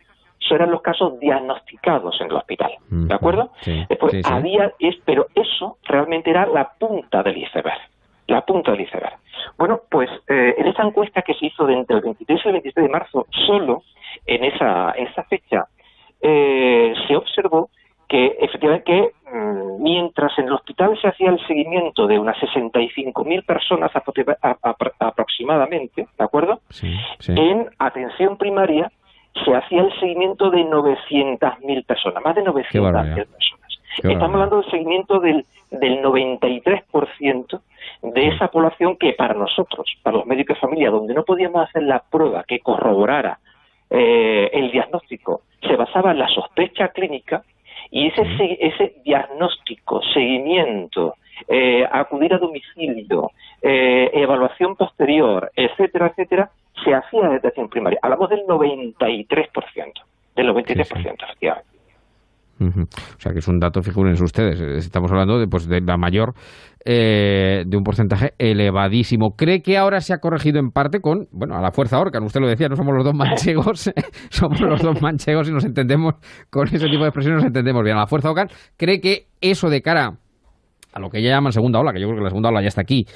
eran 0.55 0.71
los 0.71 0.83
casos 0.83 1.19
diagnosticados 1.21 2.21
en 2.21 2.29
el 2.29 2.37
hospital, 2.37 2.73
¿de 2.89 3.15
acuerdo? 3.15 3.51
Después 3.89 4.15
había, 4.25 4.73
es, 4.79 4.97
pero 5.05 5.27
eso 5.35 5.79
realmente 5.85 6.31
era 6.31 6.47
la 6.47 6.73
punta 6.79 7.23
del 7.23 7.39
iceberg, 7.39 7.81
la 8.27 8.43
punta 8.43 8.73
del 8.73 8.83
iceberg. 8.83 9.17
Bueno, 9.57 9.81
pues 9.91 10.11
eh, 10.29 10.55
en 10.59 10.67
esa 10.67 10.83
encuesta 10.83 11.23
que 11.23 11.35
se 11.35 11.47
hizo 11.47 11.69
entre 11.69 11.97
el 11.97 12.03
23 12.03 12.41
y 12.45 12.49
el 12.49 12.53
26 12.53 12.87
de 12.87 12.93
marzo, 12.93 13.27
solo 13.47 13.83
en 14.27 14.45
esa, 14.45 14.93
en 14.97 15.07
esa 15.07 15.25
fecha, 15.25 15.67
eh, 16.27 16.95
se 17.07 17.17
observó 17.17 17.69
que 18.09 18.37
efectivamente 18.41 18.85
que 18.85 19.11
mm, 19.31 19.83
mientras 19.83 20.33
en 20.39 20.47
el 20.47 20.55
hospital 20.55 20.99
se 21.01 21.09
hacía 21.09 21.29
el 21.29 21.47
seguimiento 21.47 22.07
de 22.07 22.19
unas 22.19 22.37
65.000 22.39 23.45
personas 23.45 23.93
aproximadamente, 25.01 26.09
¿de 26.17 26.25
acuerdo? 26.25 26.61
En 27.29 27.69
atención 27.79 28.39
primaria 28.39 28.91
se 29.45 29.55
hacía 29.55 29.83
el 29.83 29.93
seguimiento 30.01 30.51
de 30.51 30.65
900.000 30.65 31.85
personas, 31.85 32.25
más 32.25 32.35
de 32.35 32.45
900.000 32.45 33.15
personas. 33.15 33.79
Estamos 33.99 34.35
hablando 34.35 34.63
del 34.63 34.71
seguimiento 34.71 35.21
del, 35.21 35.45
del 35.71 36.03
93% 36.03 37.61
de 38.03 38.29
esa 38.29 38.49
población 38.49 38.97
que 38.97 39.13
para 39.13 39.35
nosotros, 39.35 39.93
para 40.03 40.17
los 40.17 40.27
médicos 40.27 40.57
de 40.57 40.61
familia, 40.61 40.91
donde 40.91 41.13
no 41.13 41.23
podíamos 41.25 41.69
hacer 41.69 41.83
la 41.83 42.03
prueba 42.11 42.45
que 42.45 42.61
corroborara 42.61 43.39
eh, 43.91 44.51
el 44.53 44.71
diagnóstico, 44.71 45.43
se 45.61 45.77
basaba 45.77 46.13
en 46.13 46.19
la 46.19 46.29
sospecha 46.29 46.89
clínica 46.89 47.45
y 47.91 48.09
ese, 48.09 48.23
ese 48.61 48.97
diagnóstico, 49.05 50.03
seguimiento, 50.13 51.15
eh, 51.49 51.87
acudir 51.91 52.35
a 52.35 52.39
domicilio, 52.39 53.31
eh, 53.63 54.11
evaluación 54.15 54.77
posterior, 54.77 55.51
etcétera, 55.55 56.09
etcétera, 56.09 56.51
se 56.85 56.95
hacía 56.95 57.21
en 57.21 57.33
detección 57.33 57.69
primaria. 57.69 57.99
Hablamos 58.03 58.31
del 58.31 58.45
93%, 58.47 59.93
del 60.35 60.49
93%, 60.49 61.23
efectivamente. 61.23 61.74
O 62.61 63.21
sea 63.21 63.33
que 63.33 63.39
es 63.39 63.49
un 63.49 63.59
dato, 63.59 63.83
figúrense 63.83 64.23
ustedes, 64.23 64.61
estamos 64.61 65.11
hablando 65.11 65.39
de, 65.39 65.47
pues, 65.47 65.67
de 65.67 65.81
la 65.81 65.97
mayor, 65.97 66.35
eh, 66.85 67.65
de 67.67 67.77
un 67.77 67.83
porcentaje 67.83 68.35
elevadísimo. 68.39 69.35
¿Cree 69.37 69.63
que 69.63 69.77
ahora 69.77 70.01
se 70.01 70.13
ha 70.13 70.19
corregido 70.19 70.61
en 70.61 70.71
parte 70.71 71.01
con, 71.01 71.27
bueno, 71.33 71.57
a 71.57 71.61
la 71.61 71.73
fuerza 71.73 71.99
Orcan? 71.99 72.23
Usted 72.25 72.41
lo 72.41 72.49
decía, 72.49 72.69
no 72.69 72.77
somos 72.77 72.95
los 72.95 73.05
dos 73.05 73.15
manchegos, 73.15 73.91
somos 74.31 74.61
los 74.61 74.83
dos 74.83 75.01
manchegos 75.03 75.49
y 75.49 75.53
nos 75.53 75.65
entendemos 75.65 76.15
con 76.51 76.69
ese 76.69 76.87
tipo 76.87 77.03
de 77.03 77.09
expresiones, 77.09 77.39
nos 77.39 77.47
entendemos 77.47 77.83
bien. 77.83 77.97
A 77.97 78.01
la 78.01 78.07
fuerza 78.07 78.31
Orcan, 78.31 78.49
¿cree 78.77 79.01
que 79.01 79.27
eso 79.41 79.69
de 79.69 79.83
cara 79.83 80.19
a 80.93 81.01
lo 81.01 81.11
que 81.11 81.23
ya 81.23 81.31
llaman 81.31 81.53
segunda 81.53 81.81
ola, 81.81 81.93
que 81.93 82.01
yo 82.01 82.07
creo 82.07 82.19
que 82.19 82.25
la 82.25 82.31
segunda 82.31 82.51
ola 82.51 82.63
ya 82.63 82.69
está 82.69 82.83
aquí, 82.83 83.07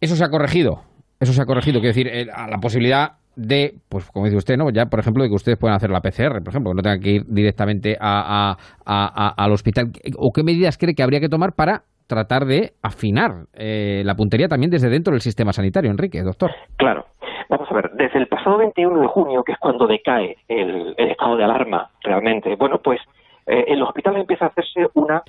eso 0.00 0.14
se 0.14 0.24
ha 0.24 0.28
corregido? 0.28 0.82
Eso 1.18 1.32
se 1.32 1.40
ha 1.40 1.44
corregido, 1.46 1.80
quiero 1.80 1.94
decir, 1.94 2.08
eh, 2.08 2.26
a 2.32 2.48
la 2.48 2.58
posibilidad 2.58 3.21
de, 3.36 3.74
pues 3.88 4.10
como 4.10 4.26
dice 4.26 4.36
usted, 4.36 4.56
¿no? 4.56 4.70
Ya, 4.70 4.86
por 4.86 5.00
ejemplo, 5.00 5.22
de 5.22 5.28
que 5.28 5.34
ustedes 5.34 5.58
puedan 5.58 5.76
hacer 5.76 5.90
la 5.90 6.00
PCR, 6.00 6.42
por 6.42 6.48
ejemplo, 6.48 6.70
que 6.70 6.76
no 6.76 6.82
tengan 6.82 7.00
que 7.00 7.10
ir 7.10 7.24
directamente 7.26 7.96
a, 8.00 8.56
al 8.84 9.52
hospital. 9.52 9.92
¿O 10.16 10.32
qué 10.32 10.42
medidas 10.42 10.78
cree 10.78 10.94
que 10.94 11.02
habría 11.02 11.20
que 11.20 11.28
tomar 11.28 11.52
para 11.54 11.84
tratar 12.06 12.44
de 12.44 12.72
afinar 12.82 13.46
eh, 13.54 14.02
la 14.04 14.14
puntería 14.14 14.48
también 14.48 14.70
desde 14.70 14.90
dentro 14.90 15.12
del 15.12 15.20
sistema 15.20 15.52
sanitario, 15.52 15.90
Enrique, 15.90 16.22
doctor? 16.22 16.50
Claro. 16.76 17.06
Vamos 17.48 17.70
a 17.70 17.74
ver, 17.74 17.90
desde 17.92 18.18
el 18.18 18.28
pasado 18.28 18.58
21 18.58 19.00
de 19.00 19.06
junio, 19.08 19.42
que 19.44 19.52
es 19.52 19.58
cuando 19.58 19.86
decae 19.86 20.36
el, 20.48 20.94
estado 20.96 21.36
de 21.36 21.44
alarma 21.44 21.90
realmente, 22.02 22.54
bueno, 22.56 22.80
pues 22.82 23.00
eh, 23.46 23.64
en 23.68 23.78
los 23.78 23.88
hospitales 23.88 24.20
empieza 24.20 24.46
a 24.46 24.48
hacerse 24.48 24.86
una 24.94 25.22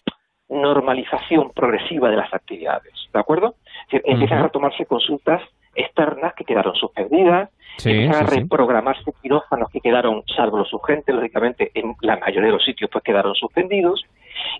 normalización 0.47 1.51
progresiva 1.51 2.09
de 2.09 2.17
las 2.17 2.33
actividades, 2.33 2.93
¿de 3.13 3.19
acuerdo? 3.19 3.55
empiezan 3.89 4.39
a 4.39 4.49
tomarse 4.49 4.85
consultas 4.85 5.41
externas 5.75 6.33
que 6.33 6.43
quedaron 6.43 6.75
suspendidas, 6.75 7.49
empiezan 7.83 8.23
a 8.23 8.27
reprogramarse 8.27 9.11
quirófanos 9.21 9.69
que 9.71 9.81
quedaron, 9.81 10.23
salvo 10.35 10.57
los 10.57 10.71
urgentes, 10.73 11.13
lógicamente 11.13 11.71
en 11.73 11.95
la 12.01 12.17
mayoría 12.17 12.47
de 12.47 12.53
los 12.53 12.63
sitios 12.63 12.89
pues 12.91 13.03
quedaron 13.03 13.35
suspendidos, 13.35 14.05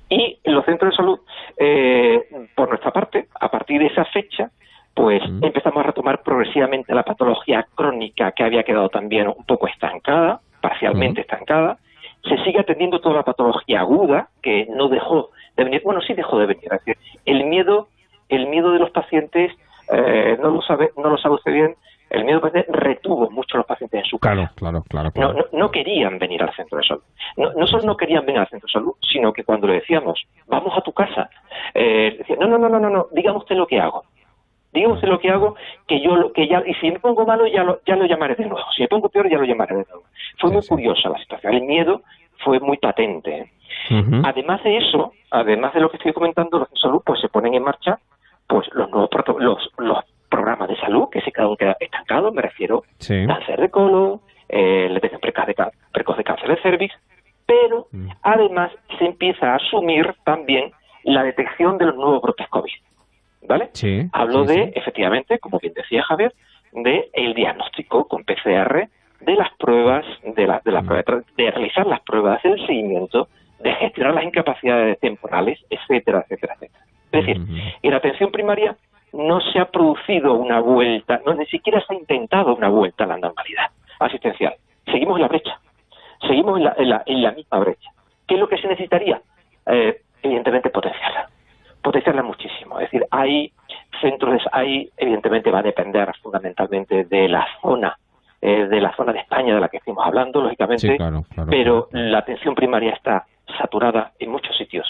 y 0.09 0.39
los 0.45 0.65
centros 0.65 0.91
de 0.91 0.97
salud, 0.97 1.19
eh, 1.57 2.47
por 2.55 2.69
nuestra 2.69 2.91
parte, 2.91 3.27
a 3.39 3.49
partir 3.49 3.79
de 3.79 3.87
esa 3.87 4.05
fecha, 4.05 4.49
pues 4.93 5.23
empezamos 5.41 5.83
a 5.83 5.87
retomar 5.87 6.21
progresivamente 6.21 6.93
la 6.93 7.03
patología 7.03 7.65
crónica 7.73 8.31
que 8.31 8.43
había 8.43 8.63
quedado 8.63 8.89
también 8.89 9.27
un 9.27 9.43
poco 9.45 9.67
estancada, 9.67 10.39
parcialmente 10.61 11.21
estancada, 11.21 11.77
se 12.23 12.37
sigue 12.43 12.59
atendiendo 12.59 13.01
toda 13.01 13.15
la 13.15 13.23
patología 13.23 13.81
aguda 13.81 14.29
que 14.41 14.67
no 14.69 14.87
dejó 14.87 15.31
de 15.57 15.63
venir, 15.63 15.81
bueno, 15.83 16.01
sí 16.01 16.13
dejó 16.13 16.39
de 16.39 16.45
venir, 16.45 16.65
es 16.65 16.85
decir, 16.85 16.97
el 17.25 17.45
miedo, 17.45 17.87
el 18.29 18.47
miedo 18.47 18.71
de 18.71 18.79
los 18.79 18.91
pacientes 18.91 19.51
eh, 19.91 20.37
no 20.41 20.49
lo 20.49 20.61
sabe, 20.61 20.91
no 20.97 21.09
lo 21.09 21.17
sabe 21.17 21.35
usted 21.35 21.51
bien, 21.51 21.75
el 22.13 22.25
miedo 22.25 22.41
retuvo 22.69 23.29
mucho 23.31 23.55
a 23.55 23.57
los 23.57 23.65
pacientes 23.65 24.01
en 24.01 24.05
su 24.05 24.19
casa. 24.19 24.51
Claro, 24.55 24.83
claro, 24.87 25.11
claro. 25.11 25.47
No, 25.51 25.71
querían 25.71 26.19
venir 26.19 26.43
al 26.43 26.55
centro 26.55 26.77
de 26.77 26.83
salud. 26.83 27.01
No, 27.37 27.51
no, 27.53 27.65
solo 27.65 27.83
no 27.83 27.97
querían 27.97 28.23
venir 28.23 28.39
al 28.39 28.49
centro 28.49 28.67
de 28.67 28.71
salud, 28.71 28.93
sino 29.01 29.33
que 29.33 29.43
cuando 29.43 29.65
le 29.67 29.75
decíamos, 29.75 30.21
vamos 30.47 30.77
a 30.77 30.81
tu 30.81 30.93
casa, 30.93 31.29
eh, 31.73 32.15
decían, 32.19 32.39
no, 32.39 32.47
no, 32.47 32.59
no, 32.59 32.69
no, 32.69 32.79
no, 32.79 32.89
no, 32.89 33.07
dígame 33.11 33.39
usted 33.39 33.55
lo 33.55 33.65
que 33.65 33.79
hago. 33.79 34.03
Dígame 34.71 34.93
usted 34.93 35.07
lo 35.07 35.19
que 35.19 35.29
hago, 35.29 35.55
que 35.87 36.01
yo, 36.01 36.31
que 36.33 36.47
ya, 36.47 36.61
y 36.65 36.73
si 36.75 36.91
me 36.91 36.99
pongo 36.99 37.25
malo, 37.25 37.47
ya 37.47 37.63
lo, 37.63 37.79
ya 37.85 37.95
lo 37.95 38.05
llamaré 38.05 38.35
de 38.35 38.45
nuevo. 38.45 38.65
Si 38.75 38.83
me 38.83 38.87
pongo 38.87 39.09
peor, 39.09 39.27
ya 39.29 39.37
lo 39.37 39.45
llamaré 39.45 39.75
de 39.77 39.85
nuevo. 39.89 40.03
Fue 40.39 40.51
muy 40.51 40.65
curiosa 40.67 41.09
la 41.09 41.17
situación. 41.17 41.53
El 41.53 41.63
miedo 41.63 42.01
fue 42.43 42.59
muy 42.59 42.77
patente. 42.77 43.51
Además 44.23 44.63
de 44.63 44.77
eso, 44.77 45.13
además 45.31 45.73
de 45.73 45.81
lo 45.81 45.89
que 45.89 45.97
estoy 45.97 46.13
comentando, 46.13 46.59
los 46.59 46.69
de 46.69 46.77
salud 46.77 47.01
pues 47.05 47.19
se 47.19 47.27
ponen 47.27 47.53
en 47.53 47.63
marcha 47.63 47.99
pues 48.53 48.69
los 48.73 48.87
nuevos 48.91 49.09
los, 49.39 49.71
los 49.79 49.97
programas 50.29 50.69
de 50.69 50.75
salud 50.75 51.09
que 51.11 51.21
se 51.21 51.31
quedaron 51.31 51.57
estancados, 51.79 52.31
me 52.31 52.43
refiero 52.43 52.83
cáncer 52.99 53.59
de 53.59 53.69
colon, 53.71 54.21
eh, 54.47 54.89
detección 54.93 55.21
precoz 55.91 56.17
de, 56.17 56.23
cáncer 56.23 56.49
de 56.49 56.61
cervix, 56.61 56.93
pero 57.47 57.87
mm. 57.91 58.09
además 58.21 58.71
se 58.99 59.05
empieza 59.05 59.53
a 59.53 59.55
asumir 59.55 60.13
también 60.23 60.71
la 61.03 61.23
detección 61.23 61.79
de 61.79 61.85
los 61.85 61.95
nuevos 61.95 62.21
brotes 62.21 62.47
COVID. 62.49 62.73
¿Vale? 63.47 63.71
Hablo 64.13 64.43
de, 64.43 64.71
efectivamente, 64.75 65.39
como 65.39 65.57
bien 65.57 65.73
decía 65.73 66.03
Javier, 66.03 66.31
de 66.73 67.09
el 67.11 67.33
diagnóstico 67.33 68.07
con 68.07 68.23
PCR 68.23 68.87
de 69.19 69.35
las 69.35 69.49
pruebas, 69.57 70.05
de, 70.23 70.45
la, 70.45 70.61
de, 70.63 70.71
la 70.71 70.83
mm. 70.83 71.23
de 71.37 71.49
realizar 71.49 71.87
las 71.87 72.01
pruebas, 72.01 72.43
del 72.43 72.63
seguimiento, 72.67 73.29
de 73.63 73.73
gestionar 73.73 74.13
las 74.13 74.25
incapacidades 74.25 74.99
temporales, 74.99 75.59
etcétera, 75.71 76.19
etcétera, 76.27 76.53
etcétera. 76.53 76.85
Es 77.13 77.25
decir, 77.25 77.41
en 77.81 77.91
la 77.91 77.97
atención 77.97 78.31
primaria 78.31 78.75
no 79.13 79.39
se 79.39 79.59
ha 79.59 79.65
producido 79.65 80.33
una 80.33 80.59
vuelta, 80.59 81.21
no 81.25 81.35
ni 81.35 81.45
siquiera 81.45 81.79
se 81.85 81.93
ha 81.93 81.97
intentado 81.97 82.55
una 82.55 82.69
vuelta 82.69 83.03
a 83.03 83.07
la 83.07 83.17
normalidad 83.17 83.67
asistencial. 83.99 84.55
Seguimos 84.85 85.17
en 85.17 85.21
la 85.21 85.27
brecha, 85.27 85.59
seguimos 86.27 86.57
en 86.57 86.63
la, 86.63 87.03
en 87.05 87.21
la, 87.21 87.31
misma 87.31 87.59
brecha. 87.59 87.91
¿Qué 88.27 88.33
es 88.33 88.39
lo 88.39 88.47
que 88.47 88.57
se 88.57 88.67
necesitaría? 88.67 89.21
Eh, 89.67 90.01
evidentemente 90.23 90.71
potenciarla, 90.71 91.29
potenciarla 91.83 92.23
muchísimo. 92.23 92.79
Es 92.79 92.91
decir, 92.91 93.05
hay 93.11 93.51
centros, 94.01 94.41
hay, 94.51 94.89
evidentemente 94.97 95.51
va 95.51 95.59
a 95.59 95.63
depender 95.63 96.11
fundamentalmente 96.21 97.05
de 97.05 97.29
la 97.29 97.45
zona 97.61 97.95
eh, 98.41 98.65
de 98.65 98.81
la 98.81 98.93
zona 98.95 99.13
de 99.13 99.19
España 99.19 99.53
de 99.55 99.61
la 99.61 99.69
que 99.69 99.77
estamos 99.77 100.05
hablando, 100.05 100.41
lógicamente, 100.41 100.97
pero 101.49 101.87
la 101.91 102.17
atención 102.17 102.55
primaria 102.55 102.91
está 102.91 103.25
saturada 103.57 104.11
en 104.19 104.31
muchos 104.31 104.57
sitios. 104.57 104.85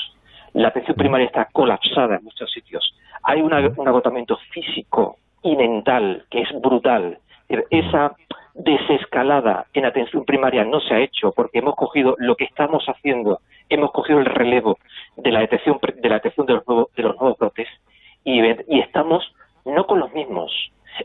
La 0.53 0.69
atención 0.69 0.95
primaria 0.95 1.27
está 1.27 1.45
colapsada 1.51 2.17
en 2.17 2.23
muchos 2.23 2.51
sitios. 2.51 2.95
Hay 3.23 3.41
un 3.41 3.53
agotamiento 3.53 4.37
físico 4.51 5.17
y 5.41 5.55
mental 5.55 6.25
que 6.29 6.41
es 6.41 6.61
brutal. 6.61 7.19
Esa 7.69 8.15
desescalada 8.53 9.65
en 9.73 9.85
atención 9.85 10.25
primaria 10.25 10.63
no 10.63 10.79
se 10.79 10.93
ha 10.93 10.99
hecho 10.99 11.31
porque 11.31 11.59
hemos 11.59 11.75
cogido 11.75 12.15
lo 12.19 12.35
que 12.35 12.45
estamos 12.45 12.85
haciendo, 12.85 13.39
hemos 13.69 13.91
cogido 13.91 14.19
el 14.19 14.25
relevo 14.25 14.77
de 15.17 15.31
la 15.31 15.39
detección 15.39 15.79
de 15.81 16.09
la 16.09 16.15
detección 16.15 16.45
de 16.45 16.53
los 16.53 16.67
nuevos, 16.67 16.93
de 16.95 17.03
los 17.03 17.15
nuevos 17.19 17.37
brotes 17.37 17.67
y, 18.23 18.39
estamos 18.79 19.33
no 19.65 19.85
con 19.87 19.99
los 19.99 20.13
mismos, 20.13 20.51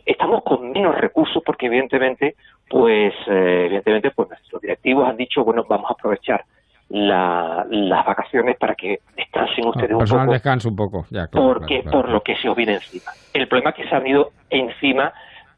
estamos 0.05 0.43
con 0.43 0.71
menos 0.73 0.97
recursos 0.97 1.43
porque 1.45 1.67
evidentemente 1.67 2.35
pues 2.69 3.15
eh, 3.29 3.65
evidentemente 3.67 4.11
pues 4.11 4.29
nuestros 4.29 4.61
directivos 4.61 5.09
han 5.09 5.17
dicho 5.17 5.43
bueno 5.43 5.65
vamos 5.67 5.91
a 5.91 5.95
aprovechar 5.95 6.45
las 6.91 8.07
vacaciones 8.07 8.57
para 8.57 8.75
que 8.75 9.01
descansen 9.17 9.67
ustedes 9.67 9.93
un 9.93 9.99
poco. 9.99 10.33
descanse 10.33 10.69
un 10.69 10.77
poco, 10.77 11.07
ya, 11.11 11.27
porque 11.31 11.83
por 11.83 12.09
lo 12.09 12.23
que 12.23 12.37
se 12.37 12.49
os 12.49 12.57
viene 12.57 12.75
encima. 12.75 13.13
El 13.35 13.47
problema 13.47 13.71
es 13.71 13.77
que 13.77 13.89
se 13.89 13.95
ha 13.95 13.99
venido 13.99 14.31
encima, 14.49 15.13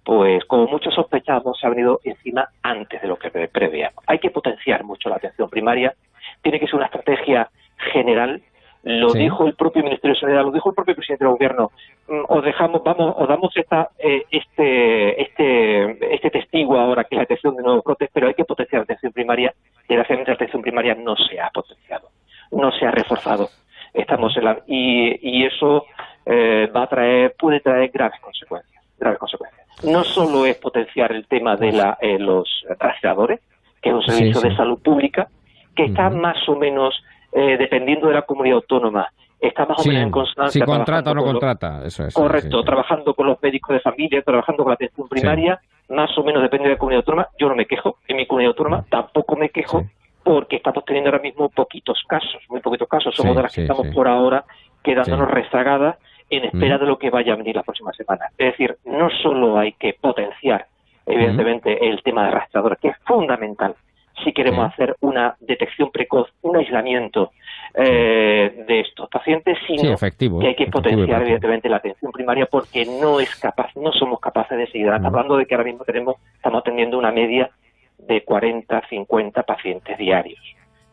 pues 0.05 0.45
como 0.47 0.67
muchos 0.67 0.95
sospechamos, 0.95 1.59
se 1.59 1.67
ha 1.67 1.71
venido 1.71 2.01
encima 2.05 2.49
antes 2.63 3.01
de 3.01 3.09
lo 3.09 3.17
que 3.17 3.31
preveíamos. 3.31 4.03
Hay 4.07 4.19
que 4.19 4.31
potenciar 4.31 4.83
mucho 4.85 5.09
la 5.09 5.17
atención 5.17 5.49
primaria, 5.49 5.95
tiene 6.43 6.59
que 6.59 6.67
ser 6.67 6.77
una 6.77 6.87
estrategia 6.87 7.49
general 7.93 8.43
lo 8.83 9.13
dijo 9.13 9.47
el 9.47 9.55
propio 9.55 9.83
Ministerio 9.83 10.15
de 10.15 10.21
Sanidad, 10.21 10.43
lo 10.43 10.53
dijo 10.53 10.71
el 10.71 10.75
propio 10.75 10.95
presidente 10.95 11.25
del 11.25 11.35
gobierno. 11.35 11.71
Mm, 12.09 12.23
os 12.29 12.45
dejamos, 12.45 12.83
vamos, 12.83 13.15
os 13.17 13.29
damos 13.29 13.55
esta, 13.57 13.91
eh, 13.99 14.25
este, 14.31 15.21
este, 15.23 16.15
este 16.15 16.31
testigo 16.31 16.79
ahora 16.79 17.05
que 17.05 17.15
es 17.15 17.17
la 17.17 17.23
detección 17.23 17.57
de 17.57 17.63
nuevos 17.63 17.85
brotes, 17.85 18.09
pero 18.13 18.29
hay 18.29 18.35
que 18.35 18.45
potenciar 18.45 18.81
la 18.81 18.85
atención 18.85 19.13
primaria. 19.13 19.53
Desgraciadamente 19.91 20.31
la 20.31 20.35
atención 20.37 20.63
primaria 20.63 20.95
no 20.95 21.17
se 21.17 21.41
ha 21.41 21.51
potenciado, 21.51 22.11
no 22.53 22.71
se 22.71 22.87
ha 22.87 22.93
reforzado. 22.93 23.49
Estamos 23.93 24.37
en 24.37 24.45
la, 24.45 24.61
y, 24.69 25.19
y 25.21 25.45
eso 25.45 25.85
eh, 26.25 26.71
va 26.75 26.85
a 26.85 26.87
traer, 26.87 27.35
puede 27.37 27.59
traer 27.59 27.91
graves 27.91 28.21
consecuencias, 28.21 28.85
graves 29.01 29.19
consecuencias. 29.19 29.67
No 29.83 30.05
solo 30.05 30.47
es 30.47 30.57
potenciar 30.59 31.11
el 31.11 31.27
tema 31.27 31.57
de 31.57 31.73
la, 31.73 31.99
eh, 32.01 32.21
los 32.21 32.49
rastreadores, 32.79 33.41
que 33.83 33.89
es 33.89 33.95
un 33.97 34.03
servicio 34.03 34.41
de 34.41 34.55
salud 34.55 34.81
pública, 34.81 35.27
que 35.75 35.87
está 35.87 36.09
más 36.09 36.39
o 36.49 36.55
menos, 36.55 36.95
eh, 37.33 37.57
dependiendo 37.59 38.07
de 38.07 38.15
la 38.15 38.23
comunidad 38.23 38.59
autónoma, 38.59 39.09
está 39.41 39.67
más 39.67 39.85
o 39.85 39.89
menos 39.89 40.05
en 40.05 40.11
constancia. 40.13 40.65
Si 40.65 40.65
contrata 40.65 41.11
o 41.11 41.15
no 41.15 41.25
contrata, 41.25 41.85
eso 41.85 42.05
es. 42.05 42.15
Correcto, 42.15 42.63
trabajando 42.63 43.13
con 43.13 43.27
los 43.27 43.43
médicos 43.43 43.75
de 43.75 43.81
familia, 43.81 44.23
trabajando 44.23 44.63
con 44.63 44.71
la 44.71 44.75
atención 44.75 45.09
primaria, 45.09 45.61
más 45.91 46.17
o 46.17 46.23
menos 46.23 46.43
depende 46.43 46.69
de 46.69 46.75
la 46.75 46.79
comunidad 46.79 47.01
autónoma. 47.01 47.29
Yo 47.39 47.49
no 47.49 47.55
me 47.55 47.67
quejo, 47.67 47.99
en 48.09 48.17
mi 48.17 48.27
comunidad 48.27 48.51
autónoma 48.51 48.85
tampoco 48.89 49.37
me 49.37 49.51
quejo, 49.51 49.85
porque 50.23 50.57
estamos 50.57 50.85
teniendo 50.85 51.11
ahora 51.11 51.23
mismo 51.23 51.49
poquitos 51.49 52.03
casos, 52.09 52.43
muy 52.49 52.61
poquitos 52.61 52.89
casos. 52.89 53.15
Somos 53.15 53.37
de 53.37 53.43
las 53.43 53.55
que 53.55 53.63
estamos 53.63 53.89
por 53.89 54.09
ahora 54.09 54.45
quedándonos 54.83 55.31
rezagadas 55.31 55.97
en 56.31 56.45
espera 56.45 56.79
de 56.79 56.87
lo 56.87 56.99
que 56.99 57.11
vaya 57.11 57.33
a 57.33 57.37
venir 57.37 57.57
la 57.57 57.65
próxima 57.65 57.93
semana. 57.93 58.27
Es 58.39 58.53
decir, 58.53 58.77
no 58.85 59.11
solo 59.23 59.59
hay 59.59 59.73
que 59.73 59.95
potenciar, 60.01 60.67
evidentemente, 61.05 61.89
el 61.89 62.03
tema 62.03 62.25
de 62.27 62.31
rastreadores, 62.31 62.79
que 62.79 62.89
es 62.89 62.97
fundamental 63.05 63.75
si 64.23 64.33
queremos 64.33 64.73
hacer 64.73 64.97
una 65.01 65.37
detección 65.41 65.91
precoz, 65.91 66.29
un 66.43 66.57
aislamiento 66.57 67.33
eh, 67.75 68.65
de 68.67 68.81
estos 68.81 69.09
pacientes, 69.09 69.57
sino 69.67 69.97
que 69.97 70.47
hay 70.47 70.55
que 70.55 70.67
potenciar 70.67 71.23
evidentemente 71.23 71.69
la 71.69 71.77
atención 71.77 72.11
primaria 72.13 72.47
porque 72.47 72.85
no 72.85 73.21
es 73.21 73.35
capaz, 73.37 73.75
no 73.77 73.93
somos 73.93 74.21
capaces 74.21 74.59
de 74.59 74.67
seguir. 74.67 74.91
Hablando 74.91 75.37
de 75.37 75.47
que 75.47 75.55
ahora 75.55 75.65
mismo 75.65 75.85
tenemos, 75.85 76.17
estamos 76.35 76.65
teniendo 76.65 76.99
una 76.99 77.13
media 77.13 77.51
de 77.99 78.25
40, 78.25 78.83
50 78.89 79.43
pacientes 79.43 79.99
diarios 79.99 80.41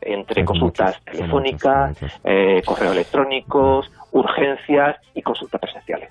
entre 0.01 0.45
consultas 0.45 1.01
telefónicas, 1.03 1.97
eh, 2.23 2.61
correos 2.65 2.93
electrónicos, 2.93 3.91
urgencias 4.11 4.97
y 5.13 5.21
consultas 5.21 5.59
presenciales. 5.59 6.09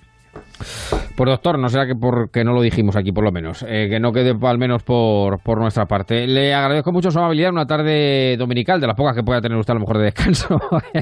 Pues 0.59 1.31
doctor, 1.31 1.59
no 1.59 1.69
será 1.69 1.87
que 1.87 1.95
porque 1.95 2.45
no 2.45 2.53
lo 2.53 2.61
dijimos 2.61 2.97
aquí 2.97 3.13
por 3.13 3.25
lo 3.25 3.33
menos, 3.33 3.65
eh, 3.69 3.89
que 3.89 4.01
no 4.01 4.13
quede 4.13 4.35
al 4.41 4.59
menos 4.59 4.83
por, 4.83 5.43
por 5.43 5.59
nuestra 5.59 5.87
parte. 5.87 6.27
Le 6.27 6.55
agradezco 6.55 6.93
mucho 6.93 7.11
su 7.11 7.19
amabilidad 7.19 7.53
una 7.53 7.67
tarde 7.67 8.37
dominical, 8.37 8.81
de 8.81 8.87
las 8.87 8.97
pocas 8.97 9.15
que 9.15 9.23
pueda 9.23 9.41
tener 9.41 9.57
usted 9.59 9.73
a 9.73 9.75
lo 9.75 9.81
mejor 9.81 9.99
de 9.99 10.05
descanso. 10.05 10.59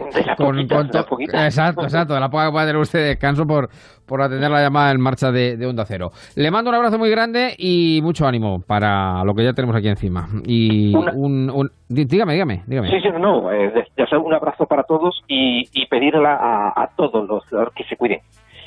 Exacto, 1.45 1.83
exacto, 1.83 2.15
de 2.15 2.21
las 2.21 2.31
pocas 2.31 2.47
que 2.47 2.53
pueda 2.53 2.67
tener 2.67 2.81
usted 2.81 2.99
de 3.01 3.05
descanso 3.07 3.47
por, 3.47 3.69
por 4.07 4.23
atender 4.23 4.51
la 4.51 4.63
llamada 4.63 4.91
en 4.93 5.01
marcha 5.01 5.31
de, 5.31 5.65
Onda 5.67 5.85
Cero. 5.85 6.11
Le 6.37 6.51
mando 6.51 6.71
un 6.71 6.77
abrazo 6.77 6.99
muy 6.99 7.11
grande 7.11 7.55
y 7.59 8.01
mucho 8.03 8.27
ánimo 8.27 8.61
para 8.61 9.25
lo 9.25 9.35
que 9.35 9.45
ya 9.45 9.53
tenemos 9.53 9.77
aquí 9.77 9.89
encima. 9.89 10.29
Y 10.47 10.95
un, 10.95 11.71
dígame, 11.89 12.35
dígame, 12.35 12.63
dígame. 12.67 12.89
Sí, 12.89 13.01
sí, 13.03 13.09
no, 13.19 13.51
eh, 13.53 13.73
ya 13.97 14.07
sea 14.07 14.19
un 14.19 14.35
abrazo 14.35 14.67
para 14.67 14.85
todos 14.85 15.23
y, 15.29 15.69
y 15.73 15.87
pedirle 15.87 16.29
a, 16.29 16.69
a 16.69 16.91
todos 16.97 17.27
los 17.29 17.43
que 17.75 17.85
se 17.85 17.97
cuiden 17.97 18.21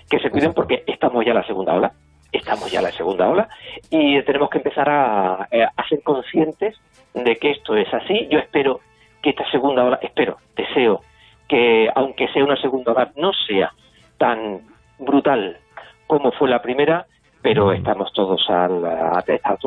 que 0.10 0.20
se 0.20 0.30
cuiden 0.30 0.54
porque 0.54 0.84
estamos 0.88 1.26
ya 1.26 1.32
en 1.32 1.38
la 1.38 1.48
segunda 1.48 1.76
ola, 1.76 1.92
estamos 2.32 2.72
ya 2.72 2.80
en 2.80 2.86
la 2.86 2.92
segunda 2.92 3.30
ola 3.30 3.50
y 3.90 4.22
tenemos 4.24 4.50
que 4.50 4.60
empezar 4.60 4.90
a, 4.90 5.48
eh, 5.52 5.66
a 5.76 5.88
ser 5.88 6.02
conscientes 6.04 6.76
de 7.14 7.36
que 7.36 7.52
esto 7.52 7.76
es 7.76 7.92
así. 7.94 8.28
Yo 8.30 8.40
espero 8.40 8.80
que 9.22 9.32
esta 9.32 9.50
segunda 9.52 9.84
ola, 9.84 10.00
espero, 10.02 10.38
deseo 10.56 11.02
que 11.48 11.90
aunque 11.96 12.28
sea 12.30 12.44
una 12.44 12.58
segunda 12.58 12.92
ola 12.92 13.12
no 13.16 13.32
sea 13.48 13.72
tan 14.18 14.62
brutal 15.00 15.58
como 16.06 16.32
fue 16.32 16.50
la 16.50 16.62
primera, 16.62 17.06
pero 17.42 17.72
estamos 17.72 18.12
todos 18.14 18.50
al, 18.50 18.86
a, 18.86 19.20
a, 19.20 19.58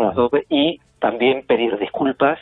y 0.48 0.80
también 0.98 1.46
pedir 1.46 1.78
disculpas 1.78 2.38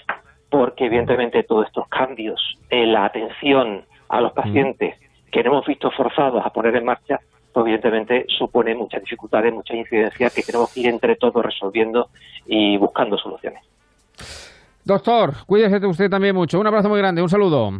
porque 0.51 0.87
evidentemente 0.87 1.43
todos 1.43 1.67
estos 1.67 1.87
cambios 1.89 2.41
en 2.71 2.93
la 2.93 3.05
atención 3.05 3.85
a 4.09 4.21
los 4.21 4.33
pacientes 4.33 4.99
que 5.31 5.41
hemos 5.41 5.67
visto 5.67 5.91
forzados 5.91 6.45
a 6.45 6.51
poner 6.51 6.77
en 6.77 6.85
marcha 6.85 7.21
evidentemente 7.61 8.25
supone 8.29 8.75
muchas 8.75 9.03
dificultades, 9.03 9.53
muchas 9.53 9.77
incidencias 9.77 10.35
que 10.35 10.43
tenemos 10.43 10.73
que 10.73 10.81
ir 10.81 10.89
entre 10.89 11.17
todos 11.17 11.45
resolviendo 11.45 12.09
y 12.47 12.77
buscando 12.77 13.17
soluciones. 13.17 13.63
Doctor, 14.85 15.35
cuídese 15.47 15.85
usted 15.87 16.09
también 16.09 16.35
mucho. 16.35 16.59
Un 16.59 16.67
abrazo 16.67 16.89
muy 16.89 16.99
grande, 16.99 17.21
un 17.21 17.29
saludo. 17.29 17.71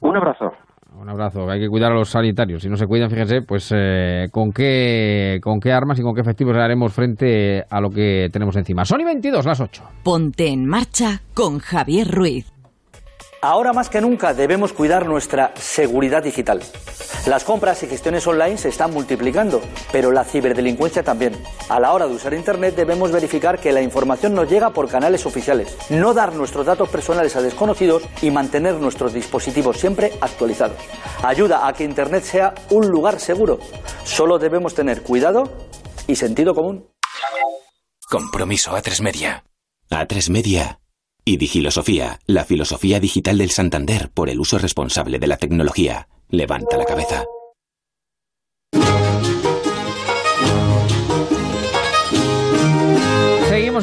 Un 0.00 0.16
abrazo. 0.16 0.52
Un 1.00 1.08
abrazo. 1.08 1.48
Hay 1.48 1.60
que 1.60 1.68
cuidar 1.68 1.92
a 1.92 1.94
los 1.94 2.08
sanitarios. 2.08 2.62
Si 2.62 2.68
no 2.68 2.76
se 2.76 2.86
cuidan, 2.86 3.10
fíjense, 3.10 3.42
pues 3.42 3.72
eh, 3.74 4.26
con 4.32 4.52
qué 4.52 5.38
con 5.40 5.60
qué 5.60 5.72
armas 5.72 6.00
y 6.00 6.02
con 6.02 6.14
qué 6.14 6.22
efectivos 6.22 6.56
haremos 6.56 6.92
frente 6.92 7.62
a 7.70 7.80
lo 7.80 7.90
que 7.90 8.28
tenemos 8.32 8.56
encima. 8.56 8.84
Sony 8.84 9.04
22, 9.04 9.46
las 9.46 9.60
8. 9.60 9.82
Ponte 10.02 10.48
en 10.48 10.66
marcha 10.66 11.20
con 11.34 11.60
Javier 11.60 12.08
Ruiz. 12.10 12.57
Ahora 13.40 13.72
más 13.72 13.88
que 13.88 14.00
nunca 14.00 14.34
debemos 14.34 14.72
cuidar 14.72 15.06
nuestra 15.06 15.52
seguridad 15.54 16.24
digital. 16.24 16.60
Las 17.26 17.44
compras 17.44 17.80
y 17.84 17.86
gestiones 17.86 18.26
online 18.26 18.58
se 18.58 18.68
están 18.68 18.92
multiplicando, 18.92 19.60
pero 19.92 20.10
la 20.10 20.24
ciberdelincuencia 20.24 21.04
también. 21.04 21.40
A 21.68 21.78
la 21.78 21.92
hora 21.92 22.08
de 22.08 22.14
usar 22.14 22.34
Internet 22.34 22.74
debemos 22.74 23.12
verificar 23.12 23.60
que 23.60 23.70
la 23.70 23.80
información 23.80 24.34
nos 24.34 24.50
llega 24.50 24.70
por 24.70 24.88
canales 24.88 25.24
oficiales, 25.24 25.76
no 25.88 26.14
dar 26.14 26.34
nuestros 26.34 26.66
datos 26.66 26.88
personales 26.88 27.36
a 27.36 27.42
desconocidos 27.42 28.02
y 28.22 28.32
mantener 28.32 28.74
nuestros 28.74 29.12
dispositivos 29.12 29.76
siempre 29.78 30.12
actualizados. 30.20 30.78
Ayuda 31.22 31.68
a 31.68 31.72
que 31.74 31.84
Internet 31.84 32.24
sea 32.24 32.54
un 32.70 32.88
lugar 32.88 33.20
seguro. 33.20 33.60
Solo 34.02 34.40
debemos 34.40 34.74
tener 34.74 35.02
cuidado 35.02 35.44
y 36.08 36.16
sentido 36.16 36.54
común. 36.54 36.88
Compromiso 38.10 38.72
A3 38.72 39.00
Media. 39.00 39.44
A3 39.90 40.30
Media 40.30 40.80
y 41.28 41.36
Digilosofía, 41.36 42.20
la 42.26 42.46
filosofía 42.46 43.00
digital 43.00 43.36
del 43.36 43.50
Santander 43.50 44.08
por 44.08 44.30
el 44.30 44.40
uso 44.40 44.56
responsable 44.58 45.18
de 45.18 45.26
la 45.26 45.36
tecnología. 45.36 46.08
Levanta 46.30 46.78
la 46.78 46.86
cabeza. 46.86 47.24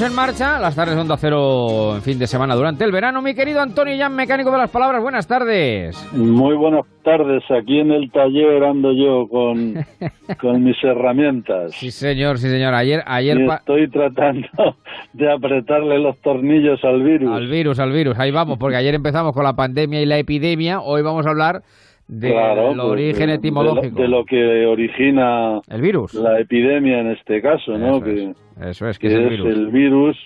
En 0.02 0.14
marcha, 0.14 0.60
las 0.60 0.76
tardes 0.76 0.94
de 0.94 1.02
Onda 1.02 1.16
Cero 1.16 1.96
en 1.96 2.02
fin 2.02 2.20
de 2.20 2.28
semana 2.28 2.54
durante 2.54 2.84
el 2.84 2.92
verano. 2.92 3.22
Mi 3.22 3.34
querido 3.34 3.62
Antonio 3.62 3.96
Jan, 3.98 4.14
mecánico 4.14 4.52
de 4.52 4.58
las 4.58 4.70
palabras, 4.70 5.02
buenas 5.02 5.26
tardes. 5.26 5.96
Muy 6.12 6.54
buenas 6.58 6.86
tardes, 7.02 7.44
aquí 7.50 7.80
en 7.80 7.92
el 7.92 8.12
taller 8.12 8.62
ando 8.66 8.92
yo 8.92 9.26
con, 9.30 9.74
con 10.42 10.64
mis 10.66 10.76
herramientas. 10.84 11.72
Sí, 11.76 11.92
señor, 11.92 12.40
sí, 12.40 12.50
señor. 12.50 12.74
Ayer, 12.74 13.04
ayer 13.06 13.40
estoy 13.40 13.90
tratando 13.90 14.50
de 15.14 15.32
apretarle 15.32 15.98
los 16.00 16.20
tornillos 16.20 16.84
al 16.84 17.02
virus. 17.02 17.32
Al 17.32 17.48
virus, 17.48 17.80
al 17.80 17.94
virus, 17.94 18.20
ahí 18.20 18.32
vamos, 18.32 18.58
porque 18.58 18.76
ayer 18.76 18.96
empezamos 18.96 19.34
con 19.34 19.46
la 19.46 19.56
pandemia 19.56 20.02
y 20.02 20.06
la 20.06 20.18
epidemia, 20.18 20.82
hoy 20.82 21.04
vamos 21.04 21.26
a 21.26 21.30
hablar 21.30 21.64
del 22.08 22.34
pues, 22.34 22.80
origen 22.80 23.30
etimológico. 23.30 24.02
De 24.02 24.08
lo, 24.08 24.26
que 24.26 24.66
origina 24.66 25.60
el 25.70 25.82
virus. 25.82 26.14
La 26.14 26.40
epidemia 26.40 27.00
en 27.00 27.12
este 27.12 27.42
caso, 27.42 27.78
¿no? 27.78 28.02
que, 28.02 28.34
eso 28.62 28.88
es, 28.88 29.00
que, 29.00 29.08
es, 29.08 29.14
el 29.14 29.68
virus. 29.68 30.18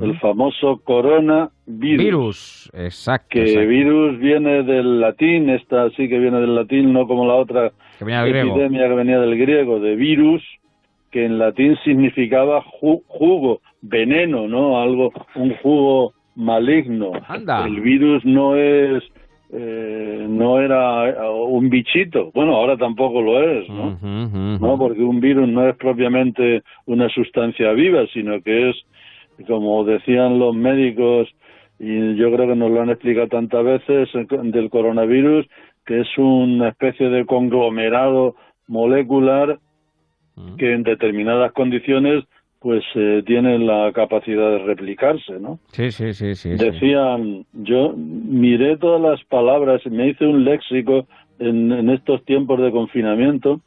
El 0.00 0.18
famoso 0.18 0.80
coronavirus. 0.84 2.04
Virus, 2.04 2.70
exacto. 2.74 3.28
Que 3.30 3.64
virus 3.64 4.18
viene 4.18 4.62
del 4.62 5.00
latín, 5.00 5.48
esta 5.48 5.88
sí 5.90 6.08
que 6.08 6.18
viene 6.18 6.38
del 6.40 6.54
latín, 6.54 6.92
no 6.92 7.06
como 7.06 7.26
la 7.26 7.34
otra 7.34 7.72
epidemia 7.98 8.88
que 8.88 8.94
venía 8.94 9.18
del 9.18 9.38
griego, 9.38 9.80
de 9.80 9.96
virus, 9.96 10.42
que 11.10 11.24
en 11.24 11.38
latín 11.38 11.76
significaba 11.82 12.62
jugo, 12.62 13.60
veneno, 13.80 14.46
¿no? 14.48 14.82
Algo, 14.82 15.12
un 15.34 15.54
jugo 15.56 16.12
maligno. 16.34 17.12
El 17.64 17.80
virus 17.80 18.22
no 18.26 18.54
es 18.54 19.02
eh, 19.52 20.26
no 20.28 20.60
era 20.60 21.08
eh, 21.08 21.28
un 21.28 21.70
bichito. 21.70 22.30
Bueno, 22.34 22.56
ahora 22.56 22.76
tampoco 22.76 23.22
lo 23.22 23.40
es, 23.42 23.68
¿no? 23.68 23.98
¿no? 24.58 24.78
Porque 24.78 25.02
un 25.02 25.20
virus 25.20 25.48
no 25.48 25.68
es 25.68 25.76
propiamente 25.76 26.62
una 26.86 27.08
sustancia 27.08 27.72
viva, 27.72 28.06
sino 28.12 28.40
que 28.42 28.70
es, 28.70 28.76
como 29.46 29.84
decían 29.84 30.38
los 30.38 30.54
médicos, 30.54 31.28
y 31.78 32.16
yo 32.16 32.32
creo 32.32 32.48
que 32.48 32.56
nos 32.56 32.70
lo 32.70 32.82
han 32.82 32.90
explicado 32.90 33.28
tantas 33.28 33.64
veces, 33.64 34.08
del 34.28 34.70
coronavirus, 34.70 35.46
que 35.84 36.00
es 36.00 36.18
una 36.18 36.68
especie 36.68 37.08
de 37.08 37.24
conglomerado 37.26 38.34
molecular 38.66 39.58
que 40.58 40.72
en 40.72 40.82
determinadas 40.82 41.52
condiciones 41.52 42.24
pues 42.60 42.82
eh, 42.94 43.22
tienen 43.26 43.66
la 43.66 43.92
capacidad 43.92 44.50
de 44.50 44.58
replicarse, 44.58 45.38
¿no? 45.38 45.58
Sí, 45.72 45.90
sí, 45.90 46.12
sí, 46.14 46.34
sí. 46.34 46.50
Decían, 46.50 47.44
yo 47.52 47.94
miré 47.96 48.76
todas 48.76 49.00
las 49.00 49.22
palabras, 49.28 49.84
me 49.86 50.08
hice 50.08 50.26
un 50.26 50.44
léxico 50.44 51.06
en, 51.38 51.90
estos 51.90 52.24
tiempos 52.24 52.60
de 52.60 52.70
confinamiento 52.70 53.60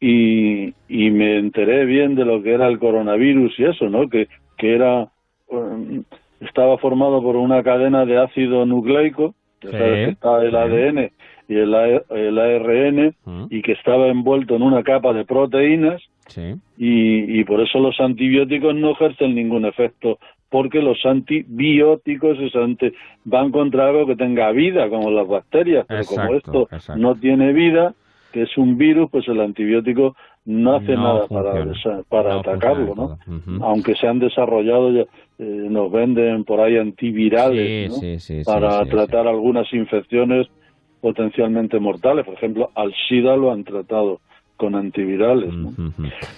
y, 0.00 0.74
y, 0.88 1.10
me 1.10 1.38
enteré 1.38 1.84
bien 1.84 2.14
de 2.14 2.24
lo 2.24 2.42
que 2.42 2.52
era 2.52 2.68
el 2.68 2.78
coronavirus 2.78 3.52
y 3.58 3.64
eso, 3.64 3.88
¿no? 3.88 4.08
Que, 4.08 4.28
que 4.56 4.74
era, 4.74 5.08
um, 5.48 6.02
estaba 6.40 6.78
formado 6.78 7.22
por 7.22 7.36
una 7.36 7.62
cadena 7.62 8.04
de 8.06 8.18
ácido 8.18 8.64
nucleico, 8.66 9.34
que 9.60 10.08
está 10.08 10.42
el 10.42 10.54
ADN 10.54 11.10
y 11.48 11.54
el, 11.54 11.74
el 12.10 12.38
ARN, 12.38 13.14
y 13.50 13.62
que 13.62 13.72
estaba 13.72 14.08
envuelto 14.08 14.56
en 14.56 14.62
una 14.62 14.82
capa 14.82 15.12
de 15.12 15.24
proteínas, 15.24 16.02
y, 16.76 17.40
y 17.40 17.44
por 17.44 17.60
eso 17.60 17.78
los 17.78 17.98
antibióticos 18.00 18.74
no 18.74 18.92
ejercen 18.92 19.34
ningún 19.34 19.64
efecto, 19.64 20.18
porque 20.48 20.80
los 20.80 21.04
antibióticos 21.04 22.38
van 23.24 23.50
contra 23.50 23.88
algo 23.88 24.06
que 24.06 24.16
tenga 24.16 24.50
vida, 24.52 24.88
como 24.88 25.10
las 25.10 25.26
bacterias, 25.26 25.86
pero 25.88 26.04
como 26.04 26.34
esto 26.34 26.68
no 26.96 27.14
tiene 27.16 27.52
vida, 27.52 27.94
que 28.32 28.42
es 28.42 28.56
un 28.56 28.78
virus, 28.78 29.10
pues 29.10 29.26
el 29.28 29.40
antibiótico 29.40 30.16
no 30.44 30.76
hace 30.76 30.94
nada 30.94 31.26
para, 31.26 31.64
para 32.08 32.36
atacarlo, 32.36 32.94
¿no? 32.94 33.18
Aunque 33.64 33.96
se 33.96 34.06
han 34.06 34.20
desarrollado, 34.20 34.96
eh, 34.96 35.06
nos 35.38 35.90
venden 35.90 36.44
por 36.44 36.60
ahí 36.60 36.76
antivirales 36.76 37.92
para 38.44 38.84
tratar 38.84 39.26
algunas 39.26 39.72
infecciones 39.72 40.46
potencialmente 41.00 41.80
mortales. 41.80 42.24
Por 42.24 42.34
ejemplo, 42.34 42.70
al 42.76 42.94
SIDA 43.08 43.36
lo 43.36 43.50
han 43.50 43.64
tratado 43.64 44.20
con 44.56 44.74
antivirales. 44.74 45.52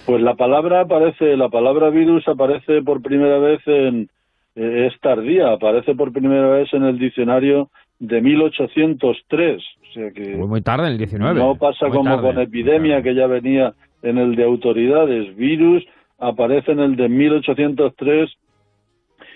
Pues 0.05 0.21
la 0.21 0.35
palabra 0.35 0.81
aparece, 0.81 1.35
la 1.37 1.49
palabra 1.49 1.89
virus 1.89 2.27
aparece 2.27 2.81
por 2.81 3.01
primera 3.01 3.39
vez 3.39 3.61
en, 3.65 4.09
eh, 4.55 4.87
es 4.87 4.99
tardía, 5.01 5.51
aparece 5.53 5.95
por 5.95 6.11
primera 6.11 6.49
vez 6.49 6.73
en 6.73 6.83
el 6.83 6.99
diccionario 6.99 7.69
de 7.99 8.21
1803. 8.21 9.61
O 9.61 9.93
sea 9.93 10.11
que 10.11 10.35
muy, 10.35 10.61
tarde, 10.61 10.87
en 10.87 10.93
el 10.93 10.97
19. 10.97 11.39
No 11.39 11.55
pasa 11.55 11.87
como 11.89 12.21
con 12.21 12.39
epidemia, 12.39 13.01
que 13.01 13.15
ya 13.15 13.27
venía 13.27 13.73
en 14.01 14.17
el 14.17 14.35
de 14.35 14.43
autoridades. 14.43 15.35
Virus 15.35 15.83
aparece 16.17 16.71
en 16.71 16.79
el 16.79 16.95
de 16.95 17.09
1803 17.09 18.29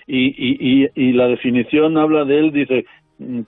y, 0.06 0.26
y, 0.26 0.84
y, 0.84 0.88
y 0.94 1.12
la 1.12 1.28
definición 1.28 1.96
habla 1.96 2.24
de 2.24 2.38
él, 2.38 2.52
dice 2.52 2.84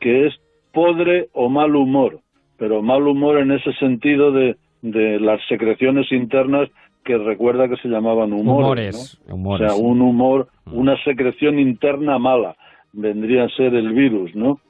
que 0.01 0.27
es 0.27 0.35
podre 0.73 1.29
o 1.33 1.49
mal 1.49 1.75
humor, 1.75 2.21
pero 2.59 2.83
mal 2.83 3.07
humor 3.07 3.39
en 3.39 3.53
ese 3.53 3.73
sentido 3.75 4.33
de, 4.33 4.57
de 4.91 5.21
las 5.21 5.41
secreciones 5.49 6.11
internas 6.13 6.69
que 7.05 7.17
recuerda 7.17 7.69
que 7.69 7.77
se 7.77 7.89
llamaban 7.89 8.33
humores. 8.33 9.19
O 9.31 9.59
sea, 9.59 9.75
un 9.75 10.01
humor, 10.01 10.49
mm. 10.67 10.77
una 10.77 11.03
secreción 11.05 11.59
interna 11.59 12.19
mala, 12.19 12.57
vendría 12.93 13.45
a 13.45 13.49
ser 13.51 13.75
el 13.75 13.93
virus, 13.93 14.35
¿no? 14.35 14.61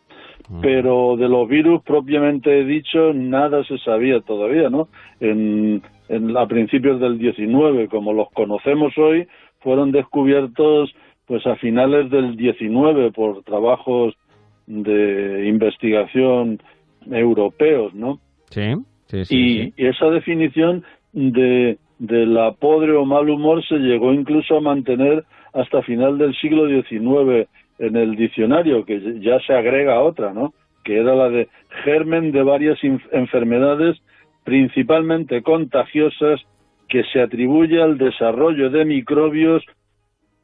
Mm. 0.48 0.60
Pero 0.60 1.16
de 1.16 1.28
los 1.28 1.48
virus 1.48 1.82
propiamente 1.82 2.64
dicho, 2.64 3.12
nada 3.14 3.64
se 3.64 3.78
sabía 3.78 4.20
todavía, 4.20 4.68
¿no? 4.68 4.88
En, 5.20 5.82
en, 6.08 6.36
a 6.36 6.46
principios 6.46 7.00
del 7.00 7.18
19, 7.18 7.88
como 7.88 8.12
los 8.12 8.30
conocemos 8.32 8.96
hoy, 8.98 9.26
fueron 9.60 9.92
descubiertos 9.92 10.94
pues 11.26 11.44
a 11.46 11.56
finales 11.56 12.10
del 12.10 12.36
19 12.36 13.10
por 13.10 13.42
trabajos 13.42 14.14
de 14.66 15.48
investigación 15.48 16.60
europeos, 17.10 17.94
¿no? 17.94 18.20
Sí, 18.50 18.74
sí, 19.06 19.24
sí. 19.24 19.72
Y, 19.76 19.82
y 19.82 19.86
esa 19.86 20.06
definición 20.06 20.84
de, 21.12 21.78
de 21.98 22.26
la 22.26 22.52
podre 22.52 22.92
o 22.92 23.04
mal 23.04 23.28
humor 23.28 23.64
se 23.66 23.76
llegó 23.76 24.12
incluso 24.12 24.56
a 24.56 24.60
mantener 24.60 25.24
hasta 25.52 25.82
final 25.82 26.18
del 26.18 26.34
siglo 26.36 26.68
XIX 26.68 27.48
en 27.78 27.96
el 27.96 28.16
diccionario, 28.16 28.84
que 28.84 29.20
ya 29.20 29.38
se 29.46 29.54
agrega 29.54 30.02
otra, 30.02 30.32
¿no? 30.32 30.52
Que 30.84 30.98
era 30.98 31.14
la 31.14 31.28
de 31.28 31.48
germen 31.84 32.32
de 32.32 32.42
varias 32.42 32.78
enfermedades, 33.12 33.96
principalmente 34.44 35.42
contagiosas, 35.42 36.40
que 36.88 37.02
se 37.12 37.20
atribuye 37.20 37.82
al 37.82 37.98
desarrollo 37.98 38.70
de 38.70 38.84
microbios 38.84 39.64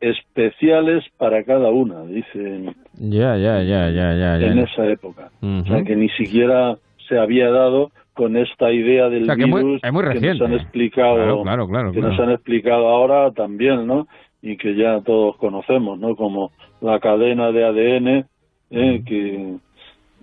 especiales 0.00 1.04
para 1.16 1.44
cada 1.44 1.70
una, 1.70 2.04
dicen. 2.04 2.74
Ya, 2.94 3.36
ya, 3.36 3.62
ya, 3.62 3.90
ya, 3.90 4.14
ya. 4.16 4.36
En 4.38 4.58
esa 4.58 4.86
época. 4.88 5.30
O 5.40 5.64
sea, 5.64 5.84
que 5.84 5.94
ni 5.94 6.08
siquiera 6.10 6.76
se 7.08 7.18
había 7.18 7.50
dado 7.50 7.92
con 8.14 8.36
esta 8.36 8.70
idea 8.70 9.08
del 9.08 9.22
virus 9.22 9.80
que, 9.80 9.90
nos 10.20 10.40
han 10.42 10.54
explicado, 10.54 11.44
que 11.92 12.00
nos 12.00 12.20
han 12.20 12.30
explicado 12.30 12.88
ahora 12.88 13.30
también, 13.32 13.86
¿no? 13.86 14.06
Y 14.42 14.56
que 14.56 14.74
ya 14.74 15.00
todos 15.00 15.36
conocemos, 15.36 15.98
¿no? 15.98 16.16
Como 16.16 16.50
la 16.80 17.00
cadena 17.00 17.52
de 17.52 17.64
ADN, 17.64 18.26
¿eh? 18.70 19.02
que 19.06 19.54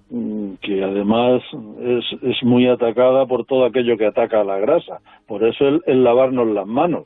mm, 0.09 0.53
que 0.61 0.83
además 0.83 1.41
es, 1.81 2.05
es 2.21 2.43
muy 2.43 2.67
atacada 2.67 3.25
por 3.25 3.45
todo 3.45 3.65
aquello 3.65 3.97
que 3.97 4.07
ataca 4.07 4.41
a 4.41 4.43
la 4.43 4.57
grasa. 4.57 4.99
Por 5.27 5.43
eso 5.43 5.67
el, 5.85 6.03
lavarnos 6.03 6.47
las 6.47 6.67
manos. 6.67 7.05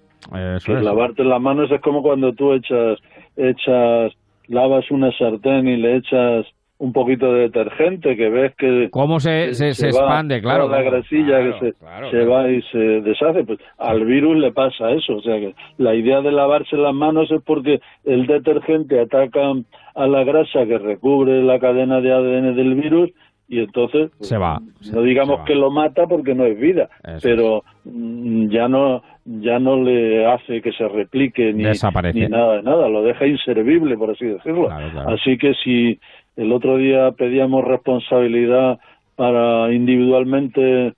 Eso 0.55 0.73
lavarte 0.73 1.23
las 1.23 1.41
manos 1.41 1.69
es 1.69 1.81
como 1.81 2.01
cuando 2.01 2.33
tú 2.33 2.53
echas, 2.53 2.97
echas, 3.35 4.13
lavas 4.47 4.89
una 4.89 5.11
sartén 5.17 5.67
y 5.67 5.77
le 5.77 5.97
echas 5.97 6.45
un 6.83 6.91
poquito 6.91 7.31
de 7.31 7.43
detergente 7.43 8.17
que 8.17 8.29
ves 8.29 8.53
que 8.57 8.89
cómo 8.91 9.21
se, 9.21 9.53
se, 9.53 9.69
expande 9.69 10.41
claro 10.41 10.67
la 10.67 10.81
grasilla 10.81 11.39
que 11.39 11.53
se, 11.59 12.11
se 12.11 12.25
va 12.25 12.51
y 12.51 12.61
se 12.63 12.77
deshace 12.77 13.45
pues 13.45 13.59
al 13.77 14.03
virus 14.03 14.35
le 14.37 14.51
pasa 14.51 14.91
eso. 14.91 15.15
O 15.15 15.21
sea 15.21 15.39
que 15.39 15.55
la 15.77 15.95
idea 15.95 16.19
de 16.19 16.33
lavarse 16.33 16.75
las 16.75 16.93
manos 16.93 17.31
es 17.31 17.41
porque 17.45 17.79
el 18.03 18.27
detergente 18.27 18.99
ataca 18.99 19.53
a 19.95 20.07
la 20.07 20.25
grasa 20.25 20.65
que 20.65 20.77
recubre 20.77 21.41
la 21.41 21.57
cadena 21.57 22.01
de 22.01 22.11
ADN 22.11 22.53
del 22.53 22.75
virus 22.75 23.11
y 23.47 23.59
entonces 23.59 24.11
pues, 24.17 24.27
se 24.27 24.37
va 24.37 24.59
no 24.93 25.01
digamos 25.01 25.41
que 25.45 25.53
lo 25.53 25.69
mata 25.69 26.07
porque 26.07 26.33
no 26.33 26.45
es 26.45 26.57
vida 26.57 26.89
pero 27.21 27.63
mm, 27.83 28.49
ya 28.49 28.67
no 28.67 29.03
ya 29.25 29.59
no 29.59 29.81
le 29.81 30.25
hace 30.25 30.61
que 30.61 30.71
se 30.71 30.87
replique 30.87 31.53
ni, 31.53 31.63
ni 31.63 32.27
nada 32.29 32.55
de 32.55 32.63
nada 32.63 32.89
lo 32.89 33.03
deja 33.03 33.25
inservible 33.25 33.97
por 33.97 34.11
así 34.11 34.25
decirlo. 34.25 34.69
Así 34.69 35.37
que 35.37 35.53
si 35.63 35.99
el 36.35 36.51
otro 36.51 36.77
día 36.77 37.11
pedíamos 37.11 37.63
responsabilidad 37.63 38.79
para 39.15 39.71
individualmente 39.73 40.93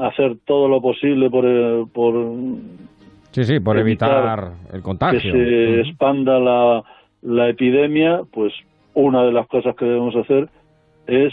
hacer 0.00 0.36
todo 0.44 0.68
lo 0.68 0.82
posible 0.82 1.30
por, 1.30 1.44
eh, 1.46 1.84
por 1.92 2.36
sí 3.30 3.44
sí 3.44 3.60
por 3.60 3.78
evitar, 3.78 4.52
el 4.72 4.82
contagio. 4.82 5.20
que 5.20 5.30
se 5.30 5.80
expanda 5.80 6.38
la, 6.38 6.84
la 7.22 7.48
epidemia 7.48 8.22
pues 8.32 8.52
una 8.94 9.24
de 9.24 9.32
las 9.32 9.46
cosas 9.46 9.74
que 9.76 9.84
debemos 9.84 10.14
hacer 10.16 10.48
es 11.06 11.32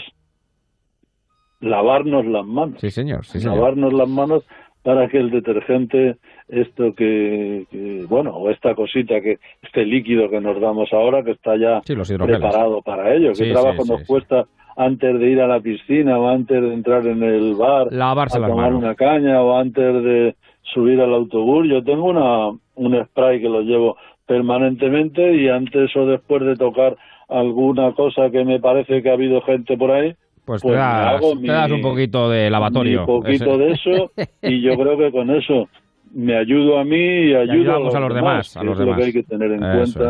lavarnos 1.60 2.24
las 2.26 2.46
manos. 2.46 2.80
Sí 2.80 2.90
señor, 2.90 3.24
sí, 3.26 3.40
señor. 3.40 3.56
lavarnos 3.56 3.92
las 3.92 4.08
manos 4.08 4.44
para 4.86 5.08
que 5.08 5.18
el 5.18 5.32
detergente 5.32 6.14
esto 6.46 6.94
que, 6.94 7.66
bueno, 8.08 8.36
o 8.36 8.50
esta 8.50 8.72
cosita, 8.76 9.20
que 9.20 9.40
este 9.60 9.84
líquido 9.84 10.30
que 10.30 10.40
nos 10.40 10.60
damos 10.60 10.92
ahora, 10.92 11.24
que 11.24 11.32
está 11.32 11.56
ya 11.56 11.80
preparado 11.80 12.82
para 12.82 13.12
ello. 13.12 13.32
¿Qué 13.36 13.50
trabajo 13.50 13.84
nos 13.84 14.04
cuesta 14.06 14.46
antes 14.76 15.18
de 15.18 15.28
ir 15.28 15.40
a 15.40 15.48
la 15.48 15.58
piscina 15.58 16.20
o 16.20 16.28
antes 16.28 16.62
de 16.62 16.72
entrar 16.72 17.04
en 17.04 17.20
el 17.24 17.56
bar 17.56 17.88
Lavarse 17.90 18.38
a 18.38 18.46
tomar 18.46 18.74
una 18.74 18.94
caña 18.94 19.42
o 19.42 19.58
antes 19.58 20.04
de 20.04 20.36
subir 20.62 21.00
al 21.00 21.12
autobús? 21.14 21.66
Yo 21.68 21.82
tengo 21.82 22.04
una, 22.04 22.50
un 22.76 23.04
spray 23.06 23.40
que 23.40 23.48
lo 23.48 23.62
llevo 23.62 23.96
permanentemente 24.24 25.34
y 25.34 25.48
antes 25.48 25.96
o 25.96 26.06
después 26.06 26.44
de 26.44 26.54
tocar 26.54 26.96
alguna 27.28 27.90
cosa 27.90 28.30
que 28.30 28.44
me 28.44 28.60
parece 28.60 29.02
que 29.02 29.10
ha 29.10 29.14
habido 29.14 29.40
gente 29.40 29.76
por 29.76 29.90
ahí, 29.90 30.14
pues, 30.46 30.62
pues 30.62 30.74
te, 30.74 30.78
das, 30.78 31.70
un 31.70 31.82
poquito 31.82 32.30
de 32.30 32.48
lavatorio. 32.48 33.00
Un 33.00 33.06
poquito 33.06 33.58
de 33.58 33.72
eso 33.72 34.12
y 34.42 34.62
yo 34.62 34.76
creo 34.78 34.96
que 34.96 35.10
con 35.10 35.30
eso 35.30 35.68
me 36.14 36.34
ayudo 36.34 36.78
a 36.78 36.84
mí 36.84 36.96
y 36.96 37.34
ayudo 37.34 37.74
a 37.74 38.00
los, 38.00 38.14
demás, 38.14 38.56
a 38.56 38.62
los 38.62 38.78
demás. 38.78 38.80
Es 38.80 38.86
lo 38.86 38.96
que 38.96 39.04
hay 39.04 39.12
que 39.12 39.22
tener 39.24 39.50
en 39.52 39.58
cuenta 39.58 40.08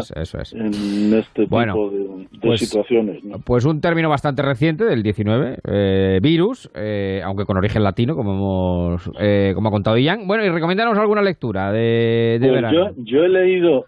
en 0.53 1.15
este 1.19 1.43
tipo 1.45 1.91
de, 1.91 2.29
pues, 2.41 2.61
situaciones. 2.61 3.19
Pues 3.45 3.65
un 3.65 3.81
término 3.81 4.09
bastante 4.09 4.43
reciente 4.43 4.85
del 4.85 5.03
19, 5.03 5.57
eh, 5.67 6.21
virus, 6.23 6.71
eh, 6.77 7.23
aunque 7.25 7.45
con 7.45 7.57
origen 7.57 7.83
latino, 7.83 8.15
como 8.15 8.35
hemos 8.35 9.11
eh, 9.19 9.53
como 9.55 9.69
ha 9.69 9.73
contado 9.73 9.97
Ian. 9.97 10.29
Bueno, 10.29 10.45
y 10.45 10.49
recomendanos 10.51 10.97
alguna 10.97 11.23
lectura 11.23 11.73
de, 11.73 12.39
de 12.41 12.49
pues 12.49 12.73
Yo, 12.73 12.91
yo 12.99 13.25
he 13.25 13.29
leído, 13.29 13.87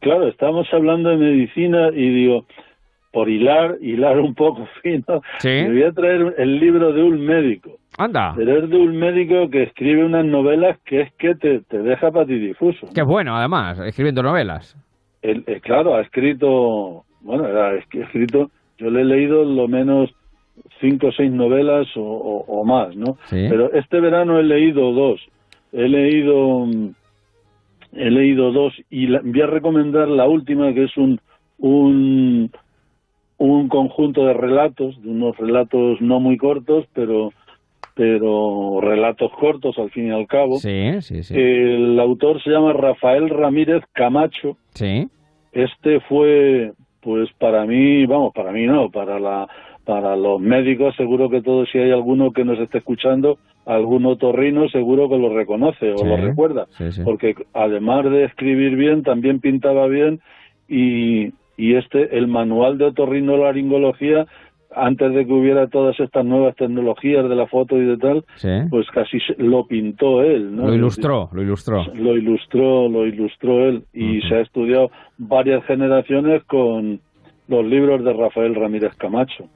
claro, 0.00 0.26
estamos 0.28 0.66
hablando 0.72 1.10
de 1.10 1.16
medicina 1.16 1.90
y 1.94 2.08
digo, 2.08 2.46
por 3.16 3.30
hilar, 3.30 3.78
hilar 3.80 4.20
un 4.20 4.34
poco 4.34 4.68
fino, 4.82 5.22
me 5.42 5.70
voy 5.70 5.82
a 5.84 5.92
traer 5.92 6.34
el 6.36 6.60
libro 6.60 6.92
de 6.92 7.02
un 7.02 7.18
médico. 7.24 7.78
Anda. 7.96 8.34
Pero 8.36 8.58
es 8.62 8.68
de 8.68 8.76
un 8.76 8.94
médico 8.94 9.48
que 9.48 9.62
escribe 9.62 10.04
unas 10.04 10.26
novelas 10.26 10.76
que 10.84 11.00
es 11.00 11.14
que 11.14 11.34
te, 11.34 11.60
te 11.60 11.78
deja 11.78 12.10
patidifuso. 12.10 12.86
Qué 12.94 13.00
bueno, 13.00 13.34
además, 13.34 13.78
escribiendo 13.78 14.22
novelas. 14.22 14.76
El, 15.22 15.44
eh, 15.46 15.60
claro, 15.62 15.94
ha 15.94 16.02
escrito, 16.02 17.06
bueno, 17.22 17.46
ha 17.46 17.76
escrito, 17.76 18.50
yo 18.76 18.90
le 18.90 19.00
he 19.00 19.04
leído 19.06 19.46
lo 19.46 19.66
menos 19.66 20.10
cinco 20.78 21.06
o 21.06 21.12
seis 21.12 21.32
novelas 21.32 21.86
o, 21.96 22.64
más, 22.66 22.94
¿no? 22.96 23.16
Pero 23.30 23.72
este 23.72 23.98
verano 23.98 24.38
he 24.38 24.42
leído 24.42 24.92
dos. 24.92 25.22
He 25.72 25.88
leído, 25.88 26.66
he 27.94 28.10
leído 28.10 28.52
dos 28.52 28.74
y 28.90 29.06
voy 29.06 29.40
a 29.40 29.46
recomendar 29.46 30.06
la 30.06 30.28
última 30.28 30.74
que 30.74 30.84
es 30.84 30.94
un, 30.98 31.18
un 31.56 32.50
un 33.38 33.68
conjunto 33.68 34.26
de 34.26 34.34
relatos, 34.34 35.00
de 35.02 35.10
unos 35.10 35.36
relatos 35.36 36.00
no 36.00 36.20
muy 36.20 36.36
cortos, 36.36 36.86
pero 36.92 37.32
pero 37.94 38.78
relatos 38.82 39.32
cortos 39.32 39.78
al 39.78 39.90
fin 39.90 40.08
y 40.08 40.10
al 40.10 40.26
cabo. 40.26 40.58
Sí, 40.58 41.00
sí, 41.00 41.22
sí. 41.22 41.34
El 41.34 41.98
autor 41.98 42.42
se 42.42 42.50
llama 42.50 42.74
Rafael 42.74 43.30
Ramírez 43.30 43.82
Camacho. 43.94 44.58
Sí. 44.74 45.08
Este 45.52 46.00
fue, 46.00 46.72
pues 47.00 47.30
para 47.38 47.64
mí, 47.64 48.04
vamos, 48.04 48.34
para 48.34 48.52
mí 48.52 48.66
no, 48.66 48.90
para 48.90 49.18
la 49.18 49.48
para 49.86 50.16
los 50.16 50.40
médicos 50.40 50.96
seguro 50.96 51.30
que 51.30 51.40
todos 51.40 51.70
si 51.70 51.78
hay 51.78 51.92
alguno 51.92 52.32
que 52.32 52.44
nos 52.44 52.58
esté 52.58 52.78
escuchando, 52.78 53.38
algún 53.64 54.04
otorrino 54.04 54.68
seguro 54.68 55.08
que 55.08 55.16
lo 55.16 55.32
reconoce 55.32 55.92
o 55.92 56.04
lo 56.04 56.16
recuerda, 56.16 56.66
porque 57.04 57.34
además 57.54 58.04
de 58.04 58.24
escribir 58.24 58.74
bien 58.74 59.04
también 59.04 59.40
pintaba 59.40 59.86
bien 59.86 60.20
y, 60.68 61.32
y 61.56 61.74
este, 61.74 62.16
el 62.16 62.28
manual 62.28 62.78
de 62.78 62.86
otorrinolaringología, 62.86 64.26
antes 64.74 65.14
de 65.14 65.26
que 65.26 65.32
hubiera 65.32 65.68
todas 65.68 65.98
estas 65.98 66.24
nuevas 66.24 66.54
tecnologías 66.56 67.28
de 67.28 67.34
la 67.34 67.46
foto 67.46 67.76
y 67.78 67.86
de 67.86 67.96
tal, 67.96 68.24
pues 68.68 68.86
casi 68.92 69.18
lo 69.38 69.66
pintó 69.66 70.22
él, 70.22 70.54
¿no? 70.54 70.66
Lo 70.66 70.74
ilustró, 70.74 71.30
lo 71.32 71.42
ilustró. 71.42 71.84
Lo 71.94 72.16
ilustró, 72.16 72.88
lo 72.88 73.06
ilustró 73.06 73.68
él 73.68 73.84
y 73.94 74.20
se 74.22 74.34
ha 74.34 74.40
estudiado 74.40 74.90
varias 75.16 75.64
generaciones 75.64 76.44
con 76.44 77.00
los 77.48 77.64
libros 77.64 78.04
de 78.04 78.12
Rafael 78.12 78.54
Ramírez 78.54 78.94
Camacho. 78.96 79.48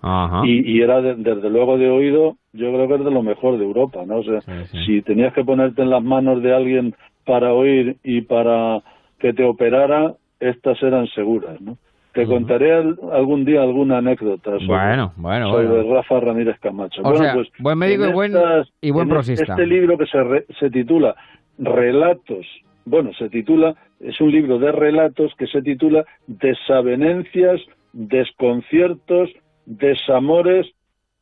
Y, 0.44 0.80
era 0.80 1.02
desde 1.02 1.50
luego 1.50 1.76
de 1.76 1.90
oído, 1.90 2.36
yo 2.52 2.72
creo 2.72 2.88
que 2.88 2.94
es 2.94 3.04
de 3.04 3.10
lo 3.10 3.22
mejor 3.22 3.58
de 3.58 3.64
Europa, 3.64 4.04
¿no? 4.06 4.18
O 4.18 4.22
sea, 4.22 4.40
si 4.86 5.02
tenías 5.02 5.34
que 5.34 5.44
ponerte 5.44 5.82
en 5.82 5.90
las 5.90 6.02
manos 6.02 6.42
de 6.42 6.54
alguien 6.54 6.94
para 7.26 7.52
oír 7.52 7.96
y 8.02 8.22
para 8.22 8.82
que 9.18 9.32
te 9.32 9.44
operara, 9.44 10.14
estas 10.38 10.82
eran 10.82 11.06
seguras, 11.08 11.60
¿no? 11.60 11.76
Te 12.12 12.26
contaré 12.26 12.72
algún 12.72 13.44
día 13.44 13.62
alguna 13.62 13.98
anécdota 13.98 14.50
sobre, 14.52 14.66
bueno, 14.66 15.12
bueno, 15.16 15.52
sobre 15.52 15.82
Rafa 15.94 16.18
Ramírez 16.20 16.58
Camacho. 16.58 17.02
bueno, 17.02 17.34
pues, 17.34 17.48
buen 17.60 17.78
médico 17.78 18.06
y 18.06 18.12
buen, 18.12 18.32
y 18.80 18.90
buen 18.90 19.08
prosista. 19.08 19.52
Este 19.52 19.66
libro 19.66 19.96
que 19.96 20.06
se, 20.06 20.46
se 20.58 20.70
titula 20.70 21.14
Relatos, 21.58 22.46
bueno, 22.84 23.12
se 23.14 23.28
titula, 23.28 23.76
es 24.00 24.20
un 24.20 24.32
libro 24.32 24.58
de 24.58 24.72
relatos 24.72 25.32
que 25.38 25.46
se 25.46 25.62
titula 25.62 26.04
Desavenencias, 26.26 27.60
Desconciertos, 27.92 29.30
Desamores 29.66 30.66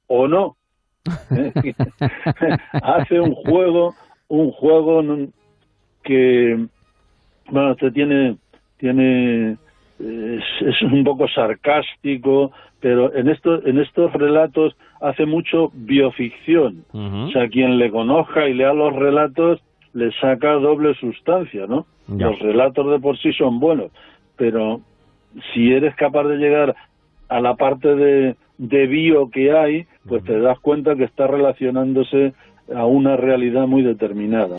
o 0.06 0.26
no. 0.26 0.56
¿Eh? 1.36 1.52
Hace 2.72 3.20
un 3.20 3.34
juego, 3.34 3.94
un 4.28 4.52
juego 4.52 5.02
que, 6.02 6.66
bueno, 7.50 7.76
te 7.76 7.90
tiene, 7.90 8.38
tiene 8.78 9.58
es, 10.00 10.82
un 10.82 11.04
poco 11.04 11.28
sarcástico, 11.28 12.52
pero 12.80 13.14
en 13.14 13.28
estos, 13.28 13.64
en 13.66 13.78
estos 13.78 14.12
relatos 14.12 14.76
hace 15.00 15.26
mucho 15.26 15.70
bioficción. 15.74 16.84
O 16.92 17.30
sea, 17.30 17.48
quien 17.48 17.78
le 17.78 17.90
conozca 17.90 18.48
y 18.48 18.54
lea 18.54 18.72
los 18.72 18.94
relatos 18.94 19.60
le 19.94 20.12
saca 20.20 20.52
doble 20.52 20.94
sustancia, 20.94 21.66
¿no? 21.66 21.86
Los 22.08 22.38
relatos 22.38 22.90
de 22.90 22.98
por 23.00 23.18
sí 23.18 23.32
son 23.32 23.60
buenos, 23.60 23.90
pero 24.36 24.80
si 25.52 25.72
eres 25.72 25.94
capaz 25.94 26.24
de 26.24 26.36
llegar 26.36 26.74
a 27.28 27.40
la 27.40 27.54
parte 27.56 27.94
de, 27.94 28.36
de 28.56 28.86
bio 28.86 29.30
que 29.30 29.52
hay, 29.52 29.86
pues 30.06 30.24
te 30.24 30.40
das 30.40 30.58
cuenta 30.60 30.96
que 30.96 31.04
está 31.04 31.26
relacionándose 31.26 32.32
a 32.74 32.86
una 32.86 33.16
realidad 33.16 33.66
muy 33.66 33.82
determinada. 33.82 34.56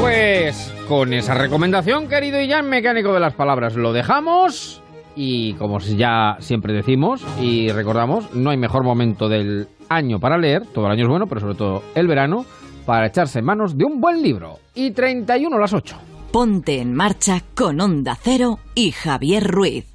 Pues 0.00 0.75
con 0.88 1.12
esa 1.12 1.34
recomendación, 1.34 2.08
querido 2.08 2.40
y 2.40 2.48
ya 2.48 2.62
mecánico 2.62 3.12
de 3.12 3.20
las 3.20 3.34
palabras, 3.34 3.74
lo 3.74 3.92
dejamos. 3.92 4.82
Y 5.14 5.54
como 5.54 5.78
ya 5.78 6.36
siempre 6.40 6.74
decimos 6.74 7.24
y 7.40 7.70
recordamos, 7.70 8.34
no 8.34 8.50
hay 8.50 8.56
mejor 8.56 8.84
momento 8.84 9.28
del 9.28 9.68
año 9.88 10.20
para 10.20 10.38
leer, 10.38 10.66
todo 10.66 10.86
el 10.86 10.92
año 10.92 11.04
es 11.04 11.08
bueno, 11.08 11.26
pero 11.26 11.40
sobre 11.40 11.54
todo 11.54 11.82
el 11.94 12.06
verano, 12.06 12.44
para 12.84 13.06
echarse 13.06 13.38
en 13.38 13.46
manos 13.46 13.76
de 13.76 13.84
un 13.84 14.00
buen 14.00 14.22
libro. 14.22 14.58
Y 14.74 14.90
31 14.90 15.58
las 15.58 15.72
8. 15.72 15.96
Ponte 16.30 16.80
en 16.80 16.94
marcha 16.94 17.42
con 17.54 17.80
Onda 17.80 18.16
Cero 18.20 18.58
y 18.74 18.90
Javier 18.92 19.46
Ruiz. 19.46 19.86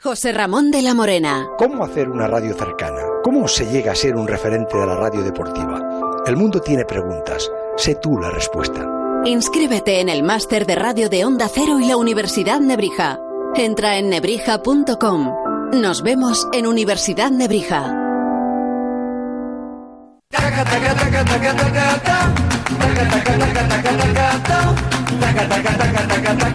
José 0.00 0.32
Ramón 0.32 0.70
de 0.70 0.82
la 0.82 0.94
Morena. 0.94 1.48
¿Cómo 1.58 1.84
hacer 1.84 2.08
una 2.08 2.28
radio 2.28 2.54
cercana? 2.54 3.02
¿Cómo 3.24 3.48
se 3.48 3.66
llega 3.66 3.92
a 3.92 3.96
ser 3.96 4.14
un 4.14 4.28
referente 4.28 4.78
de 4.78 4.86
la 4.86 4.94
radio 4.94 5.22
deportiva? 5.22 6.22
El 6.24 6.36
mundo 6.36 6.60
tiene 6.60 6.84
preguntas. 6.84 7.50
Sé 7.76 7.96
tú 8.00 8.16
la 8.16 8.30
respuesta. 8.30 8.97
Inscríbete 9.28 10.00
en 10.00 10.08
el 10.08 10.22
máster 10.22 10.64
de 10.64 10.74
radio 10.74 11.10
de 11.10 11.26
Onda 11.26 11.50
Cero 11.52 11.78
y 11.78 11.86
la 11.86 11.98
Universidad 11.98 12.60
Nebrija. 12.60 13.18
Entra 13.56 13.98
en 13.98 14.08
nebrija.com. 14.08 15.34
Nos 15.74 16.02
vemos 16.02 16.48
en 16.54 16.66
Universidad 16.66 17.30
Nebrija. 17.30 17.94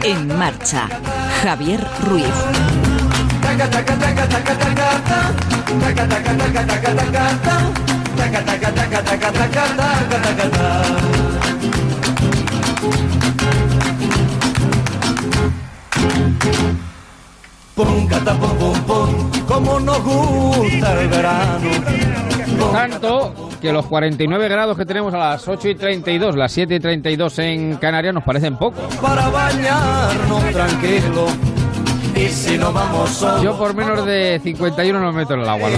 En 0.03 0.35
marcha, 0.35 0.89
Javier 1.43 1.87
Ruiz. 2.01 2.25
Como 19.47 19.79
nos 19.79 20.03
gusta 20.03 21.01
el 21.01 21.07
verano. 21.07 21.69
Tanto 22.71 23.49
que 23.61 23.71
los 23.71 23.85
49 23.85 24.47
grados 24.47 24.77
que 24.77 24.85
tenemos 24.85 25.13
a 25.13 25.17
las 25.17 25.47
8 25.47 25.69
y 25.69 25.75
32, 25.75 26.35
las 26.35 26.51
7 26.51 26.75
y 26.75 26.79
32 26.79 27.39
en 27.39 27.77
Canarias 27.77 28.13
nos 28.13 28.23
parecen 28.23 28.57
poco. 28.57 28.81
Para 29.01 29.29
bañarnos 29.29 30.43
tranquilo 30.51 31.52
y 32.23 32.29
si 32.29 32.57
no 32.57 32.71
vamos 32.71 33.25
Yo 33.41 33.57
por 33.57 33.73
menos 33.73 34.05
de 34.05 34.39
51 34.41 34.99
no 34.99 35.11
me 35.11 35.19
meto 35.19 35.33
en 35.33 35.41
el 35.41 35.49
agua. 35.49 35.69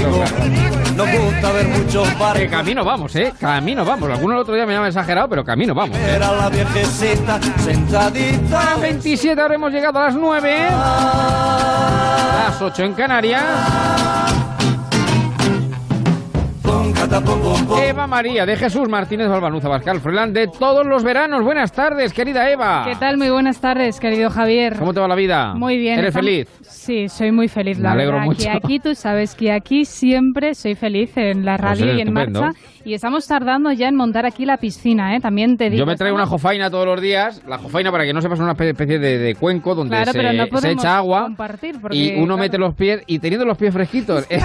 Nos 0.95 1.11
gusta 1.11 1.51
ver 1.51 1.67
muchos 1.67 2.19
bares. 2.19 2.49
camino 2.49 2.85
vamos, 2.85 3.15
¿eh? 3.15 3.33
Camino 3.39 3.83
vamos. 3.83 4.09
Algunos 4.09 4.35
el 4.35 4.41
otro 4.41 4.55
día 4.55 4.65
me 4.65 4.73
llaman 4.73 4.87
exagerado, 4.87 5.27
pero 5.27 5.43
camino 5.43 5.73
vamos. 5.73 5.97
Era 5.97 6.31
la 6.31 6.49
viejecita 6.49 7.39
sentadita. 7.59 8.75
27, 8.79 9.41
ahora 9.41 9.55
hemos 9.55 9.71
llegado 9.71 9.99
a 9.99 10.05
las 10.05 10.15
9. 10.15 10.67
Las 12.47 12.61
8 12.61 12.83
en 12.83 12.93
Canarias. 12.93 14.44
Eva 17.83 18.07
María 18.07 18.47
de 18.47 18.55
Jesús 18.55 18.89
Martínez 18.89 19.27
Balbanuza 19.27 19.69
Bascal 19.69 19.99
Froilán 19.99 20.33
de 20.33 20.47
todos 20.47 20.87
los 20.87 21.03
veranos. 21.03 21.43
Buenas 21.43 21.71
tardes, 21.71 22.11
querida 22.13 22.49
Eva. 22.49 22.83
¿Qué 22.83 22.95
tal? 22.95 23.17
Muy 23.17 23.29
buenas 23.29 23.61
tardes, 23.61 23.99
querido 23.99 24.31
Javier. 24.31 24.75
¿Cómo 24.79 24.91
te 24.91 24.99
va 24.99 25.07
la 25.07 25.13
vida? 25.13 25.53
Muy 25.53 25.77
bien. 25.77 25.99
¿Eres 25.99 26.15
feliz? 26.15 26.47
Sí, 26.61 27.07
soy 27.07 27.31
muy 27.31 27.47
feliz. 27.47 27.77
Me 27.77 27.89
alegro 27.89 28.19
mucho. 28.21 28.49
aquí 28.49 28.79
tú 28.79 28.95
sabes 28.95 29.35
que 29.35 29.51
aquí 29.51 29.85
siempre 29.85 30.55
soy 30.55 30.73
feliz 30.73 31.15
en 31.15 31.45
la 31.45 31.57
pues 31.57 31.79
radio 31.79 31.95
y 31.95 32.01
en 32.01 32.11
marcha. 32.11 32.53
Y 32.85 32.93
estamos 32.93 33.27
tardando 33.27 33.71
ya 33.71 33.87
en 33.87 33.95
montar 33.95 34.25
aquí 34.27 34.45
la 34.45 34.57
piscina, 34.57 35.15
¿eh? 35.15 35.19
También 35.19 35.57
te 35.57 35.71
digo. 35.71 35.79
Yo 35.79 35.85
me 35.87 35.95
traigo 35.95 36.15
una 36.15 36.27
jofaina 36.27 36.69
todos 36.69 36.85
los 36.85 37.01
días. 37.01 37.41
La 37.47 37.57
jofaina, 37.57 37.91
para 37.91 38.05
que 38.05 38.13
no 38.13 38.21
sepas, 38.21 38.39
una 38.39 38.51
especie 38.51 38.99
de, 38.99 39.35
cuenco 39.35 39.73
donde 39.73 40.05
se, 40.05 40.71
echa 40.71 40.97
agua. 40.97 41.29
Y 41.89 42.15
uno 42.15 42.37
mete 42.37 42.59
los 42.59 42.75
pies 42.75 43.01
y 43.07 43.17
teniendo 43.17 43.45
los 43.45 43.57
pies 43.57 43.73
fresquitos. 43.73 44.27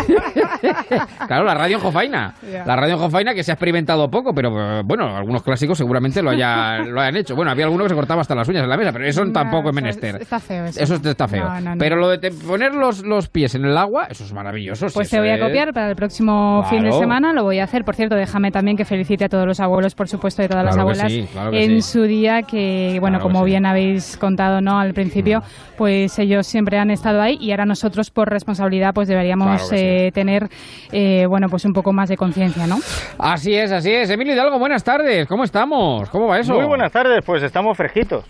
claro, 1.27 1.45
la 1.45 1.55
radio 1.55 1.77
en 1.77 1.83
jofaina. 1.83 2.35
La 2.67 2.77
radio 2.77 2.95
en 2.95 3.01
jofaina 3.01 3.35
que 3.35 3.43
se 3.43 3.53
ha 3.53 3.55
experimentado 3.55 4.11
poco, 4.11 4.33
pero 4.35 4.79
eh, 4.79 4.83
bueno, 4.85 5.17
algunos 5.17 5.43
clásicos 5.43 5.77
seguramente 5.77 6.23
lo, 6.23 6.31
haya, 6.31 6.79
lo 6.87 7.01
hayan 7.01 7.17
hecho. 7.17 7.37
Bueno, 7.37 7.51
había 7.51 7.67
alguno 7.67 7.85
que 7.85 7.91
se 7.91 7.95
cortaba 7.95 8.23
hasta 8.23 8.35
las 8.35 8.49
uñas 8.49 8.65
en 8.65 8.71
la 8.71 8.77
mesa, 8.77 8.93
pero 8.93 9.07
eso 9.07 9.23
tampoco 9.33 9.69
es 9.69 9.75
menester. 9.75 10.17
Está 10.21 10.41
feo 10.41 10.65
eso. 10.65 10.83
Eso 10.83 10.95
está 10.95 11.29
feo. 11.29 11.47
pero 11.79 11.97
lo 11.97 12.09
de 12.09 12.31
poner 12.31 12.75
los, 12.75 13.05
los 13.05 13.29
pies 13.29 13.55
en 13.55 13.65
el 13.65 13.77
agua, 13.77 14.07
eso 14.09 14.25
es 14.25 14.33
maravilloso. 14.33 14.87
Pues 14.95 15.11
te 15.11 15.19
voy 15.19 15.31
a 15.31 15.39
copiar 15.39 15.73
para 15.73 15.91
el 15.91 15.97
próximo 15.97 16.65
fin 16.71 16.83
de 16.85 16.93
semana. 16.93 17.33
Lo 17.33 17.45
voy 17.45 17.59
a 17.59 17.65
hacer. 17.65 17.85
Por 17.85 17.95
cierto, 17.95 18.15
de 18.15 18.27
déjame 18.31 18.53
también 18.53 18.77
que 18.77 18.85
felicite 18.85 19.25
a 19.25 19.29
todos 19.29 19.45
los 19.45 19.59
abuelos, 19.59 19.95
por 19.97 20.09
supuesto, 20.09 20.43
y 20.43 20.47
todas 20.47 20.65
las 20.65 20.79
abuelas 20.79 21.13
en 21.53 21.83
su 21.83 22.03
día, 22.03 22.43
que, 22.43 22.99
bueno, 23.01 23.19
como 23.19 23.45
bien 23.45 23.67
habéis 23.67 24.17
contado 24.17 24.61
¿no? 24.61 24.79
al 24.79 24.95
principio, 24.95 25.41
mm. 25.41 25.77
pues 25.77 26.17
ellos 26.21 26.47
siempre 26.47 26.79
han 26.79 26.91
estado 26.91 27.21
ahí 27.21 27.37
y 27.41 27.51
ahora 27.51 27.67
nosotros, 27.67 28.11
por 28.11 28.29
responsabilidad, 28.29 28.93
pues 28.95 29.09
deberíamos 29.09 29.73
eh, 29.73 30.11
tener, 30.15 30.49
eh, 30.93 31.27
bueno, 31.29 31.49
pues 31.49 31.65
un 31.65 31.73
poco 31.73 31.93
más 31.93 32.09
de 32.09 32.17
conciencia, 32.17 32.69
¿no? 32.69 32.77
Así 33.19 33.53
es, 33.55 33.73
así 33.73 33.91
es. 33.91 34.09
Emilio 34.11 34.35
Hidalgo, 34.35 34.59
buenas 34.61 34.85
tardes. 34.85 35.27
¿Cómo 35.27 35.43
estamos? 35.43 36.09
¿Cómo 36.11 36.29
va 36.29 36.39
eso? 36.39 36.55
Muy 36.55 36.67
buenas 36.67 36.93
tardes, 36.93 37.25
pues 37.27 37.43
estamos 37.43 37.77
fresquitos. 37.77 38.25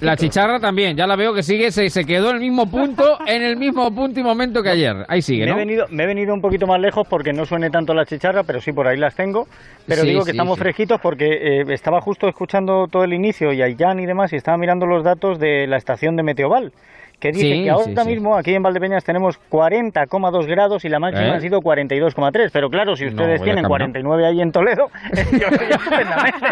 La 0.00 0.16
chicharra 0.16 0.58
también, 0.58 0.96
ya 0.96 1.06
la 1.06 1.16
veo 1.16 1.32
que 1.32 1.42
sigue, 1.42 1.70
se, 1.70 1.90
se, 1.90 2.04
quedó 2.04 2.30
en 2.30 2.36
el 2.36 2.40
mismo 2.40 2.70
punto, 2.70 3.18
en 3.26 3.42
el 3.42 3.56
mismo 3.56 3.94
punto 3.94 4.18
y 4.18 4.22
momento 4.22 4.62
que 4.62 4.70
ayer. 4.70 5.04
Ahí 5.08 5.22
sigue, 5.22 5.46
¿no? 5.46 5.54
Me 5.54 5.62
he, 5.62 5.64
venido, 5.64 5.86
me 5.90 6.02
he 6.02 6.06
venido 6.06 6.34
un 6.34 6.40
poquito 6.40 6.66
más 6.66 6.80
lejos 6.80 7.06
porque 7.08 7.32
no 7.32 7.46
suene 7.46 7.70
tanto 7.70 7.94
la 7.94 8.04
chicharra, 8.04 8.42
pero 8.42 8.60
sí 8.60 8.72
por 8.72 8.88
ahí 8.88 8.96
las 8.96 9.14
tengo. 9.14 9.46
Pero 9.86 10.02
digo 10.02 10.24
que 10.24 10.32
estamos 10.32 10.58
fresquitos 10.58 11.00
porque 11.00 11.60
eh, 11.60 11.64
estaba 11.68 12.00
justo 12.00 12.28
escuchando 12.28 12.86
todo 12.88 13.04
el 13.04 13.12
inicio 13.12 13.52
y 13.52 13.62
a 13.62 13.66
Jan 13.76 14.00
y 14.00 14.06
demás 14.06 14.32
y 14.32 14.36
estaba 14.36 14.56
mirando 14.56 14.86
los 14.86 15.04
datos 15.04 15.38
de 15.38 15.66
la 15.66 15.76
estación 15.76 16.16
de 16.16 16.22
Meteoval 16.22 16.72
que 17.20 17.32
dice 17.32 17.62
que 17.62 17.70
ahora 17.70 18.04
mismo 18.04 18.36
aquí 18.36 18.54
en 18.54 18.62
Valdepeñas 18.62 19.04
tenemos 19.04 19.38
40,2 19.50 20.46
grados 20.46 20.84
y 20.84 20.88
la 20.88 20.98
máxima 20.98 21.28
¿Eh? 21.28 21.36
ha 21.36 21.40
sido 21.40 21.60
42,3. 21.60 22.50
Pero 22.52 22.70
claro, 22.70 22.96
si 22.96 23.06
ustedes 23.06 23.42
tienen 23.42 23.66
49 23.66 24.26
ahí 24.26 24.40
en 24.40 24.50
Toledo, 24.50 24.90
yo 25.32 25.48
estoy 25.48 25.68
estupendamente. 25.70 26.46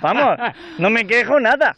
Vamos, 0.00 0.38
no 0.78 0.90
me 0.90 1.06
quejo 1.06 1.38
nada. 1.38 1.76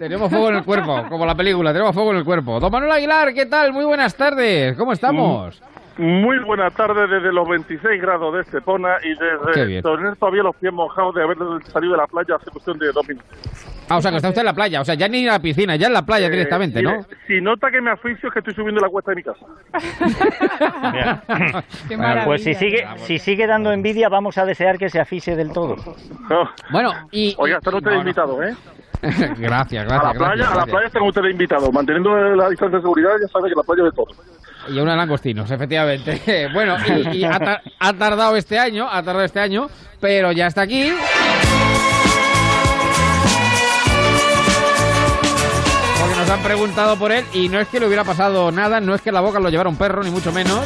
Tenemos 0.00 0.30
fuego 0.30 0.48
en 0.48 0.54
el 0.54 0.64
cuerpo, 0.64 1.04
como 1.10 1.26
la 1.26 1.34
película, 1.34 1.74
tenemos 1.74 1.92
fuego 1.92 2.12
en 2.12 2.16
el 2.16 2.24
cuerpo. 2.24 2.58
Don 2.58 2.72
Manuel 2.72 2.90
Aguilar, 2.90 3.34
¿qué 3.34 3.44
tal? 3.44 3.70
Muy 3.70 3.84
buenas 3.84 4.14
tardes, 4.14 4.74
¿cómo 4.74 4.94
estamos? 4.94 5.60
Muy 5.98 6.38
buena 6.38 6.70
tarde 6.70 7.06
desde 7.06 7.30
los 7.32 7.46
26 7.48 8.00
grados 8.00 8.34
de 8.34 8.40
Estepona 8.42 8.96
y 9.02 9.10
desde 9.10 9.82
tener 9.82 10.16
todavía 10.16 10.42
los 10.42 10.56
pies 10.56 10.72
mojados 10.72 11.14
de 11.14 11.22
haber 11.22 11.36
salido 11.64 11.92
de 11.92 11.98
la 11.98 12.06
playa 12.06 12.36
hace 12.36 12.50
cuestión 12.50 12.78
de 12.78 12.90
dos 12.92 13.06
minutos. 13.06 13.30
Ah, 13.88 13.96
o 13.96 14.00
sea, 14.00 14.10
que 14.12 14.18
está 14.18 14.28
usted 14.28 14.42
en 14.42 14.46
la 14.46 14.54
playa, 14.54 14.80
o 14.80 14.84
sea, 14.84 14.94
ya 14.94 15.08
ni 15.08 15.18
en 15.18 15.26
la 15.26 15.40
piscina, 15.40 15.74
ya 15.74 15.88
en 15.88 15.92
la 15.92 16.06
playa 16.06 16.28
eh, 16.28 16.30
directamente, 16.30 16.80
¿no? 16.80 17.04
Si 17.26 17.40
nota 17.40 17.72
que 17.72 17.80
me 17.80 17.90
aficio 17.90 18.28
es 18.28 18.32
que 18.32 18.38
estoy 18.38 18.54
subiendo 18.54 18.80
la 18.80 18.88
cuesta 18.88 19.10
de 19.10 19.16
mi 19.16 19.24
casa. 19.24 19.44
pues 22.24 22.44
si 22.44 22.54
sigue, 22.54 22.86
si 22.98 23.18
sigue 23.18 23.48
dando 23.48 23.72
envidia, 23.72 24.08
vamos 24.08 24.38
a 24.38 24.46
desear 24.46 24.78
que 24.78 24.88
se 24.88 25.00
asfixie 25.00 25.34
del 25.34 25.52
todo. 25.52 25.74
Bueno, 26.70 26.92
y... 27.10 27.34
Oiga, 27.36 27.58
están 27.58 27.74
ustedes 27.74 27.98
invitados, 27.98 28.40
¿eh? 28.44 28.54
gracias, 29.38 29.86
gracias. 29.86 29.88
A 29.88 30.12
la 30.12 30.14
playa, 30.14 30.50
a 30.50 30.54
la 30.54 30.66
playa 30.66 30.86
están 30.86 31.02
ustedes 31.02 31.32
invitados. 31.32 31.72
Manteniendo 31.72 32.16
la 32.36 32.48
distancia 32.48 32.78
de 32.78 32.82
seguridad, 32.82 33.10
ya 33.20 33.26
sabe 33.28 33.48
que 33.48 33.56
la 33.56 33.62
playa 33.62 33.82
es 33.82 33.90
de 33.90 33.96
todo. 33.96 34.06
Y 34.72 34.78
a 34.78 34.82
una 34.82 34.96
langostinos, 34.96 35.50
efectivamente. 35.50 36.48
bueno, 36.52 36.76
y, 37.12 37.24
ha, 37.24 37.60
ha, 37.78 37.92
tardado 37.92 38.36
este 38.36 38.58
año, 38.58 38.88
ha 38.88 39.02
tardado 39.02 39.24
este 39.24 39.40
año, 39.40 39.68
pero 40.00 40.32
ya 40.32 40.46
está 40.46 40.62
aquí. 40.62 40.92
Porque 46.00 46.16
nos 46.16 46.30
han 46.30 46.42
preguntado 46.42 46.96
por 46.96 47.10
él 47.10 47.24
y 47.32 47.48
no 47.48 47.58
es 47.58 47.68
que 47.68 47.80
le 47.80 47.86
hubiera 47.86 48.04
pasado 48.04 48.52
nada, 48.52 48.80
no 48.80 48.94
es 48.94 49.02
que 49.02 49.10
la 49.10 49.20
boca 49.20 49.40
lo 49.40 49.48
llevara 49.48 49.68
un 49.68 49.76
perro, 49.76 50.02
ni 50.04 50.10
mucho 50.10 50.32
menos. 50.32 50.60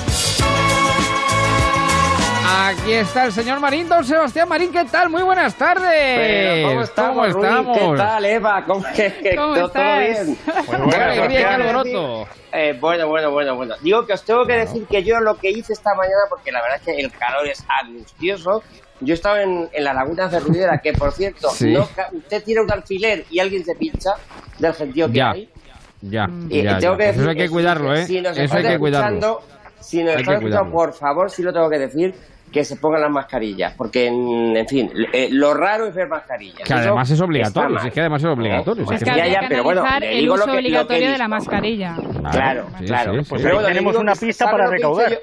Aquí 2.47 2.93
está 2.93 3.25
el 3.25 3.33
señor 3.33 3.59
Marín, 3.59 3.89
don 3.89 4.05
Sebastián 4.05 4.47
Marín, 4.47 4.71
¿qué 4.71 4.85
tal? 4.85 5.09
Muy 5.09 5.23
buenas 5.23 5.55
tardes. 5.55 6.67
¿Cómo 6.67 6.83
estamos? 6.83 7.75
¿Qué 7.75 7.95
tal, 7.97 8.25
Eva? 8.27 8.65
¿Cómo, 8.67 8.85
¿Cómo 9.37 9.55
¿Todo 9.55 9.99
bien? 9.99 10.39
alboroto. 11.47 12.29
Eh, 12.53 12.77
bueno, 12.79 13.09
bueno, 13.09 13.31
bueno, 13.31 13.57
bueno. 13.57 13.75
Digo 13.81 14.05
que 14.05 14.13
os 14.13 14.23
tengo 14.25 14.45
que 14.45 14.59
decir 14.59 14.87
que 14.87 15.03
yo 15.03 15.21
lo 15.21 15.37
que 15.37 15.51
hice 15.51 15.73
esta 15.73 15.95
mañana, 15.95 16.21
porque 16.29 16.53
la 16.53 16.61
verdad 16.61 16.77
es 16.77 16.83
que 16.83 17.01
el 17.01 17.11
calor 17.13 17.49
es 17.49 17.65
angustioso, 17.83 18.63
yo 19.01 19.15
estaba 19.15 19.43
en, 19.43 19.71
en 19.73 19.85
la 19.85 19.95
laguna 19.95 20.29
Cerrudera, 20.29 20.79
que 20.79 20.93
por 20.93 21.13
cierto, 21.13 21.49
usted 21.49 22.45
tira 22.45 22.63
un 22.63 22.71
alfiler 22.71 23.25
y 23.31 23.39
alguien 23.39 23.65
se 23.65 23.75
pincha 23.75 24.11
del 24.59 24.75
gentío 24.75 25.11
que 25.11 25.23
hay. 25.23 25.49
Ya, 26.03 26.29
ya, 26.49 26.79
tengo 26.79 26.99
Que 26.99 27.05
decir, 27.07 27.23
eso 27.23 27.31
hay 27.31 27.37
que 27.37 27.49
cuidarlo, 27.49 27.97
¿eh? 27.97 28.03
eso 28.03 28.57
hay 28.57 28.63
que 28.63 28.79
cuidarlo. 28.79 29.41
Si 29.81 30.03
nos 30.03 30.17
están 30.17 30.35
escuchando, 30.37 30.73
por 30.73 30.93
favor, 30.95 31.31
sí 31.31 31.43
lo 31.43 31.53
tengo 31.53 31.69
que 31.69 31.79
decir, 31.79 32.15
que 32.55 32.65
se 32.65 32.77
pongan 32.77 33.01
las 33.01 33.11
mascarillas, 33.11 33.75
porque, 33.77 34.07
en, 34.07 34.67
fin, 34.69 34.89
eh, 35.13 35.29
lo 35.33 35.55
raro 35.55 35.89
es 35.89 35.95
ver 35.95 36.09
mascarillas. 36.09 36.63
Que 36.65 36.73
además 36.73 37.11
es 37.11 37.21
obligatorio, 37.21 37.79
es 37.79 37.93
que 37.93 38.01
además 38.01 38.23
es 38.23 38.29
obligatorio. 38.29 38.93
Es 38.93 39.03
que, 39.03 39.11
ya, 39.11 39.27
ya, 39.27 39.41
pero 39.49 39.65
bueno, 39.65 39.85
el 40.01 40.31
uso 40.31 40.53
obligatorio 40.53 41.11
de 41.11 41.19
la 41.19 41.27
mascarilla. 41.27 41.97
Claro, 42.31 42.67
claro. 42.87 43.23
pues 43.29 43.43
tenemos 43.43 43.97
una 43.97 44.15
pista 44.15 44.49
para 44.49 44.69
recaudar. 44.69 45.19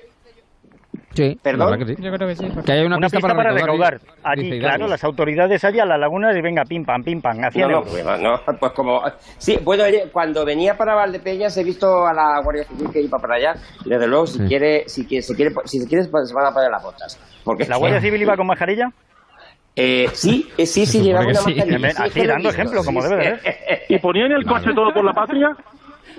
Sí, 1.14 1.38
¿Perdón? 1.42 1.78
Que 1.80 1.86
sí. 1.86 1.96
Yo 2.02 2.12
creo 2.12 2.28
que 2.28 2.36
sí. 2.36 2.48
Que 2.66 2.72
hay 2.72 2.86
una, 2.86 2.98
pista, 2.98 3.20
para, 3.20 3.52
recaudar. 3.52 4.00
Allí, 4.24 4.60
claro, 4.60 4.88
las 4.88 5.04
autoridades 5.04 5.64
allá 5.64 5.84
a 5.84 5.86
la 5.86 5.98
laguna 5.98 6.32
y 6.38 6.42
venga, 6.42 6.64
pim, 6.64 6.86
pam, 6.86 7.04
pim, 7.04 7.22
pam, 7.22 7.44
hacia 7.44 7.68
no, 7.68 7.84
no, 8.18 8.42
pues 8.60 8.72
como... 8.72 9.02
Sí, 9.38 9.60
bueno, 9.62 9.84
cuando 10.12 10.46
venía 10.46 10.78
para 10.78 10.96
Valdepeñas 10.96 11.58
he 11.58 11.64
visto 11.64 12.06
a 12.08 12.14
la 12.14 12.42
Guardia 12.42 12.64
Civil 12.64 12.90
que 12.92 13.02
iba 13.02 13.18
para 13.20 13.36
allá. 13.36 13.56
Desde 13.86 14.08
luego, 14.08 14.26
si 14.26 14.40
quiere, 14.40 14.88
si 14.88 15.06
quiere, 15.06 15.22
si 15.22 15.36
quiere, 15.36 15.54
si 15.66 15.86
quiere, 15.86 16.06
pues 16.08 16.30
se 16.30 16.34
van 16.34 16.46
a 16.46 16.52
poner 16.52 16.72
las 16.72 16.84
botas. 16.84 17.20
Porque, 17.44 17.66
¿La 17.66 17.78
Guardia 17.78 18.00
Civil 18.00 18.22
iba 18.22 18.38
con 18.38 18.48
mascarilla? 18.48 18.90
Eh, 19.76 20.08
sí, 20.14 20.50
eh, 20.58 20.66
sí, 20.66 20.86
sí, 20.86 21.02
llevaba 21.02 21.28
una 21.28 21.42
mascarilla. 21.42 21.90
Así, 21.98 22.26
dando 22.26 22.50
ejemplo, 22.50 22.84
como 22.84 23.04
debe 23.04 23.40
ser. 23.40 23.82
¿Y 23.90 24.00
ponían 24.00 24.32
el 24.32 24.46
coche 24.46 24.72
todo 24.74 24.94
por 24.94 25.04
la 25.04 25.14
patria? 25.14 25.56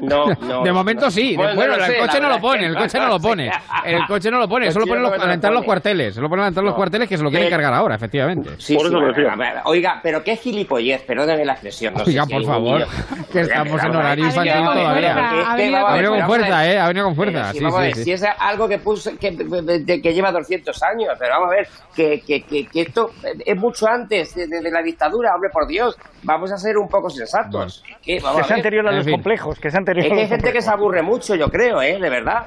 No, 0.00 0.26
no. 0.40 0.62
De 0.62 0.72
momento 0.72 1.10
sí. 1.10 1.36
Bueno, 1.36 1.74
el 1.74 1.98
coche 1.98 2.20
no 2.20 2.28
lo 2.28 2.40
pone, 2.40 2.66
el 2.66 2.76
coche 2.76 2.98
no 2.98 3.08
lo 3.08 3.20
pone. 3.20 3.50
El 3.84 4.06
coche 4.06 4.30
no 4.30 4.38
lo 4.38 4.48
pone, 4.48 4.70
solo 4.70 4.86
pone 4.86 5.00
los, 5.00 5.12
a 5.12 5.32
entrar 5.32 5.52
los 5.52 5.64
cuarteles. 5.64 6.14
Solo 6.14 6.28
pone 6.28 6.42
a 6.42 6.48
entrar 6.48 6.64
los 6.64 6.74
cuarteles 6.74 7.08
que 7.08 7.16
se 7.16 7.22
lo 7.22 7.30
quieren 7.30 7.50
cargar 7.50 7.74
ahora, 7.74 7.94
efectivamente. 7.94 8.50
Sí, 8.58 8.76
por 8.76 8.86
eso 8.86 9.00
lo 9.00 9.08
decía. 9.08 9.62
Oiga, 9.64 10.00
pero 10.02 10.22
qué 10.22 10.36
gilipollez, 10.36 11.02
perdóneme 11.02 11.44
la 11.44 11.52
expresión. 11.52 11.94
No 11.94 12.04
oiga, 12.04 12.26
por 12.26 12.44
favor, 12.44 12.86
que 13.32 13.40
estamos 13.40 13.82
en 13.82 13.96
horario 13.96 14.24
infantil 14.26 14.64
todavía. 14.64 15.40
Ha 15.40 15.94
venido 15.94 16.12
con 16.12 16.26
fuerza, 16.26 16.72
¿eh? 16.72 16.78
Ha 16.78 16.88
venido 16.88 17.06
con 17.06 17.16
fuerza. 17.16 17.52
Sí, 17.52 17.58
sí, 17.94 18.04
Si 18.04 18.12
es 18.12 18.24
algo 18.38 18.68
que, 18.68 18.80
que, 19.20 20.00
que 20.02 20.14
lleva 20.14 20.32
200 20.32 20.82
años, 20.82 21.10
pero 21.18 21.34
vamos 21.34 21.52
a 21.52 21.56
ver, 21.56 21.68
que, 21.94 22.20
que, 22.20 22.66
que 22.66 22.80
esto 22.80 23.10
es 23.44 23.56
mucho 23.56 23.86
antes 23.86 24.34
de, 24.34 24.70
la 24.70 24.82
dictadura, 24.82 25.34
hombre, 25.34 25.50
por 25.52 25.66
Dios. 25.66 25.96
Vamos 26.22 26.52
a 26.52 26.56
ser 26.56 26.76
un 26.76 26.88
poco 26.88 27.10
sensatos. 27.10 27.82
Que 28.02 28.16
es 28.16 28.50
anterior 28.50 28.86
a 28.88 28.92
los 28.92 29.06
complejos, 29.06 29.58
que 29.58 29.68
es 29.68 29.74
anterior 29.82 30.06
a 30.06 30.08
los 30.08 30.28
complejos 30.28 30.52
que 30.52 30.62
se 30.62 30.70
aburre 30.70 31.02
mucho, 31.02 31.34
yo 31.34 31.48
creo, 31.48 31.82
¿eh? 31.82 31.98
De 32.00 32.10
verdad. 32.10 32.46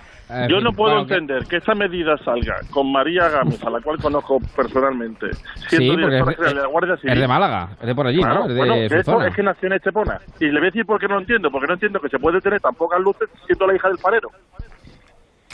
Yo 0.49 0.60
no 0.60 0.72
puedo 0.72 1.02
entender 1.02 1.45
que 1.45 1.57
esta 1.57 1.76
medida 1.76 2.18
salga 2.18 2.56
con 2.72 2.91
María 2.91 3.30
Gámez, 3.30 3.64
a 3.64 3.70
la 3.70 3.80
cual 3.80 3.99
conozco 3.99 4.40
personalmente, 4.56 5.28
siendo 5.68 5.94
sí, 5.94 6.16
es, 6.16 6.38
de 6.38 6.56
la 6.56 6.66
Guardia 6.66 6.98
Civil. 6.98 7.14
Es 7.14 7.20
de 7.20 7.28
Málaga, 7.28 7.70
es 7.80 7.86
de 7.86 7.94
por 7.94 8.07
allí, 8.07 8.22
¿no? 8.22 8.48
Es, 8.48 8.56
bueno, 8.56 9.26
es, 9.26 9.36
que 9.36 9.44
nació 9.44 9.68
en 9.68 9.74
Estepona. 9.74 10.20
Y 10.40 10.45
le 10.45 10.53
voy 10.53 10.62
a 10.62 10.72
decir 10.72 10.86
por 10.86 10.99
qué 10.99 11.07
no 11.07 11.20
entiendo, 11.20 11.52
porque 11.52 11.68
no 11.68 11.74
entiendo 11.74 11.99
que 11.99 12.10
se 12.10 12.18
puede 12.18 12.41
tener 12.41 12.60
tan 12.60 12.74
pocas 12.74 12.99
luces 13.02 13.30
siendo 13.45 13.68
la 13.68 13.76
hija 13.76 13.88
del 13.88 13.99
farero. 13.99 14.30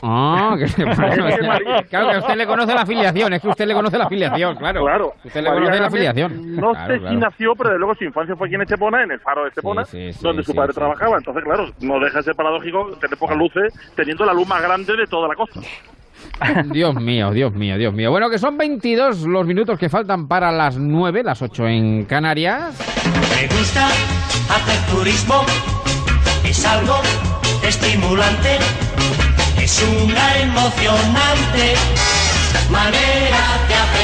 Ah, 0.03 0.55
que, 0.57 0.65
claro 1.89 2.11
que 2.11 2.17
usted 2.17 2.35
le 2.35 2.45
conoce 2.47 2.73
la 2.73 2.81
afiliación, 2.81 3.33
es 3.33 3.41
que 3.41 3.47
usted 3.47 3.65
le 3.67 3.73
conoce 3.73 3.97
la 3.97 4.05
afiliación, 4.05 4.55
claro. 4.55 4.83
Claro. 4.83 5.13
Usted 5.23 5.41
le 5.41 5.49
conoce 5.49 5.79
la 5.79 5.87
afiliación. 5.87 6.55
No 6.55 6.73
sé 6.73 6.99
si 6.99 7.15
nació, 7.15 7.53
pero 7.55 7.71
de 7.71 7.77
luego 7.77 7.95
su 7.95 8.03
infancia 8.05 8.35
fue 8.35 8.47
aquí 8.47 8.55
en 8.55 8.61
Estepona, 8.61 9.03
en 9.03 9.11
el 9.11 9.19
faro 9.19 9.43
de 9.43 9.49
Estepona, 9.49 9.83
donde 10.21 10.43
su 10.43 10.53
padre 10.55 10.73
trabajaba. 10.73 11.17
Entonces, 11.17 11.43
claro, 11.43 11.67
no 11.81 11.99
deja 11.99 12.17
de 12.17 12.23
ser 12.23 12.35
paradójico 12.35 12.97
tener 12.99 13.17
pocas 13.17 13.37
luces 13.37 13.73
teniendo 13.95 14.25
la 14.25 14.33
luz 14.33 14.47
más 14.47 14.61
grande 14.61 14.95
de 14.95 15.05
toda 15.05 15.27
la 15.27 15.35
costa. 15.35 15.59
Dios 16.71 16.95
mío, 16.95 17.31
Dios 17.31 17.53
mío, 17.53 17.77
Dios 17.77 17.93
mío. 17.93 18.11
Bueno, 18.11 18.29
que 18.29 18.37
son 18.37 18.57
22 18.57 19.21
los 19.23 19.45
minutos 19.45 19.77
que 19.77 19.89
faltan 19.89 20.27
para 20.27 20.51
las 20.51 20.77
9, 20.77 21.23
las 21.23 21.41
8 21.41 21.67
en 21.67 22.05
Canarias. 22.05 22.77
Me 23.35 23.47
gusta 23.47 23.87
hacer 23.87 24.95
turismo, 24.95 25.41
es 26.45 26.65
algo 26.65 26.95
estimulante 27.63 28.57
es 29.63 29.83
una 30.01 30.39
emocionante 30.39 31.75
manera. 32.69 33.61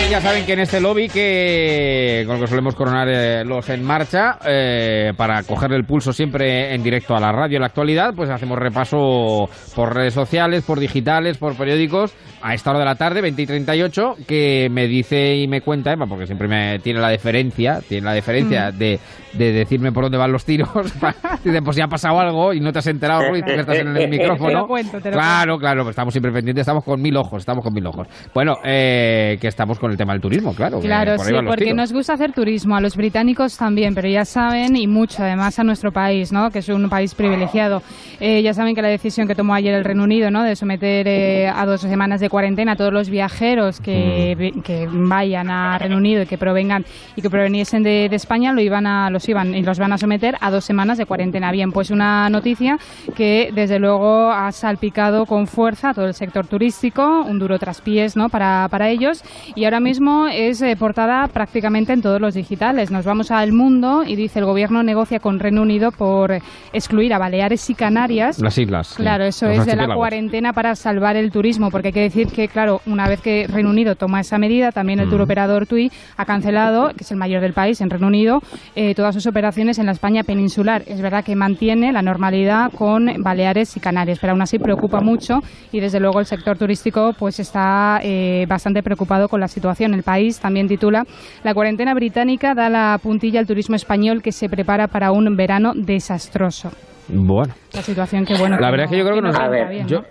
Ya 0.09 0.21
saben 0.21 0.45
que 0.45 0.53
en 0.53 0.59
este 0.59 0.79
lobby 0.79 1.09
que 1.09 2.23
con 2.25 2.35
lo 2.35 2.41
que 2.41 2.47
solemos 2.47 2.75
coronar 2.75 3.09
eh, 3.09 3.43
los 3.43 3.67
en 3.67 3.83
marcha 3.83 4.39
eh, 4.45 5.11
para 5.17 5.43
cogerle 5.43 5.75
el 5.75 5.83
pulso 5.83 6.13
siempre 6.13 6.73
en 6.73 6.81
directo 6.81 7.13
a 7.13 7.19
la 7.19 7.33
radio, 7.33 7.57
en 7.57 7.61
la 7.61 7.67
actualidad, 7.67 8.13
pues 8.15 8.29
hacemos 8.29 8.57
repaso 8.57 9.49
por 9.75 9.93
redes 9.93 10.13
sociales, 10.13 10.63
por 10.63 10.79
digitales, 10.79 11.37
por 11.37 11.57
periódicos 11.57 12.15
a 12.41 12.53
esta 12.53 12.69
hora 12.69 12.79
de 12.79 12.85
la 12.85 12.95
tarde, 12.95 13.21
20 13.21 13.41
y 13.41 13.45
38, 13.45 14.15
que 14.25 14.69
me 14.71 14.87
dice 14.87 15.35
y 15.35 15.47
me 15.47 15.59
cuenta 15.59 15.91
Emma, 15.91 16.05
porque 16.07 16.25
siempre 16.25 16.47
me 16.47 16.79
tiene 16.79 17.01
la 17.01 17.09
deferencia, 17.09 17.81
tiene 17.87 18.05
la 18.05 18.13
deferencia 18.13 18.71
mm. 18.71 18.77
de, 18.77 18.99
de, 19.33 19.51
decirme 19.51 19.91
por 19.91 20.03
dónde 20.03 20.17
van 20.17 20.31
los 20.31 20.45
tiros. 20.45 20.69
Dice, 21.43 21.61
pues 21.61 21.75
ya 21.75 21.85
ha 21.85 21.87
pasado 21.87 22.19
algo 22.19 22.53
y 22.53 22.59
no 22.59 22.71
te 22.71 22.79
has 22.79 22.87
enterado, 22.87 23.29
Ruiz, 23.29 23.43
porque 23.43 23.61
estás 23.61 23.79
en 23.79 23.95
el 23.95 24.09
micrófono. 24.09 24.67
claro, 25.03 25.57
claro, 25.57 25.89
estamos 25.89 26.13
siempre 26.13 26.31
pendientes, 26.31 26.61
estamos 26.61 26.83
con 26.83 27.01
mil 27.01 27.15
ojos, 27.17 27.39
estamos 27.39 27.63
con 27.63 27.73
mil 27.73 27.85
ojos. 27.85 28.07
Bueno, 28.38 28.59
eh, 28.64 29.39
que 29.41 29.47
estamos 29.47 29.80
con 29.80 29.89
el 29.89 29.97
tema 29.97 30.14
del 30.14 30.22
turismo, 30.22 30.53
claro. 30.53 30.80
Claro, 30.80 31.18
sí, 31.18 31.34
porque 31.43 31.73
nos 31.73 31.91
gusta 31.91 32.14
hacer 32.14 32.34
turismo, 32.34 32.76
a 32.76 32.81
los 32.81 32.95
británicos 32.95 33.57
también, 33.57 33.95
pero 33.95 34.07
ya 34.07 34.26
saben, 34.26 34.76
y 34.76 34.85
mucho 34.85 35.23
además 35.23 35.57
a 35.57 35.64
nuestro 35.64 35.91
país, 35.91 36.31
¿no? 36.31 36.51
que 36.51 36.59
es 36.59 36.69
un 36.69 36.88
país 36.88 37.15
privilegiado. 37.15 37.81
Eh, 38.19 38.43
ya 38.43 38.53
saben 38.53 38.76
que 38.76 38.84
la 38.84 38.89
decisión 38.89 39.27
que 39.27 39.34
tomó 39.34 39.55
ayer 39.55 39.73
el 39.73 39.84
Reino 39.84 40.03
Unido, 40.03 40.30
¿no? 40.30 40.43
de 40.43 40.55
someter 40.55 41.07
eh, 41.07 41.47
a 41.47 41.65
dos 41.65 41.81
semanas 41.81 42.22
de 42.22 42.30
cuarentena 42.30 42.73
a 42.73 42.76
todos 42.76 42.93
los 42.93 43.09
viajeros 43.09 43.80
que, 43.80 44.53
que, 44.64 44.88
vayan 44.88 45.49
a 45.49 45.80
Reino 45.80 45.97
Unido 45.97 46.22
y 46.22 46.27
que 46.27 46.38
provengan 46.38 46.85
y 47.15 47.23
que 47.23 47.31
proveniesen 47.31 47.81
de, 47.81 48.05
España, 48.11 48.53
lo 48.53 48.61
iban 48.61 48.85
a, 48.85 49.09
los 49.09 49.27
iban 49.27 49.55
y 49.55 49.64
los 49.64 49.80
van 49.80 49.93
a 49.93 49.97
someter 49.97 50.35
a 50.41 50.51
dos 50.51 50.64
semanas 50.64 50.99
de 50.99 51.07
cuarentena. 51.07 51.51
Bien, 51.51 51.72
pues 51.72 51.89
una 51.89 52.30
noticia 52.30 52.77
que 53.15 53.49
desde 53.51 53.80
luego 53.80 54.30
ha 54.30 54.51
salpicado 54.51 55.26
con 55.26 55.47
fuerza 55.47 55.89
a 55.89 55.93
todo 55.95 56.05
el 56.05 56.14
sector 56.14 56.45
turístico, 56.45 57.23
un 57.23 57.39
duro 57.39 57.57
traspiés 57.57 58.15
¿no? 58.15 58.26
Para 58.29 58.47
para, 58.69 58.89
ellos 58.89 59.23
y 59.55 59.65
ahora 59.65 59.79
mismo 59.79 60.27
es 60.27 60.61
eh, 60.61 60.75
portada 60.77 61.27
prácticamente 61.27 61.93
en 61.93 62.01
todos 62.01 62.21
los 62.21 62.33
digitales. 62.33 62.91
Nos 62.91 63.05
vamos 63.05 63.31
al 63.31 63.51
mundo 63.51 64.03
y 64.05 64.15
dice 64.15 64.39
el 64.39 64.45
gobierno 64.45 64.83
negocia 64.83 65.19
con 65.19 65.39
Reino 65.39 65.61
Unido 65.61 65.91
por 65.91 66.31
excluir 66.73 67.13
a 67.13 67.17
Baleares 67.17 67.69
y 67.69 67.75
Canarias. 67.75 68.39
Las 68.39 68.57
islas. 68.57 68.93
Claro, 68.95 69.25
eso 69.25 69.47
es 69.47 69.65
de 69.65 69.75
la 69.75 69.93
cuarentena 69.93 70.53
para 70.53 70.75
salvar 70.75 71.15
el 71.15 71.31
turismo, 71.31 71.69
porque 71.69 71.87
hay 71.87 71.93
que 71.93 72.01
decir 72.01 72.27
que, 72.27 72.47
claro, 72.47 72.81
una 72.85 73.07
vez 73.07 73.21
que 73.21 73.47
Reino 73.47 73.69
Unido 73.69 73.95
toma 73.95 74.19
esa 74.19 74.37
medida, 74.37 74.71
también 74.71 74.99
el 74.99 75.09
turoperador 75.09 75.65
TUI 75.67 75.91
ha 76.15 76.25
cancelado, 76.25 76.89
que 76.89 77.03
es 77.03 77.11
el 77.11 77.17
mayor 77.17 77.41
del 77.41 77.53
país 77.53 77.81
en 77.81 77.89
Reino 77.89 78.07
Unido, 78.07 78.39
eh, 78.75 78.95
todas 78.95 79.13
sus 79.13 79.27
operaciones 79.27 79.79
en 79.79 79.85
la 79.85 79.91
España 79.91 80.23
peninsular. 80.23 80.83
Es 80.87 81.01
verdad 81.01 81.23
que 81.23 81.35
mantiene 81.35 81.91
la 81.91 82.01
normalidad 82.01 82.71
con 82.71 83.07
Baleares 83.19 83.75
y 83.77 83.79
Canarias, 83.79 84.19
pero 84.19 84.31
aún 84.33 84.41
así 84.41 84.59
preocupa 84.59 85.01
mucho 85.01 85.39
y 85.71 85.79
desde 85.79 85.99
luego 85.99 86.19
el 86.19 86.25
sector 86.25 86.57
turístico 86.57 87.13
pues 87.17 87.39
está 87.39 87.99
eh, 88.03 88.16
bastante 88.48 88.84
preocupado 88.84 89.27
con 89.30 89.39
la 89.39 89.48
situación. 89.48 89.94
El 89.94 90.03
país 90.03 90.39
también 90.39 90.68
titula 90.68 91.06
La 91.44 91.53
cuarentena 91.53 91.94
británica 91.94 92.53
da 92.53 92.69
la 92.69 92.99
puntilla 93.02 93.39
al 93.39 93.48
turismo 93.48 93.76
español 93.76 94.22
que 94.22 94.31
se 94.31 94.49
prepara 94.49 94.88
para 94.88 95.11
un 95.11 95.35
verano 95.35 95.73
desastroso. 95.76 96.72
Bueno. 97.07 97.53
La 97.73 97.81
situación 97.81 98.26
que, 98.26 98.35
bueno... 98.35 98.60
La 98.60 98.69
verdad 98.69 98.85
es 98.85 98.91
que 98.91 98.98
yo 98.98 99.03
creo 99.03 99.15
que 99.15 99.22
no... 99.22 99.30
A 99.30 99.48
ver, 99.48 99.85
yo, 99.85 100.03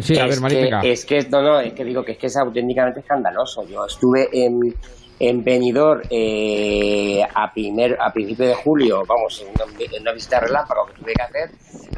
sí, 0.00 0.18
a 0.18 0.26
ver, 0.26 0.38
que, 0.80 0.92
es 0.92 1.04
que, 1.04 1.26
no, 1.28 1.42
no, 1.42 1.60
es 1.60 1.72
que 1.72 1.84
digo 1.84 2.04
que 2.04 2.12
es 2.12 2.18
que 2.18 2.26
es 2.26 2.36
auténticamente 2.36 3.00
escandaloso. 3.00 3.66
Yo 3.66 3.84
estuve 3.84 4.28
en, 4.32 4.74
en 5.20 5.44
Benidorm 5.44 6.00
eh, 6.08 7.22
a 7.22 7.52
primer 7.52 7.98
a 8.00 8.10
principio 8.10 8.46
de 8.46 8.54
julio, 8.54 9.04
vamos, 9.06 9.44
en 9.46 10.00
una, 10.00 10.12
visita 10.12 10.40
relámpago 10.40 10.86
que 10.86 10.94
tuve 10.94 11.12
que 11.12 11.22
hacer 11.22 11.50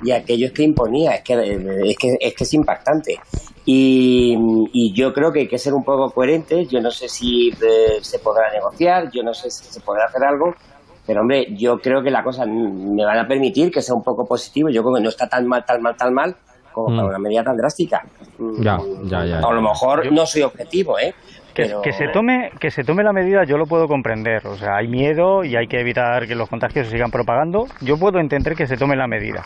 y 0.02 0.10
aquello 0.10 0.46
es 0.46 0.52
que 0.52 0.64
imponía, 0.64 1.12
es 1.12 1.22
que 1.22 1.34
es 1.34 1.96
que 1.96 2.16
es, 2.20 2.34
que 2.34 2.44
es 2.44 2.54
impactante. 2.54 3.20
Y, 3.64 4.36
y, 4.72 4.92
yo 4.92 5.12
creo 5.12 5.32
que 5.32 5.40
hay 5.40 5.48
que 5.48 5.56
ser 5.56 5.72
un 5.72 5.84
poco 5.84 6.10
coherentes. 6.10 6.68
Yo 6.68 6.80
no 6.80 6.90
sé 6.90 7.08
si 7.08 7.50
eh, 7.50 7.98
se 8.00 8.18
podrá 8.18 8.50
negociar, 8.50 9.08
yo 9.12 9.22
no 9.22 9.32
sé 9.32 9.52
si 9.52 9.66
se 9.66 9.80
podrá 9.80 10.06
hacer 10.06 10.24
algo, 10.24 10.52
pero 11.06 11.20
hombre, 11.20 11.46
yo 11.56 11.78
creo 11.78 12.02
que 12.02 12.10
la 12.10 12.24
cosa 12.24 12.44
me 12.44 13.04
van 13.04 13.18
a 13.18 13.28
permitir 13.28 13.70
que 13.70 13.80
sea 13.80 13.94
un 13.94 14.02
poco 14.02 14.26
positivo. 14.26 14.68
Yo 14.68 14.82
creo 14.82 14.96
que 14.96 15.02
no 15.02 15.08
está 15.10 15.28
tan 15.28 15.46
mal, 15.46 15.64
tan 15.64 15.80
mal, 15.80 15.96
tan 15.96 16.12
mal 16.12 16.36
como 16.72 16.88
para 16.88 17.02
mm. 17.02 17.10
una 17.10 17.18
medida 17.18 17.44
tan 17.44 17.56
drástica. 17.56 18.04
Ya, 18.58 18.80
ya, 19.04 19.24
ya. 19.24 19.38
A 19.38 19.52
lo 19.52 19.62
mejor 19.62 20.10
no 20.10 20.26
soy 20.26 20.42
objetivo, 20.42 20.98
¿eh? 20.98 21.14
Que, 21.54 21.92
se 21.92 22.08
tome 22.08 22.50
que 22.58 22.70
se 22.70 22.82
tome 22.82 23.02
la 23.02 23.12
medida 23.12 23.44
yo 23.44 23.58
lo 23.58 23.66
puedo 23.66 23.86
comprender. 23.88 24.46
O 24.46 24.56
sea 24.56 24.76
hay 24.76 24.88
miedo 24.88 25.44
y 25.44 25.56
hay 25.56 25.66
que 25.66 25.80
evitar 25.80 26.26
que 26.26 26.34
los 26.34 26.48
contagios 26.48 26.86
se 26.86 26.92
sigan 26.92 27.10
propagando. 27.10 27.66
Yo 27.80 27.96
puedo 27.98 28.18
entender 28.18 28.54
que 28.54 28.66
se 28.66 28.76
tome 28.76 28.96
la 28.96 29.06
medida 29.06 29.44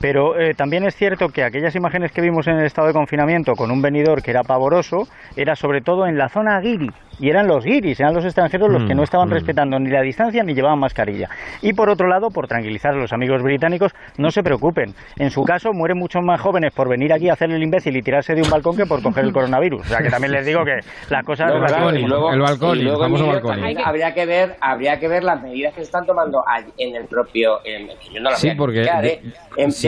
pero 0.00 0.38
eh, 0.38 0.54
también 0.54 0.84
es 0.84 0.94
cierto 0.96 1.28
que 1.28 1.42
aquellas 1.42 1.74
imágenes 1.74 2.12
que 2.12 2.20
vimos 2.20 2.46
en 2.46 2.58
el 2.58 2.66
estado 2.66 2.88
de 2.88 2.94
confinamiento 2.94 3.54
con 3.54 3.70
un 3.70 3.82
venidor 3.82 4.22
que 4.22 4.30
era 4.30 4.42
pavoroso 4.42 5.08
era 5.36 5.56
sobre 5.56 5.80
todo 5.80 6.06
en 6.06 6.16
la 6.16 6.28
zona 6.28 6.60
guiri 6.60 6.90
y 7.20 7.28
eran 7.30 7.46
los 7.46 7.64
guiris, 7.64 7.98
eran 8.00 8.14
los 8.14 8.24
extranjeros 8.24 8.70
los 8.70 8.84
que 8.84 8.94
no 8.94 9.02
mm, 9.02 9.04
estaban 9.04 9.28
mm. 9.28 9.32
respetando 9.32 9.78
ni 9.78 9.90
la 9.90 10.02
distancia 10.02 10.42
ni 10.42 10.54
llevaban 10.54 10.78
mascarilla. 10.78 11.28
Y 11.62 11.72
por 11.72 11.90
otro 11.90 12.06
lado, 12.06 12.28
por 12.30 12.46
tranquilizar 12.46 12.94
a 12.94 12.96
los 12.96 13.12
amigos 13.12 13.42
británicos, 13.42 13.92
no 14.16 14.30
se 14.30 14.42
preocupen. 14.42 14.94
En 15.16 15.30
su 15.30 15.42
caso, 15.42 15.72
mueren 15.72 15.98
muchos 15.98 16.22
más 16.22 16.40
jóvenes 16.40 16.72
por 16.72 16.88
venir 16.88 17.12
aquí 17.12 17.28
a 17.28 17.32
hacer 17.32 17.50
el 17.50 17.62
imbécil 17.62 17.96
y 17.96 18.02
tirarse 18.02 18.34
de 18.34 18.42
un 18.42 18.50
balcón 18.50 18.76
que 18.76 18.86
por 18.86 19.02
coger 19.02 19.24
el 19.24 19.32
coronavirus. 19.32 19.80
O 19.80 19.84
sea 19.84 19.98
que 19.98 20.10
también 20.10 20.32
les 20.32 20.46
digo 20.46 20.64
que 20.64 20.78
las 21.10 21.24
cosas... 21.24 21.52
el 21.52 21.60
balcón, 21.60 22.78
el 22.78 22.96
famoso 22.96 23.26
balcón. 23.26 23.58
Habría 23.84 24.14
que 24.14 24.26
ver, 24.26 24.56
habría 24.60 24.98
que 24.98 25.08
ver 25.08 25.24
las 25.24 25.42
medidas 25.42 25.74
que 25.74 25.80
se 25.80 25.86
están 25.86 26.06
tomando 26.06 26.42
en 26.76 26.94
el 26.94 27.06
propio... 27.06 27.58
En, 27.64 27.88
yo 28.12 28.20
no 28.20 28.30
las 28.30 28.40
sí, 28.40 28.50
porque 28.56 28.82
¿eh? 28.82 29.22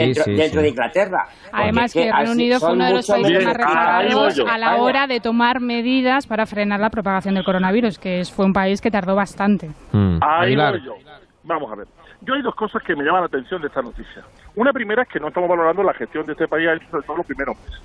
Dentro, 0.07 0.61
de 0.61 0.69
Inglaterra. 0.69 1.27
Además 1.51 1.93
que 1.93 2.11
Reino 2.11 2.31
Unido 2.31 2.59
fue 2.59 2.73
uno 2.73 2.85
de 2.85 2.93
los 2.93 3.07
países 3.07 3.43
más 3.43 3.55
rezagados 3.55 4.39
a 4.47 4.57
la 4.57 4.75
hora 4.77 5.07
de 5.07 5.19
tomar 5.19 5.59
medidas 5.59 6.27
para 6.27 6.45
frenar 6.45 6.79
la 6.79 6.89
propagación 6.89 7.35
del 7.35 7.43
coronavirus, 7.43 7.97
que 7.99 8.23
fue 8.25 8.45
un 8.45 8.53
país 8.53 8.81
que 8.81 8.91
tardó 8.91 9.15
bastante. 9.15 9.69
Mm. 9.91 10.19
Ahí 10.21 10.55
voy 10.55 10.81
yo. 10.83 10.95
Vamos 11.43 11.71
a 11.71 11.75
ver. 11.75 11.87
Yo 12.21 12.35
hay 12.35 12.41
dos 12.43 12.53
cosas 12.53 12.83
que 12.83 12.95
me 12.95 13.03
llaman 13.03 13.21
la 13.21 13.27
atención 13.27 13.61
de 13.61 13.67
esta 13.67 13.81
noticia. 13.81 14.23
Una 14.55 14.71
primera 14.71 15.01
es 15.03 15.09
que 15.09 15.19
no 15.19 15.29
estamos 15.29 15.49
valorando 15.49 15.81
la 15.81 15.93
gestión 15.93 16.25
de 16.25 16.33
este 16.33 16.47
país 16.47 16.67
sobre 16.89 17.05
todo 17.05 17.17
los 17.17 17.25
primeros 17.25 17.57
meses. 17.57 17.81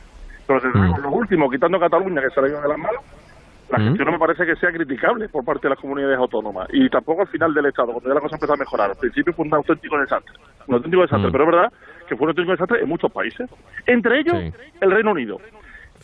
Pero 0.46 0.60
desde 0.60 0.78
mm. 0.78 1.02
los 1.02 1.12
últimos, 1.12 1.50
quitando 1.50 1.80
Cataluña, 1.80 2.20
que 2.20 2.30
se 2.30 2.42
le 2.42 2.48
de 2.50 2.68
las 2.68 2.78
manos, 2.78 3.02
la 3.70 3.78
mm. 3.78 3.88
gestión 3.88 4.06
no 4.06 4.12
me 4.12 4.18
parece 4.18 4.46
que 4.46 4.56
sea 4.56 4.70
criticable 4.70 5.28
por 5.28 5.44
parte 5.44 5.62
de 5.62 5.70
las 5.70 5.80
comunidades 5.80 6.18
autónomas 6.18 6.68
y 6.72 6.88
tampoco 6.88 7.22
al 7.22 7.28
final 7.28 7.52
del 7.52 7.66
Estado, 7.66 7.92
cuando 7.92 8.08
ya 8.08 8.14
la 8.14 8.20
cosa 8.20 8.36
empezó 8.36 8.54
a 8.54 8.56
mejorar. 8.56 8.90
Al 8.90 8.96
principio 8.96 9.32
fue 9.32 9.46
un 9.46 9.54
auténtico 9.54 9.98
desastre, 9.98 10.34
un 10.66 10.74
auténtico 10.74 11.02
desastre, 11.02 11.30
pero 11.30 11.44
es 11.44 11.50
verdad 11.50 11.72
que 12.08 12.16
fue 12.16 12.24
un 12.24 12.30
auténtico 12.30 12.52
desastre 12.52 12.80
en 12.82 12.88
muchos 12.88 13.12
países, 13.12 13.50
entre 13.86 14.20
ellos 14.20 14.36
el 14.80 14.90
Reino 14.90 15.12
Unido 15.12 15.38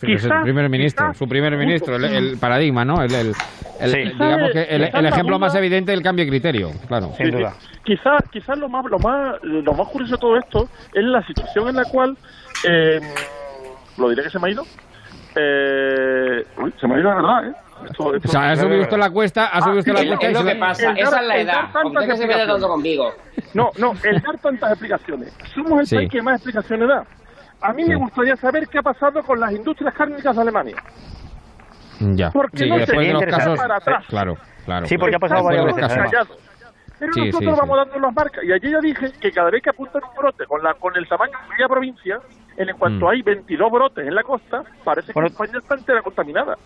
es 0.01 0.25
el 0.25 0.41
primer 0.41 0.69
ministro, 0.69 1.13
su 1.13 1.27
primer 1.27 1.55
ministro, 1.57 1.95
el, 1.95 2.37
paradigma, 2.37 2.83
¿no? 2.85 3.01
El, 3.01 3.09
digamos 3.09 4.51
que 4.51 4.63
el, 4.63 5.05
ejemplo 5.05 5.39
más 5.39 5.55
evidente 5.55 5.91
del 5.91 6.01
cambio 6.01 6.25
de 6.25 6.31
criterio, 6.31 6.71
claro. 6.87 7.11
Quizás 7.83 8.23
quizá 8.31 8.55
lo 8.55 8.69
más 8.69 8.85
lo 8.85 8.97
más 8.99 9.43
lo 9.43 9.73
más 9.73 9.87
curioso 9.89 10.15
de 10.15 10.21
todo 10.21 10.37
esto 10.37 10.69
es 10.93 11.03
la 11.03 11.21
situación 11.27 11.67
en 11.67 11.75
la 11.75 11.83
cual 11.83 12.17
eh, 12.69 12.99
lo 13.97 14.09
diré 14.09 14.23
que 14.23 14.29
se 14.29 14.39
me 14.39 14.47
ha 14.47 14.51
ido. 14.51 14.63
Eh, 15.35 16.43
se 16.79 16.87
me 16.87 16.95
ha 16.95 16.99
ido 16.99 17.09
de 17.09 17.15
verdad, 17.15 17.47
¿eh? 17.47 17.53
o 17.97 18.27
sea, 18.27 18.51
ha 18.51 18.55
subido 18.55 18.81
usted 18.81 18.97
la 18.97 19.09
cuesta, 19.09 19.47
ha 19.47 19.61
subido 19.61 19.79
usted 19.79 19.93
la 19.93 20.05
cuesta. 20.05 20.27
Es 20.27 20.33
lo 20.33 20.45
que 20.45 20.55
pasa, 20.55 20.91
esa 20.91 21.21
es 21.21 21.27
la 21.27 21.37
edad. 21.37 21.71
¿Por 21.71 22.17
se 22.17 22.27
mete 22.27 22.45
tanto 22.47 22.67
conmigo? 22.67 23.11
No, 23.53 23.69
no, 23.77 23.93
el 24.03 24.21
dar 24.21 24.37
tantas 24.41 24.71
explicaciones. 24.71 25.33
Somos 25.53 25.91
el 25.91 25.97
país 25.97 26.11
que 26.11 26.21
más 26.21 26.35
explicaciones 26.35 26.87
da. 26.87 27.03
A 27.61 27.73
mí 27.73 27.85
me 27.85 27.95
gustaría 27.95 28.35
saber 28.35 28.67
qué 28.67 28.79
ha 28.79 28.81
pasado 28.81 29.21
con 29.23 29.39
las 29.39 29.51
industrias 29.53 29.93
cárnicas 29.95 30.35
de 30.35 30.41
Alemania. 30.41 30.75
Ya. 31.99 32.29
Porque 32.31 32.65
no 32.67 32.77
después 32.77 33.07
de 33.07 33.13
los 33.13 33.23
casos, 33.23 33.57
para 33.57 33.77
atrás. 33.77 34.05
claro, 34.07 34.35
claro. 34.65 34.85
Sí, 34.85 34.97
porque 34.97 35.15
ha 35.15 35.19
pasado 35.19 35.43
varias 35.43 35.65
veces. 35.65 35.91
Pero 37.11 37.25
nosotros 37.25 37.57
vamos 37.57 37.77
dando 37.77 37.99
las 37.99 38.13
marcas. 38.13 38.43
Y 38.43 38.51
allí 38.51 38.71
ya 38.71 38.79
dije 38.79 39.11
que 39.19 39.31
cada 39.31 39.49
vez 39.49 39.61
que 39.61 39.69
apuntan 39.69 40.01
un 40.03 40.15
brote 40.15 40.45
con, 40.45 40.63
la, 40.63 40.73
con 40.75 40.95
el 40.95 41.07
tamaño 41.07 41.33
de 41.43 41.49
media 41.49 41.67
provincia, 41.67 42.19
en 42.57 42.77
cuanto 42.77 43.05
mm. 43.05 43.09
hay 43.09 43.21
22 43.21 43.71
brotes 43.71 44.07
en 44.07 44.15
la 44.15 44.23
costa, 44.23 44.63
parece 44.83 45.13
que 45.13 45.25
España 45.25 45.57
está 45.57 45.75
entera 45.75 46.01
contaminada. 46.01 46.57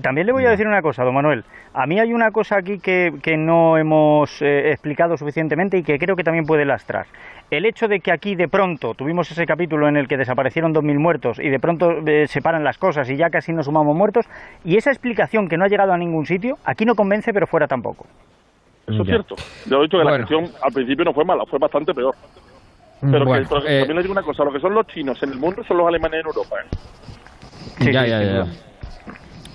También 0.00 0.26
le 0.26 0.32
voy 0.32 0.46
a 0.46 0.50
decir 0.50 0.66
una 0.66 0.80
cosa, 0.80 1.04
don 1.04 1.14
Manuel. 1.14 1.44
A 1.74 1.86
mí 1.86 2.00
hay 2.00 2.14
una 2.14 2.30
cosa 2.30 2.56
aquí 2.56 2.78
que, 2.78 3.12
que 3.22 3.36
no 3.36 3.76
hemos 3.76 4.40
eh, 4.40 4.70
explicado 4.70 5.18
suficientemente 5.18 5.76
y 5.76 5.82
que 5.82 5.98
creo 5.98 6.16
que 6.16 6.24
también 6.24 6.46
puede 6.46 6.64
lastrar. 6.64 7.06
El 7.50 7.66
hecho 7.66 7.86
de 7.86 8.00
que 8.00 8.10
aquí 8.10 8.34
de 8.34 8.48
pronto 8.48 8.94
tuvimos 8.94 9.30
ese 9.30 9.44
capítulo 9.44 9.86
en 9.86 9.98
el 9.98 10.08
que 10.08 10.16
desaparecieron 10.16 10.74
2.000 10.74 10.98
muertos 10.98 11.38
y 11.38 11.50
de 11.50 11.60
pronto 11.60 11.92
eh, 12.06 12.26
se 12.26 12.40
paran 12.40 12.64
las 12.64 12.78
cosas 12.78 13.08
y 13.10 13.16
ya 13.16 13.28
casi 13.28 13.52
nos 13.52 13.66
sumamos 13.66 13.94
muertos, 13.94 14.26
y 14.64 14.76
esa 14.76 14.90
explicación 14.90 15.48
que 15.48 15.58
no 15.58 15.64
ha 15.64 15.68
llegado 15.68 15.92
a 15.92 15.98
ningún 15.98 16.24
sitio, 16.24 16.56
aquí 16.64 16.84
no 16.86 16.94
convence, 16.94 17.32
pero 17.32 17.46
fuera 17.46 17.68
tampoco. 17.68 18.06
Eso 18.86 19.02
es 19.02 19.08
cierto. 19.08 19.36
Yo 19.66 19.78
he 19.78 19.82
dicho 19.82 19.98
que 19.98 20.04
la 20.04 20.18
gestión 20.18 20.50
al 20.62 20.72
principio 20.72 21.04
no 21.04 21.12
fue 21.12 21.24
mala, 21.24 21.44
fue 21.46 21.58
bastante 21.58 21.92
peor. 21.92 22.14
Pero, 23.00 23.26
que, 23.26 23.38
eh, 23.40 23.46
también 23.80 23.96
le 23.96 24.02
digo 24.02 24.12
una 24.12 24.22
cosa, 24.22 24.44
lo 24.44 24.52
que 24.52 24.60
son 24.60 24.74
los 24.74 24.86
chinos 24.86 25.22
en 25.22 25.30
el 25.32 25.38
mundo 25.38 25.62
son 25.66 25.76
los 25.78 25.86
alemanes 25.86 26.20
en 26.20 26.26
Europa. 26.26 26.56
¿eh? 26.60 27.92
ya, 27.92 28.06
ya, 28.06 28.22
ya. 28.22 28.46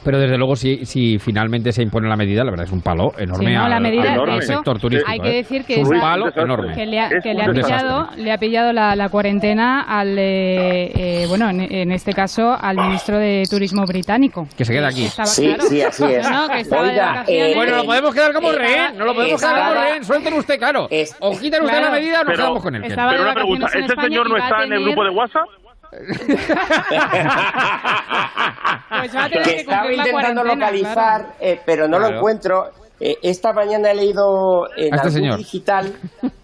Pero 0.04 0.20
desde 0.20 0.38
luego, 0.38 0.56
si, 0.56 0.86
si 0.86 1.20
finalmente 1.20 1.72
se 1.72 1.84
impone 1.84 2.10
la 2.10 2.16
medida, 2.16 2.44
la 2.44 2.50
verdad 2.50 2.66
es 2.66 2.72
un 2.72 2.82
palo 2.82 3.14
enorme 3.18 3.54
no, 3.54 3.70
la 3.70 3.80
medida, 3.80 4.14
al, 4.14 4.42
sector 4.42 4.80
turístico. 4.80 5.12
Hay 5.12 5.20
que 5.20 5.30
¿eh? 5.30 5.36
decir 5.36 5.64
que, 5.64 5.82
es 5.82 5.88
un 5.88 6.00
palo 6.00 6.32
enorme. 6.36 6.74
que, 6.74 6.86
le 6.88 7.00
ha, 7.00 7.10
que 7.22 7.34
le, 7.34 7.44
ha 7.44 7.52
pillado, 7.52 8.10
le 8.18 8.32
ha 8.32 8.38
pillado 8.38 8.74
la, 8.74 8.96
la 8.96 9.10
cuarentena 9.10 9.82
al, 9.82 10.18
eh, 10.18 10.92
eh, 10.96 11.26
bueno, 11.28 11.50
en, 11.50 11.92
este 11.92 12.14
caso, 12.14 12.58
al 12.60 12.78
ministro 12.78 13.20
de 13.20 13.44
Turismo 13.50 13.86
británico. 13.86 14.48
Que 14.58 14.66
se 14.66 14.74
queda 14.74 14.88
aquí. 14.88 15.08
sí, 15.26 15.56
sí, 15.70 15.82
así 15.82 16.04
es. 16.06 16.30
No, 16.30 16.48
que 16.48 16.62
estaba 16.62 16.82
Oiga, 16.82 17.24
eh, 17.28 17.54
bueno, 17.56 17.78
lo 17.78 17.86
podemos 17.86 18.14
quedar 18.14 18.34
como 18.34 18.52
rehén, 18.52 18.98
no 18.98 19.06
lo 19.06 19.14
podemos 19.14 19.40
quedar 19.40 19.60
como 19.60 19.82
rehén. 19.82 20.04
Suelten 20.04 20.34
usted, 20.34 20.58
claro. 20.58 20.90
o 21.20 21.40
quitan 21.40 21.64
usted 21.64 21.82
la 21.82 21.92
medida 21.92 22.22
o 22.22 22.24
nos 22.24 22.36
quedamos 22.36 22.64
con 22.64 22.76
él. 22.76 22.84
Pero 22.88 23.22
una 23.22 23.34
pregunta, 23.36 23.68
¿este 23.68 24.02
señor 24.02 24.30
no 24.30 24.38
está 24.38 24.64
en 24.64 24.74
el 24.74 24.84
grupo 24.84 25.04
de 25.04 25.10
WhatsApp? 25.12 25.48
Pues 28.90 29.12
que, 29.44 29.56
estaba 29.58 29.92
intentando 29.92 30.44
localizar, 30.44 31.36
eh, 31.40 31.60
pero 31.66 31.88
no 31.88 32.00
lo 32.00 32.08
encuentro. 32.08 32.72
Eh, 33.04 33.18
esta 33.24 33.52
mañana 33.52 33.90
he 33.92 33.96
leído 33.96 34.68
en 34.78 34.94
este 34.94 35.08
algún 35.08 35.38
digital, 35.38 35.92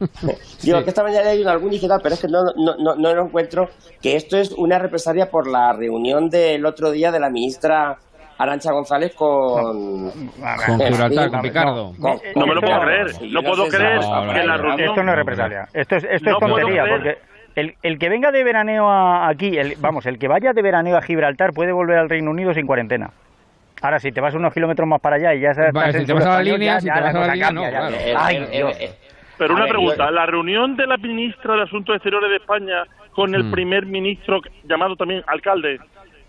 digo 0.64 0.84
que 0.84 0.90
esta 0.90 1.04
mañana 1.04 1.30
he 1.30 1.36
leído 1.36 1.50
en 1.50 1.56
algún 1.56 1.70
digital, 1.70 2.00
pero 2.02 2.16
es 2.16 2.22
que 2.22 2.28
no, 2.28 2.42
no, 2.56 2.76
no, 2.80 2.96
no, 2.96 3.14
lo 3.14 3.26
encuentro, 3.26 3.70
que 4.02 4.16
esto 4.16 4.38
es 4.38 4.52
una 4.54 4.80
represalia 4.80 5.30
por 5.30 5.48
la 5.48 5.72
reunión 5.74 6.30
del 6.30 6.66
otro 6.66 6.90
día 6.90 7.12
de 7.12 7.20
la 7.20 7.30
ministra 7.30 7.98
Arancha 8.40 8.72
González 8.72 9.14
con... 9.14 10.10
Con 10.10 10.80
Gibraltar, 10.80 11.30
con 11.30 11.42
Picardo. 11.42 11.94
no 12.00 12.48
me 12.48 12.56
lo 12.56 12.62
puedo 12.62 12.80
creer, 12.82 13.08
no 13.32 13.44
puedo 13.44 13.68
creer 13.68 14.00
que 14.00 14.44
la 14.44 14.58
reunión... 14.58 14.90
Esto 14.90 15.04
no 15.04 15.12
es 15.12 15.18
represalia, 15.18 15.68
esto 15.72 15.96
es, 15.96 16.04
esto 16.06 16.30
es 16.32 16.38
tontería, 16.40 16.86
porque 16.90 17.18
el, 17.58 17.76
el 17.82 17.98
que 17.98 18.08
venga 18.08 18.32
de 18.32 18.44
veraneo 18.44 18.88
aquí, 18.88 19.58
el, 19.58 19.74
vamos, 19.80 20.06
el 20.06 20.20
que 20.20 20.28
vaya 20.28 20.54
de 20.54 20.62
veraneo 20.62 20.96
a 20.96 21.02
Gibraltar 21.02 21.54
puede 21.54 21.72
volver 21.72 21.98
al 21.98 22.08
Reino 22.08 22.30
Unido 22.30 22.54
sin 22.54 22.68
cuarentena. 22.68 23.10
Ahora, 23.82 24.00
si 24.00 24.12
te 24.12 24.22
vas 24.22 24.36
unos 24.36 24.54
kilómetros 24.54 24.88
más 24.88 25.02
para 25.02 25.16
allá 25.16 25.34
y 25.34 25.40
ya 25.40 25.56
sabes... 25.56 25.96
si 25.96 26.06
te 26.06 26.14
vas 26.14 26.26
a 26.26 26.36
la 26.36 26.44
línea, 26.44 26.80
si 26.80 26.86
te 26.86 27.02
vas 27.02 27.16
a 27.16 27.20
la 27.20 27.34
línea, 27.34 27.52
no, 27.52 27.68
claro. 27.68 27.96
Ay, 28.16 28.48
Pero 29.40 29.56
una 29.56 29.66
pregunta, 29.66 30.12
¿la 30.12 30.28
reunión 30.28 30.76
de 30.76 30.86
la 30.86 30.98
ministra 30.98 31.56
de 31.56 31.64
Asuntos 31.64 31.96
Exteriores 31.96 32.30
de 32.30 32.36
España 32.38 32.84
con 33.12 33.34
el 33.34 33.46
mm. 33.46 33.52
primer 33.52 33.88
ministro, 33.88 34.40
llamado 34.64 34.96
también 34.96 35.24
alcalde, 35.26 35.80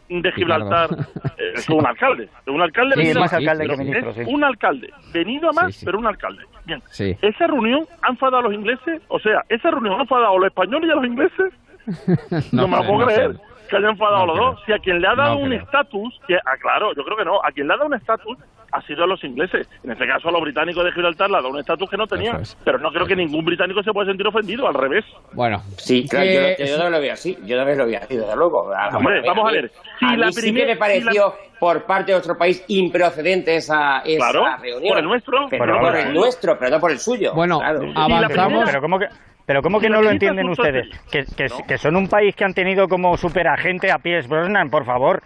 de 0.09 0.33
Gibraltar 0.33 0.91
eh, 1.39 1.53
es 1.55 1.69
un 1.69 1.87
alcalde, 1.87 2.29
un 2.47 2.61
alcalde, 2.61 3.05
sí, 3.05 3.19
más 3.19 3.33
alcalde 3.33 3.69
que 3.69 3.77
ministro, 3.77 4.15
sí. 4.15 4.23
un 4.27 4.45
alcalde, 4.45 4.91
venido 5.13 5.51
a 5.51 5.53
más, 5.53 5.83
pero 5.85 5.99
un 5.99 6.07
alcalde. 6.07 6.45
Bien, 6.65 6.83
esa 7.23 7.47
reunión 7.47 7.87
ha 8.03 8.11
enfadado 8.11 8.39
a 8.39 8.43
los 8.43 8.55
ingleses, 8.55 9.03
o 9.09 9.19
sea, 9.19 9.45
esa 9.49 9.71
reunión 9.71 9.99
ha 9.99 10.03
enfadado 10.03 10.35
a 10.35 10.39
los 10.39 10.47
españoles 10.47 10.89
y 10.89 10.93
a 10.93 10.95
los 10.97 11.07
ingleses. 11.07 11.53
no, 12.53 12.69
me 12.69 12.77
lo 12.77 12.87
puedo 12.87 13.07
creer 13.07 13.48
que 13.69 13.77
hayan 13.77 13.91
enfadado 13.91 14.23
a 14.23 14.27
los 14.27 14.39
dos. 14.39 14.63
Si 14.67 14.73
a 14.73 14.79
quien 14.79 15.01
le 15.01 15.09
ha 15.09 15.15
dado 15.15 15.39
un 15.39 15.53
estatus, 15.53 16.19
que 16.27 16.37
ah, 16.37 16.57
claro, 16.61 16.93
yo 16.95 17.05
creo 17.05 17.17
que 17.17 17.25
no, 17.25 17.39
a 17.43 17.53
quien 17.53 17.69
le 17.69 17.75
ha 17.75 17.77
dado 17.77 17.89
un 17.89 17.95
estatus 17.95 18.39
ha 18.73 18.83
sido 18.83 19.05
a 19.05 19.07
los 19.07 19.23
ingleses. 19.25 19.69
En 19.83 19.91
este 19.91 20.07
caso 20.07 20.29
a 20.29 20.33
los 20.33 20.43
británicos 20.43 20.85
de 20.85 20.93
Gibraltar 20.93 21.31
le 21.31 21.37
ha 21.37 21.41
dado 21.41 21.53
un 21.53 21.59
estatus 21.59 21.89
que 21.89 21.97
no 21.97 22.07
tenían. 22.07 22.43
Pero 22.65 22.79
no 22.79 22.91
creo 22.91 23.07
que 23.07 23.17
ningún 23.17 23.45
británico 23.45 23.83
se 23.83 23.93
pueda 23.93 24.09
sentir 24.09 24.27
ofendido, 24.27 24.67
al 24.67 24.75
revés. 24.75 25.05
Bueno. 25.33 25.63
Sí, 25.77 26.07
claro, 26.09 26.27
yo, 26.27 26.65
yo, 26.65 26.77
también 26.77 26.93
lo 26.93 27.01
veo 27.01 27.13
así, 27.13 27.39
yo 27.45 27.57
también 27.57 27.79
lo 27.79 27.87
veo 27.87 27.99
así, 28.03 28.17
desde 28.17 28.37
luego. 28.37 28.71
Hombre, 28.93 29.23
vamos 29.27 29.49
a 29.49 29.53
ver. 29.53 29.71
Si 29.99 30.05
a 30.05 30.17
la 30.17 30.27
mí 30.27 30.33
sí 30.33 30.55
que 30.55 30.67
me 30.67 30.77
pareció 30.77 31.35
por 31.59 31.85
parte 31.85 32.13
de 32.13 32.19
otro 32.19 32.37
país 32.37 32.65
improcedente 32.69 33.57
esa, 33.57 34.01
esa 34.01 34.31
claro, 34.31 34.45
reunión. 34.61 34.89
por 34.89 34.99
el 34.99 35.05
nuestro. 35.05 35.47
Pero, 35.51 35.67
no 35.67 35.81
por 35.81 35.97
el 35.97 36.15
nuestro, 36.15 36.59
pero 36.59 36.71
no 36.71 36.81
por 36.81 36.91
el 36.91 36.99
suyo. 36.99 37.33
Bueno, 37.35 37.61
avanzamos. 37.63 38.65
pero 38.67 38.81
¿cómo 38.81 38.99
que...? 38.99 39.07
Pero 39.49 39.63
¿cómo 39.63 39.81
que 39.81 39.89
no 39.89 40.03
lo 40.03 40.11
entienden 40.11 40.47
ustedes? 40.51 40.91
Que, 41.11 41.25
que, 41.67 41.79
son 41.79 41.97
un 41.97 42.07
país 42.07 42.37
que 42.37 42.45
han 42.45 42.53
tenido 42.53 42.87
como 42.87 43.17
superagente 43.17 43.91
a 43.91 43.99
Pierce 43.99 44.29
Brosnan, 44.29 44.69
por 44.69 44.85
favor. 44.85 45.23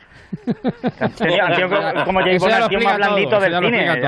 como 2.06 2.20
James 2.20 2.40
Bond, 2.40 2.84
más 2.84 2.96
blandito 2.98 3.40
del 3.40 3.58
cine. 3.58 4.00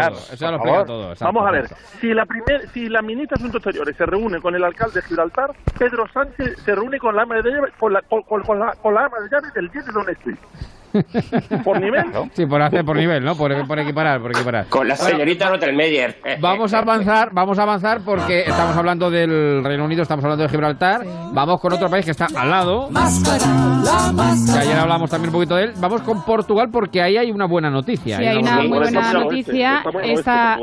Vamos 1.19 1.47
a 1.49 1.51
ver, 1.51 1.67
si 2.01 2.15
la, 2.15 2.25
primer, 2.27 2.69
si 2.69 2.89
la 2.89 3.03
ministra 3.03 3.35
de 3.35 3.43
Asuntos 3.43 3.59
Exteriores 3.59 3.97
se 3.97 4.07
reúne 4.07 4.41
con 4.41 4.55
el 4.55 4.63
alcalde 4.63 5.01
de 5.01 5.07
Gibraltar, 5.09 5.51
Pedro 5.77 6.07
Sánchez 6.07 6.63
se 6.65 6.77
reúne 6.77 7.01
con 7.01 7.17
la 7.17 7.23
ama 7.23 7.35
de 7.35 7.51
llave, 7.51 7.73
con 7.77 7.93
la, 7.93 8.01
con, 8.03 8.23
con, 8.23 8.61
la, 8.61 8.73
con 8.81 8.95
la 8.95 9.07
ama 9.07 9.19
de 9.19 9.29
llave 9.31 9.49
del 9.53 9.69
10 9.69 9.85
de 9.85 9.93
Don 9.93 10.09
Street. 10.11 10.39
¿Por 11.65 11.81
nivel? 11.81 12.05
Sí, 12.33 12.47
por 12.47 12.63
hacer 12.63 12.85
por 12.85 12.97
nivel, 12.97 13.25
¿no? 13.25 13.35
Por, 13.35 13.53
equiparar, 13.53 14.21
por 14.21 14.31
equiparar. 14.31 14.67
Con 14.69 14.87
la 14.87 14.97
señorita 14.97 15.51
Rottelmeier. 15.51 16.17
Vamos 16.41 16.73
a 16.73 16.79
avanzar, 16.79 17.31
vamos 17.33 17.59
a 17.59 17.63
avanzar 17.63 18.01
porque 18.05 18.41
estamos 18.41 18.77
hablando 18.77 19.11
del 19.11 19.65
Reino 19.65 19.85
Unido, 19.85 20.03
estamos 20.03 20.25
hablando 20.25 20.45
de 20.45 20.51
Gibraltar. 20.51 21.03
Vamos 21.33 21.61
con 21.61 21.73
otro 21.73 21.89
país 21.89 22.05
que 22.05 22.13
está 22.13 22.27
al 22.37 22.51
lado. 22.51 22.89
Que 24.53 24.59
ayer 24.59 24.79
hablamos 24.79 25.11
también 25.11 25.31
un 25.31 25.35
poquito 25.35 25.57
de 25.57 25.65
él. 25.65 25.73
Vamos 25.81 26.03
con 26.03 26.25
Portugal 26.25 26.69
porque 26.73 27.03
ahí 27.03 27.17
hay 27.17 27.31
una 27.31 27.47
buena 27.47 27.71
noticia. 27.71 28.19
Sí, 28.19 28.25
hay 28.25 28.39
una 28.39 28.59
muy 28.59 28.69
buena 28.69 29.13
noticia. 29.13 29.83
Esta 30.03 30.59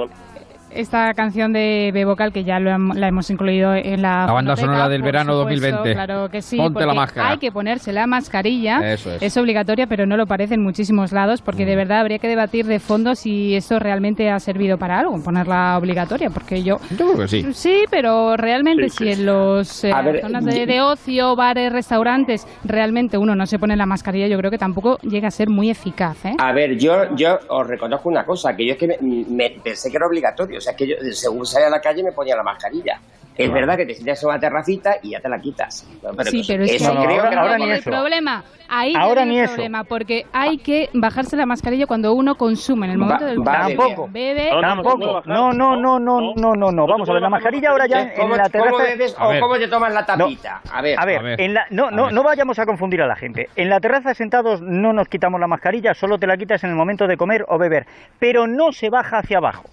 esta 0.74 1.14
canción 1.14 1.54
de 1.54 1.92
B-Vocal 1.94 2.32
que 2.32 2.44
ya 2.44 2.60
la 2.60 3.08
hemos 3.08 3.30
incluido 3.30 3.74
en 3.74 4.02
la, 4.02 4.26
la 4.26 4.34
banda 4.34 4.56
sonora 4.56 4.90
del 4.90 5.02
verano 5.02 5.36
2020. 5.36 5.94
Claro 5.94 6.30
que 6.30 6.42
sí. 6.42 6.58
Ponte 6.58 6.86
la 6.86 6.94
máscara. 6.94 7.32
Hay 7.32 7.38
que 7.38 7.52
ponerse 7.52 7.92
la 7.92 8.08
mascarilla. 8.08 8.94
Eso 8.94 9.12
es. 9.14 9.22
es. 9.22 9.38
obligatoria, 9.38 9.88
pero 9.88 10.06
no 10.06 10.18
lo 10.18 10.28
parece 10.28 10.54
en 10.54 10.64
muchísimos 10.64 11.12
lados 11.12 11.42
porque 11.42 11.66
de 11.66 11.74
mm. 11.74 11.78
verdad 11.78 12.00
habría 12.00 12.20
que 12.20 12.28
debatir 12.28 12.66
de 12.66 12.80
fondo 12.80 13.16
si 13.16 13.56
esto 13.56 13.80
realmente 13.80 14.30
ha 14.30 14.40
servido 14.40 14.78
para 14.78 15.00
algo, 15.00 15.22
ponerla 15.24 15.78
obligatoria, 15.78 16.30
porque 16.30 16.64
yo... 16.64 16.78
Yo 16.92 17.14
creo 17.14 17.18
que 17.18 17.28
sí. 17.28 17.54
Sí, 17.54 17.84
pero 17.90 18.38
realmente 18.38 18.90
si 18.90 19.12
en 19.12 19.26
los 19.26 19.84
eh, 19.84 19.92
zonas 20.22 20.46
de, 20.46 20.82
ocio, 20.82 21.36
bares, 21.36 21.72
restaurantes, 21.72 22.48
realmente 22.64 23.18
uno 23.18 23.36
no 23.36 23.46
se 23.46 23.60
pone 23.60 23.76
la 23.76 23.86
mascarilla, 23.86 24.28
yo 24.28 24.38
creo 24.38 24.52
que 24.52 24.58
tampoco 24.58 24.98
llega 25.00 25.28
a 25.28 25.32
ser 25.32 25.50
muy 25.50 25.70
eficaz. 25.70 26.26
¿eh? 26.26 26.36
A 26.38 26.54
ver, 26.54 26.78
yo, 26.78 27.16
yo 27.16 27.40
os 27.50 27.68
reconozco 27.68 28.10
una 28.10 28.26
cosa, 28.26 28.56
que 28.56 28.66
yo 28.66 28.74
es 28.74 28.78
que 28.78 28.98
me 29.02 29.50
pensé 29.64 29.90
que 29.90 29.98
era 29.98 30.08
obligatorio 30.08 30.61
o 30.62 30.64
sea, 30.64 30.76
que 30.76 30.88
yo, 30.88 30.96
según 31.12 31.46
salía 31.46 31.68
a 31.68 31.72
la 31.72 31.82
calle, 31.82 32.04
me 32.04 32.12
ponía 32.12 32.36
la 32.36 32.44
mascarilla. 32.44 33.00
Es 33.36 33.52
verdad 33.52 33.78
que 33.78 33.86
te 33.86 33.94
sientas 33.96 34.22
en 34.22 34.30
una 34.30 34.40
terracita 34.40 34.98
y 35.02 35.12
ya 35.12 35.20
te 35.20 35.30
la 35.30 35.40
quitas. 35.40 35.88
sí, 36.30 36.44
pero 36.48 36.64
es 36.64 36.78
que 36.78 36.86
ahora, 36.86 37.58
ni 37.58 37.72
el 37.72 37.82
problema. 37.82 38.44
Ahí 38.74 38.94
ahora 38.96 39.26
ni 39.26 39.40
el 39.40 39.48
problema, 39.48 39.84
porque 39.84 40.26
hay 40.32 40.58
que 40.58 40.90
bajarse 40.94 41.36
la 41.36 41.46
mascarilla 41.46 41.88
cuando 41.88 42.14
uno 42.14 42.36
consume 42.36 42.86
en 42.86 42.94
el 42.94 42.98
momento 43.00 43.26
del 43.26 43.44
Tampoco. 43.44 44.08
Bebe. 44.10 44.50
Tampoco. 44.62 45.24
No, 45.26 45.52
no, 45.52 45.76
no, 45.76 46.00
no, 46.00 46.34
no, 46.36 46.56
no, 46.56 46.72
no. 46.72 46.88
Vamos 46.88 47.10
a 47.10 47.14
ver, 47.14 47.22
la 47.22 47.30
mascarilla 47.30 47.72
ahora 47.72 47.88
ya 47.88 48.02
en 48.02 48.30
la 48.30 48.50
terraza. 48.50 48.72
¿Cómo 48.72 48.84
bebes 48.84 49.16
o 49.20 49.40
cómo 49.40 49.58
te 49.58 49.68
tomas 49.68 49.94
la 49.94 50.06
tapita? 50.06 50.62
A 50.72 50.82
ver, 50.82 51.00
a 51.00 51.06
ver, 51.06 51.42
en 51.42 51.54
la, 51.54 51.66
no, 51.70 51.90
no, 51.90 52.12
no 52.12 52.24
vayamos 52.24 52.60
a 52.60 52.66
confundir 52.66 53.02
a 53.02 53.08
la 53.08 53.16
gente. 53.16 53.50
En 53.56 53.70
la 53.70 53.80
terraza 53.80 54.14
sentados 54.14 54.62
no 54.62 54.94
nos 54.94 55.08
quitamos 55.08 55.40
la 55.40 55.48
mascarilla, 55.48 55.94
solo 55.94 56.18
te 56.18 56.28
la 56.28 56.38
quitas 56.38 56.64
en 56.64 56.70
el 56.70 56.76
momento 56.76 57.08
de 57.08 57.18
comer 57.18 57.46
o 57.48 57.58
beber, 57.58 57.86
pero 58.20 58.48
no 58.48 58.72
se 58.72 58.90
baja 58.90 59.20
hacia 59.20 59.38
abajo. 59.38 59.64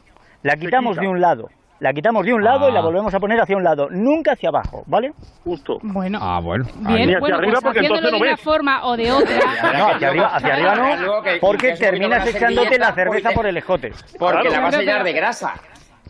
La 0.42 0.56
quitamos 0.56 0.96
de 0.96 1.08
un 1.08 1.20
lado. 1.20 1.48
La 1.80 1.92
quitamos 1.92 2.26
de 2.26 2.34
un 2.34 2.42
lado 2.42 2.68
y 2.68 2.72
la 2.72 2.80
ah. 2.80 2.82
volvemos 2.82 3.14
a 3.14 3.20
poner 3.20 3.40
hacia 3.40 3.56
un 3.56 3.62
lado, 3.62 3.88
nunca 3.90 4.32
hacia 4.32 4.48
abajo, 4.48 4.82
¿vale? 4.86 5.12
Justo. 5.44 5.78
Bueno. 5.80 6.18
Ah, 6.20 6.40
bueno. 6.42 6.64
Bien, 6.74 7.16
hacia 7.16 7.36
arriba 7.36 7.60
pues 7.60 7.62
porque 7.62 7.78
entonces 7.78 8.12
no 8.12 8.18
de 8.18 8.24
una 8.24 8.36
forma 8.36 8.84
o 8.84 8.96
de 8.96 9.12
otra. 9.12 9.38
no, 9.78 9.88
hacia 9.90 10.08
arriba, 10.08 10.26
hacia 10.34 10.54
arriba 10.54 10.74
no, 10.74 11.22
porque 11.40 11.74
terminas 11.74 12.26
echándote 12.26 12.78
la 12.78 12.92
cerveza 12.92 13.30
por 13.30 13.46
el 13.46 13.56
escote. 13.56 13.92
Porque 14.18 14.50
la 14.50 14.60
vas 14.60 14.74
a 14.74 14.78
llenar 14.80 15.04
de 15.04 15.12
grasa 15.12 15.54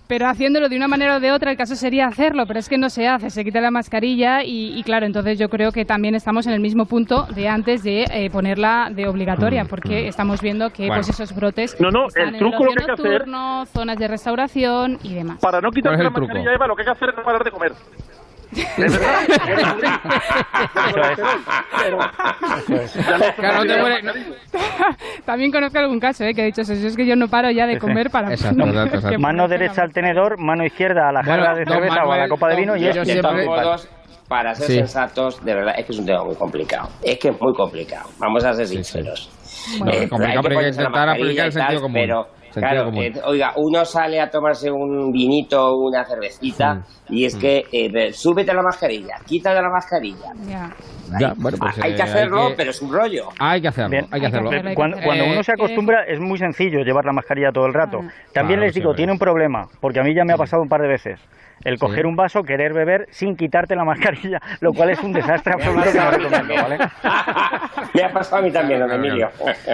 pero 0.09 0.27
haciéndolo 0.27 0.69
de 0.69 0.77
una 0.77 0.89
manera 0.89 1.17
o 1.17 1.21
de 1.21 1.31
otra, 1.31 1.51
el 1.51 1.57
caso 1.57 1.77
sería 1.77 2.07
hacerlo, 2.07 2.47
pero 2.47 2.59
es 2.59 2.69
que 2.69 2.79
no 2.79 2.89
se 2.91 3.07
hace, 3.07 3.31
se 3.31 3.45
quita 3.45 3.61
la 3.61 3.71
mascarilla 3.71 4.43
y, 4.43 4.83
claro, 4.83 5.07
entonces 5.07 5.39
yo 5.39 5.49
creo 5.49 5.71
que 5.71 5.85
también 5.85 6.15
estamos 6.15 6.47
en 6.47 6.55
el 6.55 6.61
mismo 6.61 6.87
punto 6.87 7.27
de 7.35 7.49
antes 7.49 7.83
de 7.83 8.05
eh, 8.11 8.31
ponerla 8.31 8.89
de 8.91 9.07
obligatoria, 9.07 9.65
mm, 9.65 9.69
porque 9.69 10.05
mm. 10.05 10.09
estamos 10.09 10.41
viendo 10.41 10.71
que 10.71 10.89
pues 10.89 11.09
esos 11.09 11.35
brotes 11.35 11.79
no, 11.79 11.91
no, 11.91 12.07
el 12.17 12.39
truco 12.39 12.65
lo 12.65 12.73
que 12.73 12.81
hay 12.81 12.87
que 12.87 12.93
hacer 12.93 13.25
zonas 13.73 13.99
de 13.99 14.09
restauración 14.09 14.99
y 15.03 15.15
demás. 15.15 15.39
Para 15.41 15.61
no 15.61 15.71
quitar 15.71 15.99
la 15.99 16.11
mascarilla, 16.11 16.55
Eva, 16.55 16.67
lo 16.67 16.75
que 16.75 16.83
hay 16.83 16.87
que 16.87 16.93
hacer 16.93 17.11
es 17.11 17.25
parar 17.25 17.45
de 17.45 17.51
comer. 17.51 17.73
También 25.25 25.51
conozco 25.53 25.79
algún 25.79 26.01
caso 26.01 26.25
¿eh? 26.25 26.33
que 26.35 26.43
ha 26.43 26.45
dicho 26.47 26.63
eso. 26.63 26.73
Es 26.73 26.97
que 26.97 27.07
yo 27.07 27.15
no 27.17 27.29
paro 27.29 27.51
ya 27.51 27.67
de 27.67 27.79
comer 27.79 28.09
para 28.11 28.29
Mano 29.19 29.49
derecha 29.49 29.83
al 29.83 29.93
tenedor, 29.93 30.39
mano 30.39 30.65
izquierda 30.65 31.09
a 31.09 31.13
la 31.13 31.23
jarra 31.23 31.55
de 31.55 31.67
cerveza 31.67 32.05
o 32.05 32.13
a 32.13 32.19
la 32.19 32.29
copa 32.29 32.49
de 32.49 32.57
vino 32.57 32.77
y 32.77 32.87
es 32.87 32.97
siempre... 33.07 33.47
Para 34.29 34.55
ser 34.55 34.67
sensatos, 34.67 35.43
de 35.43 35.55
verdad, 35.55 35.75
es 35.79 35.87
que 35.87 35.93
es 35.93 35.99
un 35.99 36.05
tema 36.05 36.23
muy 36.23 36.35
complicado. 36.35 36.91
Es 37.03 37.19
que 37.19 37.29
es 37.29 37.41
muy 37.41 37.55
complicado. 37.55 38.11
Vamos 38.19 38.45
a 38.45 38.53
ser 38.53 38.67
sinceros. 38.67 39.31
Bueno, 39.79 39.93
eh, 39.95 40.07
complicado, 40.07 40.43
pero 40.43 40.59
hay 40.59 40.65
que 40.67 40.71
intentar 40.71 41.09
aplicar 41.09 41.47
el 41.47 41.53
sentido 41.53 41.81
común. 41.81 41.95
Pero, 41.95 42.27
Claro, 42.53 42.91
eh, 42.95 43.13
oiga, 43.25 43.53
uno 43.57 43.85
sale 43.85 44.21
a 44.21 44.31
tomarse 44.31 44.71
un 44.71 45.11
vinito 45.13 45.61
o 45.61 45.89
una 45.89 46.05
cervecita 46.05 46.75
mm. 46.75 46.85
y 47.11 47.25
es 47.25 47.37
mm. 47.37 47.41
que 47.41 47.65
eh, 47.73 48.13
súbete 48.13 48.53
la 48.55 48.63
mascarilla, 48.63 49.17
quítate 49.27 49.61
la 49.61 49.71
mascarilla. 49.71 50.33
Ya. 51.19 51.35
bueno, 51.37 51.59
pues, 51.59 51.79
hay 51.83 51.95
que 51.95 52.01
eh, 52.01 52.05
hacerlo, 52.05 52.51
pero 52.57 52.71
es 52.71 52.83
un 52.83 52.93
rollo. 52.93 53.29
Hay 53.39 53.61
que 53.61 53.69
hacerlo, 53.69 54.07
hay 54.11 54.21
que 54.21 54.27
hacerlo. 54.27 54.51
Cuando, 54.75 54.99
uno 54.99 55.43
se 55.43 55.53
acostumbra 55.53 56.05
es 56.05 56.21
muy 56.21 56.39
sencillo 56.39 56.81
llevar 56.81 57.05
la 57.05 57.13
mascarilla 57.13 57.51
todo 57.53 57.67
el 57.67 57.75
rato. 57.75 58.01
Ah. 58.03 58.11
También 58.33 58.61
les 58.61 58.75
digo, 58.75 58.95
tiene 58.95 59.13
un 59.13 59.19
problema, 59.19 59.67
porque 59.81 60.01
a 60.01 60.03
mí 60.03 60.15
ya 60.15 60.25
me 60.25 60.33
ha 60.33 60.37
pasado 60.37 60.63
un 60.63 60.69
par 60.69 60.81
de 60.81 60.89
veces 60.89 61.21
el 61.65 61.79
coger 61.79 62.07
un 62.07 62.17
vaso, 62.17 62.43
querer 62.43 62.73
beber 62.73 63.07
sin 63.11 63.37
quitarte 63.37 63.75
la 63.75 63.85
mascarilla, 63.85 64.41
lo 64.61 64.73
cual 64.73 64.91
es 64.91 65.03
un 65.03 65.13
desastre 65.13 65.53
absoluto 65.55 65.93
que 65.93 65.99
no 65.99 66.11
recomiendo, 66.11 66.55
¿vale? 66.55 66.79
Me 67.95 68.03
ha 68.03 68.13
pasado 68.13 68.37
a 68.39 68.43
mí 68.43 68.51
también, 68.51 68.81
don 68.81 68.91
Emilio. 68.91 69.29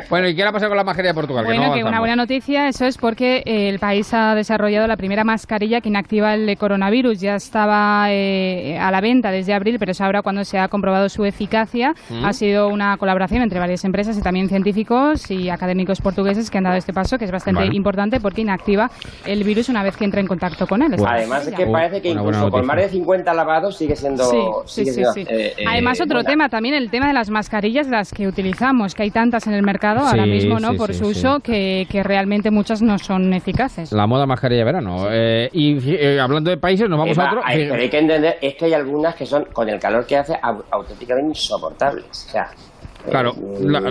bueno, 0.08 0.28
¿y 0.28 0.34
qué 0.34 0.42
le 0.42 0.48
ha 0.48 0.52
pasado 0.52 0.70
con 0.70 0.76
la 0.76 0.84
mascarilla 0.84 1.12
de 1.12 1.14
Portugal? 1.14 1.44
Bueno, 1.44 1.74
que, 1.74 1.84
una 1.84 2.00
buena 2.00 2.16
noticia, 2.16 2.68
eso 2.68 2.86
es 2.86 2.98
porque 2.98 3.42
eh, 3.44 3.68
el 3.68 3.78
país 3.78 4.12
ha 4.14 4.34
desarrollado 4.34 4.86
la 4.86 4.96
primera 4.96 5.24
mascarilla 5.24 5.80
que 5.80 5.88
inactiva 5.88 6.34
el 6.34 6.56
coronavirus. 6.56 7.20
Ya 7.20 7.34
estaba 7.34 8.06
eh, 8.10 8.78
a 8.78 8.90
la 8.90 9.00
venta 9.00 9.30
desde 9.30 9.54
abril, 9.54 9.76
pero 9.78 9.92
es 9.92 10.00
ahora 10.00 10.22
cuando 10.22 10.44
se 10.44 10.58
ha 10.58 10.68
comprobado 10.68 11.08
su 11.08 11.24
eficacia. 11.24 11.94
Mm. 12.08 12.24
Ha 12.24 12.32
sido 12.32 12.68
una 12.68 12.96
colaboración 12.96 13.42
entre 13.42 13.58
varias 13.58 13.84
empresas 13.84 14.16
y 14.18 14.22
también 14.22 14.48
científicos 14.48 15.30
y 15.30 15.50
académicos 15.50 16.00
portugueses 16.00 16.50
que 16.50 16.58
han 16.58 16.64
dado 16.64 16.76
este 16.76 16.92
paso, 16.92 17.18
que 17.18 17.24
es 17.24 17.30
bastante 17.30 17.66
importante 17.72 18.20
porque 18.20 18.42
inactiva 18.42 18.90
el 19.26 19.44
virus 19.44 19.68
una 19.68 19.82
vez 19.82 19.96
que 19.96 20.04
entra 20.04 20.20
en 20.20 20.26
contacto 20.26 20.66
con 20.66 20.82
él. 20.82 20.94
Además, 21.06 21.48
que 21.48 21.66
parece 21.74 22.02
que 22.02 22.08
incluso 22.10 22.50
con 22.50 22.66
más 22.66 22.76
de 22.76 22.88
50 22.88 23.34
lavados 23.34 23.76
sigue 23.76 23.96
siendo... 23.96 24.24
Sí, 24.66 24.84
sí, 24.86 25.02
sí, 25.14 25.26
eh, 25.28 25.54
eh, 25.58 25.64
Además, 25.66 26.00
otro 26.00 26.24
tema 26.24 26.48
también, 26.48 26.74
el 26.74 26.90
tema 26.90 27.08
de 27.08 27.12
las 27.12 27.30
mascarillas, 27.30 27.88
las 27.88 28.12
que 28.12 28.26
utilizamos, 28.26 28.94
que 28.94 29.02
hay 29.04 29.10
tantas 29.10 29.46
en 29.46 29.54
el 29.54 29.62
mercado 29.62 30.06
ahora 30.06 30.26
mismo, 30.26 30.60
¿no? 30.60 30.74
Por 30.74 30.94
su 30.94 31.08
uso, 31.08 31.40
que, 31.40 31.86
que, 31.90 32.02
realmente 32.02 32.50
muchas 32.50 32.82
no 32.82 32.98
son 32.98 33.32
eficaces. 33.32 33.92
La 33.92 34.06
moda 34.06 34.26
mascarilla 34.26 34.60
de 34.60 34.64
verano. 34.64 35.06
Eh, 35.10 35.48
y 35.52 36.18
hablando 36.18 36.50
de 36.50 36.56
países, 36.56 36.88
nos 36.88 36.98
vamos 36.98 37.18
a 37.18 37.26
otro... 37.26 37.42
Hay, 37.44 37.68
pero 37.68 37.82
hay 37.82 37.90
que 37.90 37.98
entender, 37.98 38.38
es 38.40 38.54
que 38.54 38.66
hay 38.66 38.74
algunas 38.74 39.14
que 39.14 39.26
son, 39.26 39.46
con 39.52 39.68
el 39.68 39.78
calor 39.78 40.06
que 40.06 40.16
hace, 40.16 40.38
auténticamente 40.70 41.28
insoportables. 41.28 42.06
O 42.26 42.30
sea, 42.30 42.50
Claro, 43.10 43.32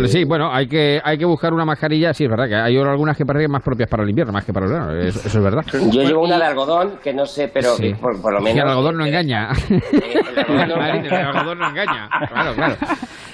sí, 0.08 0.24
bueno, 0.26 0.52
hay 0.52 0.68
que 0.68 1.00
hay 1.04 1.18
que 1.18 1.26
buscar 1.26 1.54
una 1.54 1.66
mascarilla, 1.66 2.14
sí, 2.14 2.24
es 2.24 2.30
verdad 2.30 2.48
que 2.48 2.56
hay 2.56 2.78
algunas 2.78 3.16
que 3.16 3.26
parecen 3.26 3.52
más 3.52 3.62
propias 3.62 3.90
para 3.90 4.04
el 4.04 4.10
invierno, 4.10 4.34
más 4.34 4.44
que 4.44 4.52
para 4.52 4.66
el 4.66 4.72
verano, 4.72 5.00
eso, 5.00 5.20
es 5.28 5.44
verdad. 5.44 5.64
Yo 5.92 6.02
llevo 6.02 6.24
una 6.24 6.38
de 6.38 6.46
algodón, 6.46 6.98
que 7.04 7.14
no 7.14 7.26
sé, 7.26 7.50
pero 7.54 7.76
por, 8.02 8.34
lo 8.34 8.42
menos... 8.42 8.64
el 8.64 8.70
algodón 8.70 8.98
no 8.98 9.06
engaña. 9.06 9.50
el, 9.70 11.14
algodón 11.14 11.60
no, 11.60 11.70
engaña, 11.70 12.10
claro, 12.30 12.56
claro. 12.56 12.76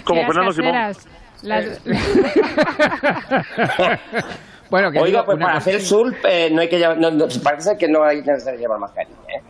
Como 0.04 0.22
Fernando 0.26 0.52
Simón. 0.52 0.76
Las... 1.42 1.82
bueno, 4.70 4.92
que 4.92 5.00
Oiga, 5.00 5.24
pues 5.24 5.38
para 5.40 5.56
hacer 5.56 5.76
el 5.76 5.82
surf 5.82 6.18
eh, 6.26 6.50
no 6.52 6.60
hay 6.62 6.68
que 6.68 6.78
llevar, 6.78 6.98
no, 6.98 7.10
parece 7.42 7.78
que 7.78 7.88
no 7.88 8.04
hay 8.04 8.22
que 8.22 8.34
llevar 8.58 8.78
mascarilla, 8.80 9.16
¿eh? 9.30 9.42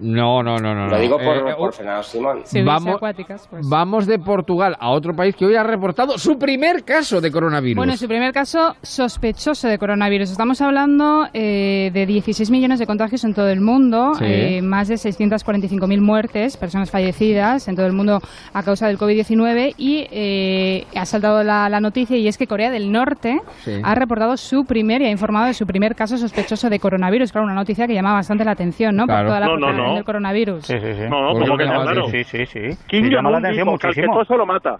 No, 0.00 0.42
no, 0.42 0.58
no, 0.58 0.74
no. 0.74 0.86
Lo 0.86 0.98
digo 0.98 1.18
por, 1.18 1.48
eh, 1.48 1.54
por 1.56 1.72
Fernando 1.72 2.02
Simón. 2.02 2.42
vamos, 2.64 3.00
pues. 3.00 3.68
vamos 3.68 4.06
de 4.06 4.18
Portugal 4.18 4.76
a 4.78 4.90
otro 4.90 5.14
país 5.14 5.34
que 5.34 5.44
hoy 5.44 5.56
ha 5.56 5.62
reportado 5.62 6.18
su 6.18 6.38
primer 6.38 6.84
caso 6.84 7.20
de 7.20 7.30
coronavirus. 7.30 7.76
Bueno, 7.76 7.96
su 7.96 8.06
primer 8.06 8.32
caso 8.32 8.76
sospechoso 8.82 9.66
de 9.68 9.78
coronavirus. 9.78 10.30
Estamos 10.30 10.60
hablando 10.60 11.26
eh, 11.32 11.90
de 11.92 12.06
16 12.06 12.50
millones 12.50 12.78
de 12.78 12.86
contagios 12.86 13.24
en 13.24 13.34
todo 13.34 13.48
el 13.48 13.60
mundo, 13.60 14.12
eh, 14.20 14.62
más 14.62 14.88
de 14.88 14.94
645.000 14.94 16.00
muertes, 16.00 16.56
personas 16.56 16.90
fallecidas 16.90 17.66
en 17.68 17.76
todo 17.76 17.86
el 17.86 17.92
mundo 17.92 18.20
a 18.52 18.62
causa 18.62 18.86
del 18.86 18.98
COVID-19 18.98 19.74
y 19.76 20.86
ha 20.96 21.06
saltado 21.06 21.42
la, 21.42 21.78
noticia 21.78 22.16
y 22.16 22.26
es 22.26 22.36
que 22.36 22.46
Corea 22.46 22.70
del 22.70 22.90
Norte 22.90 23.40
ha 23.82 23.94
reportado 23.94 24.36
su 24.36 24.64
primer 24.64 25.02
y 25.02 25.06
ha 25.06 25.10
informado 25.10 25.46
de 25.46 25.54
su 25.54 25.66
primer 25.66 25.94
caso 25.94 26.18
sospechoso 26.18 26.70
de 26.70 26.78
coronavirus. 26.78 27.30
Claro, 27.30 27.46
una 27.46 27.54
noticia 27.54 27.86
que 27.86 27.94
llama 27.94 28.12
bastante 28.12 28.44
la 28.44 28.52
atención, 28.52 28.96
¿no? 28.96 29.06
Por 29.06 29.24
toda 29.24 29.40
la 29.40 29.48
no, 29.56 29.87
del 29.94 30.04
coronavirus. 30.04 30.66
Sí, 30.66 30.78
sí, 30.78 30.94
sí. 30.94 31.02
No, 31.08 31.22
no, 31.22 31.32
como 31.38 31.56
que 31.56 31.66
no, 31.66 31.82
claro. 31.82 32.08
Sí, 32.08 32.24
sí, 32.24 32.46
sí. 32.46 32.60
Kim 32.86 33.10
Jong-un 33.12 33.42
dijo 33.50 33.78
que 33.78 34.00
eso 34.22 34.36
lo 34.36 34.46
mata. 34.46 34.78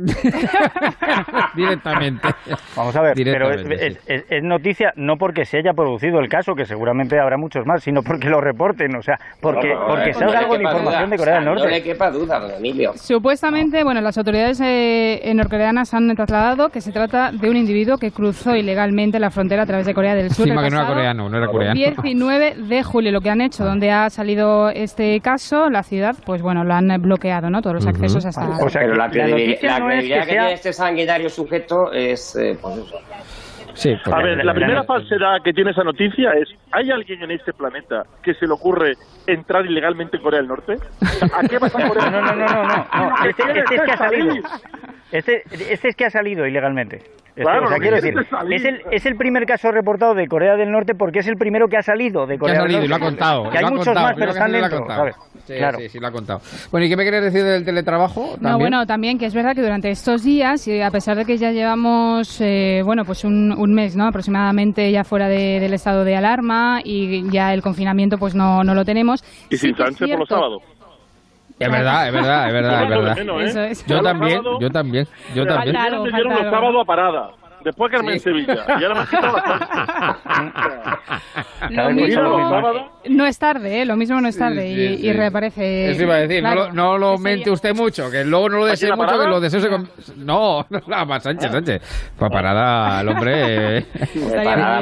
directamente. 1.54 2.28
Vamos 2.76 2.96
a 2.96 3.02
ver, 3.02 3.14
pero 3.14 3.50
es, 3.50 4.42
noticia 4.42 4.92
no 4.96 5.16
porque 5.16 5.44
se 5.44 5.58
haya 5.58 5.72
producido 5.72 6.20
el 6.20 6.28
caso, 6.28 6.54
que 6.54 6.64
seguramente 6.64 7.18
habrá 7.18 7.36
muchos 7.36 7.66
más, 7.66 7.82
sino 7.82 8.02
porque 8.02 8.28
lo 8.28 8.40
reporten, 8.40 8.94
o 8.96 9.02
sea, 9.02 9.18
porque, 9.40 9.72
porque 9.86 10.12
salga 10.14 10.40
algo 10.40 10.56
de 10.56 10.64
información 10.64 11.10
de 11.10 11.16
Corea 11.16 11.34
del 11.36 11.44
Norte. 11.44 11.64
No 11.64 11.70
le 11.70 11.82
quepa 11.82 12.10
duda, 12.10 12.40
don 12.40 12.50
Emilio. 12.52 12.92
Supuestamente, 12.96 13.84
bueno, 13.84 14.00
las 14.00 14.18
autoridades 14.18 14.60
eh, 14.62 15.32
norcoreanas 15.34 15.94
han 15.94 16.14
trasladado 16.14 16.68
que 16.68 16.80
se 16.80 16.92
trata 16.92 17.30
de 17.32 17.50
un 17.50 17.56
individuo 17.56 17.98
que 17.98 18.10
cruzó 18.10 18.54
ilegalmente 18.54 19.18
la 19.18 19.30
frontera 19.30 19.62
a 19.62 19.66
través 19.66 19.86
de 19.86 19.94
Corea 19.94 20.14
del 20.14 20.30
Sur. 20.30 20.46
que 20.46 20.54
no 20.54 20.60
era 20.60 20.86
coreano, 20.86 21.28
no 21.28 21.36
era 21.36 21.46
coreano. 21.46 21.74
19 21.74 22.54
de 22.68 22.82
julio, 22.82 23.12
lo 23.12 23.20
que 23.20 23.30
han 23.30 23.40
hecho, 23.40 23.64
donde 23.64 23.90
ha 23.90 24.10
salido 24.10 24.70
este 24.70 25.20
caso, 25.20 25.70
la 25.70 25.82
ciudad, 25.82 26.14
pues 26.24 26.42
bueno, 26.42 26.64
lo 26.64 26.74
han 26.74 26.88
bloqueado, 27.00 27.50
¿no? 27.50 27.62
Todos 27.62 27.74
los 27.74 27.86
accesos 27.86 28.24
hasta... 28.26 28.48
O 28.64 28.68
sea, 28.68 28.82
pero 28.82 28.94
la, 28.94 29.08
credibilidad, 29.86 30.20
que, 30.24 30.30
tiene 30.30 30.52
este 30.52 30.72
sanguinario 30.72 31.28
sujeto 31.28 31.92
es, 31.92 32.36
eh, 32.36 32.56
pues 32.60 32.78
eso. 32.78 32.98
Sí, 33.74 33.92
a 34.04 34.22
ver, 34.22 34.44
la 34.44 34.54
primera 34.54 34.84
falsedad 34.84 35.42
que 35.42 35.52
tiene 35.52 35.72
esa 35.72 35.82
noticia 35.82 36.30
es, 36.32 36.48
¿hay 36.70 36.90
alguien 36.92 37.22
en 37.24 37.32
este 37.32 37.52
planeta 37.52 38.04
que 38.22 38.34
se 38.34 38.46
le 38.46 38.52
ocurre 38.52 38.94
entrar 39.26 39.66
ilegalmente 39.66 40.16
en 40.16 40.22
Corea 40.22 40.38
del 40.38 40.48
Norte? 40.48 40.76
¿A 41.32 41.42
qué 41.48 41.58
pasa 41.58 41.88
Corea 41.88 42.08
No, 42.08 42.20
no, 42.20 42.34
no, 42.34 42.46
no, 42.46 42.64
no. 42.64 43.28
Este, 43.28 43.42
este, 43.58 43.74
es 43.74 43.82
que 43.82 43.90
ha 43.90 43.96
salido. 43.96 44.34
Este, 45.10 45.42
este 45.72 45.88
es 45.88 45.96
que 45.96 46.04
ha 46.04 46.10
salido 46.10 46.46
ilegalmente. 46.46 47.02
Claro, 47.34 47.66
o 47.66 47.68
sea, 47.68 47.78
quiero 47.78 47.96
decir, 47.96 48.14
es 48.50 48.64
el, 48.64 48.80
es 48.92 49.06
el 49.06 49.16
primer 49.16 49.44
caso 49.44 49.72
reportado 49.72 50.14
de 50.14 50.26
Corea 50.28 50.54
del 50.56 50.70
Norte 50.70 50.94
porque 50.94 51.18
es 51.18 51.26
el 51.26 51.36
primero 51.36 51.66
que 51.66 51.76
ha 51.76 51.82
salido 51.82 52.26
de 52.26 52.38
Corea 52.38 52.62
del 52.62 52.72
Norte. 52.72 52.86
Y 52.86 52.88
lo 52.88 52.96
ha 52.96 53.00
contado. 53.00 53.50
Que 53.50 53.58
hay 53.58 53.64
muchos 53.64 53.94
más, 53.94 54.14
pero 54.16 54.30
están 54.30 54.52
dentro, 54.52 54.86
Sí, 55.44 55.54
claro. 55.56 55.78
sí, 55.78 55.88
sí, 55.90 55.98
lo 55.98 56.06
ha 56.06 56.10
contado. 56.10 56.40
Bueno, 56.70 56.86
¿y 56.86 56.88
qué 56.88 56.96
me 56.96 57.02
quieres 57.02 57.22
decir 57.22 57.44
del 57.44 57.64
teletrabajo? 57.66 58.36
No, 58.40 58.58
bueno, 58.58 58.86
también 58.86 59.18
que 59.18 59.26
es 59.26 59.34
verdad 59.34 59.54
que 59.54 59.60
durante 59.60 59.90
estos 59.90 60.22
días, 60.22 60.66
y 60.68 60.80
a 60.80 60.90
pesar 60.90 61.18
de 61.18 61.26
que 61.26 61.36
ya 61.36 61.50
llevamos, 61.50 62.40
eh, 62.40 62.80
bueno, 62.82 63.04
pues 63.04 63.24
un, 63.24 63.52
un, 63.52 63.74
mes, 63.74 63.94
¿no? 63.94 64.06
Aproximadamente 64.06 64.90
ya 64.90 65.04
fuera 65.04 65.28
de, 65.28 65.60
del 65.60 65.74
estado 65.74 66.04
de 66.04 66.16
alarma 66.16 66.80
y 66.82 67.30
ya 67.30 67.52
el 67.52 67.60
confinamiento, 67.60 68.16
pues 68.16 68.34
no, 68.34 68.64
no 68.64 68.74
lo 68.74 68.86
tenemos. 68.86 69.22
Y 69.50 69.58
sin 69.58 69.76
Sánchez 69.76 70.08
por 70.08 70.20
los 70.20 70.28
sábados. 70.28 70.62
Es 71.58 71.70
verdad, 71.70 72.08
es 72.08 72.12
verdad, 72.12 72.46
es 72.48 72.52
verdad, 72.52 72.82
es 72.82 72.88
verdad. 72.88 73.70
¿eh? 73.70 73.72
Yo 73.86 74.02
también, 74.02 74.42
yo 74.60 74.70
también, 74.70 75.08
yo 75.34 75.46
también. 75.46 75.76
Faltaron, 75.76 76.10
los 76.10 76.38
sábados 76.50 76.82
a 76.82 76.84
parada. 76.84 77.30
Después 77.64 77.90
Carmen 77.90 78.14
sí. 78.14 78.20
Sevilla. 78.20 78.66
Y 78.78 78.84
ahora 78.84 78.94
me 78.94 79.06
quitado 79.06 79.38
lo 81.70 81.90
mismo, 81.90 82.90
no 83.08 83.26
es 83.26 83.38
tarde, 83.38 83.80
¿eh? 83.80 83.84
lo 83.86 83.96
mismo 83.96 84.20
no 84.20 84.28
es 84.28 84.36
tarde 84.36 84.68
y, 84.68 85.06
y, 85.08 85.12
reaparece. 85.12 85.90
Eso 85.90 86.02
iba 86.02 86.16
a 86.16 86.18
decir, 86.18 86.42
no, 86.42 86.54
lo, 86.54 86.72
no 86.72 86.98
lo 86.98 87.18
mente 87.18 87.50
usted 87.50 87.74
mucho, 87.74 88.10
que 88.10 88.24
luego 88.24 88.50
no 88.50 88.58
lo 88.58 88.66
desee 88.66 88.94
mucho, 88.94 89.18
que 89.18 89.26
los 89.26 89.40
deseos 89.40 89.62
se... 89.62 89.70
No, 90.16 90.66
no, 90.68 90.80
no, 90.86 91.20
Sánchez, 91.20 91.50
Sánchez. 91.50 91.82
Para 92.18 92.30
parada 92.30 93.00
el 93.00 93.08
hombre... 93.08 93.86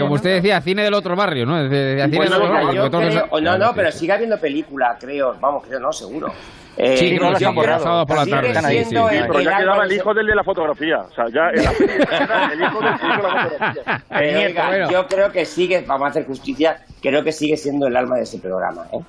como 0.00 0.14
usted 0.14 0.34
decía, 0.36 0.60
cine 0.60 0.82
del 0.82 0.94
otro 0.94 1.14
barrio, 1.14 1.46
¿no? 1.46 1.62
Decía, 1.62 2.08
cine 2.08 2.24
del 2.24 2.32
otro 2.32 2.98
barrio. 3.00 3.40
No, 3.40 3.58
no, 3.58 3.72
pero 3.74 3.92
sigue 3.92 4.12
habiendo 4.12 4.38
película, 4.38 4.96
creo. 4.98 5.36
Vamos, 5.40 5.64
creo, 5.66 5.78
no, 5.78 5.92
seguro. 5.92 6.32
Eh, 6.76 6.96
sí, 6.96 7.18
no, 7.18 7.36
sí, 7.36 7.44
por, 7.54 7.66
sábado 7.66 8.06
por 8.06 8.16
la 8.16 8.26
tarde. 8.26 8.54
Sí, 8.54 8.84
sí, 8.84 8.96
pero 8.96 9.40
ya 9.40 9.58
quedaba 9.58 9.84
el 9.84 9.92
hijo 9.92 10.14
del 10.14 10.26
de 10.26 10.34
la 10.34 10.44
fotografía. 10.44 11.00
O 11.00 11.14
sea, 11.14 11.26
ya 11.28 11.50
el, 11.50 11.58
el 12.52 12.62
hijo 12.62 12.80
del 12.80 12.96
de 12.96 13.08
la 13.08 13.48
fotografía. 13.48 14.04
Pero, 14.08 14.38
oiga, 14.46 14.90
yo 14.90 15.06
creo 15.06 15.30
que 15.30 15.44
sigue, 15.44 15.84
vamos 15.86 16.06
a 16.06 16.10
hacer 16.10 16.26
justicia, 16.26 16.80
creo 17.02 17.22
que 17.22 17.32
sigue 17.32 17.56
siendo 17.56 17.86
el 17.86 17.96
alma 17.96 18.16
de 18.16 18.22
ese 18.22 18.38
programa. 18.38 18.86
¿eh? 18.92 19.00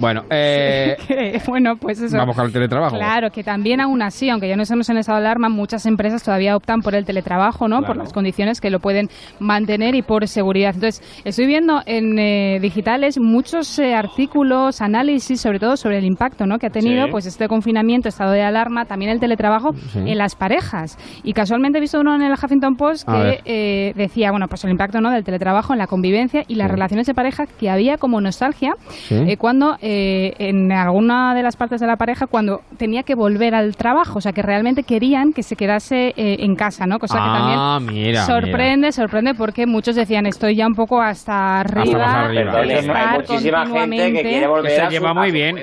Bueno, 0.00 0.24
eh, 0.30 0.96
bueno, 1.46 1.76
pues 1.76 2.00
eso. 2.00 2.16
Vamos 2.16 2.38
al 2.38 2.52
teletrabajo. 2.52 2.96
Claro, 2.96 3.30
que 3.30 3.44
también 3.44 3.80
aún 3.80 4.02
así, 4.02 4.28
aunque 4.28 4.48
ya 4.48 4.56
no 4.56 4.62
estamos 4.62 4.88
en 4.88 4.98
estado 4.98 5.20
de 5.20 5.26
alarma, 5.26 5.48
muchas 5.48 5.86
empresas 5.86 6.22
todavía 6.22 6.56
optan 6.56 6.80
por 6.80 6.94
el 6.94 7.04
teletrabajo, 7.04 7.68
¿no? 7.68 7.82
Por 7.82 7.96
las 7.96 8.12
condiciones 8.12 8.60
que 8.60 8.70
lo 8.70 8.80
pueden 8.80 9.08
mantener 9.38 9.94
y 9.94 10.02
por 10.02 10.26
seguridad. 10.26 10.74
Entonces, 10.74 11.02
estoy 11.24 11.46
viendo 11.46 11.82
en 11.86 12.18
eh, 12.18 12.58
digitales 12.60 13.18
muchos 13.18 13.78
eh, 13.78 13.94
artículos, 13.94 14.80
análisis, 14.80 15.40
sobre 15.40 15.58
todo 15.58 15.76
sobre 15.76 15.98
el 15.98 16.04
impacto, 16.04 16.46
¿no? 16.46 16.58
Que 16.58 16.66
ha 16.66 16.70
tenido, 16.70 17.08
pues, 17.10 17.26
este 17.26 17.46
confinamiento, 17.46 18.08
estado 18.08 18.32
de 18.32 18.42
alarma, 18.42 18.84
también 18.84 19.12
el 19.12 19.20
teletrabajo 19.20 19.70
en 19.94 20.18
las 20.18 20.34
parejas. 20.34 20.98
Y 21.22 21.32
casualmente 21.34 21.78
he 21.78 21.80
visto 21.80 22.00
uno 22.00 22.14
en 22.14 22.22
el 22.22 22.32
Huffington 22.32 22.76
Post 22.76 23.08
que 23.08 23.92
decía, 23.94 24.30
bueno, 24.32 24.48
pues 24.48 24.64
el 24.64 24.70
impacto, 24.70 25.00
¿no? 25.00 25.10
Del 25.10 25.24
teletrabajo 25.24 25.72
en 25.72 25.78
la 25.78 25.86
convivencia 25.86 26.42
y 26.48 26.56
las 26.56 26.70
relaciones 26.70 27.06
de 27.06 27.14
pareja 27.14 27.46
que 27.46 27.70
había 27.70 27.96
como 27.96 28.20
nostalgia 28.20 28.74
cuando 29.38 29.67
eh, 29.80 30.32
en 30.38 30.72
alguna 30.72 31.34
de 31.34 31.42
las 31.42 31.56
partes 31.56 31.80
de 31.80 31.86
la 31.86 31.96
pareja 31.96 32.26
cuando 32.26 32.62
tenía 32.76 33.02
que 33.02 33.14
volver 33.14 33.54
al 33.54 33.76
trabajo, 33.76 34.18
o 34.18 34.20
sea, 34.20 34.32
que 34.32 34.42
realmente 34.42 34.82
querían 34.82 35.32
que 35.32 35.42
se 35.42 35.56
quedase 35.56 36.14
eh, 36.16 36.36
en 36.40 36.54
casa, 36.56 36.86
¿no? 36.86 36.98
Cosa 36.98 37.14
que 37.14 37.24
ah, 37.24 37.78
también 37.78 38.16
sorprende, 38.16 38.92
sorprende 38.92 39.34
porque 39.34 39.66
muchos 39.66 39.96
decían 39.96 40.26
estoy 40.26 40.56
ya 40.56 40.66
un 40.66 40.74
poco 40.74 41.00
hasta 41.00 41.60
arriba. 41.60 42.26
Hay 42.26 43.18
muchísima 43.18 43.66
gente 43.66 44.12
que 44.12 44.22
quiere 44.22 44.46
volver 44.46 44.72
que 44.72 44.84
se 44.84 44.90
lleva 44.90 45.14
muy 45.14 45.30
bien. 45.30 45.58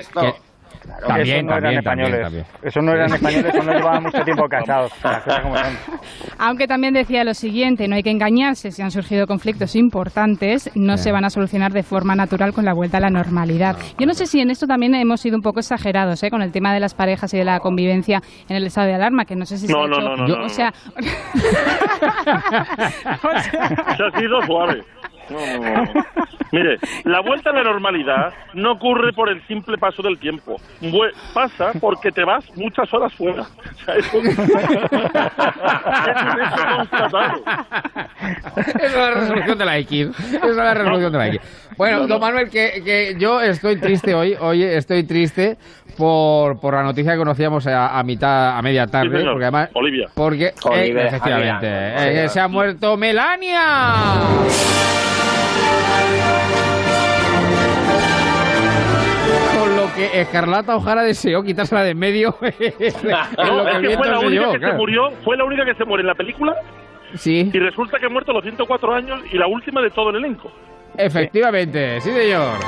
También, 1.06 1.38
eso 1.38 1.46
no 1.46 1.56
eran 1.56 1.74
españoles. 1.74 2.46
Eso 2.62 2.80
no 2.80 2.92
eran 2.92 3.12
españoles 3.12 3.52
cuando 3.52 3.72
llevaban 3.72 4.02
mucho 4.02 4.22
tiempo 4.24 4.44
casados. 4.50 4.92
Aunque 6.38 6.66
también 6.66 6.94
decía 6.94 7.24
lo 7.24 7.34
siguiente, 7.34 7.88
no 7.88 7.96
hay 7.96 8.02
que 8.02 8.10
engañarse, 8.10 8.70
si 8.70 8.82
han 8.82 8.90
surgido 8.90 9.26
conflictos 9.26 9.76
importantes, 9.76 10.70
no 10.74 10.96
se 10.96 11.12
van 11.12 11.24
a 11.24 11.30
solucionar 11.30 11.72
de 11.72 11.82
forma 11.82 12.14
natural 12.14 12.52
con 12.52 12.64
la 12.64 12.74
vuelta 12.74 12.98
a 12.98 13.00
la 13.00 13.10
normalidad. 13.10 13.76
Yo 13.98 14.06
no 14.06 14.14
sé 14.14 14.26
si 14.26 14.40
en 14.40 14.50
esto 14.50 14.66
también 14.66 14.94
hemos 14.94 15.20
sido 15.20 15.36
un 15.36 15.42
poco 15.42 15.60
exagerados, 15.60 16.22
¿eh? 16.22 16.30
con 16.30 16.42
el 16.42 16.52
tema 16.52 16.72
de 16.72 16.80
las 16.80 16.94
parejas 16.94 17.32
y 17.34 17.38
de 17.38 17.44
la 17.44 17.60
convivencia 17.60 18.20
en 18.48 18.56
el 18.56 18.66
estado 18.66 18.88
de 18.88 18.94
alarma, 18.94 19.24
que 19.24 19.36
no 19.36 19.44
sé 19.44 19.58
si 19.58 19.66
no, 19.66 19.74
se 19.74 19.84
ha 19.84 19.86
no, 19.86 19.98
hecho... 19.98 20.16
No, 20.16 20.26
no, 20.26 20.44
o 20.44 20.48
sea... 20.48 20.72
se 23.96 24.04
ha 24.04 24.18
sido 24.18 24.42
suave. 24.42 24.82
Mire, 26.52 26.78
la 27.04 27.20
vuelta 27.20 27.50
a 27.50 27.52
la 27.52 27.64
normalidad 27.64 28.32
no 28.54 28.72
ocurre 28.72 29.12
por 29.12 29.28
el 29.28 29.46
simple 29.46 29.76
paso 29.78 30.02
del 30.02 30.18
tiempo. 30.18 30.56
Pasa 31.34 31.72
porque 31.80 32.10
te 32.12 32.24
vas 32.24 32.44
muchas 32.56 32.92
horas 32.94 33.12
fuera. 33.14 33.44
eso, 33.96 34.18
es 38.80 38.94
la 38.94 39.10
resolución 39.10 39.58
de 39.58 39.64
la 39.64 39.78
X. 39.78 40.08
Esa 40.18 40.48
es 40.48 40.56
la 40.56 40.74
resolución 40.74 41.12
de 41.12 41.18
la 41.18 41.28
X. 41.28 41.40
Bueno, 41.76 42.06
don 42.06 42.20
Manuel, 42.20 42.48
que, 42.48 42.82
que 42.84 43.16
yo 43.18 43.40
estoy 43.40 43.78
triste 43.78 44.14
hoy. 44.14 44.36
Hoy 44.40 44.62
estoy 44.62 45.04
triste 45.04 45.56
por, 45.96 46.60
por 46.60 46.74
la 46.74 46.82
noticia 46.82 47.12
que 47.12 47.18
conocíamos 47.18 47.66
a, 47.66 48.02
mitad, 48.02 48.56
a 48.56 48.62
media 48.62 48.86
tarde. 48.86 49.24
porque 49.24 49.44
además, 49.44 49.70
Olivia. 49.74 50.08
Porque, 50.14 50.52
eh, 50.72 51.06
efectivamente, 51.06 52.24
eh, 52.24 52.28
se 52.28 52.40
ha 52.40 52.48
muerto 52.48 52.96
Melania. 52.96 53.94
Que 59.96 60.20
Escarlata 60.20 60.76
Ojara 60.76 61.02
deseó 61.02 61.42
quitársela 61.42 61.82
de 61.82 61.90
en 61.90 61.98
medio. 61.98 62.36
no, 62.40 62.48
es 62.48 63.78
que 63.80 63.96
fue 63.96 64.08
la 64.08 64.20
única 64.20 64.52
que 64.52 64.66
se 64.66 64.72
murió, 64.74 65.10
fue 65.24 65.36
la 65.36 65.44
única 65.44 65.64
que 65.64 65.74
se 65.74 65.84
muere 65.84 66.02
en 66.02 66.08
la 66.08 66.14
película. 66.14 66.54
Sí. 67.14 67.50
Y 67.52 67.58
resulta 67.58 67.98
que 67.98 68.06
ha 68.06 68.08
muerto 68.08 68.32
a 68.32 68.34
los 68.34 68.42
104 68.42 68.94
años 68.94 69.20
y 69.32 69.38
la 69.38 69.46
última 69.46 69.80
de 69.80 69.90
todo 69.90 70.10
el 70.10 70.16
elenco. 70.16 70.52
Efectivamente, 70.96 72.00
sí 72.00 72.10
señor. 72.10 72.58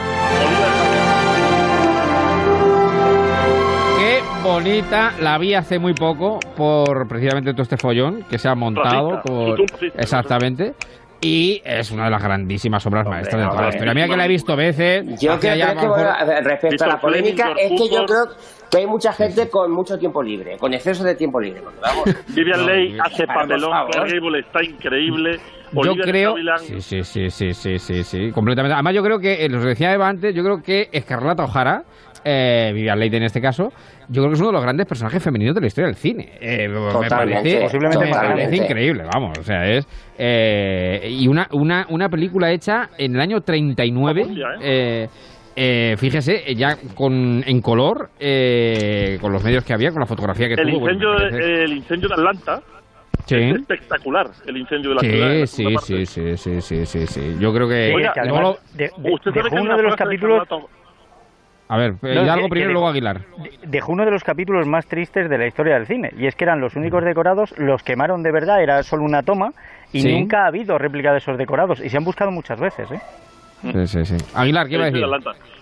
Qué 3.99 4.21
bonita, 4.43 5.13
la 5.21 5.39
vi 5.39 5.55
hace 5.55 5.79
muy 5.79 5.93
poco 5.93 6.39
por 6.57 7.09
precisamente 7.09 7.53
todo 7.53 7.63
este 7.63 7.77
follón 7.77 8.25
que 8.31 8.39
se 8.39 8.49
ha 8.49 8.55
montado. 8.55 9.21
Por... 9.23 9.61
Exactamente 9.97 10.75
y 11.21 11.61
es 11.65 11.91
una 11.91 12.05
de 12.05 12.11
las 12.11 12.23
grandísimas 12.23 12.85
obras 12.87 13.07
maestras 13.07 13.43
de 13.43 13.49
toda 13.49 13.63
la 13.63 13.69
historia. 13.69 13.95
Mira 13.95 14.09
que 14.09 14.17
la 14.17 14.25
he 14.25 14.29
visto 14.29 14.57
veces. 14.57 15.21
Yo 15.21 15.39
creo 15.39 15.75
que, 15.75 16.41
respecto 16.43 16.85
a 16.85 16.89
la 16.89 17.01
polémica, 17.01 17.53
es 17.59 17.71
que 17.71 17.89
yo 17.89 18.05
creo 18.05 18.27
que 18.71 18.79
hay 18.79 18.87
mucha 18.87 19.13
gente 19.13 19.49
con 19.49 19.73
mucho 19.73 19.99
tiempo 19.99 20.23
libre, 20.23 20.57
con 20.59 20.73
exceso 20.75 21.03
de 21.03 21.15
tiempo 21.15 21.41
libre. 21.41 21.63
Vivian 22.35 22.67
Ley 22.67 22.97
hace 23.03 23.27
papelón, 23.27 23.73
Gable 23.93 24.41
está 24.41 24.63
increíble. 24.63 25.39
Yo 25.73 25.95
creo. 25.97 26.35
Sí, 26.59 26.81
sí, 26.81 27.03
sí, 27.03 27.31
sí, 27.31 27.53
sí, 27.53 27.79
sí, 27.79 28.03
sí, 28.03 28.31
completamente. 28.33 28.75
Además, 28.75 28.95
yo 28.95 29.03
creo 29.03 29.19
que, 29.19 29.45
eh, 29.45 29.49
lo 29.49 29.61
decía 29.61 29.93
Eva 29.93 30.09
antes, 30.09 30.35
yo 30.35 30.43
creo 30.43 30.63
que 30.63 30.89
Escarlata 30.93 31.45
O'Hara, 31.45 31.83
eh, 32.25 32.71
Vivian 32.75 32.99
Leigh 32.99 33.17
en 33.17 33.23
este 33.25 33.41
caso, 33.41 33.71
yo 34.09 34.23
creo 34.23 34.29
que 34.29 34.35
es 34.35 34.41
uno 34.41 34.49
de 34.49 34.55
los 34.55 34.63
grandes 34.63 34.87
personajes 34.87 35.23
femeninos 35.23 35.55
de 35.55 35.61
la 35.61 35.67
historia 35.67 35.87
del 35.87 35.97
cine. 35.97 36.33
Eh, 36.41 36.69
me 36.69 37.09
parece, 37.09 37.61
posiblemente 37.63 38.57
increíble, 38.57 39.05
vamos. 39.13 39.39
O 39.39 39.43
sea, 39.43 39.65
es. 39.67 39.87
Eh, 40.19 41.09
y 41.11 41.29
una, 41.29 41.47
una, 41.53 41.87
una 41.91 42.09
película 42.09 42.51
hecha 42.51 42.91
en 42.99 43.15
el 43.15 43.21
año 43.21 43.41
39. 43.41 44.27
Eh, 44.63 45.09
eh, 45.61 45.97
fíjese, 45.97 46.55
ya 46.55 46.77
con, 46.95 47.43
en 47.45 47.61
color, 47.61 48.11
eh, 48.21 49.19
con 49.21 49.33
los 49.33 49.43
medios 49.43 49.65
que 49.65 49.75
había, 49.75 49.91
con 49.91 49.99
la 49.99 50.07
fotografía 50.07 50.47
que 50.47 50.55
el 50.55 50.71
tuvo. 50.71 50.89
Incendio 50.89 51.15
de, 51.15 51.65
el 51.65 51.73
incendio 51.73 52.09
de 52.09 52.15
Atlanta. 52.15 52.63
Sí. 53.27 53.35
Es 53.35 53.57
espectacular 53.57 54.27
el 54.47 54.57
incendio 54.57 54.91
de 54.91 54.95
la 54.95 55.01
sí, 55.01 55.47
ciudad. 55.47 55.81
Sí, 55.81 56.07
sí, 56.07 56.37
sí, 56.37 56.61
sí, 56.61 56.87
sí, 56.87 57.07
sí, 57.07 57.37
Yo 57.41 57.53
creo 57.53 57.69
que. 57.69 57.93
Oiga, 57.93 58.13
de, 58.15 58.85
de, 58.85 59.61
uno 59.61 59.77
de 59.77 59.83
los 59.83 59.97
capítulos. 59.97 60.47
A 61.69 61.77
ver, 61.77 61.95
Hidalgo 62.03 62.49
primero 62.49 62.71
y 62.71 62.73
luego 62.73 62.89
Aguilar. 62.89 63.21
Dejó 63.67 63.93
uno 63.93 64.05
de 64.05 64.11
los 64.11 64.25
capítulos 64.25 64.67
más 64.67 64.87
tristes 64.87 65.29
de 65.29 65.39
la 65.39 65.47
historia 65.47 65.75
del 65.75 65.87
cine, 65.87 66.11
y 66.17 66.27
es 66.27 66.35
que 66.35 66.45
eran 66.45 66.61
los 66.61 66.77
únicos 66.77 67.05
decorados, 67.05 67.53
los 67.59 67.83
quemaron 67.83 68.23
de 68.23 68.33
verdad, 68.33 68.63
era 68.63 68.83
solo 68.83 69.05
una 69.05 69.23
toma, 69.23 69.53
y 69.93 70.03
nunca 70.03 70.45
ha 70.45 70.47
habido 70.47 70.79
réplica 70.79 71.13
de 71.13 71.19
esos 71.19 71.37
decorados, 71.37 71.81
y 71.81 71.91
se 71.91 71.97
han 71.99 72.05
buscado 72.05 72.31
muchas 72.31 72.59
veces, 72.59 72.91
¿eh? 72.91 73.01
Sí, 73.61 73.87
sí, 73.87 74.05
sí. 74.05 74.17
Aguilar, 74.35 74.69
¿qué 74.69 74.75
iba 74.75 74.85
a 74.85 74.91
decir? 74.91 75.05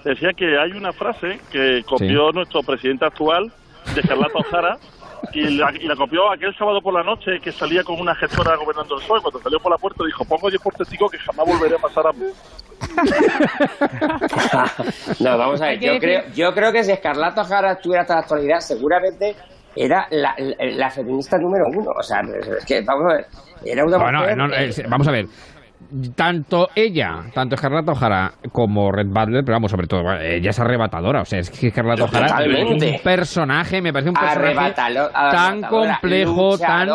Decía 0.05 0.33
que 0.35 0.59
hay 0.59 0.73
una 0.73 0.93
frase 0.93 1.41
que 1.51 1.83
copió 1.85 2.31
nuestro 2.31 2.63
presidente 2.63 3.07
actual, 3.07 3.51
de 3.95 4.03
Carlota 4.03 4.39
Ojara, 4.39 4.79
y 5.33 5.57
la, 5.57 5.73
y 5.73 5.87
la, 5.87 5.97
copió 5.97 6.31
aquel 6.31 6.55
sábado 6.57 6.81
por 6.81 6.95
la 6.95 7.03
noche 7.03 7.41
que 7.41 7.51
salía 7.51 7.83
con 7.83 7.99
una 8.01 8.15
gestora 8.15 8.55
gobernando 8.57 8.97
el 8.97 9.03
sol. 9.03 9.21
Cuando 9.23 9.41
salió 9.41 9.59
por 9.59 9.73
la 9.73 9.79
puerta 9.79 10.05
dijo, 10.05 10.25
pongo 10.25 10.51
yo 10.51 10.59
por 10.61 10.75
testigo 10.75 11.09
que 11.09 11.19
jamás 11.19 11.47
volveré 11.47 11.75
a 11.75 11.79
pasar 11.79 12.07
a 12.07 12.13
mí. 12.13 12.27
no, 15.21 15.39
vamos 15.39 15.63
a 15.63 15.67
ver, 15.67 15.81
yo 15.81 15.99
creo, 15.99 16.23
yo 16.35 16.55
creo 16.55 16.73
que 16.73 16.85
si 16.85 16.93
Escarlata 16.93 17.43
Ojara 17.43 17.73
estuviera 17.73 18.03
hasta 18.03 18.15
la 18.15 18.21
actualidad, 18.21 18.61
seguramente 18.61 19.35
era 19.75 20.07
la, 20.11 20.35
la, 20.59 20.91
feminista 20.91 21.37
número 21.39 21.67
uno. 21.69 21.91
O 21.91 22.03
sea, 22.03 22.21
es 22.21 22.65
que, 22.65 22.83
vamos 22.83 23.13
a 23.13 23.17
ver, 23.17 23.27
era 23.65 23.85
una 23.85 23.99
bueno, 23.99 24.25
vamos 24.89 25.09
a 25.09 25.11
ver, 25.11 25.27
tanto 26.15 26.69
ella, 26.75 27.25
tanto 27.33 27.55
Escarlata 27.55 27.93
O'Hara 27.93 28.33
como 28.53 28.91
Red 28.91 29.07
Butler, 29.07 29.45
pero 29.45 29.57
vamos, 29.57 29.71
sobre 29.71 29.87
todo, 29.87 30.01
ella 30.21 30.51
es 30.51 30.59
arrebatadora. 30.59 31.23
O 31.23 31.25
sea, 31.25 31.39
es 31.39 31.51
que 31.51 31.69
Escarlata 31.69 32.05
O'Hara 32.05 32.45
es 32.45 32.65
un 32.65 33.03
personaje, 33.03 33.81
me 33.81 33.93
parece 33.93 34.11
un 34.11 34.17
personaje 34.17 34.75
tan 35.13 35.63
complejo, 35.63 36.59
tan. 36.59 36.89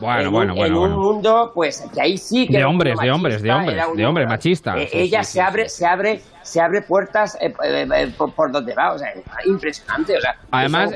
Bueno, 0.00 0.30
bueno, 0.30 0.54
bueno. 0.54 0.86
En 0.86 0.92
un 0.92 0.98
mundo, 0.98 1.52
pues, 1.54 1.88
que 1.94 2.00
ahí 2.00 2.18
sí 2.18 2.46
que. 2.46 2.58
De 2.58 2.64
hombres, 2.64 2.98
de 2.98 3.10
hombres, 3.10 3.42
de 3.42 3.52
hombres, 3.52 3.76
de 3.94 4.06
hombres, 4.06 4.28
machistas. 4.28 4.76
Eh, 4.78 4.88
ella 4.92 5.22
se 5.22 5.40
abre, 5.40 5.68
se 5.68 5.86
abre 5.86 6.20
se 6.44 6.60
abre 6.60 6.82
puertas 6.82 7.36
eh, 7.40 7.52
eh, 7.64 7.88
eh, 7.94 8.08
por, 8.16 8.52
donde 8.52 8.74
va, 8.74 8.92
o 8.92 8.98
sea, 8.98 9.08
impresionante, 9.46 10.18
o 10.18 10.20
sea, 10.20 10.36
además 10.50 10.94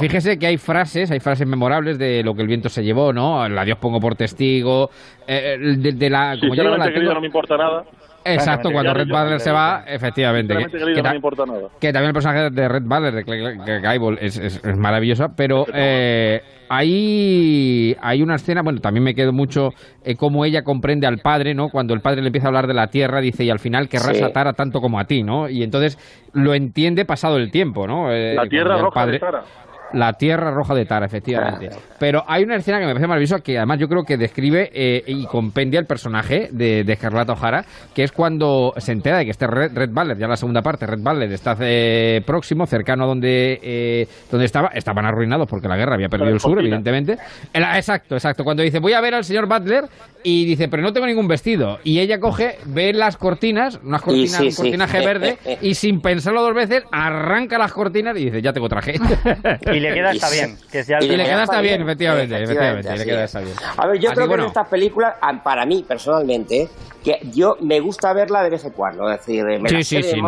fíjese 0.00 0.38
que 0.38 0.46
hay 0.46 0.56
frases, 0.56 1.10
hay 1.10 1.20
frases 1.20 1.46
memorables 1.46 1.98
de 1.98 2.22
lo 2.22 2.34
que 2.34 2.40
el 2.40 2.48
viento 2.48 2.70
se 2.70 2.82
llevó, 2.82 3.12
¿no? 3.12 3.46
La 3.48 3.64
Dios 3.64 3.78
pongo 3.78 4.00
por 4.00 4.14
testigo, 4.16 4.88
de, 5.26 6.10
la 6.10 6.36
como 6.40 6.54
yo 6.54 6.64
la 6.64 6.90
tengo, 6.90 7.14
no 7.14 7.20
me 7.20 7.26
importa 7.26 7.56
nada. 7.56 7.84
Exacto, 8.24 8.70
cuando 8.70 8.94
Red 8.94 9.08
Butler 9.08 9.40
se 9.40 9.50
va, 9.50 9.84
efectivamente. 9.86 10.54
Que, 10.54 11.92
también 11.92 12.08
el 12.08 12.12
personaje 12.12 12.50
de 12.50 12.68
Red 12.68 12.82
Butler, 12.82 13.24
de 13.24 13.80
Guyball, 13.80 14.18
es, 14.20 14.36
es, 14.38 14.64
es 14.64 14.76
maravilloso, 14.76 15.28
pero 15.36 15.66
eh, 15.72 16.42
ahí 16.68 17.96
hay 18.00 18.22
una 18.22 18.36
escena, 18.36 18.62
bueno, 18.62 18.80
también 18.80 19.04
me 19.04 19.14
quedo 19.14 19.32
mucho 19.32 19.70
eh, 20.04 20.16
cómo 20.16 20.44
ella 20.44 20.62
comprende 20.62 21.06
al 21.06 21.18
padre, 21.18 21.54
¿no? 21.54 21.68
Cuando 21.68 21.94
el 21.94 22.00
padre 22.00 22.22
le 22.22 22.28
empieza 22.28 22.46
a 22.46 22.50
hablar 22.50 22.66
de 22.66 22.74
la 22.74 22.88
tierra, 22.88 23.20
dice, 23.20 23.44
y 23.44 23.50
al 23.50 23.58
final 23.58 23.88
querrás 23.88 24.22
atar 24.22 24.46
a 24.46 24.52
tanto 24.52 24.80
como 24.80 24.98
a 25.00 25.04
ti, 25.04 25.22
¿no? 25.22 25.48
Y 25.48 25.62
entonces 25.62 25.98
lo 26.32 26.54
entiende 26.54 27.04
pasado 27.04 27.36
el 27.38 27.50
tiempo, 27.50 27.86
¿no? 27.86 28.12
Eh, 28.12 28.34
la 28.34 28.46
tierra 28.46 28.78
roja 28.78 28.94
padre, 28.94 29.12
de 29.12 29.18
Tara. 29.18 29.44
La 29.92 30.12
Tierra 30.14 30.50
Roja 30.50 30.74
de 30.74 30.84
Tara, 30.84 31.06
efectivamente. 31.06 31.70
Pero 31.98 32.22
hay 32.26 32.44
una 32.44 32.56
escena 32.56 32.78
que 32.78 32.86
me 32.86 32.92
parece 32.92 33.06
maravillosa 33.06 33.40
que 33.40 33.58
además 33.58 33.78
yo 33.78 33.88
creo 33.88 34.04
que 34.04 34.16
describe 34.16 34.70
eh, 34.72 35.02
y 35.06 35.26
compendia 35.26 35.80
el 35.80 35.86
personaje 35.86 36.48
de, 36.52 36.84
de 36.84 36.92
Escarlata 36.92 37.32
O'Hara, 37.32 37.64
que 37.94 38.02
es 38.02 38.12
cuando 38.12 38.72
se 38.76 38.92
entera 38.92 39.18
de 39.18 39.24
que 39.24 39.30
este 39.30 39.46
Red, 39.46 39.72
Red 39.74 39.90
Butler, 39.90 40.18
ya 40.18 40.28
la 40.28 40.36
segunda 40.36 40.62
parte, 40.62 40.86
Red 40.86 41.00
Butler 41.00 41.32
está 41.32 41.56
eh, 41.60 42.22
próximo, 42.24 42.66
cercano 42.66 43.04
a 43.04 43.06
donde, 43.06 43.58
eh, 43.62 44.06
donde 44.30 44.46
estaba, 44.46 44.68
estaban 44.68 45.04
arruinados 45.06 45.48
porque 45.48 45.68
la 45.68 45.76
guerra 45.76 45.94
había 45.94 46.08
perdido 46.08 46.32
el 46.32 46.40
sur, 46.40 46.58
evidentemente. 46.58 47.18
exacto, 47.52 48.14
exacto. 48.14 48.44
Cuando 48.44 48.62
dice, 48.62 48.78
voy 48.78 48.92
a 48.92 49.00
ver 49.00 49.14
al 49.14 49.24
señor 49.24 49.48
Butler 49.48 49.84
y 50.22 50.44
dice, 50.44 50.68
pero 50.68 50.82
no 50.82 50.92
tengo 50.92 51.06
ningún 51.06 51.28
vestido. 51.28 51.78
Y 51.84 52.00
ella 52.00 52.18
coge, 52.20 52.56
ve 52.66 52.92
las 52.92 53.16
cortinas, 53.16 53.80
unas 53.82 54.02
cortinas, 54.02 54.40
un 54.40 54.54
cortinaje 54.54 55.04
verde, 55.04 55.38
y 55.62 55.74
sin 55.74 56.00
pensarlo 56.00 56.42
dos 56.42 56.54
veces, 56.54 56.84
arranca 56.92 57.58
las 57.58 57.72
cortinas 57.72 58.16
y 58.18 58.26
dice, 58.26 58.42
ya 58.42 58.52
tengo 58.52 58.68
traje. 58.68 58.94
y 59.80 59.82
le 59.82 59.94
queda 59.94 60.10
hasta 60.10 60.30
bien. 60.30 60.58
Que 60.70 60.84
y 61.00 61.16
le 61.16 61.24
queda 61.24 61.42
hasta 61.42 61.60
bien, 61.60 61.82
efectivamente. 61.82 62.42
efectivamente, 62.42 62.96
le 62.96 63.04
queda 63.04 63.24
hasta 63.24 63.40
bien. 63.40 63.54
A 63.76 63.86
ver, 63.86 63.98
yo 63.98 64.10
creo 64.10 64.28
que 64.28 64.34
en 64.34 64.40
estas 64.40 64.68
películas, 64.68 65.14
para 65.42 65.64
mí 65.66 65.84
personalmente, 65.86 66.68
que 67.02 67.20
yo 67.32 67.56
me 67.60 67.80
gusta 67.80 68.12
verla 68.12 68.42
de 68.42 68.50
vez 68.50 68.64
en 68.64 68.72
cuando, 68.72 69.10
es 69.10 69.18
decir, 69.18 69.44
me 69.44 69.68
sí, 69.68 69.82
sí, 69.82 70.02
sí, 70.02 70.20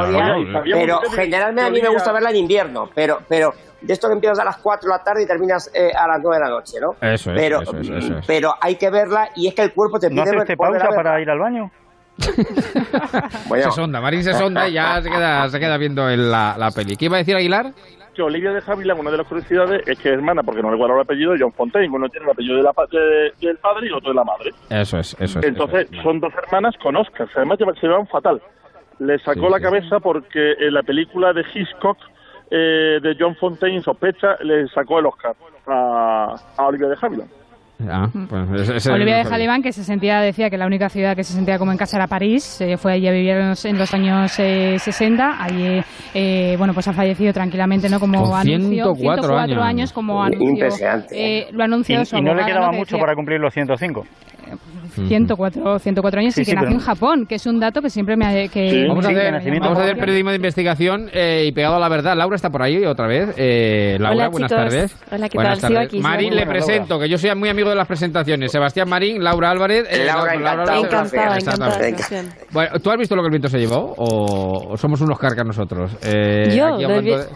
pero 0.72 1.00
generalmente 1.14 1.62
a 1.62 1.70
mí 1.70 1.82
me 1.82 1.88
gusta 1.88 2.12
verla 2.12 2.30
en 2.30 2.36
invierno, 2.36 2.88
pero, 2.94 3.20
pero 3.28 3.52
de 3.80 3.92
esto 3.92 4.08
que 4.08 4.14
empiezas 4.14 4.38
a 4.38 4.44
las 4.44 4.56
4 4.58 4.88
de 4.88 4.96
la 4.96 5.04
tarde 5.04 5.22
y 5.24 5.26
terminas 5.26 5.70
eh, 5.74 5.90
a 5.94 6.06
las 6.06 6.20
9 6.22 6.36
de 6.36 6.44
la 6.44 6.50
noche, 6.50 6.78
¿no? 6.80 6.92
Eso 7.00 7.32
es, 7.32 7.36
pero, 7.36 7.62
eso 7.62 7.76
es, 7.76 7.88
eso 7.88 8.18
es. 8.18 8.26
pero 8.26 8.54
hay 8.60 8.76
que 8.76 8.90
verla 8.90 9.28
y 9.36 9.48
es 9.48 9.54
que 9.54 9.62
el 9.62 9.72
cuerpo 9.72 9.98
te 9.98 10.08
pide... 10.08 10.24
¿No 10.24 10.42
haces 10.42 10.56
pausa 10.56 10.88
para 10.94 11.20
ir 11.20 11.28
al 11.28 11.38
baño? 11.38 11.70
bueno. 13.48 13.64
Se 13.64 13.70
sonda, 13.72 14.00
Marín 14.00 14.22
se 14.22 14.34
sonda 14.34 14.68
y 14.68 14.74
ya 14.74 15.00
se 15.02 15.10
queda, 15.10 15.48
se 15.48 15.58
queda 15.58 15.76
viendo 15.78 16.08
en 16.08 16.30
la, 16.30 16.56
la 16.58 16.70
peli. 16.70 16.96
¿Qué 16.96 17.06
iba 17.06 17.16
a 17.16 17.18
decir 17.18 17.34
Aguilar? 17.34 17.72
Que 18.12 18.22
Olivia 18.22 18.52
de 18.52 18.62
Havilland, 18.64 19.00
una 19.00 19.10
de 19.10 19.18
las 19.18 19.26
curiosidades 19.26 19.86
es 19.86 19.98
que 19.98 20.08
es 20.08 20.14
hermana, 20.14 20.42
porque 20.42 20.62
no 20.62 20.70
recuerdo 20.70 20.96
el 20.96 21.02
apellido, 21.02 21.32
de 21.32 21.40
John 21.40 21.52
Fontaine. 21.52 21.94
Uno 21.94 22.08
tiene 22.08 22.26
el 22.26 22.32
apellido 22.32 22.56
de 22.56 22.62
la, 22.62 22.72
del 23.40 23.56
padre 23.58 23.88
y 23.88 23.92
otro 23.92 24.10
de 24.10 24.14
la 24.14 24.24
madre. 24.24 24.50
Eso 24.70 24.98
es, 24.98 25.16
eso 25.18 25.38
es. 25.40 25.44
Entonces, 25.44 25.88
son 26.02 26.20
dos 26.20 26.32
hermanas 26.34 26.74
con 26.82 26.96
Oscars. 26.96 27.30
Además, 27.36 27.58
se 27.80 27.86
llevan 27.86 28.06
fatal. 28.06 28.40
Le 28.98 29.18
sacó 29.18 29.48
la 29.48 29.60
cabeza 29.60 30.00
porque 30.00 30.52
en 30.58 30.74
la 30.74 30.82
película 30.82 31.32
de 31.32 31.44
Hitchcock 31.54 31.98
eh, 32.50 33.00
de 33.02 33.16
John 33.18 33.34
Fontaine, 33.36 33.82
Sospecha, 33.82 34.36
le 34.42 34.68
sacó 34.68 34.98
el 34.98 35.06
Oscar 35.06 35.34
a, 35.66 36.34
a 36.56 36.66
Olivia 36.66 36.88
de 36.88 36.96
Havilland. 37.00 37.41
Ah, 37.90 38.08
pues 38.28 38.86
Olivia 38.86 39.16
de 39.18 39.24
Jalibán, 39.24 39.62
que 39.62 39.72
se 39.72 39.84
sentía, 39.84 40.20
decía 40.20 40.50
que 40.50 40.56
la 40.56 40.66
única 40.66 40.88
ciudad 40.88 41.16
que 41.16 41.24
se 41.24 41.32
sentía 41.32 41.58
como 41.58 41.72
en 41.72 41.78
casa 41.78 41.96
era 41.96 42.06
París, 42.06 42.60
eh, 42.60 42.76
fue 42.76 42.92
allí 42.92 43.08
a 43.08 43.12
vivir 43.12 43.30
en 43.32 43.78
los, 43.78 43.94
años 43.94 44.32
60, 44.32 45.24
eh, 45.24 45.34
allí, 45.38 45.82
eh, 46.14 46.54
bueno, 46.58 46.74
pues 46.74 46.88
ha 46.88 46.92
fallecido 46.92 47.32
tranquilamente, 47.32 47.88
¿no? 47.88 47.98
Como 47.98 48.22
Con 48.22 48.34
anuncio, 48.34 48.94
104, 48.94 49.62
años. 49.62 49.92
como 49.92 50.22
anuncio, 50.22 50.68
lo 51.52 51.64
anunció 51.64 52.02
y, 52.02 52.18
y 52.18 52.22
no 52.22 52.34
le 52.34 52.44
quedaba 52.44 52.72
mucho 52.72 52.98
para 52.98 53.14
cumplir 53.14 53.40
los 53.40 53.52
105. 53.52 54.04
104, 54.94 55.78
104 55.78 56.20
años 56.20 56.38
y 56.38 56.44
que 56.44 56.54
nació 56.54 56.70
en 56.70 56.80
Japón, 56.80 57.26
que 57.26 57.36
es 57.36 57.46
un 57.46 57.60
dato 57.60 57.80
que 57.80 57.90
siempre 57.90 58.16
me 58.16 58.26
ha... 58.26 58.48
Que 58.48 58.86
vamos, 58.88 59.04
a 59.04 59.10
hacer, 59.10 59.60
vamos 59.60 59.78
a 59.78 59.82
hacer 59.82 59.96
periodismo 59.96 60.30
de 60.30 60.36
investigación 60.36 61.08
eh, 61.12 61.44
y 61.46 61.52
pegado 61.52 61.76
a 61.76 61.80
la 61.80 61.88
verdad. 61.88 62.16
Laura 62.16 62.36
está 62.36 62.50
por 62.50 62.62
ahí 62.62 62.84
otra 62.84 63.06
vez. 63.06 63.34
Eh, 63.36 63.96
Laura, 63.98 64.28
buenas 64.28 64.50
tardes. 64.50 64.96
Hola, 65.10 65.28
¿qué 65.28 65.38
buenas 65.38 65.60
tal? 65.60 65.74
Tardes. 65.74 66.00
Marín, 66.00 66.34
le 66.34 66.46
presento, 66.46 66.98
que 66.98 67.08
yo 67.08 67.18
soy 67.18 67.34
muy 67.34 67.48
amigo 67.48 67.68
de 67.68 67.76
las 67.76 67.86
presentaciones. 67.86 68.50
Sebastián 68.52 68.88
Marín, 68.88 69.22
Laura 69.22 69.50
Álvarez. 69.50 69.86
Eh, 69.90 70.04
Laura, 70.04 70.34
Laura, 70.36 70.78
encantada, 70.78 71.38
encantada, 71.38 71.78
Bueno, 72.50 72.78
¿tú 72.80 72.90
has 72.90 72.98
visto 72.98 73.16
lo 73.16 73.22
que 73.22 73.26
el 73.26 73.32
viento 73.32 73.48
se 73.48 73.58
llevó 73.58 73.94
o 73.96 74.76
somos 74.76 75.00
unos 75.00 75.18
carcas 75.18 75.46
nosotros? 75.46 75.96
Eh, 76.02 76.54
yo, 76.56 76.78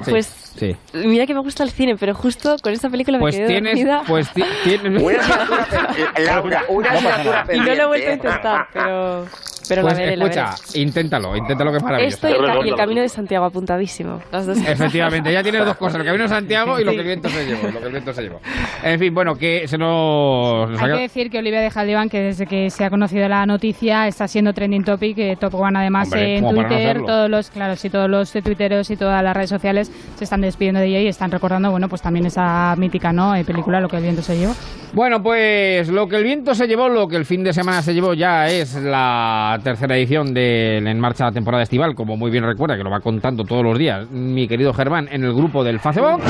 pues 0.08 0.45
sí. 0.56 0.76
mira 0.94 1.26
que 1.26 1.34
me 1.34 1.40
gusta 1.40 1.62
el 1.62 1.70
cine, 1.70 1.96
pero 1.96 2.14
justo 2.14 2.56
con 2.62 2.72
esta 2.72 2.90
película 2.90 3.18
pues 3.18 3.34
me 3.34 3.40
quedé 3.40 3.48
tienes, 3.48 3.74
dormida. 3.74 4.02
Pues 4.06 4.28
tienes... 4.64 5.02
Una 5.02 6.18
Laura, 6.18 6.64
una 6.68 6.90
asignatura 6.90 7.46
Y 7.52 7.60
no 7.60 7.74
lo 7.74 7.82
he 7.82 7.86
vuelto 7.86 8.10
a 8.10 8.12
intentar, 8.12 8.68
pero... 8.72 9.26
Pero 9.68 9.82
pues 9.82 9.94
la 9.94 10.00
veré, 10.00 10.14
escucha, 10.14 10.42
la 10.42 10.50
veré. 10.50 10.80
inténtalo, 10.80 11.36
inténtalo 11.36 11.70
que 11.70 11.76
es 11.78 11.82
maravilloso. 11.82 12.16
Esto 12.16 12.28
y 12.28 12.32
el, 12.32 12.66
y 12.66 12.68
el, 12.70 12.76
Camino 12.76 13.00
de 13.00 13.08
Santiago 13.08 13.44
apuntadísimo. 13.44 14.20
Las 14.30 14.46
dos 14.46 14.58
Efectivamente, 14.58 15.32
ya 15.32 15.42
tienes 15.42 15.64
dos 15.64 15.76
cosas, 15.76 16.00
el 16.00 16.06
Camino 16.06 16.24
de 16.24 16.28
Santiago 16.28 16.78
y 16.78 16.84
lo 16.84 16.92
que 16.92 17.00
el 17.00 17.06
viento 17.06 17.28
se 17.28 17.46
llevó. 17.46 17.68
Lo 17.68 17.80
que 17.80 17.86
el 17.86 17.92
viento 17.92 18.12
se 18.12 18.22
llevó. 18.22 18.40
En 18.82 18.98
fin, 18.98 19.14
bueno, 19.14 19.34
que 19.34 19.66
se 19.66 19.78
nos... 19.78 20.80
Hay 20.80 20.92
que 20.92 21.00
decir 21.00 21.30
que 21.30 21.38
Olivia 21.38 21.60
de 21.60 21.70
Jaldivan, 21.70 22.08
que 22.08 22.20
desde 22.20 22.46
que 22.46 22.70
se 22.70 22.84
ha 22.84 22.90
conocido 22.90 23.28
la 23.28 23.46
noticia, 23.46 24.06
está 24.06 24.28
siendo 24.28 24.52
trending 24.52 24.84
topic, 24.84 25.18
eh, 25.18 25.36
top 25.38 25.54
one 25.54 25.78
además 25.78 26.08
Hombre, 26.08 26.38
en 26.38 26.48
Twitter, 26.48 27.00
no 27.00 27.06
todos 27.06 27.30
los, 27.30 27.50
claro, 27.50 27.76
sí, 27.76 27.90
todos 27.90 28.08
los 28.08 28.32
tuiteros 28.32 28.90
y 28.90 28.96
todas 28.96 29.22
las 29.22 29.34
redes 29.34 29.50
sociales 29.50 29.90
se 30.16 30.24
están 30.24 30.40
despidiendo 30.40 30.80
de 30.80 30.86
ella 30.86 31.00
y 31.00 31.08
están 31.08 31.30
recordando, 31.30 31.70
bueno, 31.70 31.88
pues 31.88 32.02
también 32.02 32.26
esa 32.26 32.74
mítica, 32.76 33.12
¿no? 33.12 33.34
Eh, 33.34 33.44
película, 33.44 33.80
Lo 33.80 33.88
que 33.88 33.96
el 33.96 34.02
viento 34.02 34.22
se 34.22 34.36
llevó. 34.36 34.54
Bueno, 34.92 35.22
pues 35.22 35.88
lo 35.88 36.08
que 36.08 36.16
el 36.16 36.24
viento 36.24 36.54
se 36.54 36.66
llevó, 36.66 36.88
lo 36.88 37.08
que 37.08 37.16
el 37.16 37.26
fin 37.26 37.44
de 37.44 37.52
semana 37.52 37.82
se 37.82 37.92
llevó 37.92 38.14
ya 38.14 38.48
es 38.48 38.74
la 38.74 39.55
tercera 39.58 39.96
edición 39.96 40.34
de 40.34 40.78
En 40.78 41.00
Marcha 41.00 41.24
la 41.24 41.32
temporada 41.32 41.62
estival, 41.62 41.94
como 41.94 42.16
muy 42.16 42.30
bien 42.30 42.44
recuerda, 42.44 42.76
que 42.76 42.84
lo 42.84 42.90
va 42.90 43.00
contando 43.00 43.44
todos 43.44 43.62
los 43.62 43.78
días 43.78 44.10
mi 44.10 44.48
querido 44.48 44.72
Germán 44.72 45.08
en 45.10 45.24
el 45.24 45.34
grupo 45.34 45.64
del 45.64 45.80
Facebook. 45.80 46.22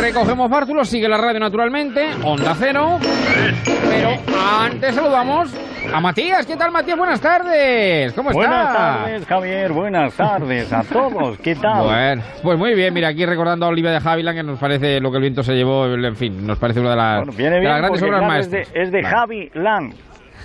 Recogemos 0.00 0.50
bártulos, 0.50 0.88
sigue 0.88 1.08
la 1.08 1.18
radio 1.18 1.40
naturalmente, 1.40 2.08
Onda 2.24 2.54
Cero. 2.58 2.98
Pero 3.64 4.10
antes 4.60 4.94
saludamos 4.94 5.50
a 5.92 6.00
Matías. 6.00 6.46
¿Qué 6.46 6.56
tal, 6.56 6.70
Matías? 6.70 6.96
Buenas 6.98 7.20
tardes. 7.20 8.12
¿Cómo 8.12 8.30
estás? 8.30 8.46
Buenas 8.46 8.72
tardes, 8.72 9.26
Javier. 9.26 9.72
Buenas 9.72 10.14
tardes 10.14 10.72
a 10.72 10.82
todos. 10.84 11.38
¿Qué 11.38 11.54
tal? 11.54 11.84
Bueno, 11.84 12.22
pues 12.42 12.58
muy 12.58 12.74
bien. 12.74 12.92
Mira, 12.94 13.08
aquí 13.08 13.24
recordando 13.24 13.66
a 13.66 13.68
Olivia 13.68 13.90
de 13.90 14.00
Havilland, 14.02 14.36
que 14.36 14.42
nos 14.42 14.58
parece 14.58 15.00
lo 15.00 15.10
que 15.10 15.16
el 15.16 15.22
viento 15.22 15.42
se 15.42 15.54
llevó. 15.54 15.86
En 15.86 16.16
fin, 16.16 16.46
nos 16.46 16.58
parece 16.58 16.80
una 16.80 16.90
de 16.90 16.96
las, 16.96 17.16
bueno, 17.18 17.32
viene 17.32 17.54
de 17.56 17.60
bien 17.60 17.72
las 17.72 17.80
grandes 17.80 18.02
obras 18.02 18.22
maestras. 18.22 18.62
Es 18.62 18.72
de, 18.72 18.82
es 18.82 18.92
de 18.92 19.02
Javi 19.02 19.50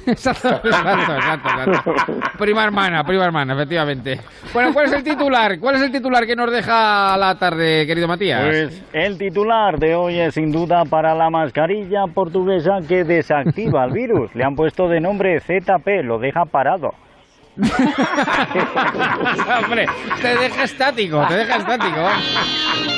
Lang. 0.05 0.13
exacto, 0.15 0.47
exacto, 0.63 1.49
exacto, 1.49 2.13
Prima 2.37 2.63
hermana, 2.63 3.03
prima 3.03 3.25
hermana, 3.25 3.53
efectivamente. 3.53 4.19
Bueno, 4.53 4.73
¿cuál 4.73 4.87
es 4.87 4.93
el 4.93 5.03
titular? 5.03 5.59
¿Cuál 5.59 5.75
es 5.75 5.81
el 5.81 5.91
titular 5.91 6.25
que 6.25 6.35
nos 6.35 6.51
deja 6.51 7.17
la 7.17 7.35
tarde, 7.37 7.85
querido 7.85 8.07
Matías? 8.07 8.43
Pues 8.43 8.83
el 8.93 9.17
titular 9.17 9.77
de 9.77 9.95
hoy 9.95 10.19
es 10.19 10.33
sin 10.33 10.51
duda 10.51 10.83
para 10.85 11.13
la 11.15 11.29
mascarilla 11.29 12.05
portuguesa 12.13 12.79
que 12.87 13.03
desactiva 13.03 13.85
el 13.85 13.91
virus. 13.91 14.33
Le 14.35 14.43
han 14.43 14.55
puesto 14.55 14.87
de 14.87 14.99
nombre 14.99 15.39
ZP, 15.39 16.03
lo 16.03 16.19
deja 16.19 16.45
parado. 16.45 16.91
Hombre, 19.63 19.85
te 20.21 20.37
deja 20.37 20.63
estático, 20.63 21.25
te 21.27 21.35
deja 21.35 21.57
estático. 21.57 22.07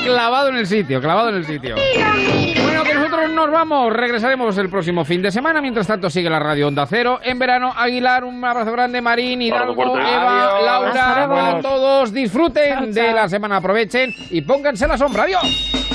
Clavado 0.05 0.49
en 0.49 0.57
el 0.57 0.67
sitio, 0.67 1.01
clavado 1.01 1.29
en 1.29 1.35
el 1.35 1.45
sitio. 1.45 1.75
Bueno, 1.75 2.83
que 2.83 2.93
nosotros 2.93 3.31
nos 3.31 3.51
vamos, 3.51 3.91
regresaremos 3.91 4.57
el 4.57 4.69
próximo 4.69 5.03
fin 5.03 5.21
de 5.21 5.31
semana. 5.31 5.59
Mientras 5.61 5.87
tanto, 5.87 6.09
sigue 6.09 6.29
la 6.29 6.39
radio 6.39 6.69
Onda 6.69 6.85
Cero. 6.87 7.19
En 7.21 7.37
verano, 7.37 7.73
Aguilar, 7.75 8.23
un 8.23 8.41
abrazo 8.43 8.71
grande, 8.71 9.01
Marín, 9.01 9.41
Hidalgo, 9.41 9.97
Eva, 9.97 10.61
Laura, 10.61 11.49
a 11.49 11.59
todos. 11.61 12.13
Disfruten 12.13 12.93
de 12.93 13.11
la 13.11 13.27
semana, 13.27 13.57
aprovechen 13.57 14.13
y 14.29 14.41
pónganse 14.41 14.87
la 14.87 14.97
sombra. 14.97 15.23
Adiós. 15.23 15.94